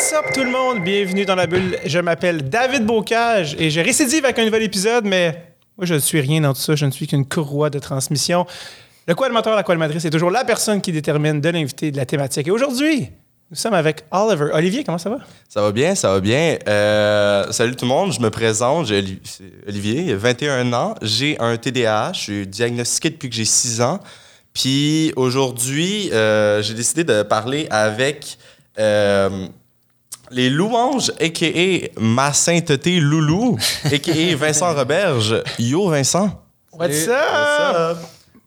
What's 0.00 0.32
tout 0.32 0.44
le 0.44 0.50
monde? 0.50 0.82
Bienvenue 0.82 1.26
dans 1.26 1.34
la 1.34 1.46
bulle. 1.46 1.76
Je 1.84 1.98
m'appelle 1.98 2.48
David 2.48 2.86
Bocage 2.86 3.54
et 3.58 3.68
je 3.68 3.82
récidive 3.82 4.24
avec 4.24 4.38
un 4.38 4.46
nouvel 4.46 4.62
épisode, 4.62 5.04
mais 5.04 5.54
moi 5.76 5.84
je 5.84 5.92
ne 5.92 5.98
suis 5.98 6.18
rien 6.22 6.40
dans 6.40 6.54
tout 6.54 6.60
ça, 6.60 6.74
je 6.74 6.86
ne 6.86 6.90
suis 6.90 7.06
qu'une 7.06 7.26
courroie 7.26 7.68
de 7.68 7.78
transmission. 7.78 8.46
Le 9.06 9.14
co-animateur, 9.14 9.54
la 9.54 9.62
co-animatrice, 9.62 10.00
c'est 10.00 10.08
toujours 10.08 10.30
la 10.30 10.46
personne 10.46 10.80
qui 10.80 10.90
détermine 10.90 11.42
de 11.42 11.50
l'invité, 11.50 11.90
de 11.90 11.98
la 11.98 12.06
thématique. 12.06 12.48
Et 12.48 12.50
aujourd'hui, 12.50 13.10
nous 13.50 13.56
sommes 13.58 13.74
avec 13.74 14.06
Oliver. 14.10 14.46
Olivier, 14.54 14.84
comment 14.84 14.96
ça 14.96 15.10
va? 15.10 15.18
Ça 15.50 15.60
va 15.60 15.70
bien, 15.70 15.94
ça 15.94 16.12
va 16.12 16.20
bien. 16.20 16.56
Euh, 16.66 17.52
salut 17.52 17.76
tout 17.76 17.84
le 17.84 17.90
monde, 17.90 18.10
je 18.10 18.20
me 18.20 18.30
présente, 18.30 18.86
j'ai 18.86 19.04
Olivier, 19.68 20.06
j'ai 20.06 20.14
21 20.14 20.72
ans, 20.72 20.94
j'ai 21.02 21.38
un 21.40 21.58
TDAH, 21.58 22.12
je 22.14 22.20
suis 22.20 22.46
diagnostiqué 22.46 23.10
depuis 23.10 23.28
que 23.28 23.36
j'ai 23.36 23.44
6 23.44 23.82
ans. 23.82 24.00
Puis 24.54 25.12
aujourd'hui, 25.16 26.10
euh, 26.14 26.62
j'ai 26.62 26.72
décidé 26.72 27.04
de 27.04 27.22
parler 27.22 27.66
avec 27.70 28.38
euh, 28.78 29.46
les 30.30 30.50
louanges, 30.50 31.12
a.k.a. 31.20 32.00
ma 32.00 32.32
sainteté 32.32 33.00
Loulou, 33.00 33.58
a.k.a. 33.84 34.36
Vincent 34.36 34.74
Roberge. 34.74 35.42
Yo 35.58 35.88
Vincent! 35.90 36.30
What's 36.72 37.08
up? 37.08 37.98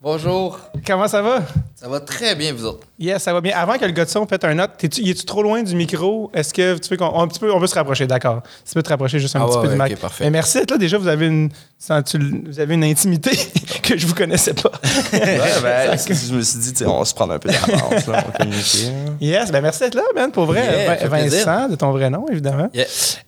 Bonjour, 0.04 0.60
Comment 0.86 1.08
ça 1.08 1.22
va? 1.22 1.40
ça 1.74 1.88
va 1.88 1.98
très 1.98 2.34
bien 2.34 2.52
vous 2.52 2.66
autres. 2.66 2.86
Yes, 2.98 3.22
ça 3.22 3.32
va 3.32 3.40
bien. 3.40 3.56
Avant 3.56 3.78
que 3.78 3.86
le 3.86 3.90
gars 3.92 4.04
de 4.04 4.10
son 4.10 4.26
pète 4.26 4.44
un 4.44 4.52
note, 4.52 4.72
es-tu 4.84 5.14
trop 5.24 5.42
loin 5.42 5.62
du 5.62 5.74
micro? 5.74 6.30
Est-ce 6.34 6.52
que 6.52 6.76
tu 6.76 6.90
veux 6.90 6.98
qu'on 6.98 7.18
un 7.20 7.26
petit 7.26 7.40
peu, 7.40 7.50
on 7.50 7.58
peut 7.58 7.66
se 7.66 7.74
rapprocher, 7.74 8.06
d'accord? 8.06 8.42
Tu 8.68 8.74
peux 8.74 8.82
te 8.82 8.90
rapprocher 8.90 9.18
juste 9.18 9.34
un 9.34 9.40
Ah 9.40 9.46
petit 9.46 9.56
ouais, 9.56 9.62
peu 9.62 9.68
du 9.74 9.80
ouais, 9.80 9.84
mic. 9.88 9.94
ok, 9.94 10.00
parfait. 10.02 10.24
Mais 10.24 10.30
merci 10.30 10.58
d'être 10.58 10.72
là. 10.72 10.76
Déjà, 10.76 10.98
vous 10.98 11.08
avez 11.08 11.26
une, 11.26 11.48
vous 11.88 12.60
avez 12.60 12.74
une 12.74 12.84
intimité 12.84 13.30
que 13.82 13.96
je 13.96 14.06
vous 14.06 14.14
connaissais 14.14 14.52
pas. 14.52 14.72
Ouais, 15.14 15.38
ben, 15.62 15.96
je 16.06 16.34
me 16.34 16.42
suis 16.42 16.58
dit, 16.58 16.84
on 16.84 16.98
va 16.98 17.04
se 17.06 17.14
prendre 17.14 17.32
un 17.32 17.38
peu 17.38 17.48
d'avance, 17.48 18.06
là, 18.06 18.24
on 18.26 18.30
va 18.30 18.38
communiquer. 18.40 18.88
hein. 18.88 19.16
yes, 19.22 19.50
ben 19.50 19.62
merci 19.62 19.80
d'être 19.80 19.94
là, 19.94 20.02
man, 20.14 20.30
pour 20.32 20.44
vrai. 20.44 20.66
Yeah, 21.00 21.08
Vincent, 21.08 21.68
de 21.70 21.76
ton 21.76 21.92
vrai 21.92 22.10
nom, 22.10 22.26
évidemment. 22.30 22.68
Yeah. 22.74 22.84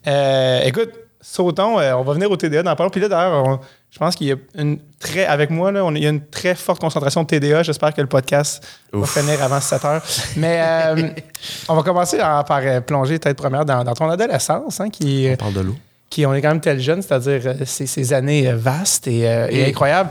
Euh, 0.09 0.61
écoute, 0.65 0.91
sautons, 1.33 1.79
euh, 1.81 1.93
on 1.95 2.03
va 2.03 2.13
venir 2.15 2.31
au 2.31 2.37
TDA 2.37 2.63
dans 2.63 2.71
longtemps. 2.71 2.89
Puis 2.91 3.01
là, 3.01 3.09
d'ailleurs, 3.09 3.61
je 3.91 3.99
pense 3.99 4.15
qu'il 4.15 4.29
y 4.29 4.33
a 4.33 4.37
une 4.57 4.79
très, 4.99 5.27
avec 5.27 5.51
moi, 5.51 5.73
là, 5.73 5.85
on, 5.85 5.95
il 5.95 6.03
y 6.03 6.07
a 6.07 6.11
une 6.11 6.25
très 6.25 6.55
forte 6.55 6.81
concentration 6.81 7.23
de 7.23 7.27
TDA. 7.27 7.63
J'espère 7.63 7.93
que 7.95 8.01
le 8.01 8.07
podcast 8.07 8.67
Ouf. 8.93 9.01
va 9.17 9.21
finir 9.23 9.43
avant 9.43 9.61
7 9.61 9.85
heures. 9.85 10.03
Mais 10.37 10.61
euh, 10.63 11.09
on 11.69 11.75
va 11.75 11.83
commencer 11.83 12.21
en- 12.23 12.45
par 12.45 12.61
euh, 12.63 12.81
plonger 12.81 13.19
tête 13.19 13.37
première 13.37 13.65
dans, 13.65 13.83
dans 13.85 13.95
ton 13.95 14.09
adolescence, 14.09 14.81
hein, 14.81 14.89
qui, 14.91 15.29
On 15.33 15.37
parle 15.37 15.55
de 15.55 15.61
l'eau. 15.61 15.77
qui 16.11 16.25
on 16.27 16.33
est 16.35 16.41
quand 16.43 16.49
même 16.51 16.61
tel 16.61 16.79
jeune, 16.81 17.03
c'est-à-dire 17.03 17.41
euh, 17.47 17.55
ces, 17.65 17.87
ces 17.87 18.13
années 18.13 18.53
vastes 18.53 19.07
et, 19.09 19.21
et 19.21 19.61
Et- 19.61 19.67
incroyables. 19.69 20.11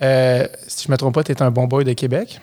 Si 0.00 0.86
je 0.86 0.90
me 0.92 0.96
trompe 0.96 1.14
pas, 1.14 1.22
tu 1.24 1.32
es 1.32 1.42
un 1.42 1.50
bon 1.50 1.66
boy 1.66 1.84
de 1.84 1.92
Québec. 1.92 2.40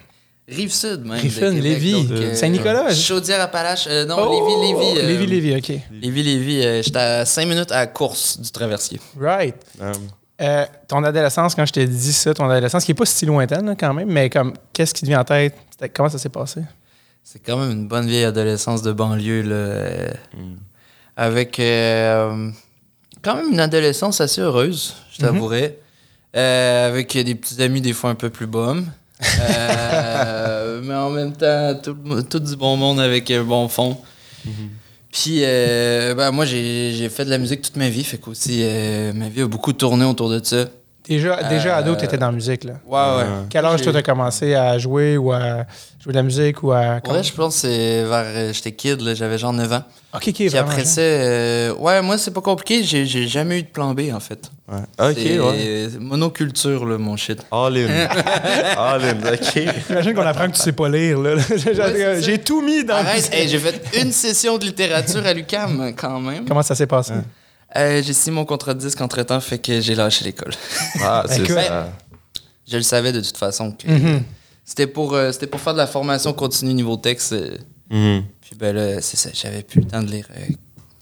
Rive-Sud, 0.48 1.06
même. 1.06 1.20
Rive-Sud, 1.20 1.54
Lévis, 1.64 2.08
euh, 2.12 2.36
Saint-Nicolas. 2.36 2.94
Chaudière-Appalaches. 2.94 3.88
euh, 3.88 4.06
non, 4.06 4.18
Oh! 4.20 4.32
Lévis, 4.32 4.74
Lévis. 4.74 5.00
euh, 5.00 5.08
Lévis, 5.08 5.28
Lévis, 5.28 5.56
OK. 5.58 5.82
Lévis, 6.02 6.24
Lévis. 6.24 6.66
euh, 6.66 6.82
J'étais 6.84 7.00
à 7.00 7.26
5 7.26 7.46
minutes 7.48 7.72
à 7.72 7.78
la 7.78 7.88
course 7.88 8.40
du 8.40 8.52
traversier. 8.52 9.00
Right. 9.20 9.56
Euh, 9.82 9.94
Euh, 10.42 10.66
ton 10.88 11.04
adolescence, 11.04 11.54
quand 11.56 11.66
je 11.66 11.72
t'ai 11.72 11.86
dit 11.86 12.12
ça, 12.12 12.34
ton 12.34 12.50
adolescence, 12.50 12.84
qui 12.84 12.92
n'est 12.92 12.96
pas 12.96 13.06
si 13.06 13.26
lointaine 13.26 13.66
là, 13.68 13.76
quand 13.80 13.94
même, 13.94 14.10
mais 14.12 14.30
comme 14.30 14.54
qu'est-ce 14.74 14.94
qui 14.94 15.02
te 15.02 15.06
vient 15.06 15.22
en 15.22 15.24
tête? 15.24 15.56
Comment 15.96 16.10
ça 16.10 16.18
s'est 16.18 16.28
passé? 16.28 16.62
C'est 17.24 17.40
quand 17.40 17.56
même 17.58 17.72
une 17.72 17.88
bonne 17.88 18.08
vieille 18.08 18.26
adolescence 18.26 18.82
de 18.82 18.92
banlieue, 18.92 19.44
là. 19.44 19.56
euh, 19.56 20.12
Avec 21.16 21.60
euh, 21.60 22.50
quand 23.22 23.36
même 23.36 23.52
une 23.54 23.60
adolescence 23.60 24.20
assez 24.22 24.42
heureuse, 24.42 24.96
je 25.14 25.20
t'avouerais. 25.22 25.78
Euh, 26.36 26.88
avec 26.90 27.14
des 27.16 27.36
petits 27.36 27.62
amis, 27.62 27.80
des 27.80 27.94
fois 27.94 28.10
un 28.10 28.16
peu 28.16 28.30
plus 28.32 28.48
bums. 28.48 28.88
Euh, 29.40 30.82
mais 30.84 30.96
en 30.96 31.10
même 31.10 31.34
temps, 31.34 31.76
tout, 31.82 31.96
tout 32.30 32.40
du 32.40 32.56
bon 32.56 32.78
monde 32.78 33.00
avec 33.00 33.30
un 33.32 33.44
bon 33.44 33.68
fond. 33.68 33.98
Puis, 35.12 35.42
euh, 35.44 36.16
ben, 36.16 36.32
moi, 36.32 36.46
j'ai 36.46 36.92
j'ai 36.94 37.08
fait 37.10 37.24
de 37.24 37.30
la 37.30 37.38
musique 37.38 37.62
toute 37.62 37.76
ma 37.76 37.90
vie. 37.90 38.04
Fait 38.04 38.18
qu'aussi, 38.18 38.62
euh, 38.64 39.14
ma 39.14 39.30
vie 39.30 39.42
a 39.42 39.48
beaucoup 39.48 39.74
tourné 39.74 40.06
autour 40.06 40.30
de 40.30 40.44
ça. 40.44 40.66
Déjà, 41.06 41.44
déjà 41.44 41.76
Euh, 41.76 41.80
ado, 41.80 41.96
tu 41.96 42.06
étais 42.06 42.18
dans 42.18 42.28
la 42.28 42.32
musique. 42.32 42.64
Là. 42.64 42.74
Ouais, 42.88 43.18
ouais. 43.24 43.30
Quel 43.50 43.66
âge 43.66 43.82
toi, 43.82 43.92
tu 43.92 43.98
as 43.98 44.04
commencé 44.04 44.56
à 44.56 44.78
jouer 44.78 45.18
ou 45.18 45.34
à 45.34 45.66
jouer 46.02 46.14
de 46.14 46.18
la 46.18 46.24
musique 46.24 46.64
ou 46.64 46.72
à. 46.72 47.02
Ouais, 47.06 47.22
je 47.24 47.34
pense 47.34 47.56
que 47.56 47.62
c'est 47.68 48.04
vers. 48.06 48.24
euh, 48.26 48.54
J'étais 48.54 48.72
kid, 48.72 49.02
là, 49.02 49.14
j'avais 49.14 49.38
genre 49.38 49.52
9 49.52 49.74
ans. 49.74 49.84
Ok, 50.16 50.26
ok, 50.30 50.34
Puis 50.36 50.58
après 50.58 50.86
ça, 50.86 51.02
euh, 51.02 51.74
ouais, 51.76 52.02
moi, 52.02 52.18
c'est 52.18 52.32
pas 52.32 52.40
compliqué. 52.42 52.84
J'ai 52.84 53.06
j'ai 53.06 53.28
jamais 53.28 53.60
eu 53.60 53.64
de 53.64 53.68
plan 53.68 53.94
B, 53.94 54.02
en 54.14 54.20
fait. 54.22 54.50
ouais. 54.72 55.10
Ok, 55.10 55.18
C'est 55.18 55.40
ouais. 55.40 55.90
monoculture, 56.00 56.86
là, 56.86 56.98
mon 56.98 57.18
shit. 57.18 57.40
All 57.52 57.76
in. 57.78 57.88
All 58.78 59.04
in, 59.04 59.34
ok. 59.34 59.74
J'imagine 59.90 60.14
qu'on 60.14 60.22
apprend 60.26 60.48
que 60.48 60.56
tu 60.56 60.62
sais 60.62 60.72
pas 60.72 60.88
lire. 60.88 61.20
là. 61.20 61.36
J'ai 62.22 62.38
tout 62.40 62.62
mis 62.62 62.84
dans 62.86 62.94
Arrête, 62.96 63.30
hey, 63.34 63.48
j'ai 63.50 63.60
fait 63.60 63.82
une 64.02 64.12
session 64.12 64.58
de 64.58 64.66
littérature 64.66 65.26
à 65.26 65.34
l'UCAM, 65.34 65.94
quand 65.98 66.20
même. 66.22 66.46
Comment 66.46 66.64
ça 66.64 66.76
s'est 66.76 66.88
passé? 66.88 67.14
Euh, 67.76 68.02
j'ai 68.04 68.14
signé 68.14 68.36
mon 68.36 68.46
contrat 68.46 68.74
de 68.74 68.80
disque 68.80 69.02
entre 69.02 69.22
temps, 69.24 69.40
fait 69.40 69.58
que 69.60 69.82
j'ai 69.82 69.96
lâché 69.96 70.26
l'école. 70.26 70.54
Ah, 71.02 71.24
c'est 71.28 71.46
ça. 71.48 71.92
Je 72.68 72.78
le 72.78 72.84
savais 72.84 73.12
de 73.12 73.20
toute 73.22 73.38
façon. 73.38 73.72
que 73.72 73.88
Mhm. 73.90 74.24
C'était 74.66 74.88
pour, 74.88 75.14
euh, 75.14 75.32
c'était 75.32 75.48
pour 75.48 75.60
faire 75.60 75.74
de 75.74 75.80
la 75.80 75.88
formation 75.88 76.32
continue 76.34 76.74
niveau 76.74 76.96
texte. 76.98 77.34
euh, 77.34 77.58
Mhm. 77.90 78.24
Puis 78.42 78.56
ben 78.58 78.74
là, 78.76 79.02
c'est 79.02 79.18
ça, 79.18 79.30
j'avais 79.34 79.62
plus 79.64 79.82
le 79.82 79.88
temps 79.88 80.02
de 80.02 80.10
lire 80.10 80.28
euh, 80.38 80.42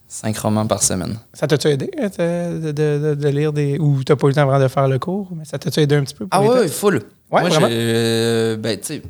cinq 0.08 0.38
romans 0.40 0.66
par 0.66 0.82
semaine. 0.82 1.20
Ça 1.34 1.46
t'a-tu 1.48 1.68
aidé 1.68 1.88
de, 1.96 2.72
de- 2.72 2.72
de- 2.72 3.16
de 3.16 3.28
lire 3.30 3.54
des. 3.54 3.78
Ou 3.78 4.04
t'as 4.04 4.16
pas 4.16 4.28
eu 4.28 4.30
le 4.32 4.36
temps 4.36 4.46
vraiment 4.48 4.64
de 4.64 4.68
faire 4.68 4.88
le 4.88 4.98
cours, 4.98 5.30
mais 5.36 5.46
ça 5.46 5.60
t'a-tu 5.60 5.80
aidé 5.80 5.96
un 5.96 6.04
petit 6.04 6.16
peu 6.16 6.26
pour 6.28 6.40
Ah 6.40 6.42
les 6.44 6.50
ouais, 6.50 6.60
textes? 6.62 6.80
full. 6.80 6.96
Ouais, 6.96 7.42
moi, 7.42 7.50
vraiment? 7.50 7.68
euh, 7.70 8.58
ben, 8.58 8.78
tu 8.80 8.86
sais, 8.88 9.02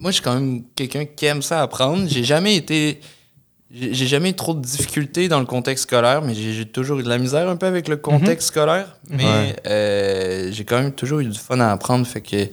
moi, 0.00 0.10
je 0.10 0.14
suis 0.16 0.22
quand 0.24 0.34
même 0.34 0.62
quelqu'un 0.74 1.04
qui 1.04 1.26
aime 1.26 1.42
ça 1.42 1.62
apprendre. 1.62 2.06
J'ai 2.08 2.24
jamais 2.24 2.56
été. 2.56 3.00
J'ai 3.70 4.06
jamais 4.06 4.30
eu 4.30 4.34
trop 4.34 4.54
de 4.54 4.60
difficultés 4.62 5.28
dans 5.28 5.40
le 5.40 5.44
contexte 5.46 5.82
scolaire, 5.84 6.22
mais 6.22 6.32
j'ai 6.34 6.64
toujours 6.64 7.00
eu 7.00 7.02
de 7.02 7.08
la 7.08 7.18
misère 7.18 7.48
un 7.50 7.56
peu 7.56 7.66
avec 7.66 7.86
le 7.86 7.98
contexte 7.98 8.48
scolaire. 8.48 8.96
Mais 9.10 9.24
Ouais. 9.24 9.56
euh, 9.66 10.48
j'ai 10.50 10.64
quand 10.64 10.80
même 10.80 10.92
toujours 10.92 11.20
eu 11.20 11.26
du 11.26 11.38
fun 11.38 11.60
à 11.60 11.70
apprendre. 11.72 12.06
Fait 12.06 12.22
que. 12.22 12.48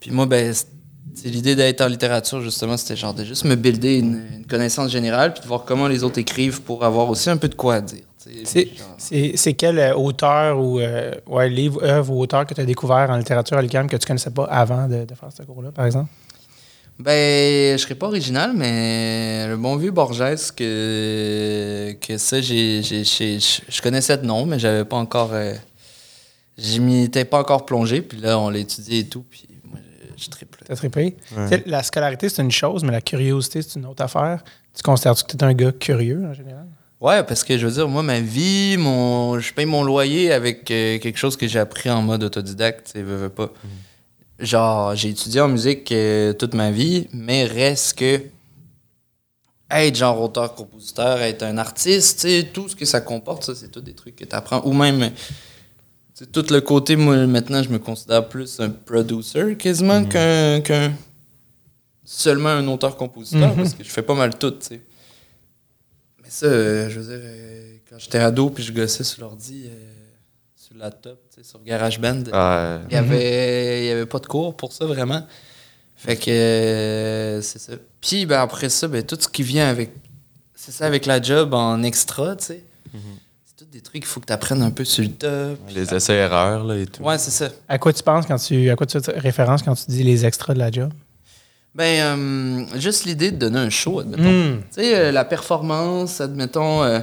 Puis 0.00 0.10
moi, 0.10 0.26
ben, 0.26 0.52
c'est- 0.52 0.66
l'idée 1.28 1.54
d'être 1.54 1.80
en 1.80 1.86
littérature, 1.86 2.40
justement, 2.40 2.76
c'était 2.76 2.96
genre 2.96 3.14
de 3.14 3.22
juste 3.22 3.44
me 3.44 3.54
builder 3.54 3.98
une, 3.98 4.20
une 4.38 4.46
connaissance 4.46 4.90
générale, 4.90 5.32
puis 5.32 5.42
de 5.42 5.46
voir 5.46 5.64
comment 5.64 5.86
les 5.86 6.02
autres 6.02 6.18
écrivent 6.18 6.60
pour 6.62 6.84
avoir 6.84 7.08
aussi 7.08 7.30
un 7.30 7.36
peu 7.36 7.48
de 7.48 7.54
quoi 7.54 7.76
à 7.76 7.80
dire. 7.80 8.02
C'est- 8.44 8.66
Genre- 8.76 9.56
quel 9.56 9.78
euh, 9.78 9.94
auteur 9.94 10.58
ou 10.58 10.80
euh, 10.80 11.12
ouais, 11.28 11.48
livre, 11.48 11.84
œuvre 11.84 12.12
ou 12.12 12.20
auteur 12.20 12.44
que 12.44 12.52
tu 12.54 12.60
as 12.60 12.64
découvert 12.64 13.08
en 13.10 13.16
littérature 13.16 13.56
à 13.56 13.62
l'UQAM 13.62 13.88
que 13.88 13.96
tu 13.96 14.04
connaissais 14.06 14.30
pas 14.32 14.44
avant 14.46 14.88
de, 14.88 15.04
de 15.04 15.14
faire 15.14 15.28
ce 15.32 15.44
cours-là, 15.44 15.70
par 15.70 15.86
exemple? 15.86 16.10
Ben, 16.98 17.76
je 17.76 17.82
serais 17.82 17.94
pas 17.94 18.06
original, 18.06 18.52
mais 18.54 19.46
le 19.48 19.56
bon 19.56 19.76
vieux 19.76 19.90
Borges, 19.90 20.52
que, 20.56 21.92
que 22.00 22.16
ça, 22.16 22.40
j'ai, 22.40 22.82
j'ai- 22.82 23.04
j'ai- 23.04 23.38
je 23.38 23.60
je 23.68 23.82
connaissais 23.82 24.16
de 24.16 24.24
nom, 24.24 24.46
mais 24.46 24.58
j'avais 24.58 24.84
pas 24.84 24.96
encore. 24.96 25.30
euh, 25.34 25.54
j'y 26.56 26.80
m'y 26.80 27.04
étais 27.04 27.26
pas 27.26 27.38
encore 27.38 27.66
plongé, 27.66 28.00
puis 28.00 28.18
là, 28.18 28.38
on 28.38 28.48
l'a 28.48 28.58
étudié 28.60 29.00
et 29.00 29.06
tout, 29.08 29.24
puis 29.28 29.46
moi, 29.64 29.78
je, 30.16 30.24
je 30.24 30.30
triple. 30.30 30.60
T'as 30.66 30.74
trippé? 30.76 31.16
Ouais. 31.36 31.62
La 31.66 31.82
scolarité, 31.82 32.30
c'est 32.30 32.40
une 32.40 32.50
chose, 32.50 32.82
mais 32.82 32.92
la 32.92 33.02
curiosité, 33.02 33.60
c'est 33.60 33.78
une 33.78 33.84
autre 33.86 34.02
affaire. 34.02 34.42
Tu 34.74 34.82
considères-tu 34.82 35.24
que 35.24 35.32
tu 35.32 35.36
es 35.36 35.44
un 35.44 35.52
gars 35.54 35.72
curieux 35.72 36.24
en 36.26 36.32
général? 36.32 36.66
Ouais, 36.98 37.22
parce 37.24 37.44
que 37.44 37.58
je 37.58 37.66
veux 37.66 37.72
dire, 37.74 37.88
moi, 37.88 38.02
ma 38.02 38.20
vie, 38.20 38.76
mon, 38.78 39.38
je 39.38 39.52
paye 39.52 39.66
mon 39.66 39.84
loyer 39.84 40.32
avec 40.32 40.70
euh, 40.70 40.98
quelque 40.98 41.18
chose 41.18 41.36
que 41.36 41.46
j'ai 41.46 41.58
appris 41.58 41.90
en 41.90 42.00
mode 42.00 42.24
autodidacte, 42.24 42.86
tu 42.86 42.92
sais, 42.92 43.02
veux, 43.02 43.16
veux 43.16 43.28
pas. 43.28 43.52
Genre, 44.38 44.94
j'ai 44.94 45.10
étudié 45.10 45.40
en 45.40 45.48
musique 45.48 45.90
euh, 45.92 46.32
toute 46.34 46.54
ma 46.54 46.70
vie, 46.70 47.08
mais 47.12 47.44
reste 47.44 47.98
que 47.98 48.20
être 49.70 49.96
genre 49.96 50.20
auteur-compositeur, 50.20 51.20
être 51.22 51.42
un 51.42 51.58
artiste, 51.58 52.26
tout 52.52 52.68
ce 52.68 52.76
que 52.76 52.84
ça 52.84 53.00
comporte, 53.00 53.44
ça, 53.44 53.54
c'est 53.54 53.68
tout 53.70 53.80
des 53.80 53.94
trucs 53.94 54.14
que 54.16 54.24
tu 54.24 54.36
apprends. 54.36 54.62
Ou 54.64 54.72
même, 54.72 55.10
tout 56.32 56.44
le 56.50 56.60
côté, 56.60 56.96
moi, 56.96 57.26
maintenant, 57.26 57.62
je 57.62 57.70
me 57.70 57.78
considère 57.78 58.28
plus 58.28 58.60
un 58.60 58.70
producer 58.70 59.56
quasiment 59.56 60.04
qu'un, 60.04 60.60
qu'un- 60.60 60.92
seulement 62.04 62.50
un 62.50 62.68
auteur-compositeur, 62.68 63.50
Mhm. 63.50 63.56
parce 63.56 63.74
que 63.74 63.82
je 63.82 63.88
fais 63.90 64.02
pas 64.02 64.14
mal 64.14 64.38
tout, 64.38 64.52
tu 64.52 64.66
sais. 64.66 64.80
Mais 66.22 66.28
ça, 66.30 66.46
euh, 66.46 66.88
je 66.90 67.00
veux 67.00 67.06
dire, 67.16 67.24
euh, 67.24 67.76
quand 67.90 67.98
j'étais 67.98 68.18
ado 68.18 68.50
puis 68.50 68.62
je 68.62 68.72
gossais 68.72 69.02
sur 69.04 69.22
l'ordi, 69.22 69.64
sur 70.76 70.84
laptop, 70.84 71.18
tu 71.34 71.42
sais, 71.42 71.48
sur 71.48 71.62
GarageBand, 71.62 72.24
Ah, 72.32 72.78
il 72.88 72.94
y 72.94 72.96
avait, 72.96 73.86
y 73.86 73.90
avait 73.90 74.06
pas 74.06 74.18
de 74.18 74.26
cours 74.26 74.56
pour 74.56 74.72
ça, 74.72 74.84
vraiment. 74.86 75.26
Fait 75.96 76.16
que 76.16 76.30
euh, 76.30 77.40
c'est 77.40 77.58
ça. 77.58 77.72
Puis 78.00 78.26
ben, 78.26 78.40
après 78.40 78.68
ça, 78.68 78.86
ben, 78.86 79.02
tout 79.02 79.16
ce 79.18 79.28
qui 79.28 79.42
vient 79.42 79.68
avec. 79.68 79.90
C'est 80.54 80.72
ça 80.72 80.86
avec 80.86 81.06
la 81.06 81.20
job 81.22 81.54
en 81.54 81.82
extra, 81.82 82.36
tu 82.36 82.44
sais. 82.44 82.64
C'est 83.44 83.56
tout 83.64 83.70
des 83.70 83.80
trucs 83.80 84.02
qu'il 84.02 84.04
faut 84.06 84.20
que 84.20 84.26
tu 84.26 84.32
apprennes 84.32 84.62
un 84.62 84.70
peu 84.70 84.84
sur 84.84 85.02
le 85.04 85.10
top. 85.10 85.58
les 85.74 85.94
essais-erreurs, 85.94 86.64
là, 86.64 86.76
et 86.76 86.86
tout. 86.86 87.02
Ouais, 87.02 87.18
c'est 87.18 87.30
ça. 87.30 87.48
À 87.68 87.78
quoi 87.78 87.92
tu 87.92 88.02
penses 88.02 88.26
quand 88.26 88.36
tu. 88.38 88.68
À 88.70 88.76
quoi 88.76 88.86
tu 88.86 89.00
fais 89.00 89.18
référence 89.18 89.62
quand 89.62 89.74
tu 89.74 89.84
dis 89.90 90.02
les 90.02 90.24
extras 90.26 90.52
de 90.54 90.58
la 90.58 90.70
job? 90.70 90.92
Ben, 91.74 92.18
euh, 92.18 92.78
juste 92.78 93.04
l'idée 93.04 93.30
de 93.30 93.36
donner 93.36 93.58
un 93.58 93.70
show, 93.70 94.00
admettons. 94.00 94.22
Hmm. 94.22 94.58
Tu 94.74 94.80
sais, 94.82 94.96
euh, 94.96 95.12
la 95.12 95.24
performance, 95.26 96.20
admettons. 96.20 96.82
euh, 96.84 97.00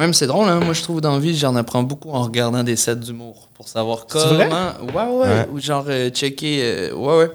même 0.00 0.14
c'est 0.14 0.26
drôle, 0.26 0.48
hein, 0.48 0.60
moi 0.60 0.72
je 0.74 0.82
trouve 0.82 1.00
dans 1.00 1.12
la 1.14 1.18
vie, 1.20 1.36
j'en 1.36 1.54
apprends 1.56 1.82
beaucoup 1.82 2.10
en 2.10 2.22
regardant 2.22 2.62
des 2.64 2.76
sets 2.76 2.96
d'humour 2.96 3.48
pour 3.54 3.68
savoir 3.68 4.06
vrai? 4.08 4.48
comment. 4.48 4.72
Ouais, 4.94 5.16
ouais, 5.16 5.28
Ouais. 5.28 5.46
Ou 5.52 5.60
genre 5.60 5.84
euh, 5.88 6.10
checker. 6.10 6.60
euh, 6.62 6.94
ouais, 6.94 7.18
ouais. 7.18 7.30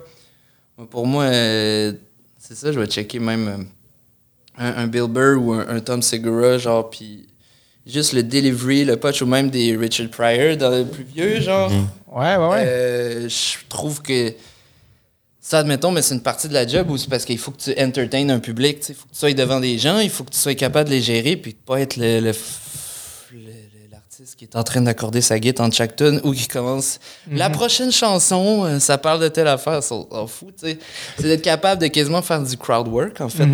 Moi, 0.77 0.87
Pour 0.89 1.07
moi, 1.07 1.23
euh, 1.25 1.93
c'est 2.37 2.55
ça, 2.55 2.71
je 2.71 2.79
vais 2.79 2.87
checker 2.87 3.19
même. 3.19 3.67
un, 4.57 4.83
un 4.83 4.87
Bill 4.87 5.07
Burr 5.07 5.41
ou 5.41 5.53
un, 5.53 5.65
un 5.67 5.79
Tom 5.79 6.01
Segura, 6.01 6.57
genre, 6.57 6.89
puis 6.89 7.27
juste 7.85 8.13
le 8.13 8.23
delivery, 8.23 8.83
le 8.85 8.97
punch, 8.97 9.21
ou 9.21 9.25
même 9.25 9.49
des 9.49 9.75
Richard 9.77 10.09
Pryor 10.09 10.57
dans 10.57 10.69
le 10.71 10.85
plus 10.85 11.03
vieux, 11.03 11.39
genre. 11.41 11.71
Ouais, 12.11 12.35
ouais, 12.37 12.47
ouais. 12.47 12.63
Euh, 12.67 13.29
je 13.29 13.57
trouve 13.69 14.01
que 14.01 14.33
ça, 15.47 15.59
admettons, 15.59 15.91
mais 15.91 16.01
c'est 16.01 16.15
une 16.15 16.23
partie 16.23 16.47
de 16.47 16.55
la 16.55 16.65
job 16.65 16.89
où 16.89 16.97
c'est 16.97 17.07
parce 17.07 17.23
qu'il 17.23 17.37
faut 17.37 17.51
que 17.51 17.61
tu 17.61 17.79
entertaines 17.79 18.31
un 18.31 18.39
public, 18.39 18.83
il 18.89 18.95
faut 18.95 19.05
que 19.05 19.11
tu 19.11 19.19
sois 19.19 19.31
devant 19.33 19.59
des 19.59 19.77
gens, 19.77 19.99
il 19.99 20.09
faut 20.09 20.23
que 20.23 20.31
tu 20.31 20.39
sois 20.39 20.55
capable 20.55 20.89
de 20.89 20.95
les 20.95 21.01
gérer, 21.03 21.37
puis 21.37 21.53
de 21.53 21.57
pas 21.63 21.81
être 21.81 21.97
le, 21.97 22.19
l'artiste 23.91 24.35
qui 24.37 24.45
est 24.45 24.55
en 24.55 24.63
train 24.63 24.81
d'accorder 24.81 25.21
sa 25.21 25.37
guitare 25.37 25.67
en 25.67 25.71
chaque 25.71 25.95
tune 25.97 26.19
ou 26.23 26.31
qui 26.33 26.47
commence 26.47 26.99
la 27.31 27.51
prochaine 27.51 27.91
chanson, 27.91 28.65
euh, 28.65 28.79
ça 28.79 28.97
parle 28.97 29.21
de 29.21 29.27
telle 29.27 29.47
affaire, 29.47 29.83
ça, 29.83 29.93
on 29.93 30.07
s'en 30.09 30.25
fout, 30.25 30.55
tu 30.59 30.65
sais. 30.65 30.79
C'est 31.17 31.27
d'être 31.27 31.43
capable 31.43 31.79
de 31.79 31.87
quasiment 31.89 32.23
faire 32.23 32.41
du 32.41 32.57
crowd 32.57 32.87
work, 32.87 33.21
en 33.21 33.29
fait, 33.29 33.45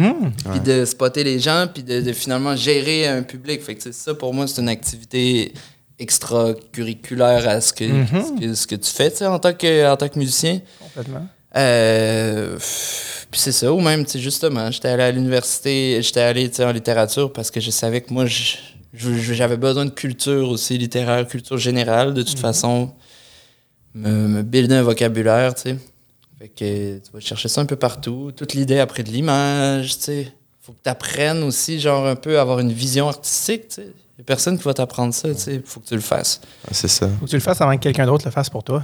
puis 0.50 0.62
de 0.62 0.86
spotter 0.86 1.26
les 1.26 1.40
gens, 1.40 1.66
puis 1.74 1.84
de, 1.84 2.00
de 2.00 2.14
finalement 2.14 2.56
gérer 2.56 3.06
un 3.10 3.22
public. 3.22 3.62
Fait 3.62 3.76
que 3.76 3.84
c'est 3.84 3.94
ça, 3.94 4.14
pour 4.14 4.34
moi, 4.34 4.48
c'est 4.48 4.62
une 4.62 4.70
activité 4.70 5.54
extracurriculaire 6.00 7.50
à 7.50 7.60
ce 7.60 7.74
que, 7.74 7.84
ce 7.84 8.40
que, 8.40 8.54
ce 8.54 8.66
que 8.66 8.76
tu 8.76 8.90
fais, 8.90 9.12
tu 9.12 9.18
sais, 9.18 9.26
en 9.26 9.40
tant 9.40 9.52
que, 9.52 9.92
en 9.92 9.98
tant 9.98 10.08
que 10.08 10.18
musicien. 10.18 10.62
Complètement. 10.80 11.28
Euh, 11.56 12.58
puis 13.30 13.40
c'est 13.40 13.52
ça, 13.52 13.72
ou 13.74 13.80
même, 13.80 14.06
tu 14.06 14.12
sais, 14.12 14.20
justement, 14.20 14.72
j'étais 14.72 14.90
allé 14.90 15.04
à 15.04 15.12
l'université, 15.12 16.00
j'étais 16.02 16.22
allé, 16.22 16.50
tu 16.50 16.58
sais, 16.58 16.66
en 16.66 16.72
littérature 16.72 17.32
parce 17.32 17.52
que 17.52 17.60
je 17.60 17.72
savais 17.72 18.02
que 18.02 18.14
moi, 18.14 18.26
j'avais 18.94 19.58
besoin 19.58 19.86
de 19.86 19.92
culture 19.92 20.50
aussi 20.50 20.78
littéraire, 20.78 21.28
culture 21.28 21.58
générale, 21.58 22.14
de 22.14 22.24
toute 22.24 22.40
façon, 22.40 22.92
me, 23.94 24.28
me 24.28 24.42
builder 24.44 24.76
un 24.76 24.84
vocabulaire, 24.84 25.56
tu 25.56 25.62
sais. 25.62 25.78
Fait 26.40 26.48
que 26.48 26.98
tu 26.98 27.12
vas 27.14 27.20
chercher 27.20 27.48
ça 27.50 27.62
un 27.62 27.66
peu 27.66 27.76
partout. 27.76 28.32
Toute 28.36 28.54
l'idée 28.54 28.80
après 28.80 29.04
de 29.04 29.12
l'image, 29.12 29.98
tu 29.98 30.04
sais. 30.04 30.34
Faut 30.62 30.72
que 30.74 30.80
tu 30.84 30.90
apprennes 30.90 31.44
aussi, 31.44 31.80
genre, 31.80 32.08
un 32.08 32.16
peu 32.16 32.38
à 32.38 32.42
avoir 32.42 32.60
une 32.60 32.72
vision 32.72 33.08
artistique, 33.08 33.68
tu 33.68 33.76
sais. 33.76 33.88
A 34.22 34.24
personne 34.24 34.58
qui 34.58 34.64
va 34.64 34.74
t'apprendre 34.74 35.14
ça, 35.14 35.34
tu 35.34 35.40
sais. 35.40 35.62
Faut 35.66 35.80
que 35.80 35.88
tu 35.88 35.96
le 35.96 36.02
fasses. 36.02 36.40
C'est 36.72 36.88
ça. 36.88 37.10
Faut 37.20 37.26
que 37.26 37.30
tu 37.32 37.36
le 37.36 37.42
fasses 37.42 37.60
avant 37.60 37.76
que 37.76 37.82
quelqu'un 37.82 38.06
d'autre 38.06 38.26
le 38.26 38.32
fasse 38.32 38.50
pour 38.50 38.64
toi. 38.64 38.84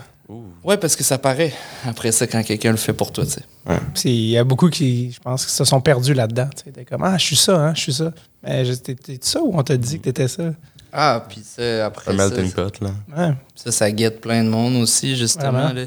Ouais, 0.64 0.78
parce 0.78 0.96
que 0.96 1.04
ça 1.04 1.18
paraît 1.18 1.54
après 1.86 2.12
ça 2.12 2.28
quand 2.28 2.44
quelqu'un 2.44 2.72
le 2.72 2.78
fait 2.78 2.92
pour 2.94 3.12
toi, 3.12 3.26
tu 3.26 3.32
sais. 3.32 3.44
Puis 3.94 4.10
Il 4.10 4.30
y 4.32 4.38
a 4.38 4.44
beaucoup 4.44 4.70
qui, 4.70 5.12
je 5.12 5.20
pense, 5.20 5.46
qui 5.46 5.52
se 5.52 5.64
sont 5.64 5.80
perdus 5.80 6.14
là-dedans. 6.14 6.50
Tu 6.56 6.66
sais, 6.66 6.72
T'es 6.72 6.86
comme, 6.86 7.04
ah, 7.04 7.18
je 7.18 7.24
suis 7.26 7.36
ça, 7.36 7.56
hein, 7.58 7.74
je 7.76 7.82
suis 7.82 7.94
ça. 7.94 8.12
Mais 8.44 8.64
t'es 8.76 9.20
ça 9.22 9.42
ou 9.42 9.52
on 9.58 9.64
t'a 9.64 9.78
dit 9.78 10.00
que 10.00 10.04
t'étais 10.06 10.28
ça? 10.28 10.44
Ah, 10.92 11.26
puis 11.30 11.44
ça, 11.46 11.86
après 11.86 12.12
Un 12.12 12.18
ça, 12.18 12.30
melting 12.30 12.52
pot, 12.52 12.80
là. 12.82 12.90
Ouais. 13.16 13.34
ça, 13.56 13.72
ça 13.72 13.92
guette 13.92 14.20
plein 14.20 14.44
de 14.44 14.50
monde 14.50 14.76
aussi, 14.78 15.16
justement. 15.16 15.72
Là. 15.72 15.86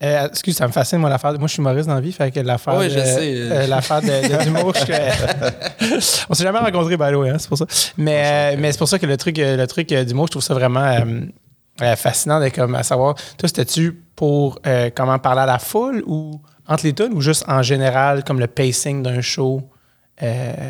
Euh, 0.00 0.28
excuse, 0.28 0.56
ça 0.56 0.66
me 0.68 0.72
fascine, 0.72 0.98
moi, 0.98 1.10
l'affaire. 1.10 1.32
Moi, 1.38 1.48
je 1.48 1.54
suis 1.54 1.60
humoriste 1.60 1.88
dans 1.88 1.94
la 1.94 2.00
vie, 2.00 2.12
fait 2.12 2.30
que 2.30 2.38
l'affaire. 2.40 2.76
Ouais, 2.76 2.88
je 2.88 2.98
sais, 3.00 3.34
euh. 3.34 3.66
l'affaire 3.66 4.00
de, 4.00 4.44
d'humour, 4.44 4.72
je- 4.74 6.24
On 6.30 6.34
s'est 6.34 6.44
jamais 6.44 6.60
rencontrés, 6.60 6.96
by 6.96 7.10
the 7.10 7.14
way, 7.16 7.30
hein, 7.30 7.36
c'est 7.38 7.48
pour 7.48 7.58
ça. 7.58 7.66
Mais, 7.96 8.54
euh, 8.54 8.56
mais 8.60 8.70
c'est 8.70 8.78
pour 8.78 8.88
ça 8.88 8.98
que 9.00 9.06
le 9.06 9.16
truc, 9.16 9.38
le 9.38 9.66
truc 9.66 9.88
d'humour, 9.92 10.26
je 10.26 10.32
trouve 10.32 10.42
ça 10.42 10.54
vraiment 10.54 10.96
fascinant 11.96 12.40
de 12.40 12.48
comme, 12.48 12.74
à 12.76 12.82
savoir, 12.84 13.14
toi, 13.36 13.48
c'était-tu 13.48 13.92
pour 14.14 14.60
comment 14.94 15.18
parler 15.18 15.40
à 15.42 15.46
la 15.46 15.58
foule 15.58 16.02
ou 16.06 16.40
entre 16.68 16.84
les 16.84 16.92
tunes 16.94 17.12
ou 17.14 17.20
juste 17.20 17.44
en 17.48 17.62
général, 17.62 18.22
comme 18.24 18.38
le 18.38 18.46
pacing 18.46 19.02
d'un 19.02 19.20
show? 19.20 19.68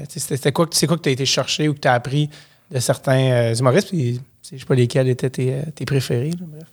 C'était, 0.09 0.53
quoi, 0.53 0.67
c'est 0.71 0.87
quoi 0.87 0.97
que 0.97 1.03
tu 1.03 1.09
as 1.11 1.13
été 1.13 1.27
chercher 1.27 1.69
ou 1.69 1.75
que 1.75 1.81
tu 1.81 1.89
as 1.89 1.93
appris 1.95 2.31
de 2.71 2.79
certains 2.81 3.53
humoristes? 3.55 3.89
Puis, 3.91 4.21
je 4.51 4.59
sais 4.59 4.65
pas 4.65 4.75
lesquels 4.75 5.09
étaient 5.09 5.29
tes, 5.31 5.55
tes 5.75 5.85
préférés. 5.85 6.31
là, 6.31 6.47
bref. 6.47 6.65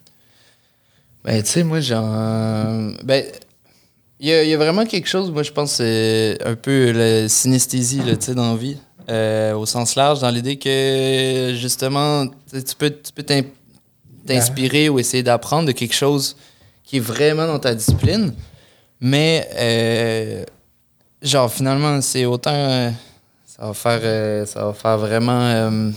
Ben, 1.26 1.42
tu 1.42 1.50
sais, 1.50 1.64
moi, 1.64 1.80
genre. 1.80 2.06
Ben, 3.04 3.26
il 4.20 4.30
y 4.30 4.50
y 4.50 4.54
a 4.54 4.58
vraiment 4.58 4.86
quelque 4.86 5.08
chose, 5.08 5.32
moi, 5.32 5.42
je 5.44 5.52
pense, 5.52 5.74
c'est 5.74 6.38
un 6.46 6.56
peu 6.56 6.92
la 6.92 7.28
synesthésie, 7.28 8.00
tu 8.06 8.16
sais, 8.20 8.36
dans 8.36 8.52
la 8.52 8.58
vie. 8.58 8.78
Euh, 9.10 9.54
au 9.54 9.66
sens 9.66 9.96
large, 9.96 10.20
dans 10.22 10.30
l'idée 10.30 10.58
que, 10.58 11.54
justement, 11.56 12.28
tu 12.28 12.76
peux 12.78 13.24
t'inspirer 14.26 14.88
ou 14.90 15.00
essayer 15.00 15.24
d'apprendre 15.24 15.68
de 15.68 15.72
quelque 15.72 15.94
chose 15.96 16.36
qui 16.84 16.98
est 16.98 17.02
vraiment 17.02 17.48
dans 17.48 17.60
ta 17.60 17.74
discipline. 17.74 18.34
Mais, 19.02 19.50
euh, 19.56 20.44
genre, 21.24 21.52
finalement, 21.52 22.02
c'est 22.02 22.26
autant. 22.26 22.92
ça 23.46 23.66
va 23.68 23.74
faire. 23.74 24.00
euh, 24.04 24.46
ça 24.46 24.66
va 24.66 24.74
faire 24.74 24.98
vraiment. 25.00 25.92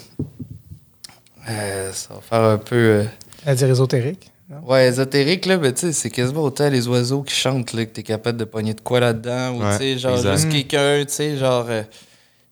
ça 1.46 2.14
va 2.14 2.20
faire 2.22 2.42
un 2.42 2.58
peu. 2.58 3.04
À 3.46 3.54
dire 3.54 3.68
ésotérique. 3.68 4.30
Non? 4.50 4.58
Ouais, 4.66 4.86
ésotérique, 4.88 5.46
là, 5.46 5.56
ben, 5.58 5.72
tu 5.72 5.80
sais, 5.80 5.92
c'est 5.92 6.10
quasiment 6.10 6.42
autant 6.42 6.68
les 6.68 6.88
oiseaux 6.88 7.22
qui 7.22 7.34
chantent, 7.34 7.72
là, 7.72 7.84
que 7.84 7.90
t'es 7.92 8.02
capable 8.02 8.38
de 8.38 8.44
pogner 8.44 8.74
de 8.74 8.80
quoi 8.80 9.00
là-dedans, 9.00 9.52
ou, 9.56 9.62
Ouais, 9.62 9.72
tu 9.72 9.78
sais, 9.78 9.98
genre, 9.98 10.16
exact. 10.16 10.36
juste 10.36 10.48
quelqu'un, 10.50 11.04
tu 11.06 11.12
sais, 11.12 11.36
genre, 11.36 11.66
euh, 11.68 11.82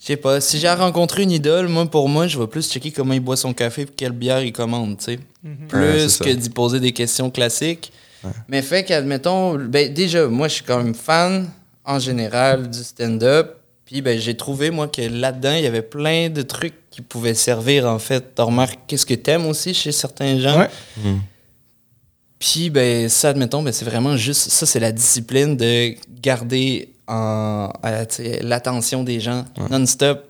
je 0.00 0.06
sais 0.06 0.16
pas, 0.16 0.40
si 0.40 0.58
j'ai 0.58 0.68
rencontré 0.70 1.22
une 1.22 1.30
idole, 1.30 1.68
moi, 1.68 1.86
pour 1.86 2.08
moi, 2.08 2.26
je 2.26 2.38
vais 2.38 2.46
plus 2.46 2.70
checker 2.70 2.90
comment 2.90 3.14
il 3.14 3.20
boit 3.20 3.36
son 3.36 3.52
café 3.54 3.82
et 3.82 3.86
quelle 3.86 4.12
bière 4.12 4.42
il 4.42 4.52
commande, 4.52 4.98
tu 4.98 5.04
sais. 5.04 5.18
Plus 5.68 5.78
Ouais, 5.80 5.98
c'est 6.00 6.08
ça. 6.08 6.24
que 6.24 6.30
d'y 6.30 6.50
poser 6.50 6.80
des 6.80 6.92
questions 6.92 7.30
classiques. 7.30 7.92
Mais 8.48 8.60
fait 8.60 8.82
qu'admettons, 8.84 9.54
ben, 9.54 9.92
déjà, 9.94 10.26
moi, 10.26 10.48
je 10.48 10.54
suis 10.54 10.64
quand 10.64 10.82
même 10.82 10.94
fan, 10.94 11.48
en 11.84 11.98
général, 12.00 12.68
du 12.68 12.82
stand-up, 12.82 13.54
puis 13.84 14.02
ben, 14.02 14.18
j'ai 14.18 14.36
trouvé, 14.36 14.70
moi, 14.72 14.88
que 14.88 15.00
là-dedans, 15.00 15.54
il 15.54 15.62
y 15.62 15.66
avait 15.66 15.80
plein 15.82 16.28
de 16.28 16.42
trucs 16.42 16.74
qui 16.90 17.02
pouvaient 17.02 17.34
servir, 17.34 17.86
en 17.86 18.00
fait. 18.00 18.34
T'as 18.34 18.42
remarqué 18.42 18.76
qu'est-ce 18.88 19.06
que 19.06 19.14
t'aimes 19.14 19.46
aussi 19.46 19.72
chez 19.74 19.92
certains 19.92 20.38
gens? 20.40 20.58
Ouais. 20.58 20.68
Puis, 22.38 22.70
ben, 22.70 23.08
ça, 23.08 23.30
admettons, 23.30 23.62
ben, 23.62 23.72
c'est 23.72 23.84
vraiment 23.86 24.16
juste. 24.16 24.50
Ça, 24.50 24.66
c'est 24.66 24.80
la 24.80 24.92
discipline 24.92 25.56
de 25.56 25.94
garder 26.20 26.90
en, 27.08 27.70
euh, 27.84 28.04
l'attention 28.42 29.02
des 29.04 29.20
gens 29.20 29.44
non-stop. 29.70 30.22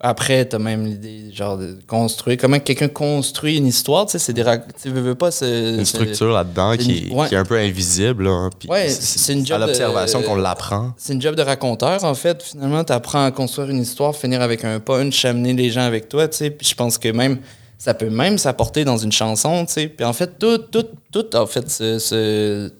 Après, 0.00 0.44
t'as 0.44 0.60
même 0.60 0.86
l'idée, 0.86 1.32
genre, 1.32 1.58
de 1.58 1.76
construire. 1.88 2.36
Comment 2.40 2.60
quelqu'un 2.60 2.86
construit 2.86 3.56
une 3.56 3.66
histoire, 3.66 4.06
tu 4.06 4.12
sais, 4.12 4.20
c'est 4.20 4.32
des. 4.32 4.44
Tu 4.80 4.90
veux, 4.90 5.00
veux 5.00 5.14
pas. 5.16 5.30
Une 5.42 5.84
structure 5.84 6.32
là-dedans 6.32 6.76
qui, 6.76 7.08
ouais. 7.10 7.26
qui 7.26 7.34
est 7.34 7.38
un 7.38 7.44
peu 7.44 7.58
invisible. 7.58 8.22
Là, 8.24 8.30
hein, 8.30 8.50
puis 8.56 8.68
Ouais, 8.68 8.88
c'est- 8.90 9.32
une 9.32 9.40
à 9.40 9.44
job 9.44 9.60
de- 9.60 9.66
l'observation 9.66 10.22
qu'on 10.22 10.36
l'apprend. 10.36 10.92
C'est 10.96 11.14
une 11.14 11.20
job 11.20 11.34
de 11.34 11.42
raconteur, 11.42 12.04
en 12.04 12.14
fait. 12.14 12.40
Finalement, 12.44 12.84
tu 12.84 12.92
apprends 12.92 13.24
à 13.24 13.32
construire 13.32 13.70
une 13.70 13.82
histoire, 13.82 14.14
finir 14.14 14.40
avec 14.40 14.64
un 14.64 14.78
punch, 14.78 15.24
amener 15.24 15.52
les 15.54 15.70
gens 15.70 15.80
avec 15.82 16.08
toi, 16.08 16.28
tu 16.28 16.36
sais. 16.36 16.50
Puis 16.50 16.68
je 16.68 16.76
pense 16.76 16.96
que 16.96 17.08
même, 17.08 17.38
ça 17.78 17.94
peut 17.94 18.10
même 18.10 18.36
s'apporter 18.38 18.84
dans 18.84 18.96
une 18.98 19.12
chanson, 19.12 19.64
tu 19.64 19.72
sais. 19.72 19.86
Puis 19.88 20.04
en 20.04 20.12
fait, 20.12 20.38
tout, 20.38 20.58
tout, 20.58 20.86
tout, 21.12 21.34
en 21.36 21.46
fait, 21.46 21.70
ce... 21.70 21.98
ce- 21.98 22.72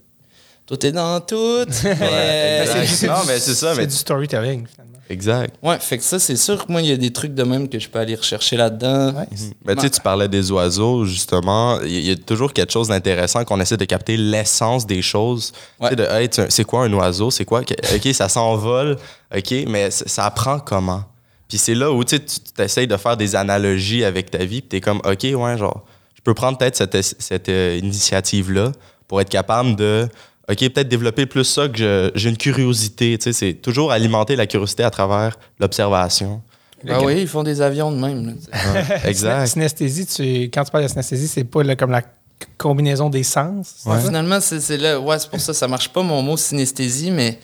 Tout 0.67 0.85
est 0.85 0.93
dans 0.93 1.21
tout. 1.21 1.65
mais-. 1.85 2.67
C'est- 2.87 3.07
Non, 3.07 3.15
mais 3.27 3.39
c'est 3.39 3.55
ça, 3.55 3.75
mais- 3.77 3.87
du 3.87 3.95
storytelling, 3.95 4.67
finalement. 4.67 4.85
Exact. 5.11 5.55
Ouais, 5.63 5.79
fait 5.79 5.97
que 5.97 6.05
ça, 6.05 6.19
c'est 6.19 6.37
sûr 6.37 6.67
que 6.67 6.71
moi, 6.71 6.83
il 6.83 6.89
y 6.89 6.93
a 6.93 6.97
des 6.99 7.11
trucs 7.11 7.33
de 7.33 7.43
même 7.43 7.67
que 7.71 7.79
je 7.79 7.89
peux 7.89 7.99
aller 7.99 8.15
rechercher 8.15 8.59
là-dedans. 8.59 9.15
Ouais. 9.15 9.27
Ben, 9.65 9.75
tu 9.75 9.81
sais, 9.81 9.89
tu 9.89 10.01
parlais 10.03 10.29
des 10.29 10.51
oiseaux, 10.51 11.07
justement. 11.07 11.81
Il 11.81 12.01
y, 12.07 12.11
a 12.11 12.17
toujours 12.17 12.53
quelque 12.53 12.71
chose 12.71 12.89
d'intéressant 12.89 13.43
qu'on 13.47 13.59
essaie 13.59 13.79
de 13.79 13.87
capter 13.87 14.19
l'essence 14.19 14.85
des 14.87 15.01
choses. 15.01 15.53
Tu 15.53 15.85
Ouais. 15.85 15.89
sais, 15.91 15.97
de, 15.97 16.03
hey, 16.05 16.29
tu- 16.29 16.43
c'est 16.51 16.65
quoi 16.65 16.85
un 16.85 16.93
oiseau? 16.93 17.31
C'est 17.31 17.47
quoi? 17.47 17.65
que- 17.65 17.73
OK, 17.97 18.15
ça 18.15 18.29
s'envole. 18.29 18.99
OK, 19.35 19.55
mais 19.67 19.91
ça 19.91 20.27
apprend 20.27 20.59
comment? 20.59 21.05
Puis 21.49 21.59
c'est 21.59 21.75
là 21.75 21.91
où 21.91 22.05
tu 22.05 22.17
sais, 22.17 22.25
tu 22.25 22.63
essayes 22.63 22.87
de 22.87 22.97
faire 22.97 23.17
des 23.17 23.35
analogies 23.37 24.05
avec 24.05 24.31
ta 24.31 24.39
vie. 24.39 24.61
Puis 24.61 24.69
t'es 24.69 24.81
comme, 24.81 24.99
OK, 25.05 25.23
ouais, 25.25 25.57
genre, 25.59 25.85
je 26.15 26.21
peux 26.23 26.35
prendre 26.35 26.59
peut-être 26.59 26.77
cette, 26.77 26.97
cette 27.03 27.49
euh, 27.49 27.79
initiative-là 27.83 28.73
pour 29.07 29.21
être 29.21 29.31
capable 29.31 29.75
de, 29.77 30.07
OK, 30.51 30.59
peut-être 30.59 30.89
développer 30.89 31.25
plus 31.27 31.45
ça 31.45 31.69
que 31.69 31.79
je- 31.79 32.11
j'ai 32.15 32.29
une 32.29 32.37
curiosité. 32.37 33.17
Tu 33.19 33.25
sais, 33.25 33.33
c'est 33.33 33.55
toujours 33.55 33.93
alimenter 33.93 34.37
la 34.37 34.47
curiosité 34.47 34.83
à 34.85 34.91
travers 34.91 35.39
l'observation. 35.59 36.43
Ah 36.89 37.03
oui, 37.03 37.23
ils 37.23 37.27
font 37.29 37.43
des 37.43 37.61
avions 37.61 37.91
de 37.91 37.97
même. 37.97 38.27
là, 38.27 38.33
tu. 38.35 38.69
Ouais, 38.93 39.01
exact. 39.11 39.47
Synesthésie, 39.49 40.07
tu, 40.07 40.23
quand 40.45 40.65
tu 40.65 40.71
parles 40.71 40.85
de 40.85 40.89
synesthésie, 40.89 41.27
c'est 41.29 41.45
pas 41.45 41.63
le- 41.63 41.75
comme 41.75 41.91
la 41.91 42.03
combinaison 42.57 43.11
des 43.11 43.25
sens? 43.25 43.75
Finalement, 44.05 44.39
c'est 44.41 44.77
là. 44.77 45.01
Ouais, 45.01 45.19
c'est 45.19 45.29
pour 45.31 45.41
ça 45.41 45.53
ça 45.55 45.67
marche 45.67 45.89
pas 45.89 46.03
mon 46.03 46.23
mot 46.23 46.37
synesthésie, 46.37 47.11
mais, 47.11 47.39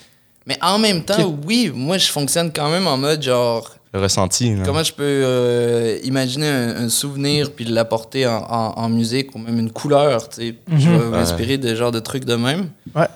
mais 0.47 0.57
en 0.63 0.79
même 0.79 1.03
temps, 1.05 1.35
oui, 1.47 1.73
moi, 1.75 1.99
je 1.99 2.07
fonctionne 2.13 2.53
quand 2.53 2.71
même 2.71 2.87
en 2.87 2.97
mode 2.97 3.23
genre. 3.23 3.75
Ressenti. 3.95 4.55
là. 4.57 4.63
Comment 4.65 4.83
je 4.83 4.93
peux 4.93 5.03
euh, 5.05 5.99
imaginer 6.05 6.49
un, 6.49 6.85
un 6.85 6.89
souvenir 6.89 7.53
puis 7.53 7.65
l'apporter 7.65 8.27
en, 8.27 8.39
en, 8.51 8.75
en 8.77 8.89
musique 8.89 9.35
ou 9.35 9.39
même 9.39 9.59
une 9.59 9.71
couleur, 9.71 10.29
tu 10.29 10.37
sais. 10.37 10.55
Je 10.77 10.91
vais 10.91 11.07
m'inspirer 11.11 11.59
de 11.59 11.75
genre 11.75 11.93
de 11.93 12.01
trucs 12.01 12.25
de 12.25 12.35
même. 12.35 12.69
Ouais. 12.95 13.07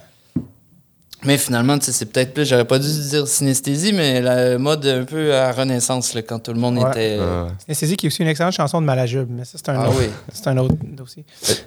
Mais 1.25 1.37
finalement, 1.37 1.77
tu 1.81 1.87
sais, 1.87 1.93
c'est 1.93 2.07
peut-être 2.07 2.33
plus, 2.33 2.49
j'aurais 2.49 2.65
pas 2.65 2.79
dû 2.79 2.87
dire 2.87 3.27
synesthésie, 3.27 3.93
mais 3.93 4.21
le 4.21 4.57
mode 4.57 4.87
un 4.87 5.03
peu 5.03 5.35
à 5.35 5.51
Renaissance, 5.51 6.15
là, 6.15 6.23
quand 6.23 6.39
tout 6.39 6.53
le 6.53 6.61
monde 6.61 6.79
Ouais. 6.79 6.89
était. 6.91 7.19
Ouais. 7.19 7.49
Synesthésie 7.65 7.97
qui 7.97 8.07
est 8.07 8.09
aussi 8.09 8.23
une 8.23 8.29
excellente 8.29 8.53
chanson 8.53 8.81
de 8.81 8.87
Malajube, 8.87 9.27
mais 9.29 9.45
ça, 9.45 9.59
c'est 9.59 9.69
un, 9.69 9.81
Ah 9.81 9.89
autre, 9.89 9.99
oui. 9.99 10.07
c'est 10.33 10.47
un 10.47 10.57
autre 10.59 10.77
dossier. 10.85 11.25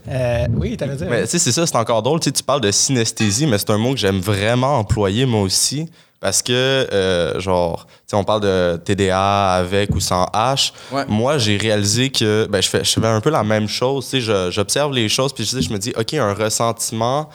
Euh, 0.07 0.45
oui, 0.55 0.77
t'allais 0.77 0.95
dire. 0.95 1.07
Mais 1.09 1.23
tu 1.23 1.31
sais, 1.31 1.39
c'est 1.39 1.51
ça, 1.51 1.67
c'est 1.67 1.75
encore 1.75 2.01
drôle. 2.01 2.21
Tu 2.21 2.31
parles 2.45 2.61
de 2.61 2.71
synesthésie, 2.71 3.45
mais 3.45 3.57
c'est 3.57 3.71
un 3.71 3.77
mot 3.77 3.91
que 3.91 3.99
j'aime 3.99 4.21
vraiment 4.21 4.77
employer 4.79 5.25
moi 5.25 5.41
aussi. 5.41 5.89
Parce 6.21 6.43
que, 6.43 6.53
euh, 6.53 7.39
genre, 7.39 7.87
tu 7.87 7.93
sais, 8.05 8.15
on 8.15 8.23
parle 8.23 8.41
de 8.41 8.79
TDA 8.85 9.53
avec 9.53 9.95
ou 9.95 9.99
sans 9.99 10.25
H. 10.25 10.71
Ouais. 10.91 11.03
Moi, 11.07 11.39
j'ai 11.39 11.57
réalisé 11.57 12.11
que 12.11 12.47
ben, 12.47 12.61
je, 12.61 12.69
fais, 12.69 12.83
je 12.83 12.91
fais 12.91 13.07
un 13.07 13.21
peu 13.21 13.31
la 13.31 13.43
même 13.43 13.67
chose. 13.67 14.07
Tu 14.07 14.21
sais, 14.21 14.51
j'observe 14.51 14.93
les 14.93 15.09
choses, 15.09 15.33
puis 15.33 15.43
je, 15.43 15.73
me 15.73 15.79
dis, 15.79 15.91
OK, 15.97 16.13
un 16.13 16.35
ressentiment, 16.35 17.27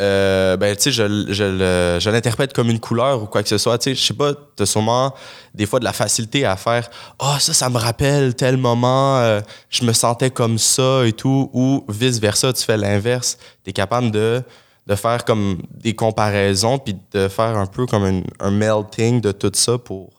euh, 0.00 0.56
ben, 0.56 0.74
tu 0.74 0.82
sais, 0.82 0.90
je, 0.90 1.32
je 1.32 2.10
l'interprète 2.10 2.52
comme 2.52 2.70
une 2.70 2.80
couleur 2.80 3.22
ou 3.22 3.26
quoi 3.26 3.44
que 3.44 3.48
ce 3.48 3.56
soit. 3.56 3.78
Tu 3.78 3.90
sais, 3.90 3.94
je 3.94 4.04
sais 4.04 4.14
pas, 4.14 4.32
t'as 4.56 4.66
sûrement 4.66 5.14
des 5.54 5.66
fois 5.66 5.78
de 5.78 5.84
la 5.84 5.92
facilité 5.92 6.44
à 6.44 6.56
faire 6.56 6.90
«Ah, 7.20 7.36
ça, 7.38 7.52
ça 7.52 7.70
me 7.70 7.78
rappelle 7.78 8.34
tel 8.34 8.56
moment, 8.56 9.18
euh, 9.18 9.40
je 9.70 9.84
me 9.84 9.92
sentais 9.92 10.30
comme 10.30 10.58
ça 10.58 11.06
et 11.06 11.12
tout.» 11.12 11.50
Ou 11.52 11.84
vice-versa, 11.88 12.52
tu 12.52 12.64
fais 12.64 12.76
l'inverse. 12.76 13.38
T'es 13.62 13.72
capable 13.72 14.10
de, 14.10 14.42
de 14.86 14.94
faire 14.94 15.24
comme 15.24 15.62
des 15.70 15.94
comparaisons 15.94 16.78
puis 16.78 16.96
de 17.12 17.28
faire 17.28 17.56
un 17.56 17.66
peu 17.66 17.86
comme 17.86 18.04
un, 18.04 18.22
un 18.40 18.50
melting 18.50 19.20
de 19.20 19.32
tout 19.32 19.52
ça 19.54 19.78
pour 19.78 20.10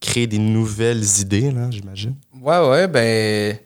créer 0.00 0.26
des 0.26 0.38
nouvelles 0.38 1.04
idées, 1.20 1.50
là, 1.50 1.70
j'imagine. 1.70 2.14
Ouais, 2.40 2.58
ouais, 2.68 2.88
ben. 2.88 3.58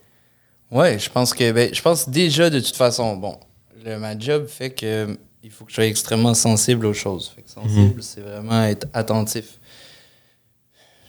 Ouais, 0.70 0.99
je 0.99 1.08
pense 1.08 1.32
que. 1.32 1.52
Ben, 1.52 1.73
je 1.73 1.80
pense 1.80 2.08
déjà, 2.08 2.50
de 2.50 2.61
toute 2.61 2.76
façon, 2.76 3.16
bon, 3.16 3.38
le, 3.84 3.99
ma 3.99 4.18
job 4.18 4.46
fait 4.49 4.70
que 4.70 5.16
il 5.42 5.50
faut 5.50 5.64
que 5.64 5.70
je 5.70 5.76
sois 5.76 5.87
extrêmement 5.87 6.34
sensible 6.34 6.87
aux 6.87 6.94
choses. 6.94 7.32
Fait 7.34 7.42
que 7.42 7.50
sensible, 7.50 8.02
c'est 8.02 8.23
vraiment 8.23 8.64
être 8.64 8.87
attentif. 8.92 9.61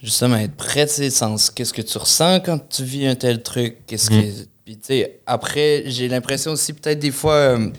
Justement, 0.03 0.35
être 0.35 0.55
prêt, 0.55 0.85
tu 0.85 0.93
sais, 0.93 1.09
sens. 1.09 1.49
Qu'est-ce 1.49 1.73
que 1.73 1.81
tu 1.81 1.97
ressens 1.97 2.41
quand 2.41 2.59
tu 2.69 2.83
vis 2.83 3.07
un 3.07 3.15
tel 3.15 3.41
truc? 3.41 3.77
Qu'est-ce 3.87 4.09
que. 4.09 4.45
Puis, 4.65 4.77
tu 4.77 4.87
sais, 4.87 5.21
après, 5.25 5.83
j'ai 5.87 6.07
l'impression 6.07 6.51
aussi, 6.51 6.73
peut-être 6.73 6.99
des 6.99 7.11
fois, 7.11 7.33
euh, 7.33 7.69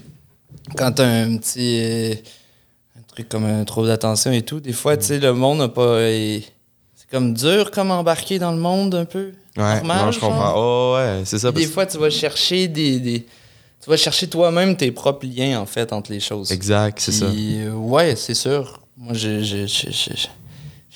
quand 0.76 0.92
t'as 0.92 1.06
un 1.06 1.36
petit. 1.36 1.78
euh, 1.82 2.14
un 2.98 3.02
truc 3.08 3.28
comme 3.28 3.44
un 3.44 3.64
trouble 3.64 3.88
d'attention 3.88 4.32
et 4.32 4.42
tout, 4.42 4.60
des 4.60 4.72
fois, 4.72 4.96
tu 4.96 5.04
sais, 5.06 5.18
le 5.18 5.32
monde 5.32 5.58
n'a 5.58 5.68
pas. 5.68 5.82
euh, 5.82 6.38
c'est 6.94 7.10
comme 7.10 7.34
dur 7.34 7.70
comme 7.70 7.90
embarquer 7.90 8.38
dans 8.38 8.52
le 8.52 8.58
monde 8.58 8.94
un 8.94 9.04
peu. 9.04 9.32
Ouais, 9.56 9.76
normal, 9.76 10.06
non, 10.06 10.10
je 10.12 10.20
genre. 10.20 10.30
comprends. 10.30 10.54
Oh, 10.56 10.94
ouais, 10.96 11.22
c'est 11.24 11.38
ça. 11.38 11.50
Des 11.52 11.66
fois, 11.66 11.86
tu 11.86 11.96
vas 11.98 12.10
chercher 12.10 12.68
des, 12.68 12.98
des- 13.00 13.20
tu 13.82 13.88
vas 13.90 13.96
chercher 13.96 14.26
toi-même 14.28 14.76
tes 14.76 14.90
propres 14.90 15.26
liens 15.26 15.60
en 15.60 15.66
fait 15.66 15.92
entre 15.92 16.10
les 16.12 16.20
choses. 16.20 16.50
Exact, 16.52 16.98
c'est 17.00 17.12
ça. 17.12 17.26
Euh, 17.26 17.70
ouais, 17.72 18.16
c'est 18.16 18.34
sûr. 18.34 18.80
Moi, 18.98 19.14
j'ai 19.14 19.44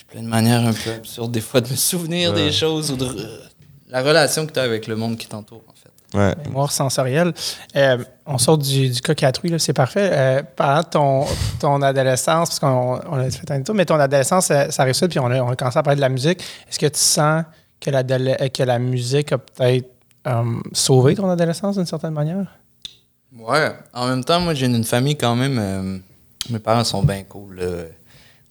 plein 0.08 0.22
de 0.22 0.28
manières 0.28 0.66
un 0.66 0.72
peu 0.72 0.90
absurdes 0.90 1.30
des 1.32 1.40
fois 1.40 1.60
de 1.60 1.70
me 1.70 1.76
souvenir 1.76 2.32
Ouais. 2.32 2.46
des 2.46 2.52
choses 2.52 2.90
ou 2.90 2.96
de 2.96 3.06
la 3.88 4.02
relation 4.02 4.46
que 4.46 4.52
tu 4.52 4.58
as 4.58 4.62
avec 4.62 4.86
le 4.86 4.96
monde 4.96 5.16
qui 5.16 5.26
t'entoure. 5.26 5.62
Ouais. 6.14 6.34
Mémoire 6.44 6.72
sensorielle. 6.72 7.32
Euh, 7.76 7.98
on 8.26 8.36
sort 8.38 8.58
du, 8.58 8.88
du 8.88 9.00
cocatouille, 9.00 9.54
c'est 9.60 9.72
parfait. 9.72 10.10
Euh, 10.12 10.42
pendant 10.56 10.82
ton, 10.82 11.24
ton 11.60 11.82
adolescence, 11.82 12.48
parce 12.48 12.58
qu'on 12.58 13.00
on 13.08 13.18
a 13.18 13.30
fait 13.30 13.50
un 13.50 13.62
tour, 13.62 13.74
mais 13.74 13.84
ton 13.84 13.94
adolescence, 13.98 14.46
ça, 14.46 14.70
ça 14.70 14.82
arrive 14.82 14.94
ça, 14.94 15.06
puis 15.06 15.18
on 15.20 15.26
a, 15.30 15.40
on 15.40 15.50
a 15.50 15.56
commencé 15.56 15.78
à 15.78 15.82
parler 15.82 15.96
de 15.96 16.00
la 16.00 16.08
musique. 16.08 16.40
Est-ce 16.68 16.78
que 16.78 16.86
tu 16.86 16.98
sens 16.98 17.44
que 17.80 17.90
la, 17.90 18.02
que 18.02 18.62
la 18.64 18.78
musique 18.80 19.32
a 19.32 19.38
peut-être 19.38 19.88
euh, 20.26 20.42
sauvé 20.72 21.14
ton 21.14 21.30
adolescence 21.30 21.76
d'une 21.76 21.86
certaine 21.86 22.12
manière? 22.14 22.46
Ouais. 23.38 23.70
En 23.94 24.08
même 24.08 24.24
temps, 24.24 24.40
moi, 24.40 24.54
j'ai 24.54 24.66
une 24.66 24.82
famille 24.84 25.16
quand 25.16 25.36
même. 25.36 25.58
euh, 25.60 25.98
mes 26.50 26.58
parents 26.58 26.82
sont 26.84 27.02
bien 27.04 27.22
cool. 27.22 27.56
là. 27.60 27.66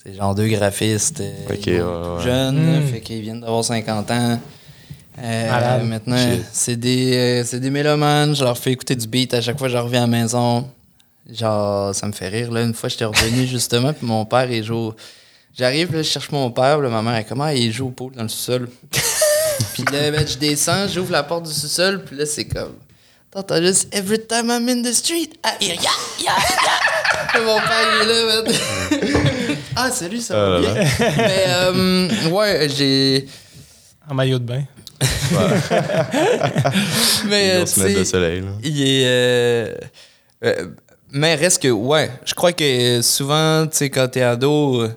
C'est 0.02 0.14
genre 0.14 0.34
deux 0.34 0.48
graphistes. 0.48 1.20
euh, 1.20 1.34
Ok, 1.50 1.68
ils 1.68 1.80
sont 1.80 1.86
ouais, 1.86 2.04
tout 2.04 2.16
ouais. 2.20 2.24
jeunes, 2.24 2.74
là, 2.74 2.80
Mm. 2.80 2.88
fait 2.88 3.02
qu'ils 3.02 3.22
viennent 3.22 3.42
d'avoir 3.42 3.66
50 3.66 4.10
ans. 4.12 4.40
Euh, 5.22 5.84
maintenant, 5.84 6.18
c'est 6.52 6.76
des, 6.76 7.14
euh, 7.16 7.44
c'est 7.46 7.60
des 7.60 7.70
mélomanes. 7.70 8.36
Je 8.36 8.44
leur 8.44 8.58
fais 8.58 8.72
écouter 8.72 8.96
du 8.96 9.08
beat 9.08 9.34
à 9.34 9.42
chaque 9.42 9.58
fois 9.58 9.68
que 9.68 9.74
je 9.74 9.78
reviens 9.78 10.04
à 10.04 10.08
la 10.08 10.08
maison. 10.08 10.70
Genre, 11.32 11.94
ça 11.94 12.08
me 12.08 12.12
fait 12.12 12.30
rire. 12.30 12.52
Là. 12.52 12.62
Une 12.62 12.74
fois, 12.74 12.90
j'étais 12.90 13.06
revenu 13.06 13.46
justement, 13.48 13.94
puis 13.94 14.06
mon 14.06 14.26
père, 14.26 14.50
il 14.50 14.64
joue. 14.64 14.94
J'arrive, 15.58 15.94
là, 15.94 16.02
je 16.02 16.08
cherche 16.08 16.32
mon 16.32 16.50
père, 16.52 16.80
là, 16.80 16.90
ma 16.90 17.02
mère, 17.02 17.16
elle 17.16 17.26
comment 17.26 17.48
il 17.50 17.72
joue 17.72 17.88
au 17.88 17.92
pool 17.92 18.14
dans 18.16 18.24
le 18.24 18.30
sous-sol. 18.30 18.70
puis 19.74 19.84
là, 19.92 20.12
ben, 20.12 20.26
je 20.26 20.38
descends, 20.38 20.88
j'ouvre 20.88 21.12
la 21.12 21.24
porte 21.24 21.48
du 21.48 21.54
sous-sol, 21.54 22.04
puis 22.06 22.16
là, 22.16 22.26
c'est 22.26 22.46
comme. 22.46 22.76
T'entends 23.32 23.62
juste 23.62 23.94
Every 23.94 24.20
time 24.26 24.50
I'm 24.50 24.68
in 24.70 24.82
the 24.82 24.94
street, 24.94 25.38
I 25.46 25.64
hear 25.64 25.76
ya, 25.76 25.92
ya, 26.24 26.34
ya. 27.36 27.42
Mon 27.46 27.60
père, 27.60 27.88
il 28.02 28.10
est 28.10 28.14
là, 28.14 28.42
man. 28.42 29.58
ah, 29.76 29.92
salut, 29.92 30.20
ça 30.20 30.34
va 30.34 30.58
Ah 30.58 30.60
là 30.62 30.74
bien. 30.74 30.84
Mais, 31.18 31.44
euh, 31.48 32.30
ouais, 32.30 32.68
j'ai. 32.76 33.28
En 34.10 34.16
maillot 34.16 34.40
de 34.40 34.46
bain. 34.46 34.64
Mais, 37.26 37.52
euh, 37.52 37.66
tu 37.66 37.80
sais. 37.82 38.04
Il 38.64 38.82
est. 38.82 39.04
euh, 39.06 39.76
euh, 40.44 40.68
mais 41.12 41.36
reste 41.36 41.62
que, 41.64 41.68
ouais, 41.70 42.12
je 42.26 42.34
crois 42.34 42.54
que 42.54 43.02
souvent, 43.02 43.66
tu 43.68 43.78
sais, 43.78 43.90
quand 43.90 44.08
t'es 44.10 44.22
ado, 44.22 44.88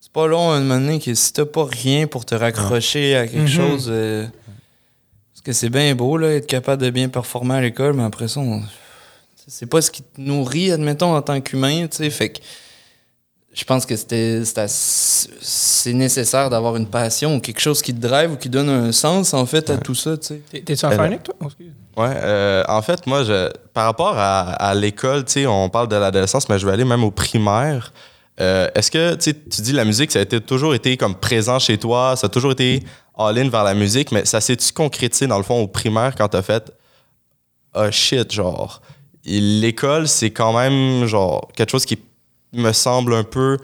c'est 0.00 0.12
pas 0.12 0.26
long 0.26 0.50
à 0.50 0.56
un 0.56 0.60
moment 0.60 0.80
donné 0.80 1.00
que 1.00 1.14
si 1.14 1.32
t'as 1.32 1.46
pas 1.46 1.64
rien 1.64 2.06
pour 2.06 2.24
te 2.26 2.34
raccrocher 2.34 3.16
à 3.16 3.26
quelque 3.26 3.40
Mhm. 3.42 3.48
chose. 3.48 3.86
euh, 3.90 4.26
parce 5.32 5.42
que 5.44 5.52
c'est 5.52 5.70
bien 5.70 5.94
beau, 5.94 6.16
là, 6.18 6.34
être 6.34 6.46
capable 6.46 6.82
de 6.82 6.90
bien 6.90 7.08
performer 7.08 7.54
à 7.54 7.60
l'école, 7.60 7.94
mais 7.94 8.02
après 8.04 8.28
ça, 8.28 8.40
on- 8.40 8.62
c'est 9.46 9.66
pas 9.66 9.80
ce 9.80 9.90
qui 9.90 10.02
te 10.02 10.20
nourrit, 10.20 10.72
admettons, 10.72 11.14
en 11.14 11.22
tant 11.22 11.40
qu'humain, 11.40 11.86
tu 11.86 11.96
sais. 11.98 12.10
Fait 12.10 12.30
que 12.30 12.40
je 13.56 13.64
pense 13.64 13.86
que 13.86 13.96
c'était 13.96 14.42
c'est 14.44 15.92
nécessaire 15.94 16.50
d'avoir 16.50 16.76
une 16.76 16.86
passion 16.86 17.36
ou 17.36 17.40
quelque 17.40 17.60
chose 17.60 17.80
qui 17.80 17.94
te 17.94 18.00
drive 18.06 18.32
ou 18.32 18.36
qui 18.36 18.50
donne 18.50 18.68
un 18.68 18.92
sens, 18.92 19.32
en 19.32 19.46
fait, 19.46 19.70
à 19.70 19.78
tout 19.78 19.94
ça, 19.94 20.18
tu 20.18 20.26
sais. 20.52 20.60
T'es-tu 20.60 20.84
en 20.84 20.90
Euh, 20.92 21.16
toi? 21.24 21.34
Oh. 21.40 21.46
Ouais, 21.96 22.12
euh, 22.16 22.62
en 22.68 22.82
fait, 22.82 23.06
moi, 23.06 23.24
je, 23.24 23.50
par 23.72 23.86
rapport 23.86 24.14
à, 24.18 24.40
à 24.52 24.74
l'école, 24.74 25.24
tu 25.24 25.32
sais, 25.32 25.46
on 25.46 25.70
parle 25.70 25.88
de 25.88 25.96
l'adolescence, 25.96 26.50
mais 26.50 26.58
je 26.58 26.66
vais 26.66 26.72
aller 26.72 26.84
même 26.84 27.02
au 27.02 27.10
primaire. 27.10 27.94
Euh, 28.38 28.68
Est-ce 28.74 28.90
que, 28.90 29.14
tu 29.14 29.32
dis 29.62 29.72
la 29.72 29.86
musique, 29.86 30.12
ça 30.12 30.18
a 30.18 30.22
été, 30.22 30.38
toujours 30.38 30.74
été 30.74 30.98
comme 30.98 31.14
présent 31.14 31.58
chez 31.58 31.78
toi, 31.78 32.14
ça 32.14 32.26
a 32.26 32.28
toujours 32.28 32.52
été 32.52 32.82
all-in 33.16 33.48
vers 33.48 33.64
la 33.64 33.72
musique, 33.72 34.12
mais 34.12 34.26
ça 34.26 34.42
s'est-tu 34.42 34.70
concrétisé 34.74 35.26
dans 35.26 35.38
le 35.38 35.44
fond 35.44 35.62
au 35.62 35.66
primaire 35.66 36.14
quand 36.14 36.28
t'as 36.28 36.42
fait 36.42 36.70
oh 37.74 37.90
shit, 37.90 38.30
genre, 38.30 38.82
l'école, 39.24 40.08
c'est 40.08 40.30
quand 40.30 40.52
même, 40.52 41.06
genre, 41.06 41.48
quelque 41.56 41.70
chose 41.70 41.86
qui 41.86 41.98
me 42.52 42.72
semble 42.72 43.14
un 43.14 43.24
peu. 43.24 43.58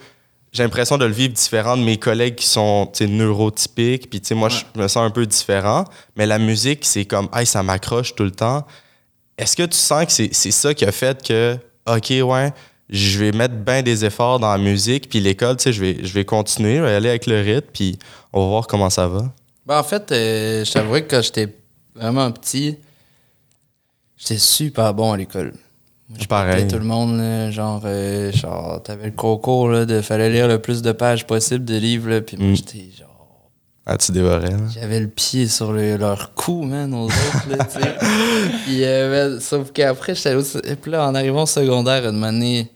J'ai 0.52 0.62
l'impression 0.62 0.98
de 0.98 1.06
le 1.06 1.12
vivre 1.12 1.32
différent 1.32 1.76
de 1.76 1.82
mes 1.82 1.96
collègues 1.96 2.34
qui 2.34 2.46
sont 2.46 2.90
neurotypiques. 3.00 4.10
Puis, 4.10 4.20
tu 4.20 4.28
sais, 4.28 4.34
moi, 4.34 4.50
je 4.50 4.64
me 4.78 4.86
sens 4.86 5.06
un 5.06 5.10
peu 5.10 5.24
différent. 5.24 5.84
Mais 6.16 6.26
la 6.26 6.38
musique, 6.38 6.84
c'est 6.84 7.06
comme, 7.06 7.28
hey, 7.32 7.46
ça 7.46 7.62
m'accroche 7.62 8.14
tout 8.14 8.24
le 8.24 8.30
temps. 8.30 8.66
Est-ce 9.38 9.56
que 9.56 9.62
tu 9.62 9.78
sens 9.78 10.04
que 10.04 10.12
c'est 10.12 10.34
c'est 10.34 10.50
ça 10.50 10.74
qui 10.74 10.84
a 10.84 10.92
fait 10.92 11.22
que, 11.26 11.56
OK, 11.86 12.10
ouais, 12.10 12.52
je 12.92 13.18
vais 13.18 13.32
mettre 13.32 13.54
bien 13.54 13.82
des 13.82 14.04
efforts 14.04 14.38
dans 14.38 14.52
la 14.52 14.58
musique, 14.58 15.08
puis 15.08 15.18
l'école, 15.18 15.56
tu 15.56 15.64
sais, 15.64 15.72
je 15.72 15.80
vais, 15.80 16.04
je 16.04 16.12
vais 16.12 16.26
continuer, 16.26 16.76
je 16.76 16.82
vais 16.82 16.94
aller 16.94 17.08
avec 17.08 17.26
le 17.26 17.40
rythme, 17.40 17.68
puis 17.72 17.98
on 18.32 18.42
va 18.42 18.46
voir 18.48 18.66
comment 18.66 18.90
ça 18.90 19.08
va? 19.08 19.32
Ben, 19.64 19.78
en 19.78 19.82
fait, 19.82 20.12
euh, 20.12 20.64
je 20.64 20.72
t'avouerais 20.72 21.04
que 21.04 21.16
quand 21.16 21.22
j'étais 21.22 21.48
vraiment 21.94 22.30
petit, 22.30 22.76
j'étais 24.18 24.38
super 24.38 24.92
bon 24.92 25.12
à 25.12 25.16
l'école. 25.16 25.54
Je 26.20 26.26
Pareil. 26.26 26.66
tout 26.68 26.76
le 26.78 26.84
monde, 26.84 27.16
là, 27.18 27.50
genre, 27.50 27.82
euh, 27.84 28.30
genre 28.32 28.82
t'avais 28.82 29.06
le 29.06 29.12
concours, 29.12 29.68
là, 29.68 29.84
de 29.86 30.00
fallait 30.00 30.30
lire 30.30 30.46
le 30.48 30.58
plus 30.60 30.82
de 30.82 30.92
pages 30.92 31.26
possible 31.26 31.64
de 31.64 31.76
livres, 31.76 32.10
là, 32.10 32.20
puis 32.20 32.36
moi, 32.36 32.48
Mm. 32.52 32.56
j'étais 32.56 32.78
genre, 32.98 33.08
Ah, 33.86 33.96
tu 33.96 34.12
dévorais, 34.12 34.50
là. 34.50 34.58
j'avais 34.72 35.00
le 35.00 35.08
pied 35.08 35.48
sur 35.48 35.72
le- 35.72 35.96
leur 35.96 36.34
cou, 36.34 36.62
man, 36.62 36.92
aux 36.94 37.06
autres, 37.06 37.48
là, 37.50 37.64
tu 37.64 37.80
sais. 37.80 37.94
Puis, 38.66 38.84
euh, 38.84 39.30
ben, 39.34 39.40
sauf 39.40 39.72
qu'après, 39.72 40.14
j'étais 40.14 40.34
au- 40.34 40.42
puis 40.80 40.90
là, 40.92 41.08
en 41.08 41.14
arrivant 41.14 41.42
au 41.42 41.46
secondaire, 41.46 42.06
une 42.08 42.22
année, 42.22 42.70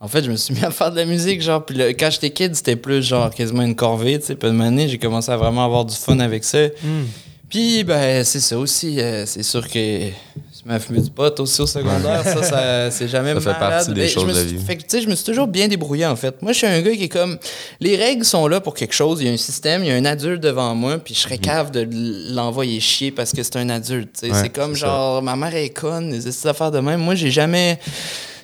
en 0.00 0.08
fait, 0.08 0.24
je 0.24 0.30
me 0.30 0.36
suis 0.36 0.52
mis 0.54 0.64
à 0.64 0.70
faire 0.70 0.90
de 0.90 0.96
la 0.96 1.04
musique, 1.04 1.40
genre, 1.42 1.64
puis 1.64 1.78
quand 1.96 2.10
j'étais 2.10 2.30
kid, 2.30 2.54
c'était 2.56 2.74
plus, 2.76 3.02
genre, 3.02 3.32
quasiment 3.32 3.62
une 3.62 3.76
corvée, 3.76 4.18
tu 4.18 4.26
sais, 4.26 4.34
puis 4.34 4.48
une 4.48 4.60
année, 4.62 4.88
j'ai 4.88 4.98
commencé 4.98 5.30
à 5.30 5.36
vraiment 5.36 5.64
avoir 5.64 5.84
du 5.84 5.94
fun 5.94 6.18
avec 6.18 6.42
ça. 6.42 6.66
Hmm. 6.82 7.04
Puis, 7.48 7.84
ben, 7.84 8.24
c'est 8.24 8.40
ça 8.40 8.58
aussi. 8.58 9.00
euh, 9.00 9.24
c'est 9.26 9.44
sûr 9.44 9.68
que 9.68 10.08
je 10.66 10.72
m'as 10.72 10.78
fumé 10.80 11.00
du 11.00 11.10
pot 11.10 11.38
aussi 11.38 11.60
au 11.60 11.66
secondaire. 11.66 12.24
ça, 12.24 12.42
ça 12.42 12.90
c'est 12.90 13.06
jamais 13.06 13.34
Ça 13.34 13.40
fait 13.40 13.46
malade. 13.52 13.70
partie 13.70 13.92
des 13.94 14.00
Mais 14.00 14.08
choses 14.08 14.34
de 14.34 14.40
vie. 14.40 14.58
Fait 14.58 14.76
que, 14.76 14.82
tu 14.82 14.88
sais, 14.88 15.00
je 15.00 15.08
me 15.08 15.14
suis 15.14 15.24
toujours 15.24 15.46
bien 15.46 15.68
débrouillé, 15.68 16.06
en 16.06 16.16
fait. 16.16 16.42
Moi, 16.42 16.50
je 16.52 16.58
suis 16.58 16.66
un 16.66 16.80
gars 16.82 16.90
qui 16.92 17.04
est 17.04 17.08
comme... 17.08 17.38
Les 17.78 17.94
règles 17.96 18.24
sont 18.24 18.48
là 18.48 18.60
pour 18.60 18.74
quelque 18.74 18.94
chose. 18.94 19.20
Il 19.20 19.26
y 19.28 19.30
a 19.30 19.32
un 19.32 19.36
système, 19.36 19.84
il 19.84 19.88
y 19.88 19.92
a 19.92 19.94
un 19.94 20.04
adulte 20.04 20.42
devant 20.42 20.74
moi, 20.74 20.98
puis 20.98 21.14
je 21.14 21.20
serais 21.20 21.38
cave 21.38 21.70
de 21.70 21.86
l'envoyer 22.34 22.80
chier 22.80 23.12
parce 23.12 23.30
que 23.32 23.42
c'est 23.44 23.56
un 23.56 23.68
adulte. 23.68 24.18
Ouais, 24.24 24.30
c'est 24.32 24.48
comme, 24.48 24.74
ça. 24.74 24.86
genre, 24.86 25.22
ma 25.22 25.36
mère 25.36 25.54
est 25.54 25.70
conne, 25.70 26.10
des 26.10 26.46
affaires 26.48 26.72
de 26.72 26.80
même. 26.80 27.00
Moi, 27.00 27.14
j'ai 27.14 27.30
jamais... 27.30 27.78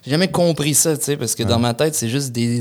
J'ai 0.05 0.11
jamais 0.13 0.29
compris 0.29 0.75
ça, 0.75 0.97
tu 0.97 1.05
sais, 1.05 1.17
parce 1.17 1.35
que 1.37 1.45
dans 1.45 1.61
ma 1.61 1.75
tête, 1.75 1.95
c'est 1.95 2.09
juste 2.09 2.33
des, 2.33 2.61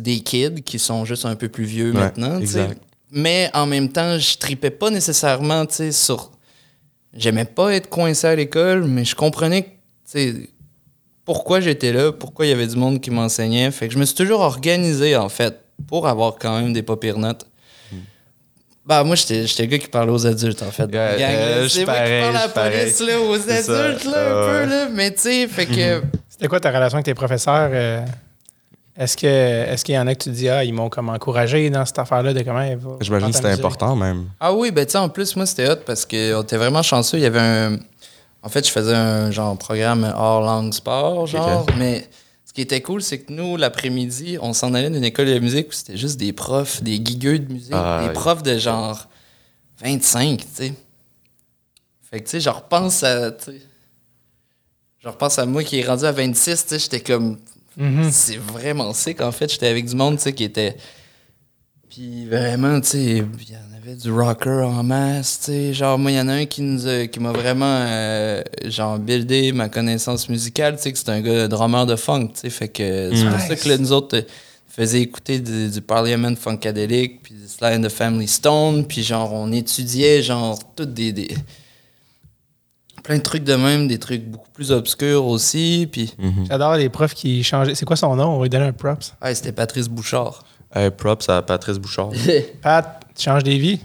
des 0.00 0.20
kids 0.20 0.62
qui 0.62 0.78
sont 0.78 1.06
juste 1.06 1.24
un 1.24 1.34
peu 1.36 1.48
plus 1.48 1.64
vieux 1.64 1.90
Ouais, 1.92 1.98
maintenant, 2.00 2.38
tu 2.38 2.46
sais. 2.46 2.60
exact. 2.60 2.80
Mais 3.10 3.50
en 3.54 3.64
même 3.66 3.90
temps, 3.90 4.18
je 4.18 4.36
tripais 4.36 4.68
pas 4.70 4.90
nécessairement, 4.90 5.64
tu 5.64 5.74
sais, 5.76 5.92
sur. 5.92 6.30
J'aimais 7.14 7.44
pas 7.44 7.74
être 7.74 7.88
coincé 7.88 8.26
à 8.26 8.34
l'école, 8.34 8.84
mais 8.84 9.04
je 9.04 9.14
comprenais, 9.14 9.76
pourquoi 11.24 11.60
j'étais 11.60 11.92
là, 11.92 12.10
pourquoi 12.12 12.46
il 12.46 12.48
y 12.50 12.52
avait 12.52 12.66
du 12.66 12.76
monde 12.76 13.00
qui 13.00 13.10
m'enseignait. 13.10 13.70
Fait 13.70 13.88
que 13.88 13.94
je 13.94 13.98
me 13.98 14.04
suis 14.04 14.14
toujours 14.16 14.40
organisé, 14.40 15.16
en 15.16 15.28
fait, 15.28 15.58
pour 15.86 16.08
avoir 16.08 16.36
quand 16.38 16.60
même 16.60 16.72
des 16.72 16.82
pas 16.82 16.96
pires 16.96 17.18
notes. 17.18 17.46
Bah, 18.84 19.04
moi, 19.04 19.14
j'étais 19.14 19.46
j'étais 19.46 19.62
le 19.62 19.68
gars 19.68 19.78
qui 19.78 19.86
parlait 19.86 20.10
aux 20.10 20.26
adultes, 20.26 20.62
en 20.62 20.70
fait. 20.72 20.90
gang, 20.90 21.16
euh, 21.20 21.68
c'est 21.68 21.84
moi 21.84 21.94
qui 21.94 22.00
parle 22.00 22.36
à 22.36 22.46
la 22.46 22.48
police, 22.48 23.00
là, 23.00 23.20
aux 23.20 23.38
ça, 23.38 23.54
adultes, 23.84 24.04
là, 24.06 24.30
un 24.30 24.40
ouais. 24.40 24.64
peu, 24.64 24.70
là. 24.70 24.88
Mais, 24.92 25.14
tu 25.14 25.20
sais, 25.20 25.46
fait 25.46 25.66
que. 25.66 26.02
C'était 26.28 26.48
quoi 26.48 26.58
ta 26.58 26.70
relation 26.70 26.96
avec 26.96 27.04
tes 27.04 27.14
professeurs? 27.14 27.70
euh, 27.72 28.04
Est-ce 28.96 29.16
que 29.16 29.26
est-ce 29.26 29.84
qu'il 29.84 29.94
y 29.94 29.98
en 29.98 30.06
a 30.06 30.14
que 30.14 30.22
tu 30.24 30.30
dis 30.30 30.48
ah 30.50 30.64
ils 30.64 30.72
m'ont 30.74 30.90
comme 30.90 31.08
encouragé 31.08 31.70
dans 31.70 31.84
cette 31.86 31.98
affaire-là 31.98 32.34
de 32.34 32.42
comment 32.42 32.98
J'imagine 33.00 33.30
que 33.30 33.36
c'était 33.36 33.50
important, 33.52 33.96
même. 33.96 34.26
Ah 34.38 34.52
oui, 34.52 34.70
ben 34.70 34.84
tu 34.84 34.92
sais, 34.92 34.98
en 34.98 35.08
plus, 35.08 35.34
moi, 35.36 35.46
c'était 35.46 35.70
hot 35.70 35.76
parce 35.86 36.04
qu'on 36.04 36.42
était 36.42 36.56
vraiment 36.58 36.82
chanceux. 36.82 37.16
Il 37.18 37.22
y 37.22 37.26
avait 37.26 37.40
un. 37.40 37.78
En 38.42 38.48
fait, 38.48 38.66
je 38.66 38.70
faisais 38.72 38.94
un 38.94 39.30
genre 39.30 39.56
programme 39.56 40.12
hors 40.14 40.42
langue 40.42 40.74
sport, 40.74 41.26
genre. 41.26 41.64
Mais 41.78 42.06
Ce 42.44 42.52
qui 42.52 42.60
était 42.60 42.82
cool, 42.82 43.00
c'est 43.00 43.20
que 43.20 43.32
nous, 43.32 43.56
l'après-midi, 43.56 44.36
on 44.42 44.52
s'en 44.52 44.74
allait 44.74 44.90
d'une 44.90 45.04
école 45.04 45.24
de 45.26 45.38
musique 45.38 45.68
où 45.68 45.72
c'était 45.72 45.96
juste 45.96 46.18
des 46.20 46.34
profs, 46.34 46.82
des 46.82 46.96
gigueux 46.96 47.38
de 47.38 47.50
musique, 47.50 47.72
Ah, 47.72 48.00
des 48.02 48.08
oui. 48.08 48.12
profs 48.12 48.42
de 48.42 48.58
genre 48.58 49.08
25, 49.82 50.38
tu 50.40 50.46
sais. 50.52 50.74
Fait 52.10 52.20
que, 52.20 52.24
tu 52.24 52.30
sais, 52.32 52.40
je 52.40 52.50
repense 52.50 53.02
à, 53.04 53.30
tu 53.30 53.44
sais, 53.52 53.62
je 54.98 55.08
repense 55.08 55.38
à 55.38 55.46
moi 55.46 55.64
qui 55.64 55.78
est 55.80 55.86
rendu 55.86 56.04
à 56.04 56.12
26, 56.12 56.62
tu 56.66 56.68
sais, 56.68 56.78
j'étais 56.78 57.00
comme, 57.00 57.38
Mhm. 57.76 58.10
c'est 58.10 58.36
vraiment 58.36 58.92
sick, 58.92 59.20
en 59.20 59.32
fait. 59.32 59.50
J'étais 59.50 59.68
avec 59.68 59.86
du 59.86 59.94
monde, 59.96 60.16
tu 60.16 60.22
sais, 60.24 60.32
qui 60.32 60.44
était... 60.44 60.76
Puis 61.90 62.26
vraiment, 62.26 62.80
tu 62.80 62.88
sais, 62.88 63.02
il 63.04 63.50
y 63.50 63.56
en 63.56 63.76
avait 63.76 63.94
du 63.96 64.10
rocker 64.10 64.64
en 64.64 64.82
masse, 64.82 65.40
tu 65.40 65.46
sais. 65.52 65.74
Genre, 65.74 65.98
moi, 65.98 66.10
il 66.10 66.16
y 66.16 66.20
en 66.20 66.28
a 66.28 66.32
un 66.34 66.46
qui 66.46 66.62
nous 66.62 66.86
a- 66.86 67.06
qui 67.06 67.20
m'a 67.20 67.32
vraiment, 67.32 67.66
euh, 67.86 68.42
genre, 68.64 68.98
buildé 68.98 69.52
ma 69.52 69.68
connaissance 69.68 70.28
musicale, 70.30 70.76
tu 70.76 70.82
sais, 70.84 70.92
que 70.92 70.98
c'est 70.98 71.10
un 71.10 71.20
gars 71.20 71.48
drummer 71.48 71.84
de 71.84 71.96
funk, 71.96 72.28
tu 72.28 72.40
sais. 72.40 72.50
Fait 72.50 72.68
que 72.68 73.10
c'est 73.14 73.24
pour 73.26 73.36
Nice. 73.36 73.46
ça 73.48 73.56
que 73.56 73.68
là, 73.68 73.76
nous 73.76 73.92
autres, 73.92 74.16
euh, 74.16 74.22
faisait 74.68 75.02
écouter 75.02 75.38
du, 75.38 75.68
du 75.68 75.80
Parliament 75.82 76.34
Funkadelic, 76.34 77.22
puis 77.22 77.34
du 77.34 77.46
Sly 77.46 77.74
and 77.76 77.82
the 77.82 77.90
Family 77.90 78.26
Stone, 78.28 78.86
puis 78.86 79.02
genre, 79.02 79.30
on 79.34 79.52
étudiait, 79.52 80.22
genre, 80.22 80.58
toutes 80.74 80.94
des... 80.94 81.12
des 81.12 81.28
plein 83.02 83.18
de 83.18 83.22
trucs 83.22 83.44
de 83.44 83.54
même, 83.54 83.88
des 83.88 83.98
trucs 83.98 84.24
beaucoup 84.24 84.50
plus 84.50 84.72
obscurs 84.72 85.24
aussi, 85.26 85.88
puis... 85.90 86.14
J'adore 86.48 86.76
les 86.76 86.88
profs 86.88 87.14
qui 87.14 87.42
changeaient. 87.42 87.74
C'est 87.74 87.84
quoi 87.84 87.96
son 87.96 88.14
nom? 88.16 88.28
On 88.34 88.38
va 88.38 88.44
lui 88.44 88.50
donner 88.50 88.66
un 88.66 88.72
props. 88.72 89.14
Ouais, 89.22 89.34
c'était 89.34 89.52
Patrice 89.52 89.88
Bouchard. 89.88 90.44
Hey, 90.74 90.90
props 90.90 91.28
à 91.28 91.42
Patrice 91.42 91.78
Bouchard. 91.78 92.10
Pat, 92.62 93.04
tu 93.14 93.24
changes 93.24 93.44
des 93.44 93.58
vies. 93.58 93.80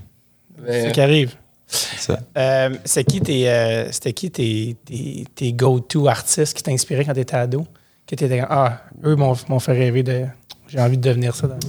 C'est 0.66 0.90
ce 0.90 0.94
qui 0.94 1.02
arrive. 1.02 1.36
Ça. 1.68 2.20
Euh, 2.38 2.70
c'est 2.86 3.04
qui 3.04 3.20
tes, 3.20 3.50
euh, 3.50 3.92
c'était 3.92 4.14
qui 4.14 4.32
tes, 4.32 4.78
tes, 4.86 5.26
tes 5.36 5.54
go-to 5.54 6.08
artistes 6.08 6.56
qui 6.56 6.64
t'inspiraient 6.64 7.04
quand 7.04 7.14
t'étais 7.14 7.36
ado? 7.36 7.68
Que 8.06 8.16
t'étais 8.16 8.40
comme, 8.40 8.48
ah, 8.50 8.84
eux 9.04 9.16
m'ont 9.16 9.36
m'ont 9.50 9.60
fait 9.60 9.74
rêver 9.74 10.02
de. 10.02 10.26
J'ai 10.70 10.80
envie 10.80 10.98
de 10.98 11.02
devenir 11.02 11.36
ça 11.36 11.48
dans. 11.48 11.60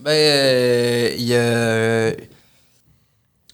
Ben, 0.00 0.12
euh, 0.12 1.14
il 1.18 1.24
y 1.24 1.34
a. 1.34 2.12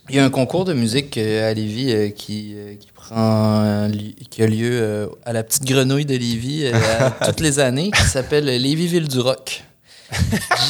Il 0.09 0.15
y 0.17 0.19
a 0.19 0.25
un 0.25 0.31
concours 0.31 0.65
de 0.65 0.73
musique 0.73 1.17
euh, 1.19 1.51
à 1.51 1.55
Lévis 1.55 1.93
euh, 1.93 2.09
qui, 2.11 2.53
euh, 2.57 2.75
qui 2.77 2.89
prend 2.95 3.91
qui 4.31 4.43
a 4.43 4.47
lieu 4.47 5.11
à 5.25 5.33
la 5.33 5.43
petite 5.43 5.65
grenouille 5.65 6.05
de 6.07 6.15
Lévis 6.17 6.71
toutes 7.25 7.41
les 7.41 7.59
années 7.59 7.91
qui 7.91 8.03
s'appelle 8.03 8.45
Lévis 8.47 8.87
Ville 8.87 9.09
du 9.09 9.19
Rock. 9.21 9.63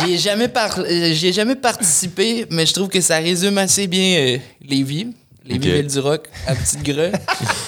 J'y 0.05 0.15
ai 0.15 0.19
jamais 0.19 0.49
par- 0.49 0.79
ai 0.87 1.15
jamais 1.33 1.57
participé, 1.57 2.47
mais 2.51 2.65
je 2.67 2.73
trouve 2.73 2.89
que 2.89 3.01
ça 3.01 3.19
résume 3.19 3.59
assez 3.59 3.87
bien 3.87 4.39
Lévis. 4.67 5.09
Lévis 5.47 5.69
Ok. 5.69 5.75
Ville 5.75 5.87
du 5.87 5.99
Rock 6.01 6.29
à 6.47 6.55
petite 6.55 6.83
greu. 6.83 7.13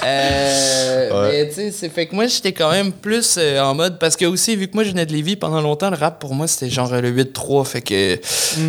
Euh, 0.04 0.88
Ouais. 1.11 1.32
Mais 1.32 1.49
tu 1.49 1.54
sais, 1.54 1.70
c'est 1.73 1.88
fait 1.88 2.06
que 2.06 2.14
moi 2.14 2.26
j'étais 2.26 2.52
quand 2.52 2.70
même 2.70 2.92
plus 2.92 3.37
euh, 3.38 3.61
en 3.61 3.75
mode 3.75 3.99
parce 3.99 4.16
que 4.16 4.25
aussi 4.25 4.56
vu 4.56 4.68
que 4.68 4.75
moi 4.75 4.85
je 4.85 4.90
venais 4.90 5.06
de 5.06 5.12
Lévis 5.12 5.37
pendant 5.37 5.61
longtemps, 5.61 5.90
le 5.90 5.97
rap 5.97 6.18
pour 6.20 6.35
moi 6.35 6.47
c'était 6.47 6.70
genre 6.70 6.92
euh, 6.92 7.00
le 7.00 7.12
8-3 7.12 7.64
fait 7.66 7.82
que 7.82 8.18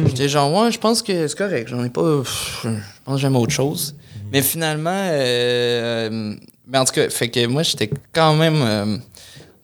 j'étais 0.08 0.28
genre 0.30 0.52
ouais, 0.54 0.72
je 0.72 0.80
pense 0.80 1.02
que 1.02 1.28
c'est 1.28 1.38
correct, 1.38 1.70
j'en 1.70 1.84
ai 1.84 1.90
pas 1.90 2.20
pff, 2.20 2.62
je 2.64 2.70
pense 3.06 3.16
que 3.16 3.22
j'aime 3.22 3.36
autre 3.36 3.54
chose. 3.54 3.96
Mais 4.32 4.42
finalement 4.42 5.08
euh, 5.12 6.36
mais 6.68 6.78
en 6.78 6.86
tout 6.86 6.94
cas, 6.94 7.10
fait 7.10 7.30
que 7.30 7.46
moi 7.46 7.64
j'étais 7.64 7.90
quand 8.14 8.36
même 8.36 9.02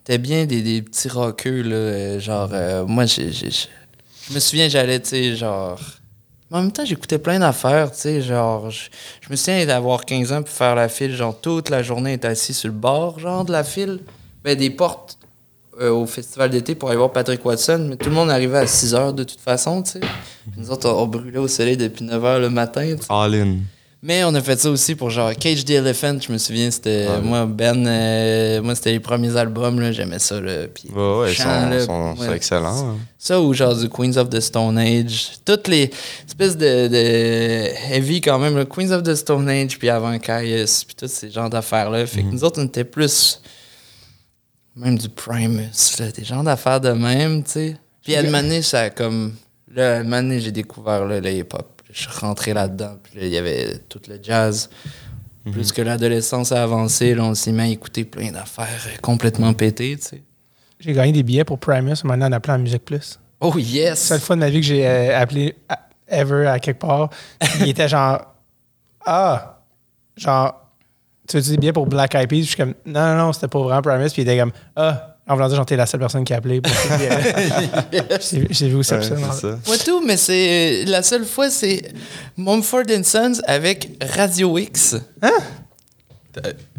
T'es 0.03 0.19
bien 0.19 0.45
des, 0.45 0.61
des 0.61 0.83
petits 0.83 1.09
rockeux, 1.09 1.63
là. 1.63 2.19
Genre, 2.19 2.49
moi, 2.87 3.07
je 3.07 3.23
me 4.31 4.39
souviens, 4.39 4.69
j'allais, 4.69 4.99
tu 4.99 5.09
sais, 5.09 5.35
genre. 5.35 5.79
Mais 6.51 6.57
en 6.57 6.61
même 6.61 6.71
temps, 6.71 6.85
j'écoutais 6.85 7.17
plein 7.17 7.39
d'affaires, 7.39 7.91
tu 7.91 7.99
sais. 7.99 8.21
Genre, 8.21 8.69
je 8.69 8.89
me 9.29 9.35
souviens 9.35 9.65
d'avoir 9.65 10.05
15 10.05 10.31
ans 10.31 10.41
pour 10.43 10.51
faire 10.51 10.75
la 10.75 10.89
file, 10.89 11.15
genre, 11.15 11.39
toute 11.39 11.69
la 11.69 11.81
journée, 11.81 12.13
être 12.13 12.25
assis 12.25 12.53
sur 12.53 12.67
le 12.67 12.73
bord, 12.75 13.19
genre, 13.19 13.45
de 13.45 13.51
la 13.51 13.63
file. 13.63 13.99
Ben, 14.43 14.55
des 14.55 14.69
portes 14.69 15.17
euh, 15.81 15.89
au 15.89 16.05
festival 16.05 16.51
d'été 16.51 16.75
pour 16.75 16.89
aller 16.89 16.97
voir 16.99 17.11
Patrick 17.11 17.43
Watson, 17.43 17.87
mais 17.89 17.95
tout 17.97 18.09
le 18.09 18.15
monde 18.15 18.29
arrivait 18.29 18.59
à 18.59 18.67
6 18.67 18.93
heures 18.93 19.13
de 19.13 19.23
toute 19.23 19.39
façon, 19.41 19.81
tu 19.81 19.93
sais. 19.93 20.01
Nous 20.55 20.69
autres, 20.69 20.87
on, 20.87 21.01
on 21.03 21.07
brûlait 21.07 21.39
au 21.39 21.47
soleil 21.47 21.77
depuis 21.77 22.05
9 22.05 22.23
heures 22.25 22.39
le 22.39 22.49
matin. 22.51 22.95
Mais 24.07 24.23
on 24.23 24.35
a 24.35 24.41
fait 24.41 24.59
ça 24.59 24.69
aussi 24.69 24.93
pour 24.93 25.09
genre 25.09 25.33
Cage 25.33 25.65
the 25.65 25.71
Elephant, 25.71 26.19
je 26.21 26.31
me 26.31 26.37
souviens, 26.37 26.69
c'était 26.69 27.07
Ah, 27.09 27.19
moi 27.21 27.47
Ben 27.47 27.87
euh, 27.87 28.61
moi 28.61 28.75
c'était 28.75 28.91
les 28.91 28.99
premiers 28.99 29.35
albums 29.35 29.79
là, 29.79 29.91
j'aimais 29.91 30.19
ça 30.19 30.39
là, 30.39 30.67
puis 30.71 30.89
Ouais, 30.93 31.17
ouais, 31.21 31.31
ils 31.31 31.35
chant, 31.35 31.71
sont, 31.83 32.15
ouais. 32.19 32.35
excellents. 32.35 32.89
hein. 32.91 32.97
Ça 33.17 33.41
ou 33.41 33.51
genre 33.55 33.75
du 33.75 33.89
Queens 33.89 34.15
of 34.17 34.29
the 34.29 34.39
Stone 34.39 34.77
Age, 34.77 35.31
toutes 35.43 35.67
les 35.67 35.89
espèces 36.27 36.55
de, 36.55 36.87
de 36.87 37.93
heavy 37.95 38.21
quand 38.21 38.37
même, 38.37 38.55
le 38.55 38.65
Queens 38.65 38.91
of 38.91 39.01
the 39.01 39.15
Stone 39.15 39.49
Age 39.49 39.79
puis 39.79 39.89
avant 39.89 40.19
Caius 40.19 40.83
puis 40.83 40.95
tous 40.95 41.07
ces 41.07 41.31
genres 41.31 41.49
d'affaires 41.49 41.89
là, 41.89 42.05
fait 42.05 42.21
que 42.21 42.27
nous 42.27 42.43
autres 42.43 42.61
on 42.61 42.65
était 42.67 42.83
plus 42.83 43.41
même 44.75 44.99
du 44.99 45.09
Primus, 45.09 45.97
là, 45.99 46.11
des 46.11 46.23
genres 46.23 46.43
d'affaires 46.43 46.79
de 46.79 46.91
même, 46.91 47.43
tu 47.43 47.51
sais. 47.51 47.77
Puis 48.03 48.15
à 48.15 48.21
ça 48.61 48.81
a 48.81 48.89
comme 48.91 49.33
là 49.73 50.01
à 50.01 50.37
j'ai 50.37 50.51
découvert 50.51 51.05
là, 51.05 51.19
le 51.19 51.31
hip-hop. 51.31 51.74
Je 51.95 52.01
suis 52.01 52.19
rentré 52.19 52.53
là-dedans, 52.53 52.97
puis 53.01 53.19
là, 53.21 53.25
il 53.25 53.31
y 53.31 53.37
avait 53.37 53.77
tout 53.87 54.01
le 54.09 54.19
jazz. 54.21 54.69
Plus 55.49 55.71
que 55.71 55.81
l'adolescence 55.81 56.51
a 56.51 56.61
avancé, 56.61 57.15
là, 57.15 57.23
on 57.23 57.35
s'est 57.35 57.51
mis 57.53 57.61
à 57.61 57.67
écouter 57.67 58.03
plein 58.03 58.31
d'affaires 58.31 58.67
complètement 59.01 59.53
pétées, 59.53 59.95
tu 59.95 60.03
sais. 60.03 60.23
J'ai 60.79 60.91
gagné 60.91 61.13
des 61.13 61.23
billets 61.23 61.45
pour 61.45 61.57
Primus 61.57 61.95
maintenant 62.03 62.27
en 62.27 62.31
appelant 62.33 62.55
à 62.55 62.57
Musique 62.57 62.83
Plus. 62.83 63.17
Oh 63.39 63.51
C'est 63.53 63.59
la 63.61 63.65
yes! 63.65 63.99
seule 64.07 64.19
fois 64.19 64.35
de 64.35 64.41
ma 64.41 64.49
vie 64.49 64.59
que 64.59 64.65
j'ai 64.65 64.85
euh, 64.85 65.17
appelé 65.17 65.55
à- 65.69 65.79
ever 66.09 66.47
à 66.47 66.59
quelque 66.59 66.79
part. 66.79 67.09
Il 67.61 67.69
était 67.69 67.87
genre 67.87 68.33
Ah 69.05 69.61
genre 70.17 70.61
tu 71.27 71.37
veux 71.39 71.51
des 71.51 71.57
billets 71.57 71.73
pour 71.73 71.87
Black 71.87 72.13
Eyed 72.15 72.27
Peas? 72.29 72.41
Je 72.41 72.47
suis 72.47 72.57
comme 72.57 72.73
non, 72.85 73.05
non, 73.07 73.17
non, 73.27 73.33
c'était 73.33 73.47
pas 73.47 73.59
vraiment 73.59 73.81
Primus. 73.81 74.09
Puis 74.11 74.21
il 74.23 74.27
était 74.27 74.37
comme 74.37 74.51
Ah 74.75 75.14
en 75.27 75.33
voulant 75.35 75.47
dire, 75.47 75.55
genre, 75.57 75.65
t'es 75.65 75.75
la 75.75 75.85
seule 75.87 75.99
personne 75.99 76.23
qui 76.23 76.33
a 76.33 76.37
appelé 76.37 76.61
pour 76.61 76.71
billets-là. 76.97 78.17
J'ai 78.51 78.69
vu 78.69 78.83
c'est 78.83 79.41
ça. 79.41 79.57
Moi 79.65 79.77
tout, 79.83 80.05
mais 80.05 80.17
c'est 80.17 80.85
la 80.85 81.01
seule 81.03 81.25
fois, 81.25 81.49
c'est 81.49 81.81
Mumford 82.37 82.83
Sons 83.03 83.41
avec 83.47 83.89
Radio 84.15 84.57
X. 84.57 84.95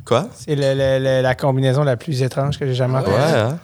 Quoi? 0.04 0.28
C'est 0.38 0.54
le- 0.54 0.74
le- 0.74 0.98
le- 1.02 1.22
la 1.22 1.34
combinaison 1.34 1.82
la 1.82 1.96
plus 1.96 2.22
étrange 2.22 2.58
que 2.58 2.66
j'ai 2.66 2.74
jamais 2.74 2.94
Ouais, 2.98 3.00
entendue. 3.00 3.16
hein? 3.18 3.58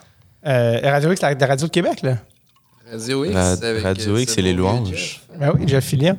Euh, 0.47 0.81
Radio 0.83 1.13
X, 1.13 1.21
la, 1.21 1.35
la 1.35 1.47
radio 1.47 1.67
de 1.67 1.71
Québec, 1.73 2.03
là. 2.03 2.17
Radio 2.91 3.25
X. 3.25 3.35
La- 3.35 3.51
avec, 3.53 3.83
Radio 3.83 4.17
euh, 4.17 4.21
X, 4.23 4.31
ce 4.31 4.35
c'est 4.37 4.43
les 4.43 4.53
louanges. 4.53 4.89
Jeff. 4.91 5.21
Ben 5.39 5.53
oui, 5.55 5.63
Jeff 5.69 5.85
Fillion. 5.85 6.19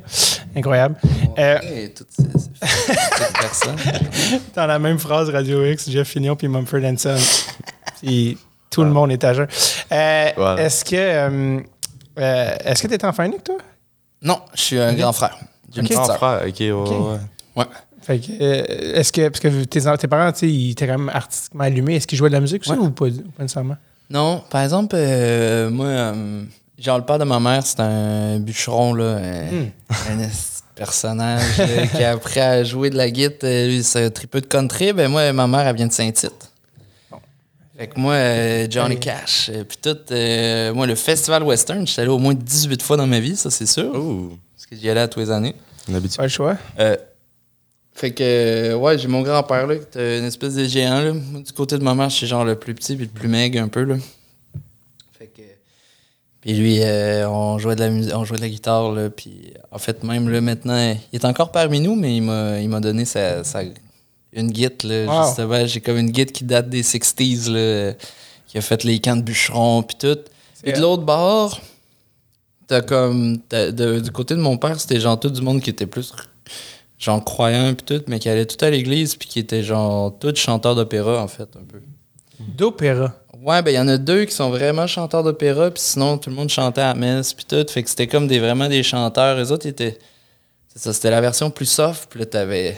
Incroyable. 0.56 0.96
Euh, 1.38 1.58
Ouais, 1.60 1.92
toutes 1.94 2.08
ces, 2.16 2.22
ces- 2.22 2.94
ces 2.94 3.32
personnes. 3.38 3.76
dans 4.54 4.66
la 4.66 4.78
même 4.78 4.98
phrase, 4.98 5.28
Radio 5.28 5.64
X, 5.66 5.90
Jeff 5.90 6.08
Fillion 6.08 6.36
puis 6.36 6.48
Mumford 6.48 6.80
Son. 6.96 7.16
Tout 8.74 8.84
le 8.84 8.90
monde 8.90 9.12
est 9.12 9.22
à 9.24 9.32
jeun. 9.34 9.46
Euh, 9.92 10.30
Voilà. 10.36 10.62
Est-ce 10.62 10.84
que 10.84 10.96
euh, 10.96 11.60
euh, 12.18 12.54
est-ce 12.64 12.82
que 12.82 12.88
t'es 12.88 13.04
enfant 13.04 13.24
unique, 13.24 13.44
toi? 13.44 13.56
Non, 14.22 14.40
je 14.54 14.60
suis 14.60 14.78
un 14.78 14.92
grand 14.94 15.12
frère. 15.12 15.36
J'ai 15.72 15.80
une 15.80 15.86
Ok. 15.86 15.88
petite 15.90 15.96
Grand 15.96 16.06
sœur. 16.06 16.16
frère, 16.16 16.42
ok, 16.46 16.60
ouais, 16.60 16.70
Ok. 16.72 17.20
ouais. 17.56 17.64
Fait 18.02 18.18
que, 18.18 18.26
euh, 18.40 18.98
est-ce 19.00 19.10
que, 19.12 19.28
parce 19.28 19.40
que 19.40 19.64
tes, 19.64 19.80
tes 19.98 20.08
parents, 20.08 20.30
tu 20.32 20.38
sais, 20.40 20.48
ils 20.48 20.72
étaient 20.72 20.86
quand 20.86 20.98
même 20.98 21.08
artistiquement 21.08 21.64
allumés, 21.64 21.96
est-ce 21.96 22.06
qu'ils 22.06 22.18
jouaient 22.18 22.28
de 22.28 22.34
la 22.34 22.40
musique 22.40 22.62
aussi 22.62 22.72
Ouais. 22.72 22.78
ou 22.78 22.90
pas, 22.90 23.06
ou 23.06 23.30
pas 23.36 23.42
nécessairement? 23.42 23.76
Non, 24.10 24.42
par 24.50 24.60
exemple, 24.62 24.94
euh, 24.98 25.70
moi, 25.70 25.86
euh, 25.86 26.42
genre 26.78 26.98
le 26.98 27.04
père 27.04 27.18
de 27.18 27.24
ma 27.24 27.40
mère, 27.40 27.64
c'est 27.64 27.80
un 27.80 28.38
bûcheron, 28.40 28.92
là, 28.94 29.16
un, 29.16 29.44
Hmm. 29.50 30.20
un 30.20 30.28
personnage 30.74 31.42
qui 31.96 32.04
a 32.04 32.10
appris 32.12 32.40
à 32.40 32.62
jouer 32.64 32.90
de 32.90 32.96
la 32.96 33.10
guitare. 33.10 33.48
Lui, 33.66 33.82
c'est 33.82 34.04
un 34.04 34.10
tripeux 34.10 34.40
de 34.42 34.46
country. 34.46 34.92
Ben 34.92 35.08
moi, 35.10 35.32
ma 35.32 35.46
mère, 35.46 35.66
elle 35.66 35.76
vient 35.76 35.86
de 35.86 35.92
Saint-Tite. 35.92 36.50
Fait 37.76 37.88
que 37.88 37.98
moi, 37.98 38.14
euh, 38.14 38.66
Johnny 38.70 38.94
Hey. 38.94 39.00
Cash, 39.00 39.50
euh, 39.52 39.64
puis 39.64 39.76
tout, 39.82 39.96
euh, 40.12 40.72
moi, 40.72 40.86
le 40.86 40.94
festival 40.94 41.42
western, 41.42 41.84
j'étais 41.86 42.02
allé 42.02 42.10
au 42.10 42.18
moins 42.18 42.34
18 42.34 42.80
fois 42.82 42.96
dans 42.96 43.06
ma 43.06 43.18
vie, 43.18 43.34
ça 43.36 43.50
c'est 43.50 43.66
sûr. 43.66 43.92
Parce 44.54 44.66
que 44.66 44.76
j'y 44.76 44.88
allais 44.88 45.00
à 45.00 45.08
tous 45.08 45.18
les 45.20 45.30
années. 45.30 45.56
on 45.90 45.94
habite. 45.94 46.16
Pas 46.16 46.22
le 46.22 46.28
choix. 46.28 46.56
Euh, 46.78 46.96
fait 47.92 48.12
que, 48.12 48.22
euh, 48.22 48.74
ouais, 48.76 48.96
j'ai 48.98 49.08
mon 49.08 49.22
grand-père, 49.22 49.66
là, 49.66 49.74
qui 49.76 49.82
était 49.82 50.18
une 50.20 50.24
espèce 50.24 50.54
de 50.54 50.64
géant, 50.64 51.00
là. 51.00 51.12
Moi, 51.12 51.40
du 51.42 51.52
côté 51.52 51.76
de 51.76 51.82
ma 51.82 51.94
mère, 51.94 52.10
je 52.10 52.16
suis 52.16 52.26
genre 52.28 52.44
le 52.44 52.54
plus 52.56 52.74
petit 52.74 52.94
puis 52.94 53.06
le 53.06 53.10
plus 53.10 53.28
maigre, 53.28 53.60
un 53.60 53.68
peu, 53.68 53.82
là. 53.82 53.96
Fait 55.18 55.26
que... 55.26 55.42
Puis 56.40 56.52
lui, 56.54 56.78
euh, 56.80 57.28
on 57.28 57.58
jouait 57.58 57.74
de 57.76 57.80
la 57.80 57.90
musique, 57.90 58.12
on 58.14 58.24
jouait 58.24 58.36
de 58.36 58.42
la 58.42 58.48
guitare, 58.48 58.92
là, 58.92 59.10
puis 59.10 59.52
en 59.72 59.78
fait, 59.78 60.02
même, 60.04 60.28
là, 60.28 60.40
maintenant, 60.40 60.96
il 61.12 61.16
est 61.16 61.24
encore 61.24 61.50
parmi 61.50 61.80
nous, 61.80 61.96
mais 61.96 62.16
il 62.16 62.22
m'a, 62.22 62.60
il 62.60 62.68
m'a 62.68 62.78
donné 62.80 63.04
sa, 63.04 63.42
sa- 63.42 63.62
une 64.34 64.50
guitare, 64.50 64.90
là, 64.90 65.04
Wow. 65.06 65.26
justement. 65.26 65.66
J'ai 65.66 65.80
comme 65.80 65.98
une 65.98 66.10
guitare 66.10 66.32
qui 66.32 66.44
date 66.44 66.68
des 66.68 66.82
60s, 66.82 67.50
là, 67.50 67.92
qui 68.46 68.58
a 68.58 68.60
fait 68.60 68.84
les 68.84 68.98
camps 69.00 69.16
de 69.16 69.22
bûcherons, 69.22 69.82
puis 69.82 69.96
tout. 69.98 70.18
Et 70.64 70.72
de 70.72 70.80
l'autre 70.80 71.02
bord, 71.02 71.60
t'as 72.66 72.80
comme. 72.80 73.38
de- 73.50 74.00
du 74.00 74.10
côté 74.10 74.34
de 74.34 74.40
mon 74.40 74.56
père, 74.56 74.80
c'était 74.80 75.00
genre 75.00 75.18
tout 75.20 75.30
du 75.30 75.40
monde 75.42 75.60
qui 75.60 75.70
était 75.70 75.86
plus 75.86 76.12
genre 76.98 77.22
croyant 77.22 77.74
puis 77.74 77.84
tout, 77.98 78.02
mais 78.06 78.18
qui 78.18 78.28
allait 78.30 78.46
tout 78.46 78.62
à 78.64 78.70
l'église 78.70 79.14
puis 79.16 79.28
qui 79.28 79.38
était 79.38 79.62
genre 79.62 80.16
tout 80.18 80.34
chanteurs 80.36 80.74
d'opéra 80.74 81.22
en 81.22 81.28
fait 81.28 81.48
un 81.56 81.64
peu. 81.70 81.80
D'opéra. 82.40 83.12
Ouais, 83.42 83.60
ben 83.62 83.72
il 83.72 83.74
y 83.74 83.78
en 83.78 83.88
a 83.88 83.98
deux 83.98 84.24
qui 84.24 84.32
sont 84.34 84.48
vraiment 84.48 84.86
chanteurs 84.86 85.22
d'opéra 85.22 85.70
puis 85.70 85.82
sinon 85.82 86.16
tout 86.16 86.30
le 86.30 86.36
monde 86.36 86.48
chantait 86.48 86.80
à 86.80 86.94
messe 86.94 87.34
puis 87.34 87.44
tout, 87.44 87.66
fait 87.70 87.82
que 87.82 87.90
c'était 87.90 88.06
comme 88.06 88.26
des 88.26 88.38
vraiment 88.38 88.68
des 88.68 88.82
chanteurs, 88.82 89.36
les 89.36 89.52
autres 89.52 89.66
ils 89.66 89.70
étaient 89.70 89.98
c'est 90.68 90.78
ça, 90.82 90.92
c'était 90.94 91.10
la 91.10 91.20
version 91.20 91.50
plus 91.50 91.66
soft, 91.66 92.06
puis 92.08 92.20
là 92.20 92.26
t'avais 92.26 92.76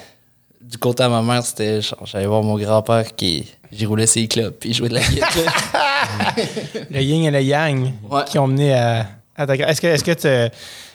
du 0.68 0.78
côté 0.78 1.02
à 1.04 1.08
ma 1.08 1.22
mère, 1.22 1.44
c'était 1.44 1.80
genre, 1.80 2.04
j'allais 2.06 2.26
voir 2.26 2.42
mon 2.42 2.58
grand-père 2.58 3.14
qui. 3.14 3.46
J'y 3.72 3.84
roulais 3.86 4.06
ses 4.06 4.26
clubs, 4.28 4.52
puis 4.54 4.70
il 4.70 4.74
jouait 4.74 4.88
de 4.88 4.94
la 4.94 5.00
guitare. 5.00 5.32
Le 6.90 7.00
yin 7.00 7.24
et 7.24 7.30
le 7.30 7.42
yang 7.42 7.92
Ouais. 8.08 8.22
qui 8.26 8.38
ont 8.38 8.46
mené 8.46 8.72
à, 8.74 9.06
à 9.34 9.46
ta 9.46 9.54
Est-ce 9.56 9.80
que, 9.80 9.86
est-ce 9.88 10.04
que 10.04 10.12
tu. 10.12 10.52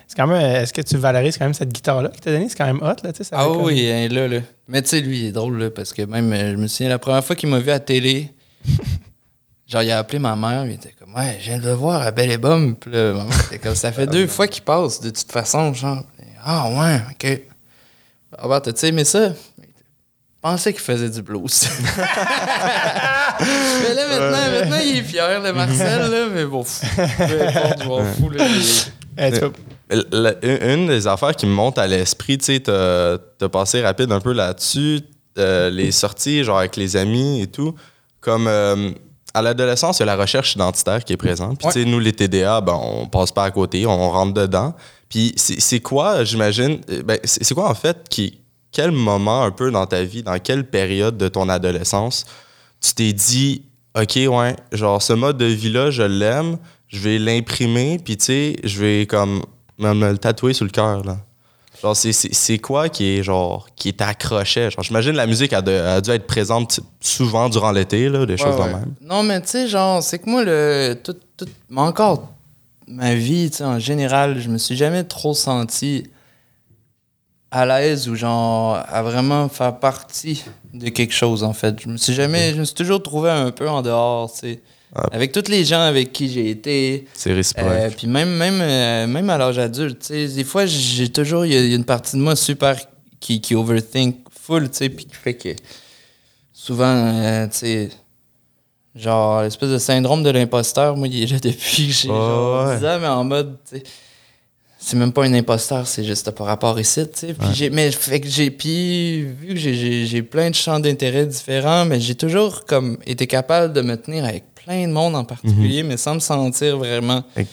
C'est 0.07 0.15
quand 0.17 0.27
même, 0.27 0.41
est-ce 0.41 0.73
que 0.73 0.81
tu 0.81 0.97
valorises 0.97 1.37
quand 1.37 1.45
même 1.45 1.53
cette 1.53 1.71
guitare-là 1.71 2.09
qu'il 2.09 2.19
t'a 2.21 2.31
donnée? 2.31 2.47
C'est 2.49 2.57
quand 2.57 2.65
même 2.65 2.81
hot, 2.81 2.95
là, 3.03 3.13
tu 3.13 3.23
sais. 3.23 3.29
ah 3.33 3.45
comme- 3.45 3.63
oui, 3.63 3.89
hein, 3.91 4.07
là, 4.09 4.27
là. 4.27 4.39
Mais 4.67 4.81
tu 4.81 4.89
sais, 4.89 4.99
lui, 5.01 5.19
il 5.21 5.25
est 5.27 5.31
drôle, 5.31 5.57
là, 5.57 5.69
parce 5.69 5.93
que 5.93 6.01
même, 6.03 6.31
euh, 6.33 6.51
je 6.51 6.57
me 6.57 6.67
souviens, 6.67 6.89
la 6.89 6.99
première 6.99 7.23
fois 7.23 7.35
qu'il 7.35 7.47
m'a 7.49 7.59
vu 7.59 7.71
à 7.71 7.79
télé, 7.79 8.29
genre, 9.67 9.83
il 9.83 9.91
a 9.91 9.99
appelé 9.99 10.19
ma 10.19 10.35
mère, 10.35 10.65
il 10.65 10.73
était 10.73 10.93
comme, 10.99 11.13
ouais, 11.15 11.37
je 11.39 11.45
viens 11.49 11.59
de 11.59 11.65
le 11.65 11.73
voir 11.73 12.01
à 12.01 12.11
Belle 12.11 12.31
et 12.31 12.37
Bomme. 12.37 12.75
Puis 12.75 12.91
là, 12.91 13.13
ma 13.13 13.23
mère 13.23 13.45
était 13.47 13.59
comme, 13.59 13.75
ça 13.75 13.91
fait 13.91 14.07
deux 14.07 14.27
fois 14.27 14.47
qu'il 14.47 14.63
passe, 14.63 14.99
de 15.01 15.09
toute 15.11 15.31
façon, 15.31 15.73
genre. 15.73 16.03
Ah 16.43 16.69
ouais, 16.69 17.01
ok. 17.11 17.41
Robert, 18.37 18.61
t'as-tu 18.61 18.85
aimé 18.87 19.03
ça? 19.05 19.33
Je 20.43 20.49
pensais 20.49 20.73
qu'il 20.73 20.81
faisait 20.81 21.09
du 21.09 21.21
blues. 21.21 21.67
mais 23.39 23.93
là, 23.93 24.07
maintenant, 24.07 24.51
maintenant, 24.51 24.77
il 24.83 24.97
est 24.97 25.03
fier, 25.03 25.39
le 25.39 25.53
Marcel, 25.53 26.09
là, 26.09 26.25
mais 26.33 26.45
bon, 26.45 26.63
pff, 26.63 26.81
peu 27.77 27.85
m'en 27.87 28.03
fous, 28.05 28.29
là. 28.31 28.45
La- 30.11 30.35
une 30.73 30.87
des 30.87 31.05
affaires 31.05 31.35
qui 31.35 31.45
me 31.45 31.51
monte 31.51 31.77
à 31.77 31.85
l'esprit, 31.85 32.37
tu 32.37 32.45
sais, 32.45 32.59
t'as 32.61 33.49
passé 33.49 33.81
rapide 33.81 34.11
un 34.11 34.19
peu 34.19 34.31
là-dessus, 34.33 35.01
euh, 35.37 35.69
les 35.69 35.91
sorties, 35.91 36.43
genre 36.43 36.57
avec 36.59 36.75
les 36.75 36.95
amis 36.95 37.41
et 37.41 37.47
tout. 37.47 37.75
Comme 38.19 38.47
euh, 38.47 38.91
à 39.33 39.41
l'adolescence, 39.41 39.99
il 39.99 40.01
y 40.01 40.03
a 40.03 40.05
la 40.07 40.15
recherche 40.15 40.55
identitaire 40.55 41.03
qui 41.03 41.13
est 41.13 41.17
présente. 41.17 41.57
Puis, 41.59 41.67
Ouais. 41.67 41.73
tu 41.73 41.83
sais, 41.83 41.85
nous, 41.85 41.99
les 41.99 42.13
TDA, 42.13 42.61
ben, 42.61 42.79
on 42.81 43.05
passe 43.07 43.31
pas 43.31 43.43
à 43.43 43.51
côté, 43.51 43.85
on 43.85 44.09
rentre 44.09 44.33
dedans. 44.33 44.73
Puis, 45.09 45.33
c'est 45.35 45.81
quoi, 45.81 46.23
j'imagine, 46.23 46.79
euh, 46.89 47.03
ben, 47.03 47.19
c'est 47.23 47.53
quoi 47.53 47.69
en 47.69 47.75
fait 47.75 47.97
qui. 48.09 48.39
Quel 48.71 48.91
moment 48.91 49.43
un 49.43 49.51
peu 49.51 49.69
dans 49.71 49.85
ta 49.85 50.03
vie, 50.03 50.23
dans 50.23 50.39
quelle 50.39 50.65
période 50.65 51.17
de 51.17 51.27
ton 51.27 51.49
adolescence, 51.49 52.25
tu 52.79 52.93
t'es 52.93 53.13
dit, 53.13 53.63
OK, 53.99 54.15
ouais, 54.15 54.55
genre 54.71 55.01
ce 55.01 55.13
mode 55.13 55.37
de 55.37 55.45
vie-là, 55.45 55.91
je 55.91 56.03
l'aime, 56.03 56.57
je 56.87 56.99
vais 56.99 57.17
l'imprimer, 57.19 57.99
puis 58.03 58.17
tu 58.17 58.25
sais, 58.25 58.55
je 58.63 58.79
vais 58.79 59.05
comme 59.05 59.43
me, 59.77 59.93
me 59.93 60.11
le 60.11 60.17
tatouer 60.17 60.53
sur 60.53 60.65
le 60.65 60.71
cœur, 60.71 61.03
là. 61.03 61.17
Genre, 61.81 61.95
c'est- 61.95 62.11
c'est 62.13 62.31
c'est 62.33 62.59
quoi 62.59 62.89
qui 62.89 63.05
est, 63.17 63.23
genre, 63.23 63.67
qui 63.75 63.91
t'accrochait? 63.93 64.69
Genre, 64.69 64.83
j'imagine 64.83 65.13
la 65.13 65.25
musique 65.25 65.51
a, 65.51 65.61
de- 65.63 65.71
a 65.71 65.99
dû 65.99 66.11
être 66.11 66.27
présente 66.27 66.79
souvent 66.99 67.49
durant 67.49 67.71
l'été, 67.71 68.07
là, 68.07 68.25
des 68.27 68.37
choses 68.37 68.55
Ouais, 68.55 68.67
de 68.67 68.73
même. 68.75 68.93
Non, 69.01 69.23
mais 69.23 69.41
tu 69.41 69.47
sais, 69.47 69.67
genre, 69.67 70.03
c'est 70.03 70.19
que 70.19 70.29
moi, 70.29 70.43
le, 70.43 70.93
tout, 71.03 71.15
tout- 71.35 71.47
mais 71.71 71.81
encore 71.81 72.29
ma 72.87 73.15
vie, 73.15 73.49
tu 73.49 73.57
sais, 73.57 73.63
en 73.63 73.79
général, 73.79 74.39
je 74.39 74.49
me 74.49 74.57
suis 74.59 74.75
jamais 74.75 75.03
trop 75.03 75.33
senti 75.33 76.03
à 77.51 77.65
l'aise 77.65 78.07
ou 78.07 78.15
genre 78.15 78.75
à 78.87 79.03
vraiment 79.03 79.49
faire 79.49 79.77
partie 79.77 80.43
de 80.73 80.89
quelque 80.89 81.13
chose, 81.13 81.43
en 81.43 81.53
fait. 81.53 81.79
Je 81.81 81.89
me 81.89 81.97
suis 81.97 82.13
jamais, 82.13 82.53
je 82.53 82.59
me 82.59 82.63
suis 82.63 82.75
toujours 82.75 83.03
trouvé 83.03 83.29
un 83.29 83.51
peu 83.51 83.69
en 83.69 83.81
dehors, 83.81 84.31
tu 84.31 84.39
sais. 84.39 84.59
Ah. 84.95 85.05
Avec 85.13 85.31
tous 85.31 85.47
les 85.49 85.63
gens 85.63 85.79
avec 85.81 86.11
qui 86.11 86.29
j'ai 86.29 86.49
été, 86.49 87.07
C'est 87.13 87.33
réciproque. 87.33 87.65
euh, 87.69 87.89
puis 87.95 88.07
même, 88.07 88.29
même, 88.35 88.59
euh, 88.61 89.07
même 89.07 89.29
à 89.29 89.37
l'âge 89.37 89.57
adulte, 89.57 89.99
tu 89.99 90.07
sais, 90.07 90.27
des 90.27 90.43
fois, 90.43 90.65
j'ai 90.65 91.09
toujours, 91.09 91.45
il 91.45 91.53
y, 91.53 91.57
a- 91.57 91.61
il 91.61 91.69
y 91.69 91.73
a 91.73 91.75
une 91.77 91.85
partie 91.85 92.17
de 92.17 92.21
moi 92.21 92.35
super 92.35 92.75
qui, 93.21 93.39
qui 93.39 93.55
overthink 93.55 94.17
full, 94.37 94.69
tu 94.69 94.77
sais, 94.77 94.89
puis 94.89 95.05
qui 95.05 95.15
fait 95.15 95.35
que 95.35 95.49
souvent, 96.53 96.85
euh, 96.93 97.45
tu 97.47 97.57
sais, 97.57 97.89
genre, 98.95 99.43
l'espèce 99.43 99.69
de 99.69 99.77
syndrome 99.77 100.23
de 100.23 100.29
l'imposteur, 100.29 100.97
moi, 100.97 101.07
il 101.07 101.23
est 101.23 101.31
là 101.31 101.39
depuis 101.43 101.87
que 101.87 101.93
j'ai 101.93 102.09
Ah 102.09 102.13
genre 102.13 102.67
ouais. 102.67 102.77
10 102.79 102.85
ans, 102.85 102.97
mais 102.99 103.07
en 103.07 103.23
mode, 103.23 103.57
tu 103.69 103.77
sais, 103.77 103.83
c'est 104.83 104.97
même 104.97 105.13
pas 105.13 105.23
un 105.25 105.33
imposteur, 105.35 105.85
c'est 105.85 106.03
juste 106.03 106.31
par 106.31 106.47
rapport 106.47 106.79
ici, 106.79 107.01
tu 107.13 107.19
sais. 107.19 107.33
Puis 107.35 107.47
j'ai, 107.53 107.69
mais 107.69 107.91
fait 107.91 108.19
que 108.19 108.27
j'ai, 108.27 108.49
puis 108.49 109.21
vu 109.23 109.49
que 109.49 109.55
j'ai- 109.55 110.05
j'ai, 110.07 110.23
plein 110.23 110.49
de 110.49 110.55
champs 110.55 110.79
d'intérêt 110.79 111.27
différents, 111.27 111.85
mais 111.85 111.99
j'ai 111.99 112.15
toujours 112.15 112.65
comme 112.65 112.97
été 113.05 113.27
capable 113.27 113.73
de 113.73 113.81
me 113.81 113.95
tenir 113.95 114.25
avec 114.25 114.43
plein 114.55 114.87
de 114.87 114.91
monde 114.91 115.15
en 115.15 115.23
particulier, 115.23 115.83
mais 115.83 115.97
sans 115.97 116.15
me 116.15 116.19
sentir 116.19 116.77
vraiment. 116.77 117.23
Puis 117.35 117.45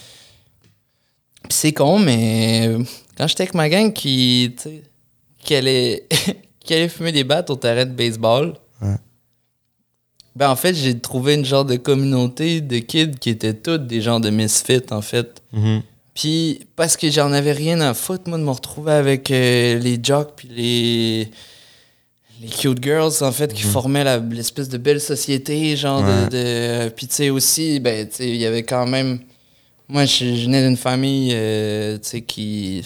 c'est 1.50 1.72
con, 1.72 1.98
mais 1.98 2.76
quand 3.16 3.26
j'étais 3.26 3.42
avec 3.42 3.54
ma 3.54 3.68
gang 3.68 3.92
qui, 3.92 4.54
tu 4.56 4.62
sais, 4.62 4.82
qui 5.38 5.54
allait, 5.54 6.06
qui 6.60 6.74
allait 6.74 6.88
fumer 6.88 7.12
des 7.12 7.24
battes 7.24 7.50
au 7.50 7.56
terrain 7.56 7.84
de 7.84 7.92
baseball, 7.92 8.54
Ouais. 8.80 8.96
ben 10.36 10.50
en 10.50 10.56
fait, 10.56 10.72
j'ai 10.74 10.98
trouvé 10.98 11.34
une 11.34 11.44
genre 11.44 11.64
de 11.64 11.76
communauté 11.76 12.60
de 12.60 12.78
kids 12.78 13.16
qui 13.20 13.30
étaient 13.30 13.54
tous 13.54 13.78
des 13.78 14.00
gens 14.00 14.20
de 14.20 14.30
misfits, 14.30 14.80
en 14.92 15.02
fait. 15.02 15.42
Mhm. 15.52 15.82
Puis 16.20 16.66
parce 16.74 16.96
que 16.96 17.08
j'en 17.10 17.32
avais 17.32 17.52
rien 17.52 17.80
à 17.80 17.94
foutre, 17.94 18.28
moi, 18.28 18.38
de 18.38 18.42
me 18.42 18.50
retrouver 18.50 18.90
avec 18.92 19.30
euh, 19.30 19.78
les 19.78 20.00
jocks 20.02 20.32
puis 20.36 20.48
les 20.48 21.30
les 22.40 22.48
cute 22.48 22.82
girls, 22.82 23.12
en 23.22 23.32
fait, 23.32 23.52
qui 23.52 23.62
formaient 23.62 24.04
la- 24.04 24.18
l'espèce 24.18 24.68
de 24.68 24.78
belle 24.78 25.00
société, 25.00 25.76
genre 25.76 26.02
Ouais. 26.04 26.28
de... 26.28 26.86
de- 26.86 26.88
Puis 26.90 27.06
tu 27.08 27.14
sais, 27.14 27.30
aussi, 27.30 27.80
ben, 27.80 28.08
tu 28.08 28.14
sais, 28.16 28.28
il 28.28 28.36
y 28.36 28.46
avait 28.46 28.62
quand 28.62 28.86
même... 28.86 29.20
Moi, 29.88 30.04
je, 30.06 30.24
je 30.36 30.44
venais 30.44 30.62
d'une 30.66 30.76
famille, 30.76 31.32
euh, 31.34 31.98
tu 31.98 32.08
sais, 32.08 32.20
qui 32.22 32.82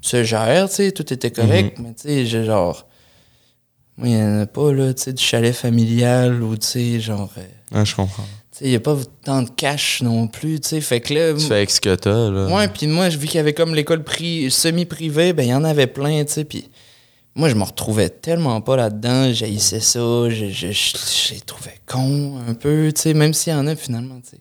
se 0.00 0.22
gère, 0.24 0.68
tu 0.70 0.76
sais, 0.76 0.92
tout 0.92 1.12
était 1.12 1.30
correct, 1.30 1.78
mais 1.78 1.92
tu 1.94 2.08
sais, 2.08 2.24
j'ai 2.26 2.44
genre... 2.44 2.86
Moi, 3.98 4.08
il 4.08 4.14
n'y 4.16 4.22
en 4.22 4.40
a 4.40 4.46
pas, 4.46 4.72
là, 4.72 4.92
tu 4.94 5.02
sais, 5.02 5.12
du 5.12 5.22
chalet 5.22 5.54
familial 5.54 6.42
ou, 6.42 6.56
tu 6.56 6.66
sais, 6.66 7.00
genre... 7.00 7.30
euh, 7.38 7.78
Ouais, 7.78 7.84
je 7.84 7.96
comprends. 7.96 8.24
Il 8.60 8.70
n'y 8.70 8.76
a 8.76 8.80
pas 8.80 8.96
tant 9.24 9.42
de 9.42 9.50
cash 9.50 10.02
non 10.02 10.26
plus, 10.28 10.60
tu 10.60 10.68
sais, 10.68 10.80
fait 10.80 11.00
que 11.00 11.12
là... 11.14 11.34
Tu 11.34 11.40
fais 11.40 11.54
avec 11.56 11.70
ce 11.70 11.80
que 11.80 11.94
t'as, 11.94 12.30
là. 12.30 12.46
Ouais, 12.48 12.68
puis 12.68 12.86
moi, 12.86 13.10
je 13.10 13.18
vu 13.18 13.26
qu'il 13.26 13.36
y 13.36 13.40
avait 13.40 13.52
comme 13.54 13.74
l'école 13.74 14.02
pri- 14.02 14.50
semi-privée, 14.50 15.32
ben 15.32 15.42
il 15.44 15.50
y 15.50 15.54
en 15.54 15.64
avait 15.64 15.86
plein, 15.86 16.24
tu 16.24 16.32
sais, 16.32 16.44
puis 16.44 16.68
moi, 17.34 17.48
je 17.50 17.54
me 17.54 17.64
retrouvais 17.64 18.08
tellement 18.08 18.60
pas 18.62 18.76
là-dedans, 18.76 19.32
j'haïssais 19.32 19.80
ça, 19.80 19.98
je, 20.30 20.46
je, 20.50 20.72
je, 20.72 20.96
je 21.28 21.34
les 21.34 21.40
trouvais 21.40 21.74
con 21.86 22.38
un 22.48 22.54
peu, 22.54 22.90
tu 22.94 23.02
sais, 23.02 23.14
même 23.14 23.34
s'il 23.34 23.52
y 23.52 23.56
en 23.56 23.66
a 23.66 23.76
finalement, 23.76 24.20
tu 24.22 24.30
sais. 24.30 24.38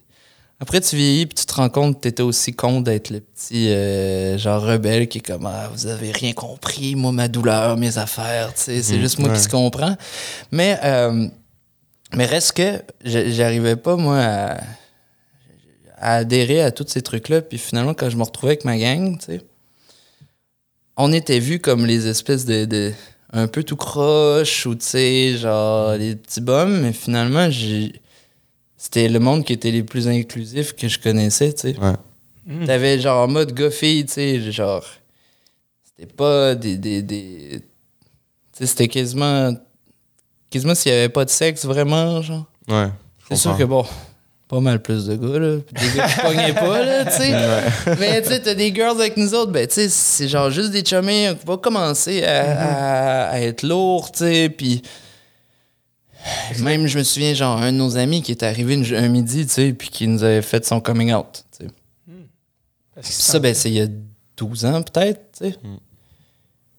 Après, 0.61 0.79
tu 0.79 0.95
vieillis, 0.95 1.25
puis 1.25 1.35
tu 1.35 1.45
te 1.45 1.53
rends 1.53 1.67
compte 1.67 1.97
que 1.97 1.99
t'étais 2.03 2.23
aussi 2.23 2.53
con 2.53 2.79
d'être 2.79 3.09
le 3.09 3.19
petit, 3.19 3.67
euh, 3.69 4.37
genre, 4.37 4.61
rebelle 4.63 5.09
qui 5.09 5.17
est 5.17 5.21
comme, 5.21 5.45
ah, 5.45 5.69
vous 5.75 5.87
avez 5.87 6.13
rien 6.13 6.31
compris, 6.31 6.95
moi, 6.95 7.11
ma 7.11 7.27
douleur, 7.27 7.75
mes 7.75 7.97
affaires, 7.97 8.53
tu 8.53 8.61
sais, 8.61 8.81
c'est 8.81 8.95
Mhm, 8.95 9.01
juste 9.01 9.19
moi 9.19 9.27
ouais. 9.29 9.35
qui 9.35 9.41
se 9.43 9.49
comprend. 9.49 9.97
Mais, 10.51 10.79
euh, 10.81 11.27
mais 12.13 12.25
reste 12.25 12.53
que, 12.53 12.81
je- 13.03 13.29
j'arrivais 13.31 13.75
pas, 13.75 13.95
moi, 13.95 14.19
à 14.19 14.57
à 15.97 16.17
adhérer 16.17 16.61
à 16.61 16.71
tous 16.71 16.85
ces 16.89 17.01
trucs-là. 17.01 17.41
Puis 17.41 17.57
finalement, 17.57 17.93
quand 17.93 18.09
je 18.09 18.17
me 18.17 18.23
retrouvais 18.23 18.51
avec 18.53 18.65
ma 18.65 18.77
gang, 18.77 19.17
tu 19.17 19.25
sais, 19.25 19.41
on 20.97 21.11
était 21.13 21.39
vus 21.39 21.59
comme 21.59 21.85
les 21.85 22.07
espèces 22.07 22.45
de, 22.45 22.65
de- 22.65 22.93
un 23.31 23.47
peu 23.47 23.63
tout 23.63 23.75
croche 23.77 24.65
ou 24.65 24.75
tu 24.75 24.85
sais, 24.85 25.37
genre 25.37 25.95
les 25.95 26.15
petits 26.15 26.41
bums, 26.41 26.81
mais 26.81 26.93
finalement, 26.93 27.49
j'ai 27.49 27.93
c'était 28.77 29.07
le 29.09 29.19
monde 29.19 29.45
qui 29.45 29.53
était 29.53 29.71
les 29.71 29.83
plus 29.83 30.07
inclusifs 30.07 30.73
que 30.75 30.87
je 30.87 30.99
connaissais, 30.99 31.53
tu 31.53 31.73
sais. 31.73 31.79
Ouais. 31.79 31.93
Mm. 32.45 32.65
T'avais 32.65 32.99
genre 32.99 33.23
en 33.23 33.27
mode 33.31 33.53
gars-fille, 33.53 34.05
tu 34.05 34.13
sais, 34.13 34.51
genre. 34.51 34.85
C'était 35.85 36.11
pas 36.13 36.53
des. 36.55 36.77
des, 36.77 37.01
des- 37.01 37.61
tu 37.61 38.57
sais, 38.59 38.65
c'était 38.67 38.89
quasiment. 38.89 39.53
Quasiment 40.55 40.73
s'il 40.75 40.93
y 40.93 40.95
avait 40.95 41.09
pas 41.09 41.25
de 41.25 41.29
sexe 41.29 41.65
vraiment, 41.65 42.21
genre. 42.21 42.45
Ouais. 42.69 42.87
C'est 43.27 43.35
sûr 43.35 43.57
que 43.57 43.63
bon, 43.65 43.85
pas 44.47 44.59
mal 44.61 44.81
plus 44.81 45.05
de 45.07 45.15
gars, 45.17 45.37
là. 45.39 45.57
Puis 45.73 45.89
des 45.91 45.97
gars 45.97 46.07
qui 46.07 46.19
pognaient 46.21 46.53
pas, 46.53 46.85
là, 46.85 47.03
tu 47.05 47.11
sais. 47.11 47.95
Mais 47.99 48.21
tu 48.21 48.29
sais, 48.29 48.39
t'as 48.39 48.53
des 48.53 48.73
girls 48.73 48.97
avec 49.01 49.17
nous 49.17 49.33
autres, 49.33 49.51
ben 49.51 49.67
tu 49.67 49.73
sais, 49.73 49.89
c'est 49.89 50.27
genre 50.29 50.49
juste 50.51 50.71
des 50.71 50.85
chummés, 50.85 51.29
on 51.31 51.51
va 51.51 51.57
commencer 51.57 52.23
à, 52.23 52.51
à- 52.51 53.29
à 53.31 53.39
être 53.41 53.63
lourd, 53.63 54.11
tu 54.13 54.19
sais. 54.19 54.49
Puis 54.49 54.81
même, 56.59 56.87
je 56.87 56.97
me 56.97 57.03
souviens, 57.03 57.33
genre, 57.33 57.61
un 57.61 57.71
de 57.71 57.77
nos 57.77 57.97
amis 57.97 58.21
qui 58.21 58.31
était 58.31 58.45
arrivé 58.45 58.75
une- 58.75 58.95
un 58.95 59.09
midi, 59.09 59.45
tu 59.45 59.51
sais, 59.53 59.73
puis 59.73 59.89
qui 59.89 60.07
nous 60.07 60.23
avait 60.23 60.41
fait 60.41 60.65
son 60.65 60.79
coming 60.79 61.13
out, 61.13 61.43
tu 61.57 61.65
sais. 61.65 61.71
Puis 63.01 63.11
ça, 63.11 63.39
ben, 63.39 63.53
c'est 63.53 63.69
il 63.69 63.75
y 63.75 63.81
a 63.81 63.87
12 64.37 64.65
ans, 64.65 64.81
peut-être, 64.81 65.19
tu 65.37 65.49
sais. 65.49 65.55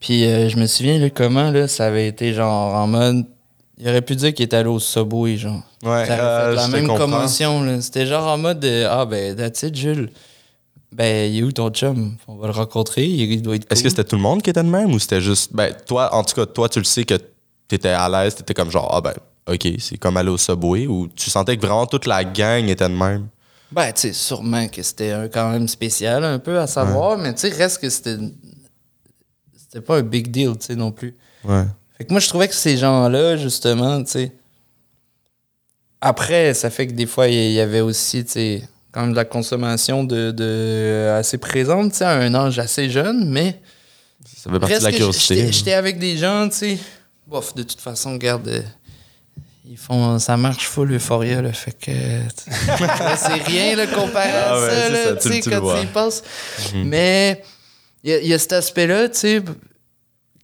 Puis 0.01 0.25
euh, 0.25 0.49
je 0.49 0.57
me 0.57 0.67
souviens, 0.67 0.99
là, 0.99 1.11
comment, 1.11 1.51
là, 1.51 1.69
ça 1.69 1.87
avait 1.87 2.09
été 2.09 2.33
genre 2.33 2.75
en 2.75 2.87
mode. 2.87 3.27
Il 3.79 3.89
aurait 3.89 4.03
pu 4.03 4.17
dire 4.17 4.33
qu'il 4.33 4.45
était 4.45 4.57
allé 4.57 4.69
au 4.69 4.79
Subway, 4.81 5.37
genre. 5.37 5.63
Ouais, 5.83 6.07
Ça 6.07 6.19
euh, 6.19 6.51
fait 6.51 6.57
la 6.57 6.69
même 6.69 6.87
comprends. 6.87 7.05
commotion. 7.05 7.81
C'était 7.83 8.07
genre 8.07 8.27
en 8.27 8.39
mode 8.39 8.61
de, 8.61 8.87
Ah, 8.89 9.05
ben, 9.05 9.37
that's 9.37 9.63
it, 9.63 9.75
Jules. 9.75 10.11
Ben, 10.93 11.31
il 11.31 11.41
est 11.41 11.43
où 11.43 11.53
ton 11.53 11.69
chum? 11.71 12.17
On 12.27 12.37
va 12.37 12.47
le 12.47 12.53
rencontrer, 12.55 13.05
il, 13.05 13.43
doit 13.43 13.57
être. 13.57 13.71
Est-ce 13.71 13.83
que 13.83 13.91
c'était 13.91 14.05
tout 14.05 14.17
le 14.17 14.23
monde 14.23 14.41
qui 14.43 14.49
était 14.49 14.63
de 14.63 14.69
même 14.69 14.93
ou 14.95 14.99
c'était 14.99 15.21
juste. 15.21 15.53
Ben, 15.55 15.75
toi, 15.87 16.15
en 16.15 16.23
tout 16.25 16.35
cas, 16.35 16.47
toi, 16.47 16.69
tu 16.71 16.79
le 16.79 16.85
sais 16.87 17.05
que 17.05 17.17
t'étais 17.69 17.91
à 17.91 18.09
l'aise, 18.09 18.35
t'étais 18.35 18.55
comme 18.55 18.71
genre, 18.71 18.89
ah 18.95 19.01
ben, 19.03 19.13
ok, 19.53 19.69
c'est 19.79 19.99
comme 19.99 20.17
aller 20.17 20.31
au 20.31 20.39
Subway 20.39 20.87
ou 20.87 21.09
tu 21.15 21.29
sentais 21.29 21.57
que 21.59 21.67
vraiment 21.67 21.85
toute 21.87 22.07
la 22.07 22.25
gang 22.25 22.67
était 22.69 22.89
de 22.89 22.95
même? 22.95 23.27
Ben, 23.71 23.93
tu 23.93 24.03
sais, 24.03 24.13
sûrement 24.15 24.69
que 24.69 24.83
c'était 24.83 25.11
un- 25.11 25.29
quand 25.29 25.51
même 25.51 25.69
spécial, 25.69 26.25
un 26.25 26.39
peu 26.39 26.59
à 26.59 26.67
savoir, 26.67 27.19
mais 27.19 27.35
tu 27.35 27.41
sais, 27.41 27.49
reste 27.51 27.83
que 27.83 27.91
c'était. 27.91 28.17
C'était 29.59 29.81
pas 29.83 29.99
un 29.99 30.03
big 30.03 30.31
deal, 30.31 30.57
tu 30.59 30.67
sais, 30.67 30.77
non 30.77 30.93
plus. 30.93 31.15
Ouais. 31.45 31.65
Fait 31.97 32.05
que 32.05 32.13
moi, 32.13 32.21
je 32.21 32.29
trouvais 32.29 32.49
que 32.49 32.55
ces 32.55 32.77
gens-là, 32.77 33.37
justement, 33.37 34.03
tu 34.05 34.11
sais. 34.13 34.33
Après, 36.01 36.53
ça 36.55 36.71
fait 36.71 36.87
que 36.87 36.93
des 36.93 37.07
fois, 37.07 37.29
il 37.29 37.53
y 37.53 37.61
avait 37.61 37.81
aussi, 37.81 38.25
tu 38.25 38.33
sais, 38.33 38.63
quand 38.93 39.01
même 39.03 39.13
de 39.13 39.17
la 39.17 39.25
consommation 39.25 40.05
de, 40.05 40.31
de 40.31 41.11
assez 41.19 41.39
présente, 41.39 41.93
tu 41.93 41.99
sais, 41.99 42.05
à 42.05 42.13
un 42.13 42.35
âge 42.35 42.59
assez 42.59 42.91
jeune, 42.91 43.29
mais 43.31 43.61
Ça 44.37 44.51
fait 44.51 44.59
partie 44.59 44.79
de 44.79 44.83
la 44.85 44.91
j'étais 44.91 44.97
curiosité. 44.99 45.53
j'étais 45.53 45.73
avec 45.73 45.99
des 45.99 46.17
gens, 46.19 46.49
tu 46.51 46.57
sais, 46.57 46.79
bof, 47.27 47.55
de 47.55 47.63
toute 47.63 47.81
façon, 47.81 48.13
regarde, 48.13 48.47
euh, 48.49 48.63
ils 49.69 49.79
font, 49.79 50.19
ça 50.19 50.37
marche 50.37 50.67
full 50.67 50.93
Euphoria, 50.93 51.41
là, 51.43 51.53
fait 51.53 51.73
que 51.73 51.91
c'est 53.17 53.43
rien 53.43 53.75
là, 53.75 53.87
comparé 53.87 54.31
à 54.31 54.51
Ah 54.51 54.61
ouais, 54.61 54.69
ça, 54.71 54.89
là, 54.91 55.05
ça, 55.05 55.17
tu 55.17 55.29
sais, 55.43 55.51
le 55.51 55.61
quand 55.61 55.75
tu 55.77 55.83
y 55.83 55.87
penses. 55.87 56.23
Mais 56.75 57.43
il 58.05 58.19
y, 58.23 58.29
y 58.29 58.35
a 58.35 58.39
cet 58.39 58.53
aspect-là, 58.53 59.09
tu 59.09 59.19
sais, 59.19 59.43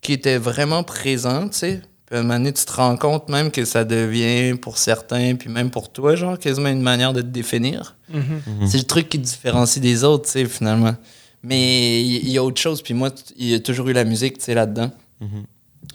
qui 0.03 0.13
était 0.13 0.37
vraiment 0.37 0.83
présent, 0.83 1.49
tu 1.49 1.57
sais. 1.59 1.81
Puis 2.07 2.17
à 2.17 2.21
un 2.21 2.23
moment 2.25 2.35
donné, 2.35 2.53
tu 2.53 2.65
te 2.67 2.73
rends 2.73 2.97
compte 2.99 3.31
même 3.31 3.51
que 3.51 3.65
ça 3.65 3.85
devient, 3.85 4.55
pour 4.59 4.77
certains, 4.77 5.35
puis 5.37 5.49
même 5.49 5.71
pour 5.71 5.91
toi, 5.91 6.15
genre, 6.17 6.39
quasiment 6.39 6.69
une 6.69 6.83
manière 6.83 7.15
de 7.15 7.23
te 7.23 7.27
définir. 7.29 7.97
Mhm. 8.13 8.67
C'est 8.67 8.77
le 8.79 8.85
truc 8.85 9.09
qui 9.09 9.19
te 9.19 9.25
différencie 9.25 9.81
des 9.81 10.05
autres, 10.05 10.27
tu 10.27 10.33
sais, 10.33 10.45
finalement. 10.45 10.95
Mais 11.43 12.03
il 12.03 12.29
y, 12.29 12.33
y 12.33 12.39
a 12.39 12.45
autre 12.45 12.61
chose, 12.61 12.83
puis 12.83 12.93
moi, 12.93 13.11
il 13.39 13.49
y 13.49 13.55
a 13.55 13.61
toujours 13.61 13.89
eu 13.89 13.93
la 13.95 14.05
musique, 14.05 14.39
tu 14.39 14.45
sais, 14.45 14.55
là-dedans. 14.55 14.91
Mhm. 15.21 15.45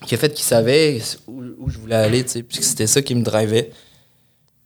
Qui 0.06 0.15
a 0.15 0.17
fait 0.17 0.34
qu'il 0.34 0.46
savait 0.46 1.02
où, 1.28 1.43
où 1.60 1.70
je 1.70 1.78
voulais 1.78 1.96
aller, 1.96 2.24
tu 2.24 2.32
sais, 2.32 2.43
puis 2.43 2.58
que 2.60 2.63
c'était 2.65 2.88
ça 2.88 3.02
qui 3.02 3.13
me 3.13 3.24
drivait. 3.24 3.72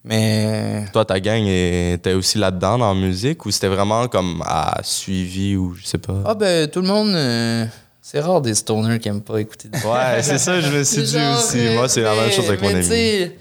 Mais. 0.04 0.86
Toi, 0.94 1.06
ta 1.06 1.20
gang 1.20 1.44
était 1.46 2.14
aussi 2.14 2.38
là-dedans 2.38 2.78
dans 2.80 2.94
la 2.94 3.00
musique 3.00 3.46
ou 3.46 3.52
c'était 3.52 3.68
vraiment 3.68 4.08
comme 4.08 4.42
à 4.46 4.80
suivi 4.84 5.56
ou 5.56 5.76
je 5.76 5.86
sais 5.86 6.00
pas? 6.00 6.24
Ah, 6.26 6.34
ben, 6.34 6.68
tout 6.70 6.82
le 6.82 6.88
monde. 6.88 7.10
euh, 7.10 7.66
c'est 8.12 8.20
rare 8.20 8.42
des 8.42 8.54
stoners 8.56 9.00
qui 9.00 9.08
aiment 9.08 9.22
pas 9.22 9.40
écouter 9.40 9.70
de 9.70 9.78
Ouais, 9.78 10.22
c'est 10.22 10.38
ça, 10.38 10.60
je 10.60 10.70
me 10.70 10.84
suis 10.84 11.04
dit 11.04 11.12
Genre, 11.14 11.38
aussi. 11.38 11.58
Moi, 11.76 11.88
c'est 11.88 12.02
la 12.02 12.14
même 12.14 12.30
chose 12.32 12.48
avec 12.50 12.62
mon 12.62 12.70
ami. 12.76 13.32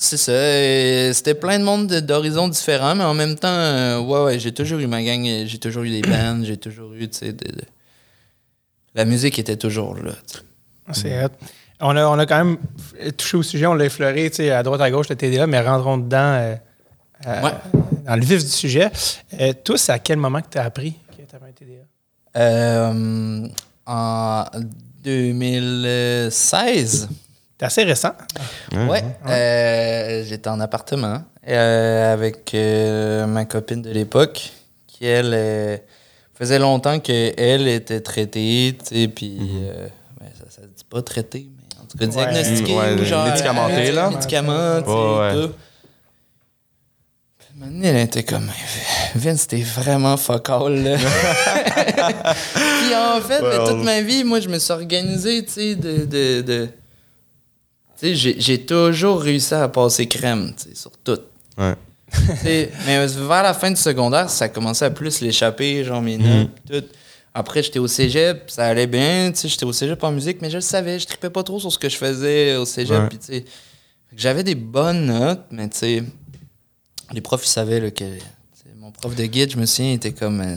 C'est 0.00 0.16
ça. 0.16 1.12
C'était 1.14 1.34
plein 1.34 1.58
de 1.58 1.64
monde 1.64 1.88
de- 1.88 2.00
d'horizons 2.00 2.48
différents, 2.48 2.94
mais 2.94 3.04
en 3.04 3.14
même 3.14 3.34
temps, 3.36 3.48
euh, 3.48 3.98
ouais, 4.00 4.22
ouais, 4.24 4.38
j'ai 4.38 4.52
toujours 4.52 4.78
eu 4.78 4.86
ma 4.86 5.02
gang, 5.02 5.24
j'ai 5.44 5.58
toujours 5.58 5.82
eu 5.82 5.90
des 5.90 6.02
bands, 6.02 6.40
j'ai 6.44 6.56
toujours 6.56 6.92
eu, 6.94 7.08
tu 7.08 7.18
sais, 7.18 7.32
de- 7.32 7.44
de- 7.52 7.64
la 8.94 9.04
musique 9.04 9.38
était 9.38 9.56
toujours 9.56 9.96
là. 9.96 10.12
C'est 10.92 11.24
hot. 11.24 11.28
On 11.80 11.96
a, 11.96 12.06
on 12.06 12.18
a 12.18 12.26
quand 12.26 12.44
même 12.44 12.56
touché 13.16 13.36
au 13.36 13.42
sujet, 13.42 13.66
on 13.66 13.74
l'a 13.74 13.84
effleuré 13.84 14.30
tu 14.30 14.36
sais, 14.36 14.50
à 14.50 14.62
droite 14.62 14.80
à 14.80 14.90
gauche, 14.90 15.08
le 15.10 15.16
TDA, 15.16 15.46
mais 15.46 15.60
rentrons 15.60 15.98
dedans 15.98 16.16
euh, 16.18 16.54
euh, 17.26 17.42
Ouais. 17.42 17.50
dans 18.06 18.16
le 18.16 18.24
vif 18.24 18.42
du 18.42 18.50
sujet. 18.50 18.90
Euh, 19.40 19.52
toi, 19.64 19.76
c'est 19.76 19.92
à 19.92 19.98
quel 19.98 20.16
moment 20.18 20.40
que 20.40 20.48
tu 20.50 20.58
as 20.58 20.64
appris 20.64 20.94
que 21.10 21.22
tu 21.28 21.36
avais 21.36 21.46
un 21.48 21.52
TDA? 21.52 21.82
Euh, 22.36 23.46
en 23.86 24.44
2016, 25.04 27.08
C'est 27.58 27.66
assez 27.66 27.84
récent. 27.84 28.12
ouais, 28.72 29.04
euh, 29.28 30.24
j'étais 30.24 30.48
en 30.48 30.60
appartement 30.60 31.22
euh, 31.48 32.12
avec 32.12 32.54
euh, 32.54 33.26
ma 33.26 33.44
copine 33.44 33.82
de 33.82 33.90
l'époque 33.90 34.50
qui, 34.86 35.06
elle, 35.06 35.32
euh, 35.34 35.76
faisait 36.34 36.58
longtemps 36.58 36.98
qu'elle 37.00 37.66
était 37.68 38.00
traitée, 38.00 38.76
tu 38.78 38.84
sais, 39.02 39.08
puis 39.08 39.38
euh, 39.62 39.88
ben, 40.20 40.26
ça, 40.50 40.62
se 40.62 40.66
dit 40.66 40.84
pas 40.88 41.02
traitée, 41.02 41.48
mais 41.56 41.82
en 41.82 41.86
tout 41.86 41.98
cas 41.98 42.06
diagnostiquée 42.06 42.76
Ouais, 42.76 42.94
ou 42.94 43.04
genre 43.04 43.26
médicamentée, 43.26 43.92
là. 43.92 44.10
médicaments, 44.10 44.80
tu 44.82 44.88
sais, 44.88 44.92
Ouais, 44.92 45.18
ouais. 45.18 45.32
tout. 45.34 45.48
Puis 45.48 45.56
maintenant, 47.58 47.80
elle 47.84 47.96
était 47.98 48.22
comme 48.24 48.50
Vince, 49.14 49.46
t'es 49.46 49.60
vraiment 49.62 50.16
fuck 50.16 50.48
all, 50.50 50.82
là. 50.82 50.96
Puis 52.54 52.94
en 52.94 53.20
fait, 53.20 53.40
toute 53.66 53.84
ma 53.84 54.00
vie, 54.02 54.24
moi, 54.24 54.40
je 54.40 54.48
me 54.48 54.58
suis 54.58 54.72
organisé, 54.72 55.44
tu 55.44 55.52
sais, 55.52 55.74
de. 55.74 56.04
de, 56.04 56.40
de- 56.42 56.68
Tu 58.00 58.14
sais, 58.16 58.34
j'ai- 58.38 58.64
toujours 58.64 59.20
réussi 59.20 59.54
à 59.54 59.68
passer 59.68 60.06
crème, 60.06 60.52
tu 60.56 60.68
sais, 60.70 60.74
sur 60.74 60.92
tout. 61.02 61.18
Ouais. 61.56 61.74
Mais 62.44 62.70
vers 62.86 63.42
la 63.42 63.52
fin 63.54 63.70
du 63.70 63.76
secondaire, 63.80 64.30
ça 64.30 64.48
commençait 64.48 64.84
à 64.86 64.90
plus 64.90 65.20
l'échapper, 65.20 65.84
genre 65.84 66.00
mes 66.00 66.16
notes, 66.16 66.48
tout. 66.70 66.84
Après, 67.34 67.62
j'étais 67.62 67.78
au 67.78 67.86
cégep, 67.86 68.50
ça 68.50 68.64
allait 68.66 68.86
bien, 68.86 69.30
tu 69.32 69.40
sais, 69.40 69.48
j'étais 69.48 69.64
au 69.66 69.72
cégep 69.72 70.02
en 70.02 70.10
musique, 70.10 70.40
mais 70.40 70.48
je 70.50 70.56
le 70.56 70.60
savais, 70.62 70.98
je 70.98 71.06
tripais 71.06 71.30
pas 71.30 71.42
trop 71.42 71.60
sur 71.60 71.70
ce 71.72 71.78
que 71.78 71.88
je 71.88 71.96
faisais 71.96 72.56
au 72.56 72.64
cégep, 72.64 72.98
Ouais. 73.02 73.08
puis 73.08 73.18
tu 73.18 73.26
sais, 73.26 73.44
j'avais 74.16 74.42
des 74.42 74.54
bonnes 74.54 75.06
notes, 75.06 75.42
mais 75.50 75.68
tu 75.68 75.76
sais, 75.78 76.02
les 77.12 77.20
profs, 77.20 77.44
ils 77.46 77.48
savaient 77.50 77.80
sais, 77.96 78.18
mon 78.78 78.90
prof 78.90 79.14
de 79.14 79.24
guide, 79.24 79.50
je 79.52 79.56
me 79.56 79.66
souviens, 79.66 79.92
il 79.92 79.94
était 79.94 80.12
comme, 80.12 80.40
euh, 80.40 80.56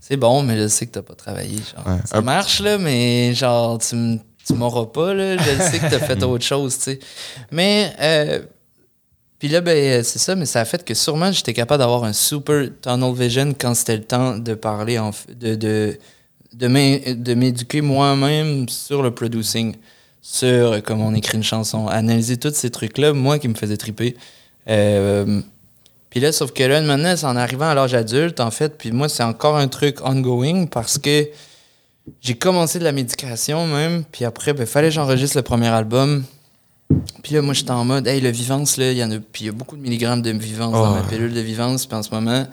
c'est 0.00 0.16
bon, 0.16 0.42
mais 0.42 0.56
je 0.58 0.68
sais 0.68 0.86
que 0.86 0.92
t'as 0.92 1.02
pas 1.02 1.14
travaillé, 1.14 1.56
genre, 1.58 1.86
Ouais. 1.86 2.00
ça 2.04 2.20
marche, 2.20 2.60
là, 2.60 2.78
mais 2.78 3.34
genre, 3.34 3.78
tu 3.78 4.18
tu 4.44 4.54
m'auras 4.54 4.86
pas, 4.86 5.14
là, 5.14 5.36
je 5.36 5.62
sais 5.70 5.78
que 5.78 5.88
t'as 5.88 6.00
fait 6.00 6.20
autre 6.24 6.44
chose, 6.44 6.76
tu 6.76 6.82
sais. 6.82 6.98
Mais, 7.52 7.92
euh, 8.00 8.40
puis 9.38 9.46
là, 9.48 9.60
ben, 9.60 9.76
euh, 9.76 10.02
c'est 10.02 10.18
ça, 10.18 10.34
mais 10.34 10.46
ça 10.46 10.60
a 10.60 10.64
fait 10.64 10.84
que 10.84 10.94
sûrement 10.94 11.30
j'étais 11.30 11.52
capable 11.52 11.78
d'avoir 11.78 12.02
un 12.04 12.12
super 12.12 12.68
tunnel 12.80 13.14
vision 13.14 13.54
quand 13.58 13.74
c'était 13.74 13.96
le 13.98 14.04
temps 14.04 14.36
de 14.38 14.54
parler, 14.54 14.98
en 14.98 15.10
de, 15.28 15.54
de, 15.54 15.98
de 16.52 17.34
m'éduquer 17.34 17.80
moi-même 17.82 18.68
sur 18.68 19.02
le 19.02 19.12
producing, 19.14 19.76
sur 20.20 20.82
comment 20.82 21.06
on 21.06 21.14
écrit 21.14 21.36
une 21.38 21.44
chanson, 21.44 21.86
analyser 21.86 22.36
tous 22.36 22.52
ces 22.54 22.70
trucs-là, 22.70 23.12
moi 23.12 23.38
qui 23.38 23.46
me 23.48 23.54
faisais 23.54 23.76
triper. 23.76 24.16
Euh, 24.68 25.40
puis 26.10 26.20
là, 26.20 26.30
sauf 26.32 26.52
que 26.52 26.62
là, 26.62 26.80
maintenant, 26.82 27.14
c'est 27.16 27.26
en 27.26 27.36
arrivant 27.36 27.68
à 27.70 27.74
l'âge 27.74 27.94
adulte, 27.94 28.40
en 28.40 28.50
fait, 28.50 28.76
puis 28.76 28.92
moi, 28.92 29.08
c'est 29.08 29.22
encore 29.22 29.56
un 29.56 29.68
truc 29.68 30.04
ongoing 30.04 30.66
parce 30.66 30.98
que 30.98 31.28
j'ai 32.20 32.34
commencé 32.34 32.78
de 32.78 32.84
la 32.84 32.92
médication 32.92 33.66
même, 33.66 34.04
puis 34.10 34.24
après, 34.24 34.52
ben, 34.52 34.66
fallait 34.66 34.88
que 34.88 34.94
j'enregistre 34.94 35.36
le 35.36 35.42
premier 35.42 35.68
album. 35.68 36.24
Puis 37.22 37.34
là, 37.34 37.42
moi, 37.42 37.54
j'étais 37.54 37.70
en 37.70 37.84
mode, 37.84 38.06
hey, 38.06 38.20
le 38.20 38.28
Vivance, 38.30 38.76
là, 38.76 38.90
il 38.92 38.98
y 38.98 39.04
en 39.04 39.10
a, 39.10 39.16
puis 39.18 39.44
il 39.44 39.46
y 39.46 39.48
a 39.48 39.52
beaucoup 39.52 39.76
de 39.76 39.82
milligrammes 39.82 40.20
de 40.20 40.30
Vivance 40.32 40.72
dans 40.72 40.92
Oh. 40.92 40.94
ma 40.96 41.02
pilule 41.02 41.32
de 41.32 41.40
Vivance, 41.40 41.86
puis 41.86 41.96
en 41.96 42.02
ce 42.02 42.10
moment, 42.10 42.46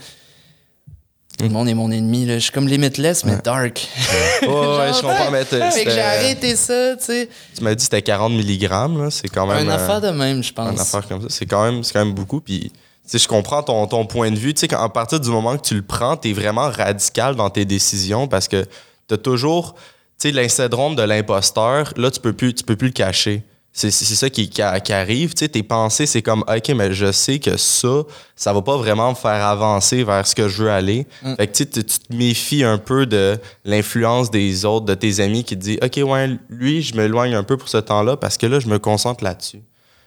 tout 1.40 1.46
le 1.46 1.52
monde 1.52 1.70
est 1.70 1.74
mon 1.74 1.90
ennemi, 1.90 2.26
là. 2.26 2.36
Je 2.36 2.44
suis 2.44 2.52
comme 2.52 2.68
limitless, 2.68 3.24
mais 3.24 3.38
dark. 3.44 3.88
Ouais, 4.42 4.48
ouais, 4.48 4.94
je 4.94 5.02
comprends, 5.02 5.32
mais 5.32 5.46
fait 5.46 5.86
que 5.86 5.92
j'ai 5.92 6.02
arrêté 6.02 6.56
ça, 6.56 6.96
tu 6.98 7.06
sais. 7.06 7.30
tu 7.56 7.64
m'as 7.64 7.72
dit 7.72 7.76
que 7.78 7.82
c'était 7.84 8.02
40 8.02 8.34
mg, 8.34 8.62
là. 8.70 9.10
C'est 9.10 9.28
quand 9.30 9.46
même. 9.48 9.64
Une 9.64 9.70
euh, 9.70 9.76
affaire 9.76 10.02
de 10.02 10.10
même, 10.10 10.44
je 10.44 10.50
une 10.50 10.56
pense. 10.56 10.80
affaire 10.80 11.08
comme 11.08 11.22
ça. 11.22 11.28
C'est 11.30 11.46
quand 11.46 11.64
même, 11.64 11.82
quand 11.82 12.00
même 12.00 12.14
beaucoup. 12.14 12.42
Puis, 12.42 12.72
tu 12.72 12.72
sais, 13.06 13.18
je 13.20 13.28
comprends 13.28 13.64
ton, 13.64 13.86
ton 13.88 14.06
point 14.06 14.32
de 14.32 14.38
vue. 14.38 14.54
Tu 14.54 14.62
sais, 14.62 14.68
qu'à 14.68 14.88
partir 14.90 15.20
du 15.20 15.30
moment 15.30 15.58
que 15.58 15.62
tu 15.62 15.76
le 15.76 15.82
prends, 15.82 16.18
tu 16.18 16.30
es 16.30 16.34
vraiment 16.34 16.70
radical 16.70 17.36
dans 17.36 17.50
tes 17.50 17.66
décisions 17.66 18.28
parce 18.28 18.48
que 18.48 18.66
tu 19.08 19.14
as 19.14 19.18
toujours, 19.18 19.76
tu 20.20 20.30
sais, 20.30 20.32
l'insyndrome 20.32 20.96
de 20.96 21.04
l'imposteur. 21.04 21.94
Là, 21.96 22.12
tu 22.12 22.20
peux 22.20 22.34
plus, 22.34 22.54
tu 22.54 22.64
peux 22.64 22.76
plus 22.76 22.88
le 22.88 22.94
cacher. 22.94 23.44
C'est 23.72 23.92
ça 23.92 24.30
qui, 24.30 24.50
qui, 24.50 24.62
qui 24.84 24.94
arrive. 24.94 25.34
Tu 25.34 25.40
sais, 25.40 25.48
tes 25.48 25.64
pensées, 25.64 26.06
c'est 26.06 26.22
comme, 26.22 26.44
OK, 26.48 26.70
mais 26.70 26.92
je 26.92 27.12
sais 27.12 27.40
que 27.40 27.56
ça, 27.56 28.04
ça 28.36 28.52
va 28.52 28.62
pas 28.62 28.76
vraiment 28.78 29.12
me 29.12 29.16
faire 29.16 29.46
avancer 29.46 30.04
vers 30.04 30.28
ce 30.28 30.36
que 30.36 30.50
je 30.50 30.64
veux 30.64 30.72
aller. 30.72 31.08
Mm. 31.22 31.36
Fait 31.36 31.48
que 31.48 31.54
tu 31.54 31.68
tu 31.68 31.84
te 31.84 32.14
méfies 32.14 32.64
un 32.64 32.78
peu 32.78 33.06
de 33.06 33.38
l'influence 33.64 34.32
des 34.32 34.66
autres, 34.66 34.86
de 34.86 34.96
tes 34.96 35.22
amis 35.22 35.44
qui 35.44 35.56
te 35.56 35.62
disent, 35.62 35.80
OK, 35.82 35.98
ouais, 36.04 36.38
lui, 36.50 36.82
je 36.82 36.96
m'éloigne 36.96 37.36
un 37.36 37.44
peu 37.44 37.58
pour 37.58 37.70
ce 37.70 37.78
temps-là 37.78 38.18
parce 38.18 38.38
que 38.38 38.48
là, 38.48 38.60
je 38.60 38.68
me 38.68 38.80
concentre 38.80 39.24
là-dessus. 39.24 39.62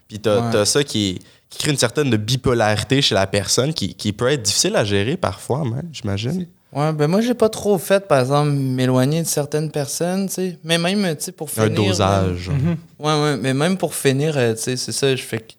Puis 0.09 0.19
t'as 0.19 0.41
Ouais. 0.41 0.53
t'as 0.53 0.65
ça 0.67 0.85
qui, 0.85 1.21
crée 1.59 1.71
une 1.71 1.77
certaine 1.79 2.11
de 2.11 2.17
bipolarité 2.17 3.01
chez 3.03 3.15
la 3.15 3.27
personne 3.27 3.73
qui, 3.75 3.95
qui 3.95 4.13
peut 4.13 4.29
être 4.29 4.43
difficile 4.43 4.75
à 4.77 4.85
gérer 4.85 5.17
parfois, 5.17 5.63
j'imagine. 5.93 6.47
Ouais, 6.73 6.91
ben 6.95 7.07
moi, 7.07 7.21
j'ai 7.21 7.35
pas 7.35 7.51
trop 7.51 7.77
fait, 7.77 8.09
par 8.09 8.21
exemple, 8.21 8.51
m'éloigner 8.51 9.21
de 9.23 9.27
certaines 9.27 9.71
personnes, 9.71 10.27
tu 10.29 10.35
sais. 10.35 10.59
Mais 10.65 10.79
même, 10.79 11.17
tu 11.17 11.25
sais, 11.25 11.33
pour 11.33 11.49
Un 11.59 11.65
finir... 11.65 11.75
dosage. 11.91 12.49
Mhm. 12.49 12.77
Ouais, 12.99 13.23
ouais, 13.23 13.37
mais 13.37 13.53
même 13.53 13.77
pour 13.77 13.95
finir, 13.95 14.37
euh, 14.39 14.55
tu 14.55 14.63
sais, 14.63 14.77
c'est 14.77 14.93
ça, 14.93 15.15
je 15.15 15.23
fais 15.23 15.39
que... 15.41 15.53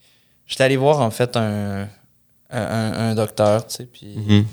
J'étais 0.48 0.64
allé 0.64 0.76
voir, 0.78 1.02
en 1.02 1.12
fait, 1.12 1.38
un, 1.38 1.88
un, 2.50 3.10
un- 3.10 3.16
docteur, 3.16 3.66
tu 3.68 3.76
sais, 3.76 3.86
puis 3.86 4.16
Mhm. 4.18 4.46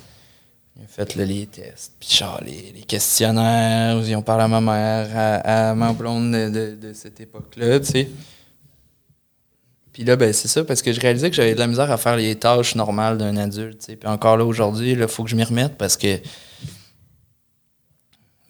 il 0.76 0.84
a 0.84 0.86
fait 0.86 1.14
là, 1.16 1.24
les 1.24 1.46
tests, 1.46 1.94
puis 1.98 2.08
genre 2.10 2.40
les, 2.44 2.72
les 2.74 2.82
questionnaires, 2.82 3.96
ils 4.06 4.14
ont 4.16 4.22
parlé 4.22 4.44
à 4.44 4.48
ma 4.48 4.60
mère, 4.60 5.08
à, 5.16 5.70
à 5.70 5.74
ma 5.74 5.92
blonde 5.94 6.30
de, 6.32 6.48
de- 6.50 6.76
de 6.88 6.92
cette 6.92 7.20
époque-là, 7.20 7.80
tu 7.80 7.86
sais. 7.86 8.08
Puis 9.92 10.04
là, 10.04 10.14
ben, 10.16 10.32
c'est 10.32 10.48
ça, 10.48 10.62
parce 10.64 10.82
que 10.82 10.92
je 10.92 11.00
réalisais 11.00 11.30
que 11.30 11.36
j'avais 11.36 11.54
de 11.54 11.58
la 11.58 11.66
misère 11.66 11.90
à 11.90 11.96
faire 11.96 12.16
les 12.16 12.36
tâches 12.36 12.74
normales 12.76 13.18
d'un 13.18 13.36
adulte, 13.36 13.78
tu 13.80 13.86
sais. 13.86 13.96
Puis 13.96 14.08
encore 14.08 14.36
là, 14.36 14.44
aujourd'hui, 14.44 14.92
il 14.92 15.08
faut 15.08 15.24
que 15.24 15.30
je 15.30 15.36
m'y 15.36 15.44
remette 15.44 15.76
parce 15.78 15.96
que... 15.96 16.18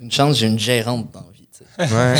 Une 0.01 0.11
chance, 0.11 0.39
j'ai 0.39 0.47
une 0.47 0.59
gérante 0.59 1.11
dans 1.13 1.21
la 1.21 1.33
vie, 1.33 1.47
tu 1.53 1.65
sais 1.65 1.95
Ouais. 1.95 2.15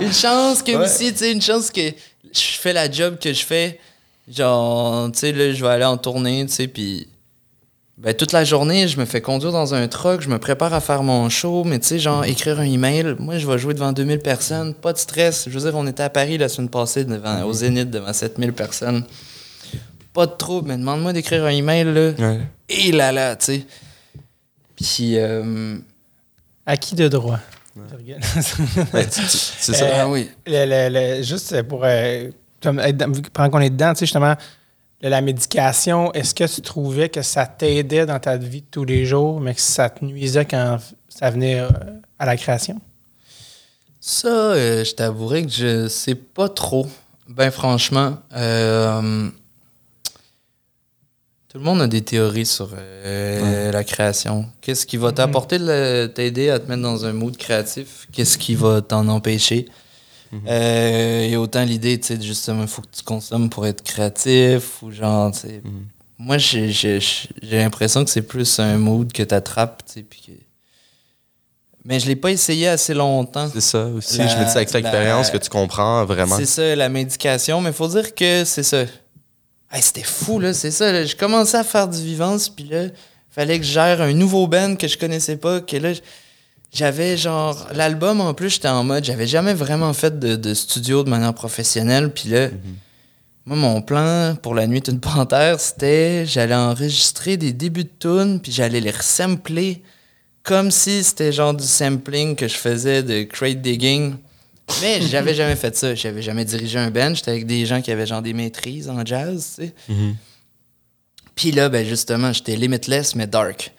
une 0.04 0.12
chance 0.12 0.62
que 0.62 0.72
Ouais. 0.72 0.84
aussi, 0.84 1.12
tu 1.12 1.18
sais, 1.18 1.32
une 1.32 1.40
chance 1.42 1.70
que 1.70 1.80
je 1.80 2.40
fais 2.58 2.72
la 2.72 2.90
job 2.90 3.18
que 3.20 3.32
je 3.32 3.44
fais. 3.44 3.78
Genre, 4.30 5.10
tu 5.12 5.18
sais, 5.18 5.32
là, 5.32 5.52
je 5.52 5.62
vais 5.64 5.70
aller 5.70 5.84
en 5.84 5.96
tournée, 5.96 6.44
tu 6.46 6.52
sais, 6.52 6.68
puis. 6.68 7.08
Ben, 7.98 8.14
toute 8.14 8.32
la 8.32 8.42
journée, 8.42 8.88
je 8.88 8.98
me 8.98 9.04
fais 9.04 9.20
conduire 9.20 9.52
dans 9.52 9.74
un 9.74 9.86
truck, 9.86 10.22
je 10.22 10.28
me 10.28 10.38
prépare 10.38 10.72
à 10.74 10.80
faire 10.80 11.02
mon 11.04 11.28
show, 11.28 11.62
mais 11.64 11.78
tu 11.78 11.86
sais, 11.88 11.98
genre, 11.98 12.24
écrire 12.24 12.58
un 12.58 12.64
email. 12.64 13.14
Moi, 13.18 13.38
je 13.38 13.46
vais 13.46 13.58
jouer 13.58 13.74
devant 13.74 13.92
2000 13.92 14.18
personnes, 14.18 14.74
pas 14.74 14.92
de 14.92 14.98
stress. 14.98 15.44
Je 15.48 15.56
veux 15.56 15.70
dire, 15.70 15.78
on 15.78 15.86
était 15.86 16.02
à 16.02 16.10
Paris 16.10 16.36
la 16.38 16.48
semaine 16.48 16.70
passée, 16.70 17.04
devant, 17.04 17.42
au 17.44 17.52
Zénith, 17.52 17.90
devant 17.90 18.12
7000 18.12 18.52
personnes. 18.54 19.04
Pas 20.14 20.26
de 20.26 20.32
trouble, 20.32 20.68
mais 20.68 20.78
demande-moi 20.78 21.12
d'écrire 21.12 21.44
un 21.44 21.50
email, 21.50 21.84
là. 21.84 22.10
Ouais. 22.18 22.40
Et 22.68 22.90
là 22.92 23.12
là, 23.12 23.36
tu 23.36 23.44
sais. 23.46 23.62
Puis, 24.76 25.18
euh, 25.18 25.76
Acquis 26.66 26.94
de 26.94 27.08
droit? 27.08 27.38
C'est 29.10 29.74
ça. 29.74 29.86
ah 30.02 30.08
oui. 30.08 30.30
Le- 30.46 30.66
le- 30.66 31.16
le- 31.18 31.22
juste 31.22 31.62
pour. 31.62 31.82
euh, 31.84 32.28
comme 32.62 32.78
être 32.78 32.96
dans- 32.96 33.10
vu 33.10 33.22
que 33.22 33.30
pendant 33.30 33.50
qu'on 33.50 33.60
est 33.60 33.70
dedans, 33.70 33.92
tu 33.92 34.00
sais, 34.00 34.06
justement, 34.06 34.34
le- 35.00 35.08
la 35.08 35.20
médication, 35.20 36.12
est-ce 36.12 36.34
que 36.34 36.44
tu 36.44 36.60
trouvais 36.60 37.08
que 37.08 37.22
ça 37.22 37.46
t'aidait 37.46 38.06
dans 38.06 38.18
ta 38.20 38.36
vie 38.36 38.60
de 38.60 38.66
tous 38.70 38.84
les 38.84 39.04
jours, 39.06 39.40
mais 39.40 39.54
que 39.54 39.60
ça 39.60 39.88
te 39.90 40.04
nuisait 40.04 40.44
quand 40.44 40.78
ça 41.08 41.30
venait 41.30 41.60
euh, 41.60 41.68
à 42.18 42.26
la 42.26 42.36
création? 42.36 42.80
Ça, 44.00 44.28
euh, 44.28 44.84
je 44.84 44.94
t'avouerai 44.94 45.44
que 45.46 45.50
je 45.52 45.88
sais 45.88 46.14
pas 46.14 46.48
trop. 46.48 46.86
Ben 47.28 47.50
franchement, 47.50 48.18
euh, 48.36 49.28
tout 51.52 51.58
le 51.58 51.64
monde 51.64 51.82
a 51.82 51.86
des 51.86 52.00
théories 52.00 52.46
sur 52.46 52.70
euh, 52.74 53.70
la 53.70 53.84
création. 53.84 54.46
Qu'est-ce 54.62 54.86
qui 54.86 54.96
va 54.96 55.12
t'apporter, 55.12 55.58
de 55.58 56.06
t'aider 56.06 56.48
à 56.48 56.58
te 56.58 56.66
mettre 56.66 56.80
dans 56.80 57.04
un 57.04 57.12
mood 57.12 57.36
créatif? 57.36 58.08
Qu'est-ce 58.10 58.38
qui 58.38 58.54
va 58.54 58.80
t'en 58.80 59.06
empêcher? 59.08 59.66
Euh, 60.48 61.20
et 61.28 61.36
autant 61.36 61.62
l'idée, 61.62 62.00
tu 62.00 62.06
sais, 62.06 62.22
justement, 62.22 62.62
il 62.62 62.68
faut 62.68 62.80
que 62.80 62.86
tu 62.90 63.02
consommes 63.02 63.50
pour 63.50 63.66
être 63.66 63.82
créatif 63.82 64.82
ou 64.82 64.90
genre, 64.90 65.30
tu 65.30 65.40
sais. 65.40 65.62
Moi, 66.16 66.38
j'ai 66.38 67.00
l'impression 67.42 68.02
que 68.02 68.10
c'est 68.10 68.22
plus 68.22 68.58
un 68.58 68.78
mood 68.78 69.12
que 69.12 69.22
t'attrapes, 69.22 69.82
tu 69.84 69.92
sais, 69.92 70.02
puis 70.08 70.22
que- 70.26 70.32
Mais 71.84 72.00
je 72.00 72.06
l'ai 72.06 72.16
pas 72.16 72.30
essayé 72.30 72.68
assez 72.68 72.94
longtemps. 72.94 73.50
C'est 73.52 73.60
ça 73.60 73.84
aussi. 73.86 74.18
La- 74.18 74.26
je 74.28 74.38
me 74.38 74.44
dis 74.44 74.50
avec 74.52 74.72
l'expérience 74.72 75.30
que 75.30 75.36
tu 75.36 75.50
comprends 75.50 76.04
vraiment. 76.06 76.38
C'est 76.38 76.46
ça, 76.46 76.74
la 76.76 76.88
médication, 76.88 77.60
mais 77.60 77.72
faut 77.72 77.88
dire 77.88 78.14
que 78.14 78.44
c'est 78.46 78.62
ça. 78.62 78.84
Hey, 79.72 79.82
C'était 79.82 80.02
fou, 80.02 80.38
là, 80.38 80.52
c'est 80.52 80.70
ça. 80.70 80.92
là. 80.92 81.04
Je 81.04 81.16
commençais 81.16 81.56
à 81.56 81.64
faire 81.64 81.88
du 81.88 82.02
vivance, 82.02 82.48
puis 82.48 82.64
là, 82.64 82.88
fallait 83.30 83.58
que 83.58 83.64
je 83.64 83.72
gère 83.72 84.02
un 84.02 84.12
nouveau 84.12 84.46
band 84.46 84.76
que 84.76 84.86
je 84.86 84.98
connaissais 84.98 85.36
pas, 85.36 85.60
que 85.60 85.76
là, 85.78 85.92
j'avais 86.72 87.16
genre... 87.16 87.68
L'album, 87.72 88.20
en 88.20 88.34
plus, 88.34 88.50
j'étais 88.50 88.68
en 88.68 88.84
mode, 88.84 89.04
j'avais 89.04 89.26
jamais 89.26 89.54
vraiment 89.54 89.92
fait 89.94 90.18
de, 90.18 90.36
de 90.36 90.52
studio 90.54 91.02
de 91.04 91.08
manière 91.10 91.32
professionnelle, 91.32 92.10
puis 92.10 92.28
là, 92.28 92.48
moi, 93.46 93.56
mon 93.56 93.82
plan 93.82 94.36
pour 94.40 94.54
la 94.54 94.66
nuit 94.66 94.80
d'une 94.82 95.00
panthère, 95.00 95.58
c'était 95.58 96.26
j'allais 96.26 96.54
enregistrer 96.54 97.36
des 97.36 97.52
débuts 97.52 97.84
de 97.84 97.90
tunes, 97.98 98.40
puis 98.40 98.52
j'allais 98.52 98.80
les 98.80 98.90
resampler 98.90 99.82
comme 100.42 100.70
si 100.70 101.02
c'était 101.02 101.32
genre 101.32 101.54
du 101.54 101.64
sampling 101.64 102.36
que 102.36 102.46
je 102.48 102.56
faisais 102.56 103.02
de 103.02 103.22
crate 103.22 103.60
digging. 103.62 104.16
Mais 104.80 105.00
j'avais 105.02 105.34
jamais 105.34 105.56
fait 105.56 105.76
ça. 105.76 105.94
J'avais 105.94 106.22
jamais 106.22 106.44
dirigé 106.44 106.78
un 106.78 106.90
band. 106.90 107.14
J'étais 107.14 107.30
avec 107.32 107.46
des 107.46 107.66
gens 107.66 107.80
qui 107.82 107.90
avaient 107.90 108.06
genre 108.06 108.22
des 108.22 108.32
maîtrises 108.32 108.88
en 108.88 109.04
jazz, 109.04 109.54
tu 109.58 109.66
sais. 109.66 109.74
Puis 111.34 111.50
là, 111.52 111.68
ben 111.68 111.84
justement, 111.86 112.32
j'étais 112.32 112.56
limitless, 112.56 113.14
mais 113.14 113.26
dark. 113.26 113.72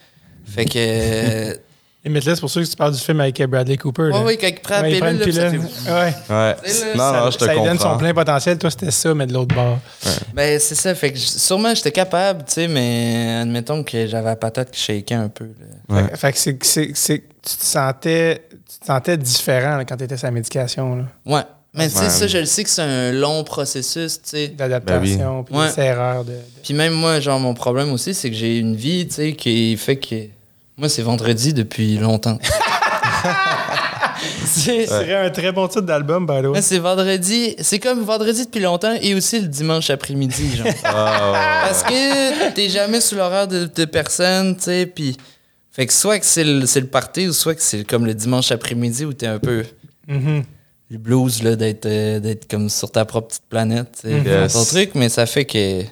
Fait 0.45 0.65
que. 0.65 1.60
Et 2.06 2.10
Metless, 2.10 2.38
pour 2.41 2.49
ceux 2.49 2.62
que 2.62 2.67
tu 2.69 2.75
parles 2.75 2.91
du 2.91 2.99
film 2.99 3.21
avec 3.21 3.41
Bradley 3.43 3.77
Cooper. 3.77 4.10
là. 4.10 4.19
ouais, 4.19 4.25
ouais, 4.25 4.36
quand 4.38 4.47
il 4.47 4.56
prend 4.60 4.82
la 4.82 4.89
Ouais, 4.89 4.99
pilule, 4.99 5.36
là, 5.38 5.49
ça 5.49 5.51
fait- 5.51 5.58
Ouais. 5.89 6.13
Ouais. 6.29 6.56
Non, 6.97 6.99
ça, 6.99 7.21
non, 7.23 7.32
je 7.32 7.38
te 7.38 7.45
ça 7.45 7.56
donne 7.56 7.79
son 7.79 7.97
plein 7.97 8.13
potentiel. 8.13 8.58
Toi, 8.58 8.69
c'était 8.71 8.91
ça, 8.91 9.13
mais 9.13 9.25
de 9.25 9.32
l'autre 9.32 9.56
bord. 9.56 9.79
Ben, 10.34 10.60
c'est 10.60 10.75
ça. 10.75 10.93
Fait 10.95 11.13
que 11.13 11.17
sûrement, 11.17 11.73
j'étais 11.73 11.93
capable, 11.93 12.43
tu 12.43 12.51
sais, 12.56 12.67
mais 12.67 13.38
admettons 13.43 13.86
que 13.86 14.06
j'avais 14.06 14.25
la 14.25 14.36
patate 14.36 14.71
qui 14.71 14.82
shakeait 14.82 15.15
un 15.15 15.29
peu. 15.29 15.45
là. 15.45 15.95
Ouais. 15.95 16.08
Fait, 16.10 16.17
fait 16.17 16.34
que 16.34 16.39
c'est, 16.39 16.58
c'est, 16.65 16.91
c'est- 16.93 17.23
tu 17.41 17.56
te 17.58 17.63
sentais, 17.65 18.41
tu 18.73 18.79
te 18.79 18.86
sentais 18.86 19.17
différent 19.17 19.77
là, 19.77 19.86
quand 19.86 19.97
tu 19.97 20.03
étais 20.03 20.15
la 20.21 20.31
médication. 20.31 20.95
Là. 20.95 21.03
Ouais. 21.25 21.41
Mais 21.75 21.89
tu 21.89 21.95
sais, 21.95 22.03
Ouais. 22.03 22.09
ça, 22.09 22.27
je 22.27 22.38
le 22.38 22.45
sais 22.45 22.63
que 22.63 22.69
c'est 22.69 22.81
un 22.83 23.12
long 23.12 23.43
processus, 23.43 24.21
tu 24.21 24.29
sais. 24.29 24.47
D'adaptation, 24.49 25.43
puis 25.43 25.53
Ben 25.55 25.62
Ouais. 25.62 25.73
des 25.75 25.81
erreurs. 25.81 26.23
De, 26.23 26.31
de- 26.31 26.38
Puis 26.63 26.73
même 26.75 26.93
moi, 26.93 27.19
genre, 27.19 27.39
mon 27.39 27.53
problème 27.55 27.91
aussi, 27.91 28.13
c'est 28.13 28.29
que 28.29 28.36
j'ai 28.36 28.59
une 28.59 28.75
vie, 28.75 29.07
tu 29.07 29.15
sais, 29.15 29.33
qui 29.33 29.75
fait 29.77 29.95
que. 29.97 30.15
Moi, 30.77 30.88
c'est 30.89 31.01
vendredi 31.01 31.53
depuis 31.53 31.97
longtemps. 31.97 32.38
C'est- 34.45 34.86
Ce 34.86 34.91
serait 34.93 35.25
un 35.25 35.29
très 35.31 35.51
bon 35.51 35.67
titre 35.67 35.81
d'album, 35.81 36.25
by. 36.25 36.41
Moi, 36.43 36.62
c'est 36.62 36.79
vendredi. 36.79 37.55
C'est 37.59 37.79
comme 37.79 38.01
vendredi 38.03 38.45
depuis 38.45 38.62
longtemps 38.62 38.93
et 39.01 39.15
aussi 39.15 39.39
le 39.39 39.47
dimanche 39.47 39.89
après-midi, 39.89 40.55
genre. 40.57 40.67
Ah, 40.83 41.63
Parce 41.65 41.83
que 41.83 42.51
t'es 42.53 42.69
jamais 42.69 43.01
sous 43.01 43.15
l'horaire 43.15 43.47
de, 43.47 43.69
de 43.73 43.86
personne, 43.86 44.55
tu 44.55 44.63
sais, 44.63 44.86
puis... 44.86 45.17
Fait 45.73 45.88
que 45.88 45.91
soit 45.93 46.19
que 46.19 46.25
c'est 46.25 46.43
le, 46.43 46.65
c'est 46.67 46.81
le 46.81 46.88
party 46.88 47.27
ou 47.27 47.33
soit 47.33 47.55
que 47.55 47.62
c'est 47.62 47.83
comme 47.83 48.05
le 48.05 48.13
dimanche 48.13 48.51
après-midi 48.51 49.05
où 49.05 49.13
t'es 49.13 49.25
un 49.27 49.39
peu... 49.39 49.65
Mhm. 50.07 50.43
Le 50.91 50.97
blues, 50.99 51.41
là, 51.41 51.55
d'être 51.55 51.88
euh, 51.88 52.19
d'être 52.19 52.47
comme 52.47 52.69
sur 52.69 52.91
ta 52.91 53.03
propre 53.05 53.29
petite 53.29 53.45
planète, 53.49 53.97
faire 54.01 54.43
Yes. 54.43 54.53
ton 54.53 54.63
truc, 54.63 54.91
mais 54.93 55.09
ça 55.09 55.25
fait 55.25 55.45
que... 55.45 55.81
Tu 55.81 55.88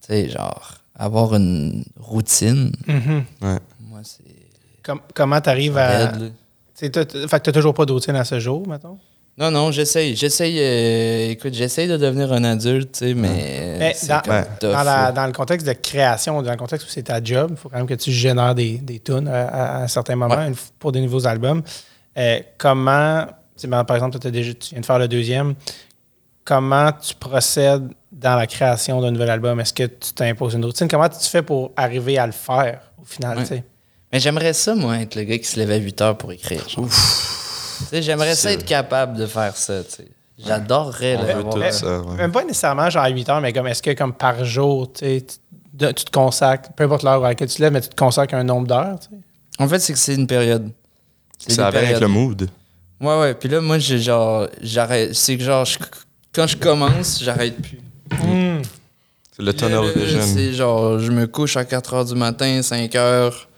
sais, 0.00 0.30
genre, 0.30 0.78
avoir 0.94 1.34
une 1.34 1.84
routine, 1.98 2.72
Mhm. 2.88 3.24
moi, 3.40 4.00
c'est... 4.04 4.22
Com- 4.82 5.00
comment 5.14 5.40
tu 5.42 5.50
arrives 5.50 5.76
à. 5.76 6.12
t'as- 6.74 6.90
t'as- 7.04 7.28
Fait 7.28 7.38
que 7.40 7.44
tu 7.44 7.52
toujours 7.52 7.74
pas 7.74 7.84
de 7.84 7.92
routine 7.92 8.16
à 8.16 8.24
ce 8.24 8.40
jour, 8.40 8.66
mettons? 8.66 8.98
Non, 9.42 9.50
non, 9.50 9.70
j'essaye. 9.72 10.14
J'essaye, 10.14 10.56
euh, 10.60 11.30
écoute, 11.30 11.52
j'essaye 11.52 11.88
de 11.88 11.96
devenir 11.96 12.32
un 12.32 12.44
adulte, 12.44 12.92
tu 12.92 12.98
sais, 13.08 13.14
mais... 13.14 13.74
Mais 13.78 13.92
c'est 13.94 14.06
dans, 14.06 14.20
comme 14.20 14.34
Ouais. 14.34 14.44
tough, 14.60 14.70
dans, 14.70 14.82
là. 14.84 14.84
la- 15.06 15.12
dans 15.12 15.26
le 15.26 15.32
contexte 15.32 15.66
de 15.66 15.72
création, 15.72 16.40
dans 16.42 16.50
le 16.52 16.56
contexte 16.56 16.86
où 16.86 16.90
c'est 16.90 17.02
ta 17.02 17.22
job, 17.22 17.48
il 17.50 17.56
faut 17.56 17.68
quand 17.68 17.76
même 17.78 17.86
que 17.86 17.94
tu 17.94 18.12
génères 18.12 18.54
des, 18.54 18.78
des 18.78 19.00
tunes 19.00 19.26
à, 19.28 19.48
à- 19.48 19.76
à 19.78 19.82
un 19.82 19.88
certain 19.88 20.14
moment 20.16 20.36
Ouais. 20.36 20.52
pour 20.78 20.92
des 20.92 21.00
nouveaux 21.00 21.26
albums. 21.26 21.60
Euh, 22.16 22.38
comment, 22.56 23.24
tu 23.26 23.32
sais, 23.56 23.66
ben, 23.66 23.82
par 23.84 23.96
exemple, 23.96 24.16
t'as 24.18 24.30
déjà, 24.30 24.54
tu 24.54 24.70
viens 24.74 24.80
de 24.80 24.86
faire 24.86 24.98
le 25.00 25.08
deuxième, 25.08 25.54
comment 26.44 26.90
tu 26.92 27.14
procèdes 27.16 27.88
dans 28.12 28.36
la 28.36 28.46
création 28.46 29.00
d'un 29.00 29.10
nouvel 29.10 29.30
album? 29.30 29.58
Est-ce 29.58 29.72
que 29.72 29.84
tu 29.84 30.12
t'imposes 30.14 30.54
une 30.54 30.64
routine? 30.64 30.86
Comment 30.88 31.08
tu 31.08 31.28
fais 31.28 31.42
pour 31.42 31.72
arriver 31.76 32.16
à 32.18 32.26
le 32.26 32.32
faire 32.32 32.80
au 33.00 33.04
final? 33.04 33.38
Ouais. 33.38 33.42
tu 33.44 33.48
sais? 33.48 33.64
Mais 34.12 34.20
j'aimerais 34.20 34.52
ça, 34.52 34.74
moi, 34.76 34.98
être 35.00 35.16
le 35.16 35.22
gars 35.24 35.38
qui 35.38 35.44
se 35.46 35.58
lève 35.58 35.70
à 35.72 35.76
8 35.76 36.00
heures 36.02 36.16
pour 36.18 36.30
écrire. 36.32 36.68
genre. 36.68 36.86
J'aimerais 37.92 38.34
ça 38.34 38.52
être 38.52 38.64
capable 38.64 39.16
de 39.16 39.26
faire 39.26 39.56
ça. 39.56 39.82
tu 39.84 39.90
sais. 39.90 40.08
J'adorerais 40.44 41.16
ça, 41.72 42.00
ouais. 42.00 42.16
Même 42.16 42.32
pas 42.32 42.42
nécessairement 42.44 42.90
genre 42.90 43.04
à 43.04 43.08
8 43.10 43.28
heures, 43.28 43.40
mais 43.40 43.52
comme 43.52 43.66
est-ce 43.68 43.82
que 43.82 43.92
comme 43.92 44.12
par 44.12 44.44
jour, 44.44 44.92
tu 44.92 45.22
tu 45.22 45.34
de- 45.74 45.90
tu 45.92 46.04
te 46.04 46.10
consacres, 46.10 46.70
peu 46.76 46.84
importe 46.84 47.02
l'heure 47.02 47.24
à 47.24 47.28
laquelle 47.28 47.48
tu 47.48 47.56
te 47.56 47.62
lèves, 47.62 47.72
mais 47.72 47.80
tu 47.80 47.88
te 47.88 47.94
consacres 47.96 48.34
un 48.34 48.44
nombre 48.44 48.66
d'heures. 48.66 48.98
tu 49.00 49.08
sais? 49.08 49.16
En 49.58 49.68
fait, 49.68 49.78
c'est 49.78 49.92
que 49.92 49.98
c'est 49.98 50.14
une 50.14 50.26
période. 50.26 50.70
C'est 51.38 51.52
Ça 51.52 51.70
va 51.70 51.78
avec 51.78 52.00
le 52.00 52.08
mood. 52.08 52.48
Ouais, 53.00 53.20
ouais. 53.20 53.34
Puis 53.34 53.48
là, 53.48 53.60
moi, 53.60 53.78
j'ai 53.78 53.98
genre, 53.98 54.46
j'arrête. 54.60 55.14
C'est 55.14 55.36
que 55.36 55.42
genre, 55.44 55.64
je- 55.64 55.78
quand 56.34 56.46
je 56.46 56.56
commence, 56.56 57.20
j'arrête 57.22 57.56
plus. 57.60 57.80
Hmm. 58.10 58.62
C'est 59.34 59.42
le 59.42 59.54
tunnel 59.54 59.80
vision. 59.96 60.20
C'est 60.22 60.52
genre, 60.52 60.98
je 60.98 61.10
me 61.10 61.26
couche 61.26 61.56
à 61.56 61.64
4 61.64 61.94
heures 61.94 62.04
du 62.04 62.14
matin, 62.14 62.60
5 62.62 62.94
heures. 62.96 63.48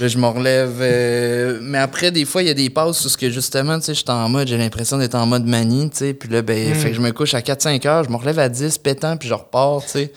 Là, 0.00 0.08
je 0.08 0.18
me 0.18 0.26
relève. 0.26 0.78
euh, 0.80 1.58
mais 1.62 1.78
après, 1.78 2.10
des 2.10 2.24
fois, 2.24 2.42
il 2.42 2.46
y 2.48 2.50
a 2.50 2.54
des 2.54 2.70
passes 2.70 3.04
où 3.04 3.08
ce 3.08 3.16
que 3.16 3.30
justement, 3.30 3.78
tu 3.78 3.86
sais, 3.86 3.94
je 3.94 4.00
suis 4.00 4.10
en 4.10 4.28
mode, 4.28 4.48
j'ai 4.48 4.56
l'impression 4.58 4.98
d'être 4.98 5.14
en 5.14 5.26
mode 5.26 5.44
manie, 5.46 5.90
tu 5.90 5.98
sais. 5.98 6.14
Puis 6.14 6.28
là, 6.28 6.42
ben, 6.42 6.70
Mm. 6.70 6.74
fait 6.74 6.88
que 6.90 6.96
je 6.96 7.00
me 7.00 7.12
couche 7.12 7.34
à 7.34 7.40
4-5 7.42 7.84
heures, 7.86 8.04
je 8.04 8.10
me 8.10 8.16
relève 8.16 8.38
à 8.38 8.48
10 8.48 8.78
pétant, 8.78 9.16
puis 9.16 9.28
je 9.28 9.34
repars, 9.34 9.82
tu 9.84 9.90
sais. 9.90 10.12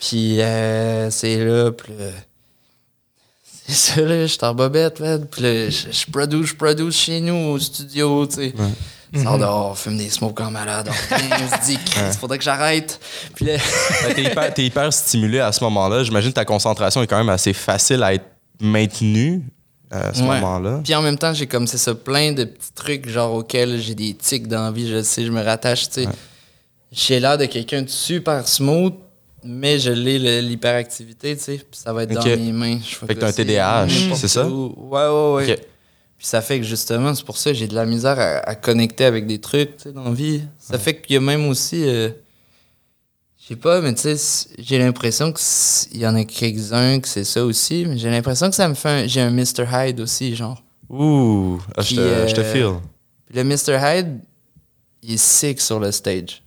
Puis 0.00 0.40
euh, 0.42 1.10
c'est 1.10 1.36
là, 1.44 1.70
puis 1.72 1.92
là, 1.98 2.06
C'est 3.68 3.74
ça, 3.94 4.00
là, 4.02 4.22
je 4.22 4.26
suis 4.26 4.38
en 4.44 4.54
bobette, 4.54 5.00
là. 5.00 5.18
Puis 5.18 5.42
là, 5.42 5.70
je, 5.70 5.90
je 5.90 6.10
produce, 6.10 6.48
je 6.50 6.54
produce 6.54 6.96
chez 6.96 7.20
nous, 7.20 7.52
au 7.52 7.58
studio, 7.58 8.26
tu 8.26 8.34
sais. 8.34 8.52
Sors 9.22 9.38
dehors, 9.38 9.78
fume 9.78 9.96
des 9.96 10.10
smokes 10.10 10.40
en 10.40 10.50
malade. 10.50 10.90
On 10.90 11.56
se 11.56 11.64
dit, 11.66 11.78
il 11.96 12.12
faudrait 12.18 12.38
que 12.38 12.44
j'arrête. 12.44 13.00
Puis 13.34 13.46
là, 13.46 13.52
T'es 14.14 14.22
hyper, 14.24 14.52
t'es 14.54 14.64
hyper 14.66 14.92
stimulé 14.92 15.38
à 15.40 15.52
ce 15.52 15.62
moment-là. 15.64 16.02
J'imagine 16.04 16.30
que 16.30 16.34
ta 16.34 16.44
concentration 16.44 17.02
est 17.02 17.06
quand 17.06 17.16
même 17.18 17.28
assez 17.28 17.52
facile 17.52 18.02
à 18.02 18.12
être 18.14 18.24
maintenue 18.60 19.42
à 19.90 20.12
ce 20.12 20.20
Ouais. 20.22 20.40
moment-là. 20.40 20.80
Puis 20.82 20.94
en 20.94 21.02
même 21.02 21.16
temps, 21.18 21.32
j'ai 21.32 21.46
comme 21.46 21.66
c'est 21.66 21.78
ça, 21.78 21.94
plein 21.94 22.32
de 22.32 22.44
petits 22.44 22.72
trucs 22.74 23.08
genre 23.08 23.34
auxquels 23.34 23.80
j'ai 23.80 23.94
des 23.94 24.14
tics 24.14 24.48
d'envie, 24.48 24.88
je 24.88 25.02
sais, 25.02 25.24
je 25.24 25.30
me 25.30 25.42
rattache, 25.42 25.88
tu 25.88 26.02
sais. 26.02 26.08
J'ai 26.92 27.20
l'air 27.20 27.36
de 27.38 27.46
quelqu'un 27.46 27.82
de 27.82 27.88
super 27.88 28.46
smooth, 28.46 28.94
mais 29.44 29.78
je 29.78 29.90
l'ai 29.90 30.40
l'hyperactivité, 30.42 31.36
tu 31.36 31.42
sais. 31.42 31.56
Puis 31.58 31.80
ça 31.80 31.92
va 31.92 32.02
être 32.04 32.12
dans 32.12 32.24
mes 32.24 32.52
mains. 32.52 32.78
Je 32.80 32.94
Fait 32.96 33.14
que 33.14 33.20
t'as 33.20 33.28
un 33.28 33.32
TDAH, 33.32 33.88
c'est 34.16 34.28
ça? 34.28 34.46
Ouais, 34.48 35.08
ouais, 35.08 35.32
ouais. 35.46 35.56
Puis 36.18 36.26
ça 36.26 36.40
fait 36.40 36.58
que 36.58 36.64
justement, 36.64 37.14
c'est 37.14 37.24
pour 37.24 37.36
ça 37.36 37.50
que 37.50 37.56
j'ai 37.56 37.66
de 37.68 37.74
la 37.74 37.84
misère 37.84 38.18
à, 38.18 38.48
à 38.48 38.54
connecter 38.54 39.04
avec 39.04 39.26
des 39.26 39.38
trucs, 39.38 39.76
tu 39.76 39.82
sais, 39.84 39.92
dans 39.92 40.04
la 40.04 40.10
vie. 40.12 40.40
Ça 40.58 40.78
fait 40.78 40.98
qu'il 41.00 41.14
y 41.14 41.16
a 41.18 41.20
même 41.20 41.46
aussi. 41.48 41.82
euh, 41.84 42.08
je 43.48 43.54
sais 43.54 43.60
pas, 43.60 43.80
mais 43.80 43.94
tu 43.94 44.16
sais, 44.16 44.48
j'ai 44.58 44.76
l'impression 44.78 45.32
qu'il 45.32 46.00
y 46.00 46.06
en 46.06 46.16
a 46.16 46.24
quelques-uns 46.24 46.98
que 46.98 47.06
c'est 47.06 47.22
ça 47.22 47.44
aussi, 47.44 47.86
mais 47.86 47.96
j'ai 47.96 48.10
l'impression 48.10 48.50
que 48.50 48.56
ça 48.56 48.68
me 48.68 48.74
fait 48.74 48.88
un. 48.88 49.06
J'ai 49.06 49.20
un 49.20 49.30
Mr. 49.30 49.64
Hyde 49.72 50.00
aussi, 50.00 50.34
genre. 50.34 50.60
Ouh, 50.88 51.60
ah, 51.76 51.82
je, 51.82 51.94
te, 51.94 52.28
je 52.28 52.34
te 52.34 52.40
euh, 52.40 52.52
feel. 52.52 52.80
Puis 53.26 53.36
le 53.36 53.44
Mr. 53.44 53.78
Hyde, 53.80 54.18
il 55.02 55.14
est 55.14 55.16
sick 55.16 55.60
sur 55.60 55.78
le 55.78 55.92
stage. 55.92 56.42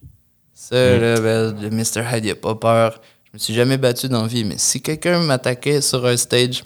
Ça, 0.54 0.76
Mm. 0.76 1.00
là, 1.02 1.20
ben, 1.22 1.62
le 1.62 1.70
Mr. 1.70 2.04
Hyde, 2.12 2.26
il 2.26 2.32
a 2.32 2.36
pas 2.36 2.56
peur. 2.56 3.00
Je 3.26 3.30
me 3.34 3.38
suis 3.40 3.54
jamais 3.54 3.78
battu 3.78 4.10
dans 4.10 4.24
la 4.24 4.28
vie, 4.28 4.44
mais 4.44 4.58
si 4.58 4.82
quelqu'un 4.82 5.20
m'attaquait 5.22 5.82
sur 5.82 6.06
un 6.06 6.18
stage, 6.18 6.64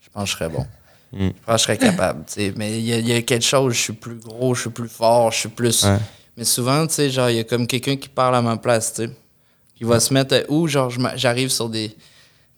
je 0.00 0.08
pense 0.12 0.24
que 0.24 0.30
je 0.30 0.36
serais 0.36 0.48
bon. 0.50 0.66
Mm. 1.12 1.28
Je 1.28 1.32
pense 1.46 1.46
que 1.46 1.58
je 1.58 1.62
serais 1.62 1.78
capable, 1.78 2.24
tu 2.26 2.32
sais. 2.34 2.52
Mais 2.56 2.78
il 2.78 2.84
y, 2.84 2.92
a- 2.92 2.98
il 2.98 3.08
y 3.08 3.12
a 3.14 3.22
quelque 3.22 3.44
chose, 3.44 3.72
je 3.74 3.80
suis 3.80 3.92
plus 3.94 4.16
gros, 4.16 4.54
je 4.54 4.62
suis 4.62 4.70
plus 4.70 4.88
fort, 4.88 5.30
je 5.32 5.38
suis 5.38 5.48
plus... 5.48 5.84
Ouais. 5.84 5.96
Mais 6.36 6.44
souvent, 6.44 6.86
tu 6.86 6.94
sais, 6.94 7.10
genre, 7.10 7.28
il 7.30 7.36
y 7.36 7.40
a 7.40 7.44
comme 7.44 7.66
quelqu'un 7.66 7.96
qui 7.96 8.08
parle 8.08 8.34
à 8.36 8.42
ma 8.42 8.56
place, 8.56 8.94
tu 8.94 9.04
sais. 9.04 9.10
Qui 9.76 9.84
va 9.84 10.00
se 10.00 10.12
mettre... 10.14 10.44
Ou, 10.48 10.66
genre, 10.68 10.90
j'arrive 11.16 11.50
sur 11.50 11.68
des, 11.68 11.94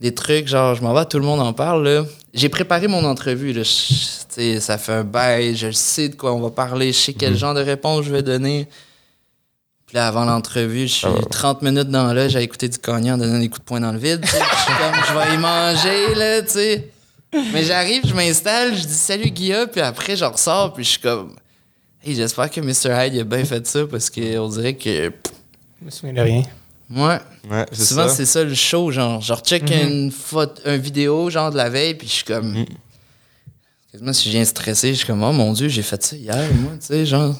des 0.00 0.14
trucs, 0.14 0.46
genre, 0.46 0.74
je 0.74 0.82
m'en 0.82 0.92
vais, 0.94 1.04
tout 1.06 1.18
le 1.18 1.24
monde 1.24 1.40
en 1.40 1.52
parle, 1.52 1.84
là. 1.88 2.04
J'ai 2.32 2.48
préparé 2.48 2.86
mon 2.88 3.04
entrevue, 3.04 3.52
là. 3.52 3.62
Je- 3.62 3.94
Tu 4.34 4.40
sais, 4.40 4.60
ça 4.60 4.78
fait 4.78 4.92
un 4.92 5.04
bail, 5.04 5.54
je 5.56 5.70
sais 5.70 6.08
de 6.08 6.16
quoi 6.16 6.32
on 6.34 6.40
va 6.40 6.50
parler, 6.50 6.92
je 6.92 6.98
sais 6.98 7.12
Mhm. 7.12 7.18
quel 7.18 7.36
genre 7.36 7.54
de 7.54 7.60
réponse 7.60 8.04
je 8.04 8.10
vais 8.10 8.22
donner. 8.22 8.66
Puis 9.86 9.94
là, 9.96 10.08
avant 10.08 10.24
l'entrevue, 10.24 10.88
je 10.88 10.92
suis 10.92 11.06
Ah 11.06 11.12
ouais. 11.12 11.24
30 11.30 11.62
minutes 11.62 11.88
dans 11.88 12.12
là, 12.12 12.26
j'ai 12.28 12.42
écouté 12.42 12.68
du 12.68 12.78
cognac 12.78 13.14
en 13.14 13.18
donnant 13.18 13.38
des 13.38 13.48
coups 13.48 13.60
de 13.60 13.64
poing 13.64 13.80
dans 13.80 13.92
le 13.92 13.98
vide. 13.98 14.20
je 14.24 14.28
suis 14.28 14.38
comme, 14.38 15.04
je 15.08 15.12
vais 15.30 15.34
y 15.34 15.38
manger, 15.38 16.14
là, 16.16 16.42
tu 16.42 16.48
sais. 16.50 16.90
Mais 17.52 17.62
j'arrive, 17.64 18.02
je 18.06 18.14
m'installe, 18.14 18.74
je 18.76 18.82
dis 18.86 18.92
salut 18.94 19.30
Guilla, 19.30 19.66
puis 19.66 19.80
après, 19.80 20.16
je 20.16 20.24
ressors, 20.24 20.72
puis 20.72 20.84
je 20.84 20.90
suis 20.90 21.00
comme. 21.00 21.34
Hey, 22.04 22.14
j'espère 22.14 22.50
que 22.50 22.60
Mr. 22.60 22.92
Hyde 23.06 23.18
a 23.20 23.24
bien 23.24 23.44
fait 23.44 23.66
ça 23.66 23.86
parce 23.86 24.10
qu'on 24.10 24.48
dirait 24.48 24.74
que. 24.74 25.10
Je 25.80 25.84
me 25.84 25.90
souviens 25.90 26.12
de 26.14 26.20
rien. 26.20 26.42
Ouais. 26.90 27.18
Ouais, 27.50 27.66
c'est 27.72 27.84
Souvent, 27.84 28.08
ça. 28.08 28.14
c'est 28.14 28.26
ça 28.26 28.44
le 28.44 28.54
show, 28.54 28.90
genre. 28.90 29.20
Je 29.22 29.32
recheck 29.32 29.62
une, 29.70 30.10
photo, 30.10 30.60
une 30.66 30.76
vidéo, 30.76 31.30
genre, 31.30 31.50
de 31.50 31.56
la 31.56 31.70
veille, 31.70 31.94
puis 31.94 32.06
je 32.06 32.12
suis 32.12 32.24
comme. 32.24 32.60
Mm. 32.60 32.66
Quasiment, 33.90 34.12
si 34.12 34.28
je 34.28 34.34
viens 34.36 34.44
stressé, 34.44 34.90
je 34.90 34.98
suis 34.98 35.06
comme, 35.06 35.22
oh 35.22 35.32
mon 35.32 35.52
Dieu, 35.52 35.68
j'ai 35.68 35.82
fait 35.82 36.02
ça 36.02 36.16
hier, 36.16 36.36
moi, 36.60 36.72
tu 36.80 36.86
sais, 36.86 37.06
genre. 37.06 37.34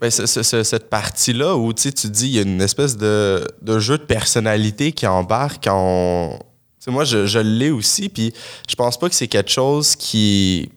Ben, 0.00 0.10
ce- 0.10 0.26
ce- 0.26 0.42
ce- 0.42 0.62
cette 0.62 0.88
partie-là 0.90 1.56
où 1.56 1.72
tu 1.72 1.82
sais, 1.82 1.92
tu 1.92 2.08
dis 2.08 2.26
il 2.28 2.34
y 2.34 2.38
a 2.38 2.42
une 2.42 2.60
espèce 2.60 2.96
de, 2.96 3.46
de 3.62 3.78
jeu 3.78 3.98
de 3.98 4.04
personnalité 4.04 4.92
qui 4.92 5.06
embarque 5.06 5.66
en. 5.68 6.38
Tu 6.38 6.84
sais, 6.84 6.90
moi, 6.90 7.04
je, 7.04 7.26
je 7.26 7.38
l'ai 7.38 7.70
aussi, 7.70 8.08
puis 8.08 8.32
je 8.68 8.74
pense 8.74 8.98
pas 8.98 9.08
que 9.08 9.14
c'est 9.14 9.28
quelque 9.28 9.50
chose 9.50 9.96
qui. 9.96 10.70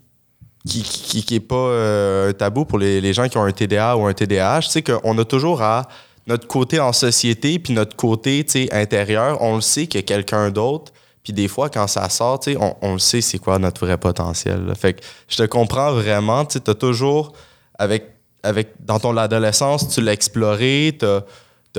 Qui, 0.69 1.23
qui, 1.23 1.39
pas 1.39 1.55
euh, 1.55 2.29
un 2.29 2.33
tabou 2.33 2.65
pour 2.65 2.79
les, 2.79 3.01
les 3.01 3.13
gens 3.13 3.27
qui 3.27 3.37
ont 3.37 3.43
un 3.43 3.51
TDA 3.51 3.97
ou 3.97 4.05
un 4.05 4.13
TDAH. 4.13 4.61
Sais, 4.61 4.81
qu'on 4.81 5.17
a 5.17 5.25
toujours 5.25 5.61
à 5.61 5.87
notre 6.27 6.47
côté 6.47 6.79
en 6.79 6.93
société, 6.93 7.59
puis 7.59 7.73
notre 7.73 7.95
côté 7.95 8.45
intérieur, 8.71 9.41
on 9.41 9.55
le 9.55 9.61
sait 9.61 9.87
qu'il 9.87 9.99
y 9.99 10.03
a 10.03 10.05
quelqu'un 10.05 10.51
d'autre. 10.51 10.93
Puis 11.23 11.33
des 11.33 11.47
fois, 11.47 11.69
quand 11.69 11.87
ça 11.87 12.07
sort, 12.09 12.39
on, 12.59 12.75
on 12.81 12.93
le 12.93 12.99
sait 12.99 13.21
c'est 13.21 13.39
quoi 13.39 13.59
notre 13.59 13.85
vrai 13.85 13.97
potentiel. 13.97 14.71
Fait 14.75 14.93
que 14.93 15.01
je 15.27 15.37
te 15.37 15.43
comprends 15.43 15.91
vraiment. 15.91 16.45
Tu 16.45 16.59
as 16.65 16.73
toujours, 16.75 17.33
avec, 17.77 18.05
avec, 18.43 18.69
dans 18.79 18.99
ton 18.99 19.17
adolescence, 19.17 19.89
tu 19.89 20.01
l'as 20.01 20.13
exploré, 20.13 20.97
tu 20.99 21.05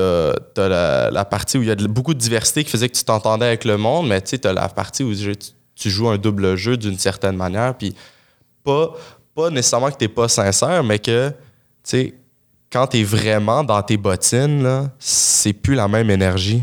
as, 0.00 1.08
la, 1.12 1.24
partie 1.24 1.58
où 1.58 1.62
il 1.62 1.68
y 1.68 1.72
a 1.72 1.76
beaucoup 1.76 2.14
de 2.14 2.18
diversité 2.18 2.64
qui 2.64 2.70
faisait 2.70 2.88
que 2.88 2.96
tu 2.96 3.04
t'entendais 3.04 3.46
avec 3.46 3.64
le 3.64 3.76
monde, 3.76 4.08
mais 4.08 4.20
tu 4.20 4.36
as 4.42 4.52
la 4.52 4.68
partie 4.68 5.04
où 5.04 5.14
tu, 5.14 5.32
tu 5.74 5.90
joues 5.90 6.08
un 6.08 6.18
double 6.18 6.56
jeu 6.56 6.76
d'une 6.76 6.98
certaine 6.98 7.36
manière. 7.36 7.76
Puis 7.76 7.94
pas, 8.64 8.94
pas 9.34 9.50
nécessairement 9.50 9.90
que 9.90 9.96
tu 9.98 10.04
n'es 10.04 10.08
pas 10.08 10.28
sincère, 10.28 10.82
mais 10.84 10.98
que, 10.98 11.28
tu 11.30 11.34
sais, 11.84 12.14
quand 12.72 12.86
tu 12.86 12.98
es 12.98 13.02
vraiment 13.04 13.64
dans 13.64 13.82
tes 13.82 13.96
bottines, 13.96 14.62
là, 14.62 14.90
c'est 14.98 15.52
plus 15.52 15.74
la 15.74 15.88
même 15.88 16.08
énergie. 16.10 16.62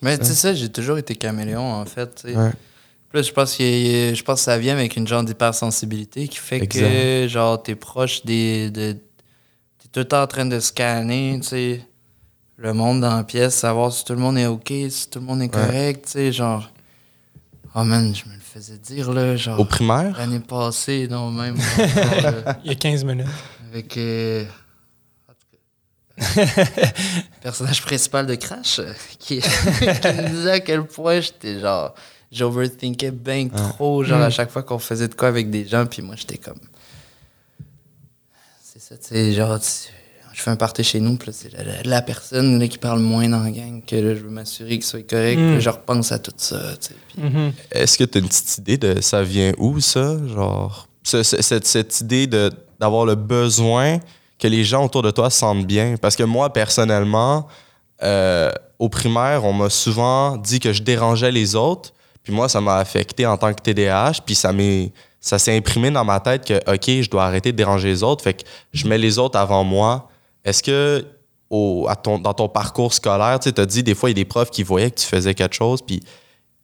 Mais 0.00 0.18
tu 0.18 0.26
sais, 0.26 0.34
ça, 0.34 0.54
j'ai 0.54 0.68
toujours 0.70 0.98
été 0.98 1.14
caméléon, 1.16 1.72
en 1.72 1.84
fait. 1.86 2.22
Ouais. 2.24 2.50
Plus, 3.08 3.26
je 3.28 3.32
pense, 3.32 3.54
a- 3.60 4.14
je 4.14 4.22
pense 4.22 4.40
que 4.40 4.44
ça 4.44 4.58
vient 4.58 4.74
avec 4.74 4.96
une 4.96 5.06
genre 5.08 5.22
d'hypersensibilité 5.24 6.28
qui 6.28 6.36
fait 6.38 6.66
que, 6.66 7.26
genre, 7.28 7.62
t'es 7.62 7.74
proche 7.74 8.24
des. 8.24 8.70
De, 8.70 8.92
t'es 8.92 9.88
tout 9.92 10.00
le 10.00 10.04
temps 10.04 10.22
en 10.22 10.26
train 10.26 10.46
de 10.46 10.58
scanner, 10.60 11.38
tu 11.40 11.48
sais, 11.48 11.80
le 12.56 12.72
monde 12.72 13.00
dans 13.00 13.16
la 13.16 13.24
pièce, 13.24 13.54
savoir 13.54 13.92
si 13.92 14.04
tout 14.04 14.12
le 14.14 14.18
monde 14.20 14.36
est 14.38 14.46
OK, 14.46 14.72
si 14.90 15.08
tout 15.10 15.20
le 15.20 15.24
monde 15.26 15.42
est 15.42 15.48
correct, 15.48 16.04
tu 16.06 16.12
sais, 16.12 16.32
genre. 16.32 16.70
Oh 17.74 17.82
man, 17.84 18.14
je 18.14 18.28
me 18.28 18.34
le 18.34 18.40
faisais 18.54 18.78
dire, 18.78 19.12
là, 19.12 19.36
genre. 19.36 19.58
Au 19.60 19.64
primaire, 19.64 20.16
L'année 20.16 20.40
passée, 20.40 21.08
non, 21.10 21.30
même. 21.30 21.56
là, 21.78 22.58
Il 22.64 22.68
y 22.70 22.72
a 22.72 22.76
15 22.76 23.04
minutes. 23.04 23.26
avec. 23.72 23.96
euh, 23.96 24.44
personnage 27.42 27.82
principal 27.82 28.26
de 28.26 28.34
Crash, 28.36 28.78
euh, 28.78 28.92
qui, 29.18 29.40
qui 29.40 29.46
me 29.48 30.28
disait 30.28 30.50
à 30.52 30.60
quel 30.60 30.84
point 30.84 31.20
j'étais 31.20 31.58
genre. 31.60 31.94
J'overthinkais 32.30 33.12
bien 33.12 33.48
trop, 33.48 34.02
genre 34.02 34.20
à 34.22 34.30
chaque 34.30 34.50
fois 34.50 34.62
qu'on 34.64 34.78
faisait 34.80 35.06
de 35.08 35.14
quoi 35.14 35.28
avec 35.28 35.50
des 35.50 35.66
gens, 35.66 35.86
puis 35.86 36.02
moi 36.02 36.16
j'étais 36.16 36.38
comme. 36.38 36.58
C'est 38.62 38.80
ça, 38.80 38.96
tu 38.96 39.04
sais, 39.08 39.32
genre, 39.32 39.60
tu- 39.60 39.92
je 40.34 40.42
fais 40.42 40.50
un 40.50 40.56
party 40.56 40.82
chez 40.84 41.00
nous, 41.00 41.16
puis 41.16 41.30
c'est 41.32 41.52
la, 41.52 41.62
la- 41.64 41.82
la 41.84 42.02
personne 42.02 42.58
là, 42.58 42.66
qui 42.68 42.78
parle 42.78 42.98
moins 43.00 43.28
dans 43.28 43.42
la 43.42 43.50
gang, 43.50 43.82
que 43.84 43.96
là, 43.96 44.14
je 44.14 44.20
veux 44.20 44.30
m'assurer 44.30 44.70
qu'il 44.70 44.82
soit 44.84 45.08
correct, 45.08 45.36
puis 45.36 45.54
là, 45.54 45.60
je 45.60 45.68
repense 45.70 46.10
à 46.12 46.18
tout 46.18 46.32
ça, 46.36 46.58
tu 46.80 46.88
sais. 46.88 46.94
puis- 47.08 47.22
Mhm. 47.22 47.52
est-ce 47.70 47.96
que 47.96 48.04
tu 48.04 48.18
as 48.18 48.20
une 48.20 48.28
petite 48.28 48.58
idée 48.58 48.76
de 48.76 49.00
ça 49.00 49.22
vient 49.22 49.52
où, 49.58 49.78
ça? 49.80 50.16
Genre, 50.26 50.88
ce- 51.04 51.22
ce- 51.22 51.40
cette, 51.40 51.66
cette 51.66 52.00
idée 52.00 52.26
de, 52.26 52.50
d'avoir 52.80 53.06
le 53.06 53.14
besoin 53.14 54.00
que 54.38 54.48
les 54.48 54.64
gens 54.64 54.84
autour 54.84 55.02
de 55.02 55.10
toi 55.12 55.30
se 55.30 55.38
sentent 55.38 55.66
bien? 55.66 55.94
Parce 56.00 56.16
que 56.16 56.24
moi, 56.24 56.52
personnellement, 56.52 57.46
euh, 58.02 58.50
au 58.78 58.88
primaire, 58.88 59.44
on 59.44 59.52
m'a 59.52 59.70
souvent 59.70 60.36
dit 60.36 60.58
que 60.60 60.72
je 60.72 60.82
dérangeais 60.82 61.30
les 61.30 61.54
autres. 61.54 61.92
Puis 62.24 62.32
moi, 62.32 62.48
ça 62.48 62.60
m'a 62.60 62.76
affecté 62.78 63.24
en 63.26 63.36
tant 63.36 63.52
que 63.54 63.62
TDAH. 63.62 64.14
Puis 64.26 64.34
ça 64.34 64.52
m'est, 64.52 64.92
ça 65.20 65.38
s'est 65.38 65.56
imprimé 65.56 65.90
dans 65.90 66.04
ma 66.04 66.18
tête 66.20 66.44
que, 66.44 66.54
OK, 66.70 67.02
je 67.02 67.08
dois 67.08 67.24
arrêter 67.24 67.52
de 67.52 67.56
déranger 67.56 67.88
les 67.88 68.02
autres. 68.02 68.24
Fait 68.24 68.34
que 68.34 68.42
je 68.72 68.88
mets 68.88 68.98
les 68.98 69.18
autres 69.18 69.38
avant 69.38 69.62
moi. 69.62 70.08
Est-ce 70.44 70.62
que 70.62 71.04
au, 71.50 71.86
à 71.88 71.96
ton, 71.96 72.18
dans 72.18 72.34
ton 72.34 72.48
parcours 72.48 72.92
scolaire, 72.92 73.38
tu 73.38 73.52
as 73.56 73.66
dit 73.66 73.82
des 73.82 73.94
fois, 73.94 74.10
il 74.10 74.16
y 74.16 74.20
a 74.20 74.22
des 74.22 74.28
profs 74.28 74.50
qui 74.50 74.62
voyaient 74.62 74.90
que 74.90 75.00
tu 75.00 75.06
faisais 75.06 75.34
quelque 75.34 75.54
chose, 75.54 75.80
puis 75.82 76.02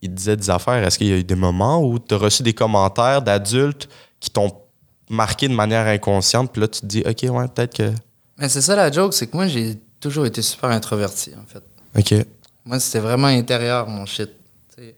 ils 0.02 0.08
te 0.10 0.14
disaient 0.14 0.36
des 0.36 0.50
affaires. 0.50 0.82
Est-ce 0.84 0.98
qu'il 0.98 1.08
y 1.08 1.12
a 1.12 1.16
eu 1.16 1.24
des 1.24 1.34
moments 1.34 1.82
où 1.82 1.98
tu 1.98 2.14
as 2.14 2.18
reçu 2.18 2.42
des 2.42 2.54
commentaires 2.54 3.22
d'adultes 3.22 3.88
qui 4.18 4.30
t'ont 4.30 4.52
marqué 5.08 5.48
de 5.48 5.54
manière 5.54 5.86
inconsciente, 5.86 6.52
puis 6.52 6.62
là, 6.62 6.68
tu 6.68 6.80
te 6.80 6.86
dis, 6.86 7.02
OK, 7.06 7.22
ouais, 7.22 7.48
peut-être 7.48 7.76
que. 7.76 7.92
Mais 8.38 8.48
c'est 8.48 8.62
ça 8.62 8.76
la 8.76 8.90
joke, 8.90 9.12
c'est 9.12 9.26
que 9.26 9.36
moi 9.36 9.46
j'ai 9.46 9.76
toujours 9.98 10.24
été 10.24 10.40
super 10.40 10.70
introverti, 10.70 11.32
en 11.36 11.46
fait. 11.46 11.62
OK. 11.98 12.26
Moi, 12.64 12.78
c'était 12.78 13.00
vraiment 13.00 13.26
intérieur, 13.26 13.88
mon 13.88 14.06
shit. 14.06 14.30
t'sais. 14.68 14.94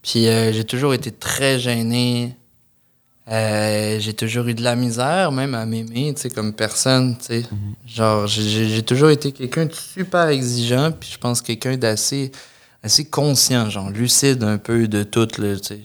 Puis 0.00 0.26
euh, 0.26 0.52
j'ai 0.52 0.64
toujours 0.64 0.94
été 0.94 1.10
très 1.10 1.58
gêné. 1.58 2.34
Euh, 3.28 4.00
j'ai 4.00 4.14
toujours 4.14 4.48
eu 4.48 4.54
de 4.54 4.62
la 4.62 4.74
misère, 4.74 5.30
même 5.30 5.54
à 5.54 5.64
m'aimer, 5.64 6.12
tu 6.14 6.22
sais, 6.22 6.30
comme 6.30 6.52
personne, 6.52 7.16
tu 7.18 7.24
sais. 7.26 7.42
Genre, 7.86 8.26
j'ai- 8.26 8.82
toujours 8.82 9.10
été 9.10 9.30
quelqu'un 9.30 9.66
de 9.66 9.72
super 9.72 10.28
exigeant, 10.28 10.90
puis 10.90 11.10
je 11.12 11.18
pense 11.18 11.40
quelqu'un 11.40 11.76
d'assez 11.76 12.32
assez 12.82 13.04
conscient, 13.04 13.70
genre 13.70 13.90
lucide 13.90 14.42
un 14.42 14.58
peu 14.58 14.88
de 14.88 15.04
tout, 15.04 15.26
tu 15.26 15.42
sais. 15.62 15.80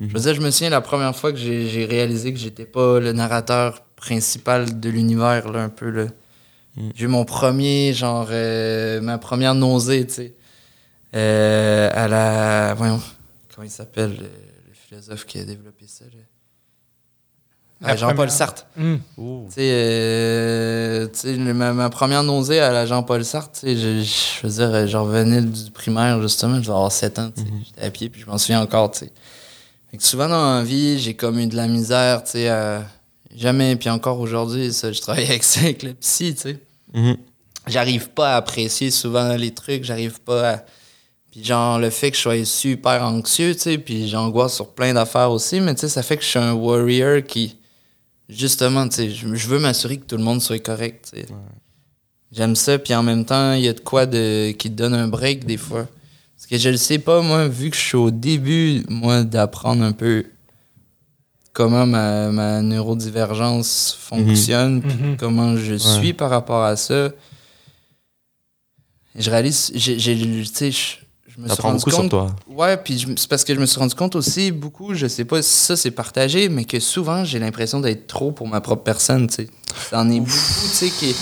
Je 0.00 0.06
veux 0.12 0.20
dire, 0.20 0.34
je 0.34 0.40
me 0.40 0.50
souviens 0.50 0.70
la 0.70 0.80
première 0.80 1.14
fois 1.14 1.30
que 1.32 1.38
j'ai 1.38 1.86
réalisé 1.88 2.32
que 2.32 2.38
j'étais 2.40 2.64
pas 2.66 2.98
le 2.98 3.12
narrateur 3.12 3.82
principal 3.94 4.80
de 4.80 4.88
l'univers, 4.90 5.48
là, 5.52 5.62
un 5.62 5.68
peu, 5.68 5.90
là. 5.90 6.06
J'ai 6.96 7.04
eu 7.04 7.08
mon 7.08 7.24
premier, 7.24 7.92
genre, 7.92 8.26
euh, 8.32 9.00
ma 9.00 9.16
première 9.18 9.54
nausée, 9.54 10.04
tu 10.08 10.14
sais. 10.14 10.34
Euh, 11.14 11.88
à 11.94 12.08
la. 12.08 12.74
Voyons, 12.74 13.00
comment 13.54 13.64
il 13.64 13.70
s'appelle, 13.70 14.10
le, 14.10 14.24
le 14.24 14.74
philosophe 14.88 15.24
qui 15.24 15.38
a 15.38 15.44
développé 15.44 15.84
ça, 15.86 16.04
là? 16.06 16.18
Jean-Paul. 17.96 18.30
Sartre. 18.30 18.66
Sais, 19.50 19.60
euh, 19.60 21.08
ma, 21.54 21.72
ma 21.72 21.90
première 21.90 22.22
nausée 22.22 22.60
à 22.60 22.72
la 22.72 22.86
Jean-Paul 22.86 23.24
Sartre, 23.24 23.60
je, 23.64 24.02
je 24.02 24.46
veux 24.46 24.52
dire, 24.52 24.86
je 24.86 24.96
revenais 24.96 25.42
du 25.42 25.70
primaire, 25.70 26.20
justement, 26.22 26.56
je 26.56 26.60
devais 26.60 26.72
avoir 26.72 26.92
7 26.92 27.18
ans, 27.18 27.30
sais. 27.36 27.44
J'étais 27.66 27.82
à 27.86 27.90
pied, 27.90 28.08
puis 28.08 28.20
je 28.22 28.26
m'en 28.26 28.38
souviens 28.38 28.62
encore, 28.62 28.90
tu 28.90 29.00
sais. 29.00 29.12
Fait 29.90 29.96
que 29.98 30.02
souvent 30.02 30.28
dans 30.28 30.54
la 30.58 30.62
vie, 30.64 30.98
j'ai 30.98 31.14
comme 31.14 31.38
eu 31.38 31.46
de 31.46 31.56
la 31.56 31.66
misère, 31.68 32.24
tu 32.24 32.32
sais, 32.32 32.48
à- 32.48 32.84
jamais, 33.36 33.76
puis 33.76 33.90
encore 33.90 34.18
aujourd'hui, 34.20 34.70
je 34.72 35.00
travaille 35.00 35.24
avec 35.26 35.42
ça, 35.44 35.60
avec 35.60 35.82
le 35.82 35.92
psy, 35.94 36.34
tu 36.34 36.40
sais 36.42 36.58
Mhm. 36.94 37.16
j'arrive 37.66 38.10
pas 38.10 38.34
à 38.34 38.36
apprécier 38.36 38.90
souvent 38.92 39.34
les 39.36 39.52
trucs, 39.52 39.82
j'arrive 39.84 40.20
pas 40.20 40.50
à. 40.52 40.64
Puis 41.32 41.42
genre, 41.44 41.80
le 41.80 41.90
fait 41.90 42.12
que 42.12 42.16
je 42.16 42.22
sois 42.22 42.44
super 42.44 43.02
anxieux, 43.02 43.52
tu 43.54 43.60
sais, 43.62 43.78
puis 43.78 44.08
j'angoisse 44.08 44.54
sur 44.54 44.68
plein 44.68 44.94
d'affaires 44.94 45.32
aussi, 45.32 45.60
mais 45.60 45.74
tu 45.74 45.80
sais, 45.80 45.88
ça 45.88 46.02
fait 46.04 46.16
que 46.16 46.22
je 46.22 46.28
suis 46.28 46.38
un 46.38 46.52
warrior 46.52 47.22
qui, 47.26 47.56
justement, 48.28 48.88
tu 48.88 48.96
sais, 48.96 49.10
je, 49.10 49.34
je 49.34 49.48
veux 49.48 49.58
m'assurer 49.58 49.98
que 49.98 50.04
tout 50.04 50.16
le 50.16 50.22
monde 50.24 50.40
soit 50.42 50.58
correct. 50.58 51.14
J'aime 52.32 52.56
ça, 52.56 52.78
puis 52.78 52.94
en 52.94 53.02
même 53.02 53.24
temps, 53.24 53.52
il 53.52 53.62
y 53.62 53.68
a 53.68 53.72
de 53.72 53.80
quoi 53.80 54.06
de, 54.06 54.50
qui 54.52 54.68
te 54.70 54.74
donne 54.74 54.94
un 54.94 55.06
break 55.08 55.44
des 55.46 55.56
fois. 55.56 55.86
Parce 56.36 56.46
que 56.48 56.58
je 56.58 56.68
le 56.68 56.76
sais 56.76 56.98
pas, 56.98 57.22
moi, 57.22 57.46
vu 57.48 57.70
que 57.70 57.76
je 57.76 57.80
suis 57.82 57.96
au 57.96 58.10
début, 58.10 58.82
moi, 58.88 59.22
d'apprendre 59.22 59.84
un 59.84 59.92
peu 59.92 60.26
comment 61.52 61.86
ma, 61.86 62.30
ma 62.32 62.60
neurodivergence 62.62 63.96
fonctionne, 64.00 64.82
puis 64.82 64.96
Mhm. 64.96 65.16
comment 65.16 65.56
je 65.56 65.74
suis 65.76 66.12
par 66.12 66.30
rapport 66.30 66.64
à 66.64 66.74
ça. 66.76 67.10
Je 69.14 69.30
réalise, 69.30 69.70
j'ai, 69.74 69.98
j'ai- 69.98 70.16
tu 70.18 70.72
sais, 70.72 70.98
je, 71.36 71.42
me 71.42 71.48
suis 71.48 71.62
rendu 71.62 71.78
beaucoup 71.78 71.90
sur 71.90 71.98
compte. 72.00 72.10
toi. 72.10 72.36
Ouais, 72.48 72.76
puis 72.76 73.06
c'est 73.16 73.28
parce 73.28 73.44
que 73.44 73.54
je 73.54 73.60
me 73.60 73.66
suis 73.66 73.78
rendu 73.78 73.94
compte 73.94 74.14
aussi 74.14 74.52
beaucoup, 74.52 74.94
je 74.94 75.06
sais 75.06 75.24
pas 75.24 75.42
si 75.42 75.50
ça 75.50 75.76
c'est 75.76 75.90
partagé, 75.90 76.48
mais 76.48 76.64
que 76.64 76.78
souvent 76.78 77.24
j'ai 77.24 77.38
l'impression 77.38 77.80
d'être 77.80 78.06
trop 78.06 78.30
pour 78.30 78.46
ma 78.46 78.60
propre 78.60 78.82
personne, 78.82 79.26
tu 79.26 79.34
sais. 79.34 79.50
C'en 79.90 80.08
est 80.10 80.20
beaucoup, 80.20 80.30
tu 80.30 80.68
sais, 80.68 80.90
qui. 80.90 81.14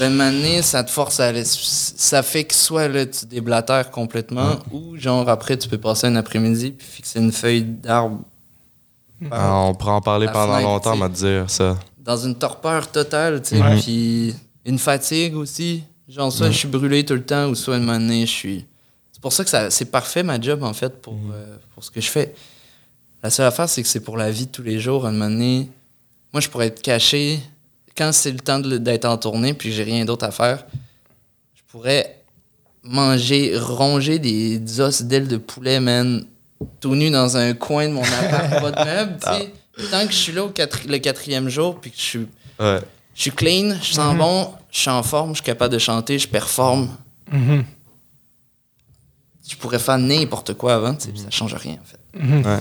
De 0.00 0.08
manière, 0.08 0.64
ça 0.64 0.82
te 0.82 0.90
force 0.90 1.20
à 1.20 1.26
aller. 1.26 1.42
Ça 1.44 2.22
fait 2.22 2.44
que 2.44 2.54
soit 2.54 2.88
là, 2.88 3.04
tu 3.04 3.26
déblatères 3.26 3.90
complètement, 3.90 4.58
ou 4.72 4.96
genre 4.96 5.28
après, 5.28 5.58
tu 5.58 5.68
peux 5.68 5.78
passer 5.78 6.06
un 6.06 6.16
après-midi 6.16 6.70
puis 6.70 6.86
fixer 6.86 7.18
une 7.18 7.32
feuille 7.32 7.64
d'arbre 7.64 8.20
Ah, 9.30 9.56
on 9.56 9.74
pourrait 9.74 9.92
en 9.92 10.00
parler 10.00 10.26
pendant 10.26 10.54
fenêtre, 10.54 10.68
longtemps, 10.68 10.92
tu 10.92 10.96
sais. 10.96 11.02
m'a 11.02 11.08
dire 11.08 11.50
ça. 11.50 11.76
dans 11.98 12.16
une 12.16 12.34
torpeur 12.34 12.90
totale, 12.90 13.42
tu 13.42 13.56
sais. 13.56 13.62
Ouais. 13.62 13.78
Puis 13.80 14.34
une 14.64 14.78
fatigue 14.78 15.36
aussi. 15.36 15.82
Genre, 16.08 16.32
soit 16.32 16.50
je 16.50 16.56
suis 16.56 16.68
brûlé 16.68 17.04
tout 17.04 17.14
le 17.14 17.24
temps, 17.24 17.48
ou 17.48 17.54
soit 17.54 17.76
une 17.76 17.90
année, 17.90 18.26
je 18.26 18.32
suis. 18.32 18.66
C'est 19.20 19.22
pour 19.22 19.32
ça 19.34 19.44
que 19.44 19.50
ça, 19.50 19.70
c'est 19.70 19.84
parfait 19.90 20.22
ma 20.22 20.40
job, 20.40 20.62
en 20.62 20.72
fait, 20.72 21.02
pour, 21.02 21.12
euh, 21.32 21.56
pour 21.74 21.84
ce 21.84 21.90
que 21.90 22.00
je 22.00 22.08
fais. 22.08 22.34
La 23.22 23.28
seule 23.28 23.46
affaire, 23.46 23.68
c'est 23.68 23.82
que 23.82 23.88
c'est 23.88 24.00
pour 24.00 24.16
la 24.16 24.30
vie 24.30 24.46
de 24.46 24.50
tous 24.50 24.62
les 24.62 24.80
jours. 24.80 25.04
À 25.04 25.10
un 25.10 25.12
moment 25.12 25.28
donné, 25.28 25.68
moi, 26.32 26.40
je 26.40 26.48
pourrais 26.48 26.68
être 26.68 26.80
caché. 26.80 27.38
Quand 27.94 28.12
c'est 28.12 28.30
le 28.32 28.38
temps 28.38 28.58
d'être 28.60 29.04
en 29.04 29.18
tournée, 29.18 29.52
puis 29.52 29.72
j'ai 29.72 29.82
rien 29.82 30.06
d'autre 30.06 30.24
à 30.24 30.30
faire, 30.30 30.64
je 31.54 31.60
pourrais 31.70 32.16
manger, 32.82 33.58
ronger 33.58 34.18
des, 34.18 34.58
des 34.58 34.80
os 34.80 35.02
d'ailes 35.02 35.28
de 35.28 35.36
poulet, 35.36 35.80
man, 35.80 36.24
tout 36.80 36.94
nu 36.94 37.10
dans 37.10 37.36
un 37.36 37.52
coin 37.52 37.88
de 37.88 37.92
mon 37.92 38.02
appart, 38.02 38.50
pas 38.62 38.70
de 38.70 38.84
meubles, 38.90 39.18
tu 39.22 39.28
sais. 39.28 39.52
Tant 39.90 40.06
que 40.06 40.12
je 40.12 40.16
suis 40.18 40.32
là 40.32 40.44
au 40.44 40.48
quatri- 40.50 40.88
le 40.88 40.96
quatrième 40.98 41.48
jour, 41.50 41.78
puis 41.78 41.90
que 41.90 41.96
je 41.98 42.02
suis, 42.02 42.26
Ouais. 42.58 42.80
je 43.14 43.20
suis 43.22 43.30
clean, 43.32 43.76
je 43.82 43.92
sens 43.92 44.16
bon, 44.16 44.50
je 44.70 44.78
suis 44.80 44.90
en 44.90 45.02
forme, 45.02 45.30
je 45.30 45.36
suis 45.36 45.44
capable 45.44 45.74
de 45.74 45.78
chanter, 45.78 46.18
je 46.18 46.26
performe. 46.28 46.88
Mhm. 47.30 47.64
Je 49.50 49.56
pourrais 49.56 49.80
faire 49.80 49.98
n'importe 49.98 50.54
quoi 50.54 50.74
avant, 50.74 50.94
tu 50.94 51.08
sais, 51.08 51.12
ça 51.24 51.30
change 51.30 51.54
rien, 51.54 51.74
en 51.80 51.84
fait. 51.84 51.98
Mhm. 52.24 52.46
Ouais. 52.46 52.58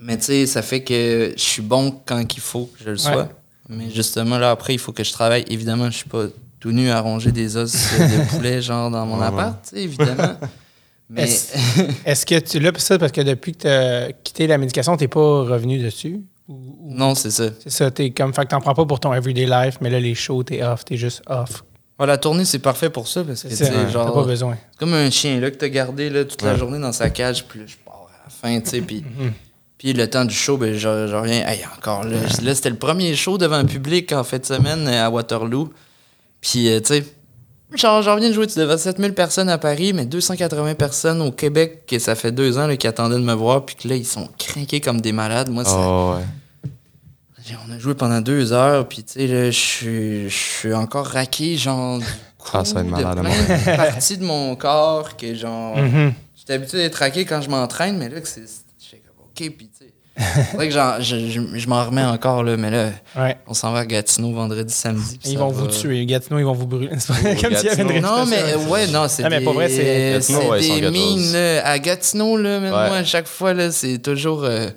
Mais 0.00 0.16
tu 0.18 0.24
sais, 0.24 0.46
ça 0.46 0.60
fait 0.60 0.82
que 0.82 1.34
je 1.36 1.40
suis 1.42 1.62
bon 1.62 2.00
quand 2.04 2.20
il 2.34 2.40
faut 2.40 2.66
que 2.76 2.82
je 2.84 2.90
le 2.90 2.96
sois. 2.96 3.16
Ouais. 3.16 3.28
Mais 3.68 3.88
justement, 3.90 4.38
là, 4.38 4.50
après, 4.50 4.74
il 4.74 4.78
faut 4.78 4.90
que 4.92 5.04
je 5.04 5.12
travaille. 5.12 5.44
Évidemment, 5.48 5.86
je 5.90 5.96
suis 5.98 6.08
pas 6.08 6.24
tout 6.58 6.72
nu 6.72 6.90
à 6.90 7.00
ronger 7.00 7.30
des 7.30 7.56
os 7.56 7.72
de 7.98 8.28
poulet, 8.30 8.60
genre, 8.60 8.90
dans 8.90 9.06
mon 9.06 9.20
Ouais, 9.20 9.26
appart, 9.26 9.62
tu 9.62 9.76
sais, 9.76 9.82
évidemment. 9.84 10.34
Mais 11.08 11.28
Est-ce 12.04 12.26
que 12.26 12.38
tu 12.40 12.58
l'as, 12.58 12.72
ça, 12.78 12.98
parce 12.98 13.12
que 13.12 13.20
depuis 13.20 13.52
que 13.52 13.58
tu 13.58 13.68
as 13.68 14.12
quitté 14.24 14.46
la 14.48 14.58
médication, 14.58 14.96
tu 14.96 15.04
n'es 15.04 15.08
pas 15.08 15.20
revenu 15.44 15.78
dessus? 15.78 16.22
Ou, 16.48 16.54
ou- 16.80 16.94
non, 16.94 17.14
c'est 17.14 17.30
ça. 17.30 17.44
c'est 17.62 17.70
ça, 17.70 17.90
t'es 17.92 18.10
comme, 18.10 18.34
fait 18.34 18.42
que 18.42 18.48
t'en 18.48 18.60
prends 18.60 18.74
pas 18.74 18.84
pour 18.86 18.98
ton 18.98 19.12
everyday 19.14 19.46
life, 19.46 19.76
mais 19.80 19.90
là, 19.90 20.00
les 20.00 20.14
shows, 20.16 20.42
t'es 20.42 20.62
off, 20.64 20.84
t'es 20.84 20.96
juste 20.96 21.22
off. 21.28 21.64
Ouais, 21.98 22.06
la 22.06 22.16
tournée, 22.18 22.44
c'est 22.44 22.58
parfait 22.58 22.90
pour 22.90 23.06
ça, 23.06 23.22
parce 23.22 23.42
que, 23.42 23.48
tu 23.48 23.56
C'est 23.56 23.64
sais, 23.66 23.70
ça, 23.72 23.76
t'as 23.84 23.88
genre, 23.90 24.12
pas 24.14 24.24
besoin. 24.24 24.56
c'est 24.72 24.78
comme 24.78 24.94
un 24.94 25.10
chien, 25.10 25.38
là, 25.40 25.50
que 25.50 25.56
t'as 25.56 25.68
gardé, 25.68 26.10
là, 26.10 26.24
toute 26.24 26.42
la 26.42 26.52
Ouais. 26.52 26.58
journée 26.58 26.78
dans 26.78 26.92
sa 26.92 27.10
cage, 27.10 27.44
puis 27.44 27.60
là, 27.60 27.64
je 27.68 27.76
pars 27.84 28.08
à 28.10 28.24
la 28.24 28.30
fin, 28.30 28.60
tu 28.60 28.70
sais, 28.70 28.80
puis... 28.80 29.04
Mhm. 29.18 29.32
Puis 29.78 29.92
le 29.94 30.08
temps 30.08 30.24
du 30.24 30.32
show, 30.34 30.56
ben, 30.56 30.74
je, 30.74 30.78
je 31.08 31.14
reviens. 31.16 31.44
Hey, 31.44 31.60
encore 31.76 32.04
là, 32.04 32.16
là 32.44 32.54
c'était 32.54 32.70
le 32.70 32.76
premier 32.76 33.16
show 33.16 33.36
devant 33.36 33.56
un 33.56 33.64
public 33.64 34.12
en 34.12 34.22
fin 34.22 34.38
de 34.38 34.46
semaine 34.46 34.86
à 34.86 35.10
Waterloo. 35.10 35.72
Puis, 36.40 36.68
euh, 36.68 36.78
tu 36.78 36.86
sais, 36.94 37.04
genre, 37.74 38.00
j'en 38.00 38.14
reviens 38.14 38.28
de 38.28 38.32
jouer 38.34 38.46
devant 38.46 38.78
7000 38.78 39.12
personnes 39.12 39.48
à 39.48 39.58
Paris, 39.58 39.92
mais 39.92 40.06
280 40.06 40.76
personnes 40.76 41.20
au 41.20 41.32
Québec, 41.32 41.82
que 41.88 41.98
ça 41.98 42.14
fait 42.14 42.30
deux 42.30 42.58
ans 42.58 42.68
là, 42.68 42.76
qui 42.76 42.86
attendaient 42.86 43.16
de 43.16 43.24
me 43.24 43.32
voir, 43.34 43.66
puis 43.66 43.74
que 43.74 43.88
là, 43.88 43.96
ils 43.96 44.06
sont 44.06 44.28
craqués 44.38 44.80
comme 44.80 45.00
des 45.00 45.10
malades. 45.10 45.50
Moi, 45.50 45.64
ça- 45.64 45.76
Oh, 45.76 46.14
on 47.68 47.72
a 47.72 47.78
joué 47.78 47.94
pendant 47.94 48.20
deux 48.20 48.52
heures, 48.52 48.86
puis 48.88 49.02
tu 49.04 49.12
sais, 49.14 49.26
là, 49.26 49.50
je 49.50 49.58
suis- 49.58 50.28
je 50.30 50.36
suis 50.36 50.74
encore 50.74 51.06
raqué, 51.06 51.56
genre, 51.56 51.98
du 51.98 52.04
cou, 52.38 52.48
Ah, 52.54 52.64
ça 52.64 52.74
va 52.74 52.80
être 52.80 52.86
malade, 52.88 53.16
de 53.16 53.20
plein 53.22 53.72
de 53.72 53.76
parties 53.76 54.18
de 54.18 54.24
mon 54.24 54.54
corps 54.56 55.16
que, 55.16 55.34
genre, 55.34 55.76
Mhm. 55.76 56.12
J'étais 56.36 56.54
habitué 56.54 56.78
d'être 56.78 56.96
raqué 56.96 57.24
quand 57.24 57.40
je 57.40 57.48
m'entraîne, 57.48 57.96
mais 57.98 58.08
là, 58.08 58.20
que 58.20 58.26
c'est. 58.26 58.40
Comme, 58.40 59.26
OK, 59.26 59.36
puis 59.56 59.68
tu 59.68 59.84
sais. 59.86 59.92
C'est 60.50 60.56
vrai 60.56 60.68
que 60.68 60.74
j'en- 60.74 61.00
je, 61.00 61.16
je- 61.30 61.56
je 61.58 61.68
m'en 61.68 61.84
remets 61.84 62.02
encore, 62.04 62.42
là, 62.42 62.56
mais 62.56 62.70
là, 62.70 62.90
Ouais. 63.16 63.36
on 63.46 63.54
s'en 63.54 63.72
va 63.72 63.78
à 63.80 63.86
Gatineau 63.86 64.32
vendredi, 64.32 64.74
samedi. 64.74 65.18
Ils 65.24 65.38
vont 65.38 65.48
va- 65.48 65.62
vous 65.62 65.66
tuer. 65.68 66.04
Gatineau, 66.04 66.38
ils 66.40 66.44
vont 66.44 66.52
vous 66.52 66.66
brûler. 66.66 66.90
C'est 66.98 67.12
pas 67.12 67.18
Oh, 67.22 67.40
comme 67.42 67.54
s'il 67.54 67.66
y 67.66 67.70
avait 67.70 67.96
une. 67.96 68.02
Non, 68.02 68.26
mais 68.26 68.56
ouais, 68.68 68.88
non, 68.88 69.06
c'est 69.08 69.26
des, 69.28 69.40
pour 69.40 69.54
vrai, 69.54 69.68
c'est- 69.68 70.18
ouais, 70.48 70.80
des 70.80 70.90
mines, 70.90 71.32
là. 71.32 71.64
À 71.66 71.78
Gatineau, 71.78 72.36
là, 72.36 72.58
même 72.60 72.74
Ouais. 72.74 72.88
moi, 72.88 72.96
à 72.98 73.04
chaque 73.04 73.26
fois, 73.28 73.54
là, 73.54 73.70
c'est 73.70 73.98
toujours. 73.98 74.42
euh, 74.44 74.68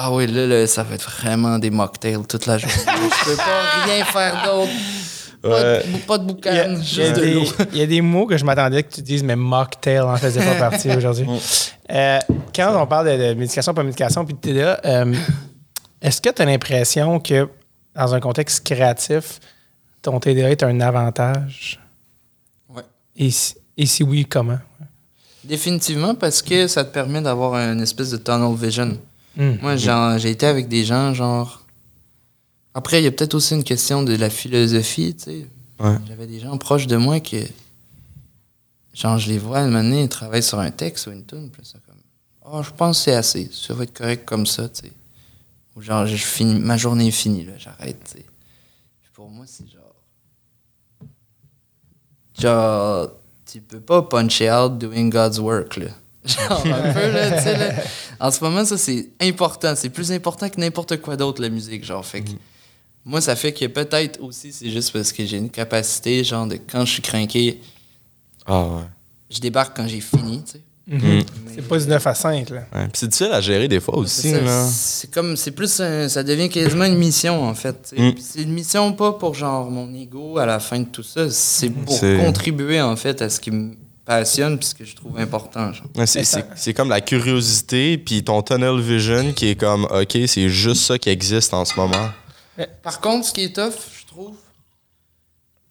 Ah 0.00 0.12
oui, 0.12 0.28
là, 0.28 0.46
là, 0.46 0.66
ça 0.68 0.84
va 0.84 0.94
être 0.94 1.10
vraiment 1.10 1.58
des 1.58 1.70
mocktails 1.70 2.24
toute 2.28 2.46
la 2.46 2.56
journée. 2.56 2.74
Je 2.86 3.30
peux 3.30 3.36
pas 3.36 3.84
rien 3.84 4.04
faire 4.04 4.44
d'autre. 4.44 4.70
Pas, 5.42 5.48
Ouais. 5.48 5.82
de, 5.86 5.98
pas 6.06 6.18
de 6.18 6.24
Il 6.24 6.28
y, 6.28 6.30
a, 6.30 6.34
boucan, 6.34 6.50
il 6.50 6.56
y 6.56 6.60
a 6.60 6.74
juste 6.82 7.16
de 7.16 7.24
l'eau. 7.34 7.44
il 7.72 7.78
y 7.78 7.82
a 7.82 7.86
des 7.86 8.00
mots 8.00 8.26
que 8.26 8.36
je 8.36 8.44
m'attendais 8.44 8.82
que 8.82 8.92
tu 8.94 9.02
dises, 9.02 9.22
mais 9.22 9.36
mocktail 9.36 10.00
en 10.00 10.16
faisait 10.16 10.44
pas 10.44 10.54
partie 10.54 10.90
aujourd'hui. 10.96 11.26
Euh, 11.90 12.18
quand 12.54 12.80
on 12.80 12.86
parle 12.86 13.06
de, 13.06 13.28
de 13.28 13.34
médication, 13.34 13.72
pas 13.74 13.82
médication, 13.84 14.24
puis 14.24 14.34
de 14.34 14.40
TDA, 14.40 14.80
euh, 14.84 15.14
est-ce 16.00 16.20
que 16.20 16.30
tu 16.30 16.42
as 16.42 16.44
l'impression 16.44 17.18
que 17.20 17.48
dans 17.94 18.14
un 18.14 18.20
contexte 18.20 18.64
créatif, 18.64 19.40
ton 20.02 20.18
TDA 20.20 20.50
est 20.50 20.62
un 20.62 20.80
avantage? 20.80 21.80
Et 23.16 23.30
si, 23.30 23.54
et 23.76 23.86
si 23.86 24.04
oui, 24.04 24.26
comment? 24.26 24.58
Définitivement 25.44 26.14
parce 26.14 26.40
que 26.42 26.66
ça 26.68 26.84
te 26.84 26.92
permet 26.92 27.20
d'avoir 27.20 27.54
une 27.54 27.80
espèce 27.80 28.10
de 28.10 28.16
tunnel 28.16 28.54
vision. 28.56 28.96
Hmm. 29.38 29.54
Moi, 29.62 29.76
j'ai 29.76 30.30
été 30.30 30.46
avec 30.46 30.68
des 30.68 30.84
gens, 30.84 31.14
genre. 31.14 31.64
Après, 32.74 33.00
il 33.00 33.04
y 33.04 33.06
a 33.06 33.12
peut-être 33.12 33.34
aussi 33.34 33.54
une 33.54 33.62
question 33.62 34.02
de 34.02 34.14
la 34.14 34.30
philosophie, 34.30 35.14
tu 35.14 35.24
sais. 35.24 35.46
Ouais. 35.78 35.96
J'avais 36.08 36.26
des 36.26 36.40
gens 36.40 36.58
proches 36.58 36.88
de 36.88 36.96
moi 36.96 37.20
que. 37.20 37.36
Genre, 38.92 39.16
je 39.16 39.28
les 39.28 39.38
vois, 39.38 39.58
à 39.58 39.60
un 39.62 39.66
moment 39.68 39.84
donné, 39.84 40.02
ils 40.02 40.08
travaillent 40.08 40.42
sur 40.42 40.58
un 40.58 40.72
texte 40.72 41.06
ou 41.06 41.12
une 41.12 41.24
tune, 41.24 41.50
puis 41.50 41.62
c'est 41.64 41.80
comme. 41.86 41.94
Oh, 42.50 42.62
je 42.64 42.70
pense 42.70 42.98
que 42.98 43.04
c'est 43.04 43.14
assez. 43.14 43.48
Ça 43.52 43.74
va 43.74 43.84
être 43.84 43.96
correct 43.96 44.24
comme 44.24 44.44
ça, 44.44 44.68
tu 44.68 44.86
sais. 44.86 44.92
Ou 45.76 45.82
genre, 45.82 46.04
je 46.04 46.16
finis, 46.16 46.58
ma 46.58 46.76
journée 46.76 47.06
est 47.06 47.12
finie, 47.12 47.44
là, 47.44 47.52
j'arrête, 47.58 48.02
tu 48.04 48.18
sais. 48.18 48.26
Pour 49.14 49.30
moi, 49.30 49.44
c'est 49.46 49.66
genre. 49.70 49.84
Genre, 52.36 53.12
tu 53.46 53.60
peux 53.60 53.80
pas 53.80 54.02
puncher 54.02 54.50
out 54.50 54.78
doing 54.78 55.10
God's 55.10 55.38
work, 55.38 55.76
là. 55.76 55.90
Genre, 56.24 56.62
un 56.66 56.92
peu, 56.92 57.10
là, 57.12 57.30
tu 57.38 57.42
sais, 57.44 57.56
là. 57.56 57.74
En 58.20 58.30
ce 58.30 58.42
moment, 58.42 58.64
ça, 58.64 58.76
c'est 58.76 59.08
important. 59.20 59.74
C'est 59.76 59.88
plus 59.88 60.10
important 60.12 60.48
que 60.48 60.60
n'importe 60.60 61.00
quoi 61.00 61.16
d'autre, 61.16 61.40
la 61.40 61.48
musique, 61.48 61.84
genre. 61.84 62.04
Fait 62.04 62.20
que, 62.22 62.30
moi, 63.04 63.20
ça 63.20 63.36
fait 63.36 63.52
que 63.52 63.64
peut-être 63.66 64.20
aussi, 64.22 64.52
c'est 64.52 64.68
juste 64.70 64.92
parce 64.92 65.12
que 65.12 65.24
j'ai 65.24 65.36
une 65.38 65.50
capacité, 65.50 66.22
genre, 66.24 66.46
de 66.46 66.56
quand 66.70 66.84
je 66.84 66.92
suis 66.94 67.02
craqué, 67.02 67.60
Ah, 68.46 68.62
ouais. 68.64 68.82
je 69.30 69.38
débarque 69.40 69.76
quand 69.76 69.86
j'ai 69.86 70.00
fini, 70.00 70.42
tu 70.44 70.52
sais. 70.52 70.60
Mhm. 70.90 71.22
C'est 71.54 71.68
pas 71.68 71.78
du 71.78 71.86
9 71.86 72.06
à 72.06 72.14
5, 72.14 72.48
là. 72.48 72.56
Ouais. 72.74 72.84
Puis 72.84 72.92
c'est 72.94 73.08
difficile 73.08 73.32
à 73.32 73.42
gérer 73.42 73.68
des 73.68 73.78
fois 73.78 73.98
aussi. 73.98 74.32
C'est 74.70 75.10
comme, 75.10 75.36
c'est 75.36 75.50
plus, 75.50 75.80
un- 75.80 76.08
ça 76.08 76.22
devient 76.22 76.48
quasiment 76.48 76.84
une 76.86 76.96
mission, 76.96 77.42
en 77.44 77.54
fait. 77.54 77.92
Mm. 77.96 78.12
Puis 78.12 78.22
C'est 78.26 78.42
une 78.42 78.52
mission 78.52 78.90
pas 78.94 79.12
pour, 79.12 79.34
genre, 79.34 79.70
mon 79.70 79.92
ego 79.94 80.38
à 80.38 80.46
la 80.46 80.58
fin 80.60 80.78
de 80.80 80.86
tout 80.86 81.02
ça. 81.02 81.28
C'est 81.30 81.68
pour 81.68 82.00
contribuer, 82.00 82.80
en 82.80 82.96
fait, 82.96 83.20
à 83.20 83.28
ce 83.28 83.38
qui 83.38 83.50
me 83.50 83.74
passionne 84.08 84.58
puis 84.58 84.68
ce 84.68 84.74
que 84.74 84.84
je 84.86 84.96
trouve 84.96 85.18
important, 85.18 85.70
c'est- 86.06 86.72
comme 86.72 86.88
la 86.88 87.02
curiosité, 87.02 87.98
puis 87.98 88.24
ton 88.24 88.40
tunnel 88.42 88.80
vision 88.80 89.32
qui 89.34 89.48
est 89.50 89.54
comme, 89.54 89.84
OK, 89.84 90.16
c'est 90.26 90.48
juste 90.48 90.82
ça 90.84 90.98
qui 90.98 91.10
existe 91.10 91.52
en 91.52 91.64
ce 91.66 91.74
moment. 91.76 92.08
Par 92.82 93.00
contre, 93.00 93.26
ce 93.26 93.32
qui 93.34 93.44
est 93.44 93.54
tough, 93.54 93.74
je 94.00 94.06
trouve, 94.06 94.34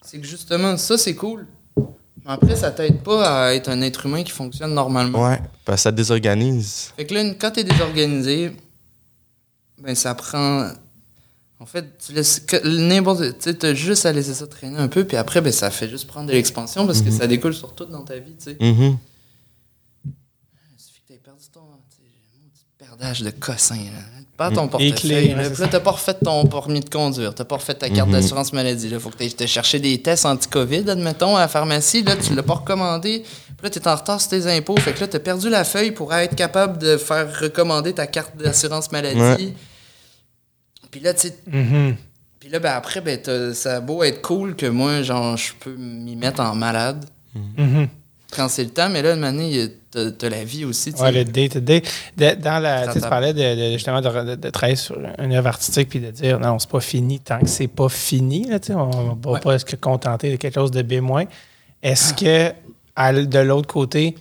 c'est 0.04 0.20
que 0.20 0.28
justement, 0.28 0.78
ça, 0.78 0.98
c'est 1.00 1.16
cool. 1.16 1.48
Mais 1.76 2.34
après, 2.34 2.56
ça 2.56 2.70
t'aide 2.72 3.02
pas 3.02 3.48
à 3.48 3.54
être 3.56 3.70
un 3.70 3.82
être 3.82 4.06
humain 4.06 4.24
qui 4.24 4.32
fonctionne 4.32 4.74
normalement. 4.74 5.28
Ouais, 5.30 5.40
parce 5.66 5.80
que 5.80 5.84
ça 5.84 5.92
te 5.92 5.98
désorganise. 5.98 6.92
Fait 6.96 7.06
que 7.08 7.14
là, 7.16 7.24
quand 7.40 7.52
t'es 7.52 7.64
désorganisé, 7.64 8.52
ben 9.80 9.96
ça 9.96 10.14
prend. 10.14 10.70
En 11.60 11.66
fait, 11.66 11.86
tu 12.06 12.14
laisses 12.14 12.40
que- 12.40 12.68
n'importe. 12.68 13.40
Tu 13.40 13.56
t'as 13.56 13.74
juste 13.74 14.06
à 14.06 14.14
laisser 14.14 14.34
ça 14.36 14.46
traîner 14.48 14.78
un 14.78 14.88
peu, 14.88 15.06
puis 15.06 15.18
après, 15.18 15.42
ben 15.42 15.52
ça 15.52 15.72
fait 15.72 15.90
juste 15.90 16.06
prendre 16.08 16.28
de 16.28 16.34
l'expansion 16.34 16.86
parce 16.86 17.02
que 17.02 17.10
ça 17.12 17.26
découle 17.28 17.54
sur 17.56 17.74
tout 17.74 17.86
dans 17.86 18.04
ta 18.04 18.18
vie, 18.20 18.36
tu 18.38 18.52
sais. 18.52 18.58
Mhm. 18.60 18.98
Il 20.06 20.12
suffit 20.78 21.02
que 21.08 21.14
perdu 21.16 21.46
ton. 21.52 21.62
tu 21.90 21.98
sais, 21.98 22.04
un 22.38 22.50
petit 22.54 22.66
perdage 22.78 23.22
de 23.22 23.30
cossin, 23.32 23.76
là. 23.76 24.04
Pas 24.38 24.52
ton 24.52 24.66
Les 24.66 24.70
portefeuille. 24.92 25.30
là. 25.30 25.50
là, 25.50 25.68
t'as 25.68 25.80
pas 25.80 25.90
refait 25.90 26.14
ton 26.14 26.46
permis 26.46 26.80
de 26.82 26.90
conduire, 26.92 27.34
t'as 27.34 27.44
pas 27.44 27.56
refait 27.56 27.74
ta 27.74 27.90
carte 27.90 28.12
d'assurance 28.12 28.54
maladie. 28.54 28.88
Là, 28.88 29.00
faut 29.00 29.10
que 29.10 29.18
t'ailles 29.18 29.34
te 29.34 29.48
chercher 29.48 29.80
des 29.80 30.00
tests 30.00 30.28
anti-COVID, 30.28 30.88
admettons, 30.92 31.36
à 31.36 31.40
la 31.40 31.48
pharmacie. 31.48 32.04
Là, 32.04 32.16
tu 32.16 32.36
l'as 32.36 32.44
pas 32.44 32.54
recommandé. 32.54 33.24
Puis 33.24 33.56
là, 33.64 33.70
t'es 33.72 33.88
en 33.88 33.96
retard 33.96 34.22
sur 34.22 34.30
tes 34.30 34.46
impôts. 34.56 34.78
Fait 34.78 34.94
que 34.94 35.00
là, 35.00 35.08
t'as 35.08 35.18
perdu 35.18 35.50
la 35.50 35.64
feuille 35.64 35.90
pour 35.90 36.14
être 36.14 36.36
capable 36.36 36.78
de 36.78 36.98
faire 36.98 37.28
recommander 37.40 37.94
ta 37.94 38.06
carte 38.06 38.38
d'assurance 38.38 38.92
maladie. 38.92 39.18
Ouais. 39.20 39.54
Puis 40.92 41.00
là, 41.00 41.14
tu 41.14 41.28
sais, 41.28 41.36
Mhm. 41.48 41.96
puis 42.40 42.50
là, 42.50 42.60
ben 42.60 42.72
après, 42.74 43.02
ben, 43.02 43.20
ça 43.54 43.78
a 43.78 43.80
beau 43.80 44.04
être 44.04 44.22
cool 44.22 44.56
que 44.56 44.66
moi, 44.66 45.02
genre, 45.02 45.36
je 45.38 45.54
peux 45.60 45.76
m'y 45.76 46.16
mettre 46.16 46.42
en 46.42 46.56
malade 46.56 47.06
quand 48.36 48.50
c'est 48.50 48.64
le 48.64 48.70
temps, 48.72 48.90
mais 48.90 49.02
là, 49.02 49.16
y 49.16 49.62
a- 49.62 50.12
t'as 50.12 50.30
la 50.30 50.44
vie 50.44 50.66
aussi. 50.66 50.94
Ouais, 51.00 51.12
le 51.12 51.24
day-to-day. 51.24 51.82
De- 52.18 52.36
dans 52.36 52.60
la, 52.60 52.92
tu 52.94 53.00
parlais 53.00 53.34
de, 53.34 53.40
de- 53.70 53.74
justement 53.74 54.02
de, 54.02 54.10
de- 54.10 54.36
de 54.36 54.50
travailler 54.50 54.76
sur 54.76 54.98
une 55.18 55.34
œuvre 55.34 55.48
artistique 55.48 55.90
puis 55.90 56.00
de 56.00 56.12
dire 56.12 56.40
non, 56.40 56.60
c'est 56.60 56.70
pas 56.70 56.80
fini 56.82 57.20
tant 57.20 57.40
que 57.40 57.48
c'est 57.48 57.68
pas 57.68 57.90
fini. 57.90 58.46
Là, 58.48 58.60
on 58.70 59.16
ne 59.16 59.24
va 59.24 59.32
Ouais. 59.32 59.40
pas 59.40 59.58
se 59.58 59.76
contenter 59.76 60.32
de 60.32 60.36
quelque 60.36 60.56
chose 60.56 60.72
de 60.72 60.82
B-. 60.84 61.02
Est-ce 61.82 62.14
que 62.14 62.54
à 62.96 63.10
l- 63.12 63.30
de 63.30 63.40
l'autre 63.40 63.68
côté, 63.68 64.16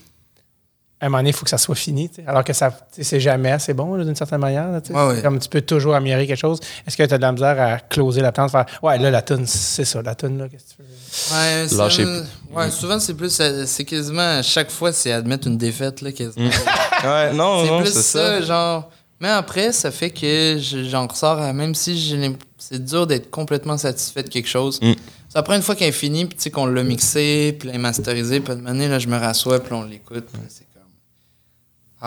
à 0.98 1.06
un 1.06 1.08
moment 1.10 1.18
donné, 1.18 1.30
il 1.30 1.32
faut 1.34 1.44
que 1.44 1.50
ça 1.50 1.58
soit 1.58 1.74
fini? 1.74 2.10
Alors 2.26 2.42
que 2.42 2.52
ça 2.54 2.74
c'est 2.90 3.20
jamais 3.20 3.50
assez 3.52 3.74
bon 3.74 3.96
d'une 4.02 4.14
certaine 4.16 4.40
manière. 4.40 4.70
là, 4.72 4.80
tu 4.80 4.88
sais. 4.88 4.94
Ouais, 4.94 5.00
C'est 5.10 5.16
ouais. 5.16 5.22
Comme 5.22 5.38
tu 5.38 5.48
peux 5.48 5.60
toujours 5.60 5.94
améliorer 5.94 6.26
quelque 6.26 6.38
chose. 6.40 6.58
Est-ce 6.86 6.96
que 6.96 7.02
tu 7.02 7.12
as 7.12 7.18
de 7.18 7.22
la 7.22 7.32
misère 7.32 7.60
à 7.60 7.78
closer 7.80 8.22
la 8.22 8.32
plante, 8.32 8.50
faire 8.50 8.64
Ouais, 8.82 8.98
là, 8.98 9.10
la 9.10 9.20
toune, 9.22 9.46
c'est 9.46 9.84
ça, 9.84 10.00
la 10.00 10.14
toune, 10.14 10.38
là, 10.38 10.48
qu'est-ce 10.48 10.64
que 10.64 10.76
tu 10.76 10.82
veux? 10.82 11.36
Ouais, 11.36 11.68
c'est- 11.68 11.76
Lâcher- 11.76 12.22
ouais, 12.54 12.70
souvent, 12.70 12.98
c'est 12.98 13.14
plus. 13.14 13.38
euh, 13.40 13.64
C'est 13.66 13.84
quasiment. 13.84 14.38
à 14.38 14.42
Chaque 14.42 14.70
fois, 14.70 14.90
c'est 14.92 15.12
admettre 15.12 15.46
une 15.48 15.58
défaite, 15.58 16.00
là, 16.00 16.12
quasiment. 16.12 16.48
Ouais, 17.04 17.32
non, 17.34 17.62
c'est 17.64 17.70
non, 17.70 17.80
plus 17.82 17.92
c'est 17.92 18.02
ça, 18.02 18.18
ça. 18.18 18.40
genre. 18.40 18.90
Mais 19.20 19.28
après, 19.28 19.72
ça 19.72 19.90
fait 19.90 20.10
que 20.10 20.56
je- 20.58 20.84
j'en 20.88 21.06
ressors 21.06 21.38
à. 21.40 21.52
Même 21.52 21.74
si 21.74 22.16
c'est 22.58 22.82
dur 22.84 23.06
d'être 23.06 23.30
complètement 23.30 23.76
satisfait 23.76 24.22
de 24.22 24.28
quelque 24.30 24.48
chose. 24.48 24.80
Mm. 24.82 24.92
Ça 25.28 25.42
prend 25.42 25.54
une 25.54 25.62
fois 25.62 25.74
qu'elle 25.74 25.88
est 25.88 25.92
finie, 25.92 26.24
puis 26.24 26.36
tu 26.36 26.44
sais, 26.44 26.50
qu'on 26.50 26.64
l'a 26.66 26.82
mixé, 26.82 27.54
puis 27.58 27.70
l'a 27.70 27.76
masterisé, 27.78 28.40
puis 28.40 28.54
de 28.56 28.60
manière, 28.62 28.88
là, 28.90 28.98
je 28.98 29.08
me 29.08 29.16
rassois, 29.18 29.58
puis 29.60 29.74
on 29.74 29.82
l'écoute, 29.84 30.26
c'est. 30.48 30.64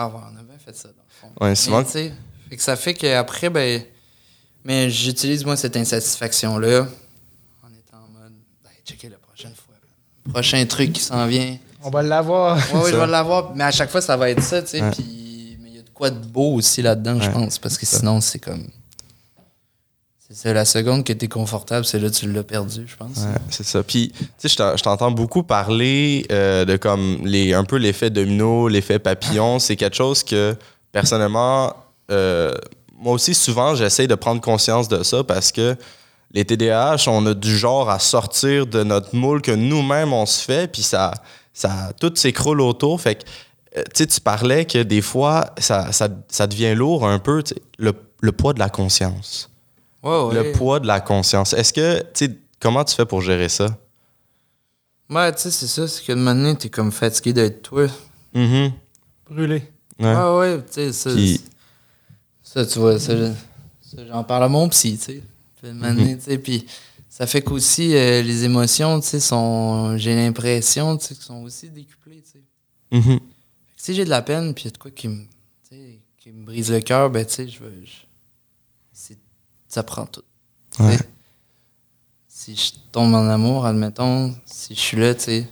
Ah, 0.02 0.06
ouais, 0.08 0.14
on 0.32 0.38
a 0.38 0.42
bien 0.42 0.56
fait 0.64 0.74
ça, 0.74 0.88
dans 0.88 0.94
le 0.94 1.10
fond. 1.34 1.44
Ouais, 1.44 1.54
souvent- 1.54 1.78
Mais, 1.80 1.84
tu 1.84 1.90
sais, 1.92 2.12
fait 2.48 2.56
que 2.56 2.62
ça 2.62 2.76
fait 2.76 2.94
qu'après, 2.94 3.50
ben. 3.50 3.82
Mais 4.64 4.88
j'utilise, 4.90 5.44
moi, 5.44 5.56
cette 5.56 5.76
insatisfaction-là 5.76 6.80
en 7.62 7.68
étant 7.68 7.96
en 7.98 8.08
mode. 8.18 8.32
Ben, 8.64 8.70
checker 8.86 9.08
la 9.10 9.16
prochaine 9.18 9.54
fois. 9.54 9.74
là. 9.74 10.32
Prochain 10.32 10.64
truc 10.66 10.92
qui 10.94 11.00
s'en 11.02 11.26
vient. 11.26 11.56
On 11.82 11.90
va 11.90 12.02
l'avoir. 12.02 12.56
Ouais, 12.56 12.80
ouais, 12.82 12.90
je 12.92 12.96
vais 12.96 13.06
l'avoir, 13.06 13.54
mais 13.54 13.64
à 13.64 13.70
chaque 13.70 13.90
fois, 13.90 14.00
ça 14.00 14.16
va 14.16 14.30
être 14.30 14.42
ça, 14.42 14.62
tu 14.62 14.68
sais. 14.68 14.90
Puis, 14.92 15.58
mais 15.60 15.68
il 15.70 15.76
y 15.76 15.78
a 15.78 15.82
de 15.82 15.88
quoi 15.90 16.10
de 16.10 16.18
beau 16.24 16.54
aussi 16.54 16.80
là-dedans, 16.82 17.20
je 17.20 17.30
pense, 17.30 17.58
parce 17.58 17.76
que 17.78 17.84
sinon, 17.86 18.20
c'est 18.22 18.38
comme. 18.38 18.66
C'est 20.32 20.54
la 20.54 20.64
seconde 20.64 21.02
que 21.04 21.12
t'es 21.12 21.26
confortable, 21.28 21.84
c'est 21.84 21.98
là 21.98 22.08
que 22.08 22.14
tu 22.14 22.30
l'as 22.30 22.44
perdu, 22.44 22.84
je 22.86 22.94
pense. 22.96 23.18
C'est 23.50 23.64
ça. 23.64 23.82
Puis, 23.82 24.12
tu 24.16 24.24
sais, 24.38 24.48
je 24.48 24.56
t'en- 24.56 24.76
je 24.76 24.82
t'entends 24.82 25.10
beaucoup 25.10 25.42
parler 25.42 26.24
euh, 26.30 26.64
de 26.64 26.76
comme 26.76 27.18
les, 27.24 27.52
un 27.52 27.64
peu 27.64 27.76
l'effet 27.76 28.10
domino, 28.10 28.68
l'effet 28.68 28.98
papillon. 29.00 29.58
C'est 29.58 29.74
quelque 29.76 29.96
chose 29.96 30.22
que, 30.22 30.54
personnellement, 30.92 31.74
euh, 32.12 32.52
moi 32.96 33.14
aussi, 33.14 33.34
souvent, 33.34 33.74
j'essaie 33.74 34.06
de 34.06 34.14
prendre 34.14 34.40
conscience 34.40 34.86
de 34.88 35.02
ça 35.02 35.24
parce 35.24 35.50
que 35.50 35.76
les 36.32 36.44
TDAH, 36.44 37.08
on 37.08 37.26
a 37.26 37.34
du 37.34 37.56
genre 37.56 37.90
à 37.90 37.98
sortir 37.98 38.66
de 38.66 38.84
notre 38.84 39.16
moule 39.16 39.42
que 39.42 39.50
nous-mêmes, 39.50 40.12
on 40.12 40.26
se 40.26 40.44
fait, 40.44 40.70
puis 40.70 40.82
ça, 40.82 41.12
ça 41.52 41.92
tout 42.00 42.12
s'écroule 42.14 42.60
autour. 42.60 43.00
Fait 43.00 43.16
que, 43.16 43.22
euh, 43.78 43.82
tu 43.94 44.06
tu 44.06 44.20
parlais 44.20 44.64
que 44.64 44.80
des 44.82 45.00
fois, 45.02 45.46
ça, 45.58 45.90
ça, 45.90 46.08
ça 46.28 46.46
devient 46.46 46.74
lourd 46.76 47.04
un 47.04 47.18
peu, 47.18 47.42
le, 47.78 47.92
le 48.20 48.32
poids 48.32 48.52
de 48.52 48.60
la 48.60 48.68
conscience. 48.68 49.50
Ouais, 50.02 50.22
ouais. 50.24 50.34
Le 50.34 50.52
poids 50.52 50.80
de 50.80 50.86
la 50.86 51.00
conscience. 51.00 51.52
Est-ce 51.52 51.72
que, 51.72 52.00
tu 52.00 52.26
sais, 52.26 52.38
comment 52.58 52.84
tu 52.84 52.94
fais 52.94 53.04
pour 53.06 53.20
gérer 53.20 53.48
ça? 53.48 53.76
Ouais, 55.08 55.34
tu 55.34 55.42
sais, 55.42 55.50
c'est 55.50 55.66
ça, 55.66 55.88
c'est 55.88 56.04
que 56.04 56.12
de 56.12 56.18
maintenant, 56.18 56.54
t'es 56.54 56.68
comme 56.68 56.92
fatigué 56.92 57.32
d'être 57.32 57.62
toi. 57.62 57.86
Mhm. 58.34 58.72
Brûlé. 59.28 59.62
Ouais. 59.98 60.14
Ouais, 60.14 60.38
ouais, 60.38 60.58
tu 60.66 60.72
sais, 60.72 60.92
ça. 60.92 61.10
Puis- 61.12 61.40
Ça, 62.42 62.66
tu 62.66 62.78
vois, 62.80 62.98
ça, 62.98 63.16
je- 63.16 63.32
ça, 63.96 64.06
j'en 64.06 64.24
parle 64.24 64.44
à 64.44 64.48
mon 64.48 64.68
psy, 64.70 64.96
tu 64.98 65.04
sais. 65.04 65.22
Puis, 65.60 65.68
de 65.68 65.72
moment 65.72 65.92
donné, 65.94 66.16
tu 66.16 66.24
sais, 66.24 66.38
puis 66.38 66.66
ça 67.08 67.26
fait 67.26 67.42
qu'aussi, 67.42 67.94
euh, 67.94 68.22
les 68.22 68.44
émotions, 68.44 69.00
tu 69.00 69.06
sais, 69.06 69.20
sont. 69.20 69.96
J'ai 69.98 70.14
l'impression, 70.16 70.96
tu 70.96 71.06
sais, 71.06 71.14
qu'elles 71.14 71.22
sont 71.24 71.42
aussi 71.42 71.68
décuplées, 71.70 72.22
tu 72.22 72.38
sais. 72.40 72.42
Mhm. 72.96 73.02
Fait 73.02 73.18
que 73.18 73.22
si 73.76 73.94
j'ai 73.94 74.04
de 74.04 74.10
la 74.10 74.22
peine, 74.22 74.52
puis 74.54 74.64
il 74.64 74.66
y 74.66 74.68
a 74.68 74.72
de 74.72 74.78
quoi 74.78 74.90
qui 74.90 75.06
me, 75.08 75.24
qui 76.18 76.30
me 76.32 76.44
brise 76.44 76.70
le 76.72 76.80
cœur, 76.80 77.08
ben, 77.10 77.24
tu 77.24 77.34
sais, 77.34 77.48
je 77.48 77.60
veux. 77.62 77.72
je- 77.84 78.06
Ça 79.70 79.84
prend 79.84 80.04
tout. 80.04 80.24
Ouais. 80.80 80.98
Si 82.28 82.56
je 82.56 82.72
tombe 82.90 83.14
en 83.14 83.28
amour, 83.28 83.64
admettons, 83.64 84.34
si 84.44 84.74
je 84.74 84.80
suis 84.80 84.96
là, 84.96 85.14
tu 85.14 85.22
sais. 85.22 85.48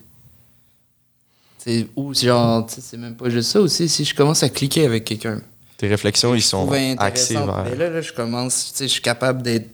tu 1.62 1.70
sais, 1.70 1.86
Ou 1.94 2.12
genre, 2.12 2.66
tu 2.66 2.74
sais, 2.74 2.80
c'est 2.80 2.96
même 2.96 3.14
pas 3.16 3.30
juste 3.30 3.52
ça 3.52 3.60
aussi, 3.60 3.88
si 3.88 4.04
je 4.04 4.14
commence 4.14 4.42
à 4.42 4.48
cliquer 4.48 4.84
avec 4.84 5.04
quelqu'un. 5.04 5.40
Tes 5.76 5.86
réflexions, 5.86 6.34
ils 6.34 6.42
sont 6.42 6.68
axées 6.98 7.34
vers. 7.34 7.64
Mais 7.64 7.76
là, 7.76 7.90
là, 7.90 8.00
je 8.00 8.12
commence, 8.12 8.72
tu 8.72 8.78
sais, 8.78 8.88
je 8.88 8.92
suis 8.94 9.02
capable 9.02 9.42
d'être 9.42 9.70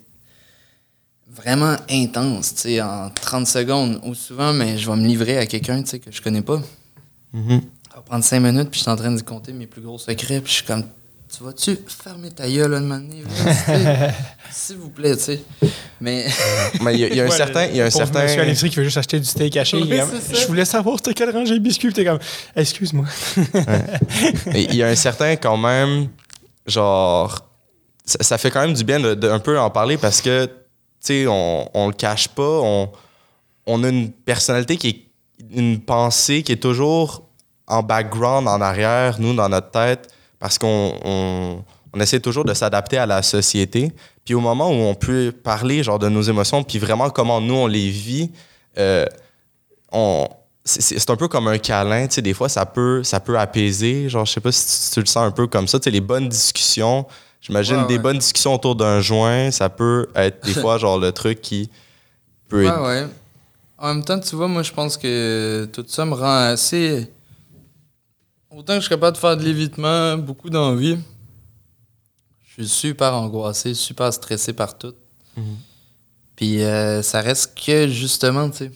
vraiment 1.35 1.77
intense, 1.89 2.55
tu 2.55 2.61
sais, 2.61 2.83
en 2.83 3.09
30 3.09 3.47
secondes 3.47 4.01
ou 4.05 4.15
souvent, 4.15 4.53
mais 4.53 4.77
je 4.77 4.91
vais 4.91 4.97
me 4.97 5.07
livrer 5.07 5.39
à 5.39 5.47
quelqu'un, 5.47 5.83
tu 5.83 5.89
sais, 5.89 5.99
que 5.99 6.13
je 6.13 6.21
connais 6.21 6.43
pas. 6.43 6.61
Mhm. 7.33 7.63
Ça 7.91 7.97
va 7.97 8.03
prendre 8.03 8.25
5 8.25 8.41
minutes, 8.41 8.71
puis 8.71 8.79
je 8.79 8.83
suis 8.83 8.91
en 8.91 8.97
train 8.97 9.13
de 9.13 9.23
compter 9.23 9.55
mes 9.55 9.67
plus 9.67 9.81
gros 9.81 9.99
secrets, 9.99 10.43
puis 10.43 10.51
je 10.51 10.57
suis 10.57 10.67
comme, 10.67 10.85
tu 11.37 11.45
vas-tu 11.45 11.79
fermer 11.87 12.31
ta 12.31 12.49
gueule, 12.49 12.71
là, 12.71 12.81
de 12.81 12.85
manière, 12.85 13.27
S'il 14.51 14.77
vous 14.77 14.91
plaît, 14.91 15.17
tu 15.17 15.23
sais. 15.23 15.41
Mais, 16.01 16.27
Mais 16.81 16.95
il 16.95 17.01
y 17.01 17.05
a, 17.05 17.09
il 17.09 17.17
y 17.17 17.21
a 17.21 17.25
un 17.25 17.29
Ouais, 17.29 17.37
certain. 17.37 17.67
Il 17.67 17.77
y 17.77 17.81
a 17.81 17.87
un 17.87 17.91
certain. 17.91 18.23
monsieur 18.23 18.67
à 18.67 18.71
qui 18.71 18.77
veut 18.77 18.85
juste 18.85 18.97
acheter 18.99 19.19
du 19.19 19.25
steak 19.27 19.57
haché. 19.57 19.83
Oui, 19.83 19.99
je 20.33 20.47
voulais 20.47 20.65
savoir 20.65 20.97
c'était 20.99 21.15
quel 21.15 21.31
rangée 21.31 21.55
de 21.55 21.59
biscuits. 21.59 21.89
Puis 21.89 21.95
T'es 21.95 22.05
comme, 22.05 22.19
excuse-moi. 22.55 23.07
Mais 24.47 24.65
il 24.65 24.77
y 24.77 24.83
a 24.83 24.89
un 24.89 24.95
certain 24.95 25.37
quand 25.37 25.57
même. 25.57 26.09
Genre. 26.67 27.39
Ça, 28.05 28.19
ça 28.21 28.39
fait 28.39 28.51
quand 28.51 28.61
même 28.61 28.75
du 28.75 28.85
bien 28.85 29.01
de, 29.01 29.15
de 29.15 29.29
un 29.29 29.39
peu 29.39 29.59
en 29.59 29.71
parler 29.71 29.97
parce 29.97 30.21
que, 30.21 30.45
tu 30.47 30.53
sais, 31.01 31.27
on, 31.27 31.69
on 31.73 31.87
le 31.89 31.95
cache 31.95 32.29
pas. 32.29 32.61
On, 32.63 32.91
on 33.67 33.83
a 33.83 33.89
une 33.89 34.11
personnalité 34.13 34.77
qui 34.77 34.89
est. 34.89 35.01
Une 35.57 35.81
pensée 35.81 36.43
qui 36.43 36.53
est 36.53 36.63
toujours 36.63 37.29
en 37.67 37.83
background, 37.83 38.49
en 38.49 38.61
arrière, 38.61 39.17
nous, 39.21 39.35
dans 39.35 39.49
notre 39.49 39.71
tête, 39.71 40.09
parce 40.45 40.59
qu'on 40.59 40.93
on, 41.03 41.65
on 41.95 42.01
essaie 42.01 42.21
toujours 42.21 42.45
de 42.45 42.53
s'adapter 42.53 42.99
à 42.99 43.07
la 43.07 43.23
société. 43.23 43.91
Puis 44.27 44.35
au 44.35 44.41
moment 44.41 44.69
où 44.69 44.75
on 44.75 44.95
peut 44.95 45.33
parler 45.33 45.83
genre 45.83 45.99
de 45.99 46.11
nos 46.11 46.21
émotions, 46.21 46.63
puis 46.63 46.79
vraiment 46.79 47.09
comment 47.09 47.41
nous 47.41 47.55
on 47.55 47.67
les 47.67 47.89
vit, 47.89 48.31
euh, 48.77 49.07
on 49.91 50.29
c'est- 50.67 51.09
un 51.09 51.17
peu 51.17 51.29
comme 51.29 51.49
un 51.49 51.57
câlin, 51.57 52.07
tu 52.09 52.17
sais, 52.17 52.23
des 52.23 52.35
fois 52.35 52.51
ça 52.51 52.67
peut 52.67 53.03
ça 53.05 53.21
peut 53.21 53.39
apaiser, 53.39 54.11
genre 54.11 54.27
je 54.27 54.33
sais 54.33 54.41
pas 54.41 54.53
si 54.53 54.89
tu, 54.89 54.95
tu 54.95 55.01
le 55.01 55.07
sens 55.07 55.27
un 55.27 55.31
peu 55.31 55.47
comme 55.47 55.67
ça, 55.67 55.79
tu 55.79 55.85
sais 55.85 55.91
les 55.91 56.03
bonnes 56.03 56.29
discussions, 56.29 57.07
j'imagine 57.41 57.77
Ouais, 57.81 57.87
des 57.87 57.95
ouais. 57.95 58.01
bonnes 58.01 58.19
discussions 58.19 58.53
autour 58.53 58.77
d'un 58.77 59.01
joint, 59.01 59.51
ça 59.51 59.71
peut 59.71 60.09
être 60.15 60.45
des 60.45 60.53
fois 60.53 60.77
genre 60.77 60.99
le 60.99 61.11
truc 61.11 61.41
qui 61.41 61.71
peut 62.51 62.65
ouais, 62.65 62.69
être 62.69 62.83
ouais. 62.83 63.07
En 63.79 63.95
même 63.95 64.05
temps, 64.05 64.21
tu 64.21 64.37
vois, 64.37 64.47
moi, 64.49 64.63
je 64.63 64.73
pense 64.73 64.97
que 64.99 65.69
tout 65.73 65.85
ça 65.89 66.05
me 66.05 66.13
rend 66.15 66.53
assez. 66.53 67.11
Autant 68.57 68.75
que 68.75 68.81
je 68.81 68.87
suis 68.87 68.89
capable 68.91 69.17
de 69.17 69.21
faire 69.21 69.37
de 69.37 69.43
l'évitement, 69.43 70.17
beaucoup 70.17 70.49
d'envie. 70.49 70.97
Je 72.47 72.63
suis 72.63 72.69
super 72.69 73.15
angoissé, 73.15 73.75
super 73.75 74.13
stressé 74.13 74.53
par 74.53 74.79
tout. 74.79 74.95
Mhm. 75.37 75.57
Puis 76.37 76.63
euh, 76.63 77.03
ça 77.03 77.21
reste 77.21 77.59
que 77.59 77.89
justement, 77.89 78.49
tu 78.51 78.59
sais. 78.59 78.71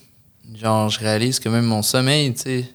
Genre, 0.54 0.88
je 0.88 0.98
réalise 0.98 1.38
que 1.38 1.48
même 1.48 1.66
mon 1.66 1.82
sommeil, 1.82 2.34
tu 2.34 2.40
sais. 2.40 2.74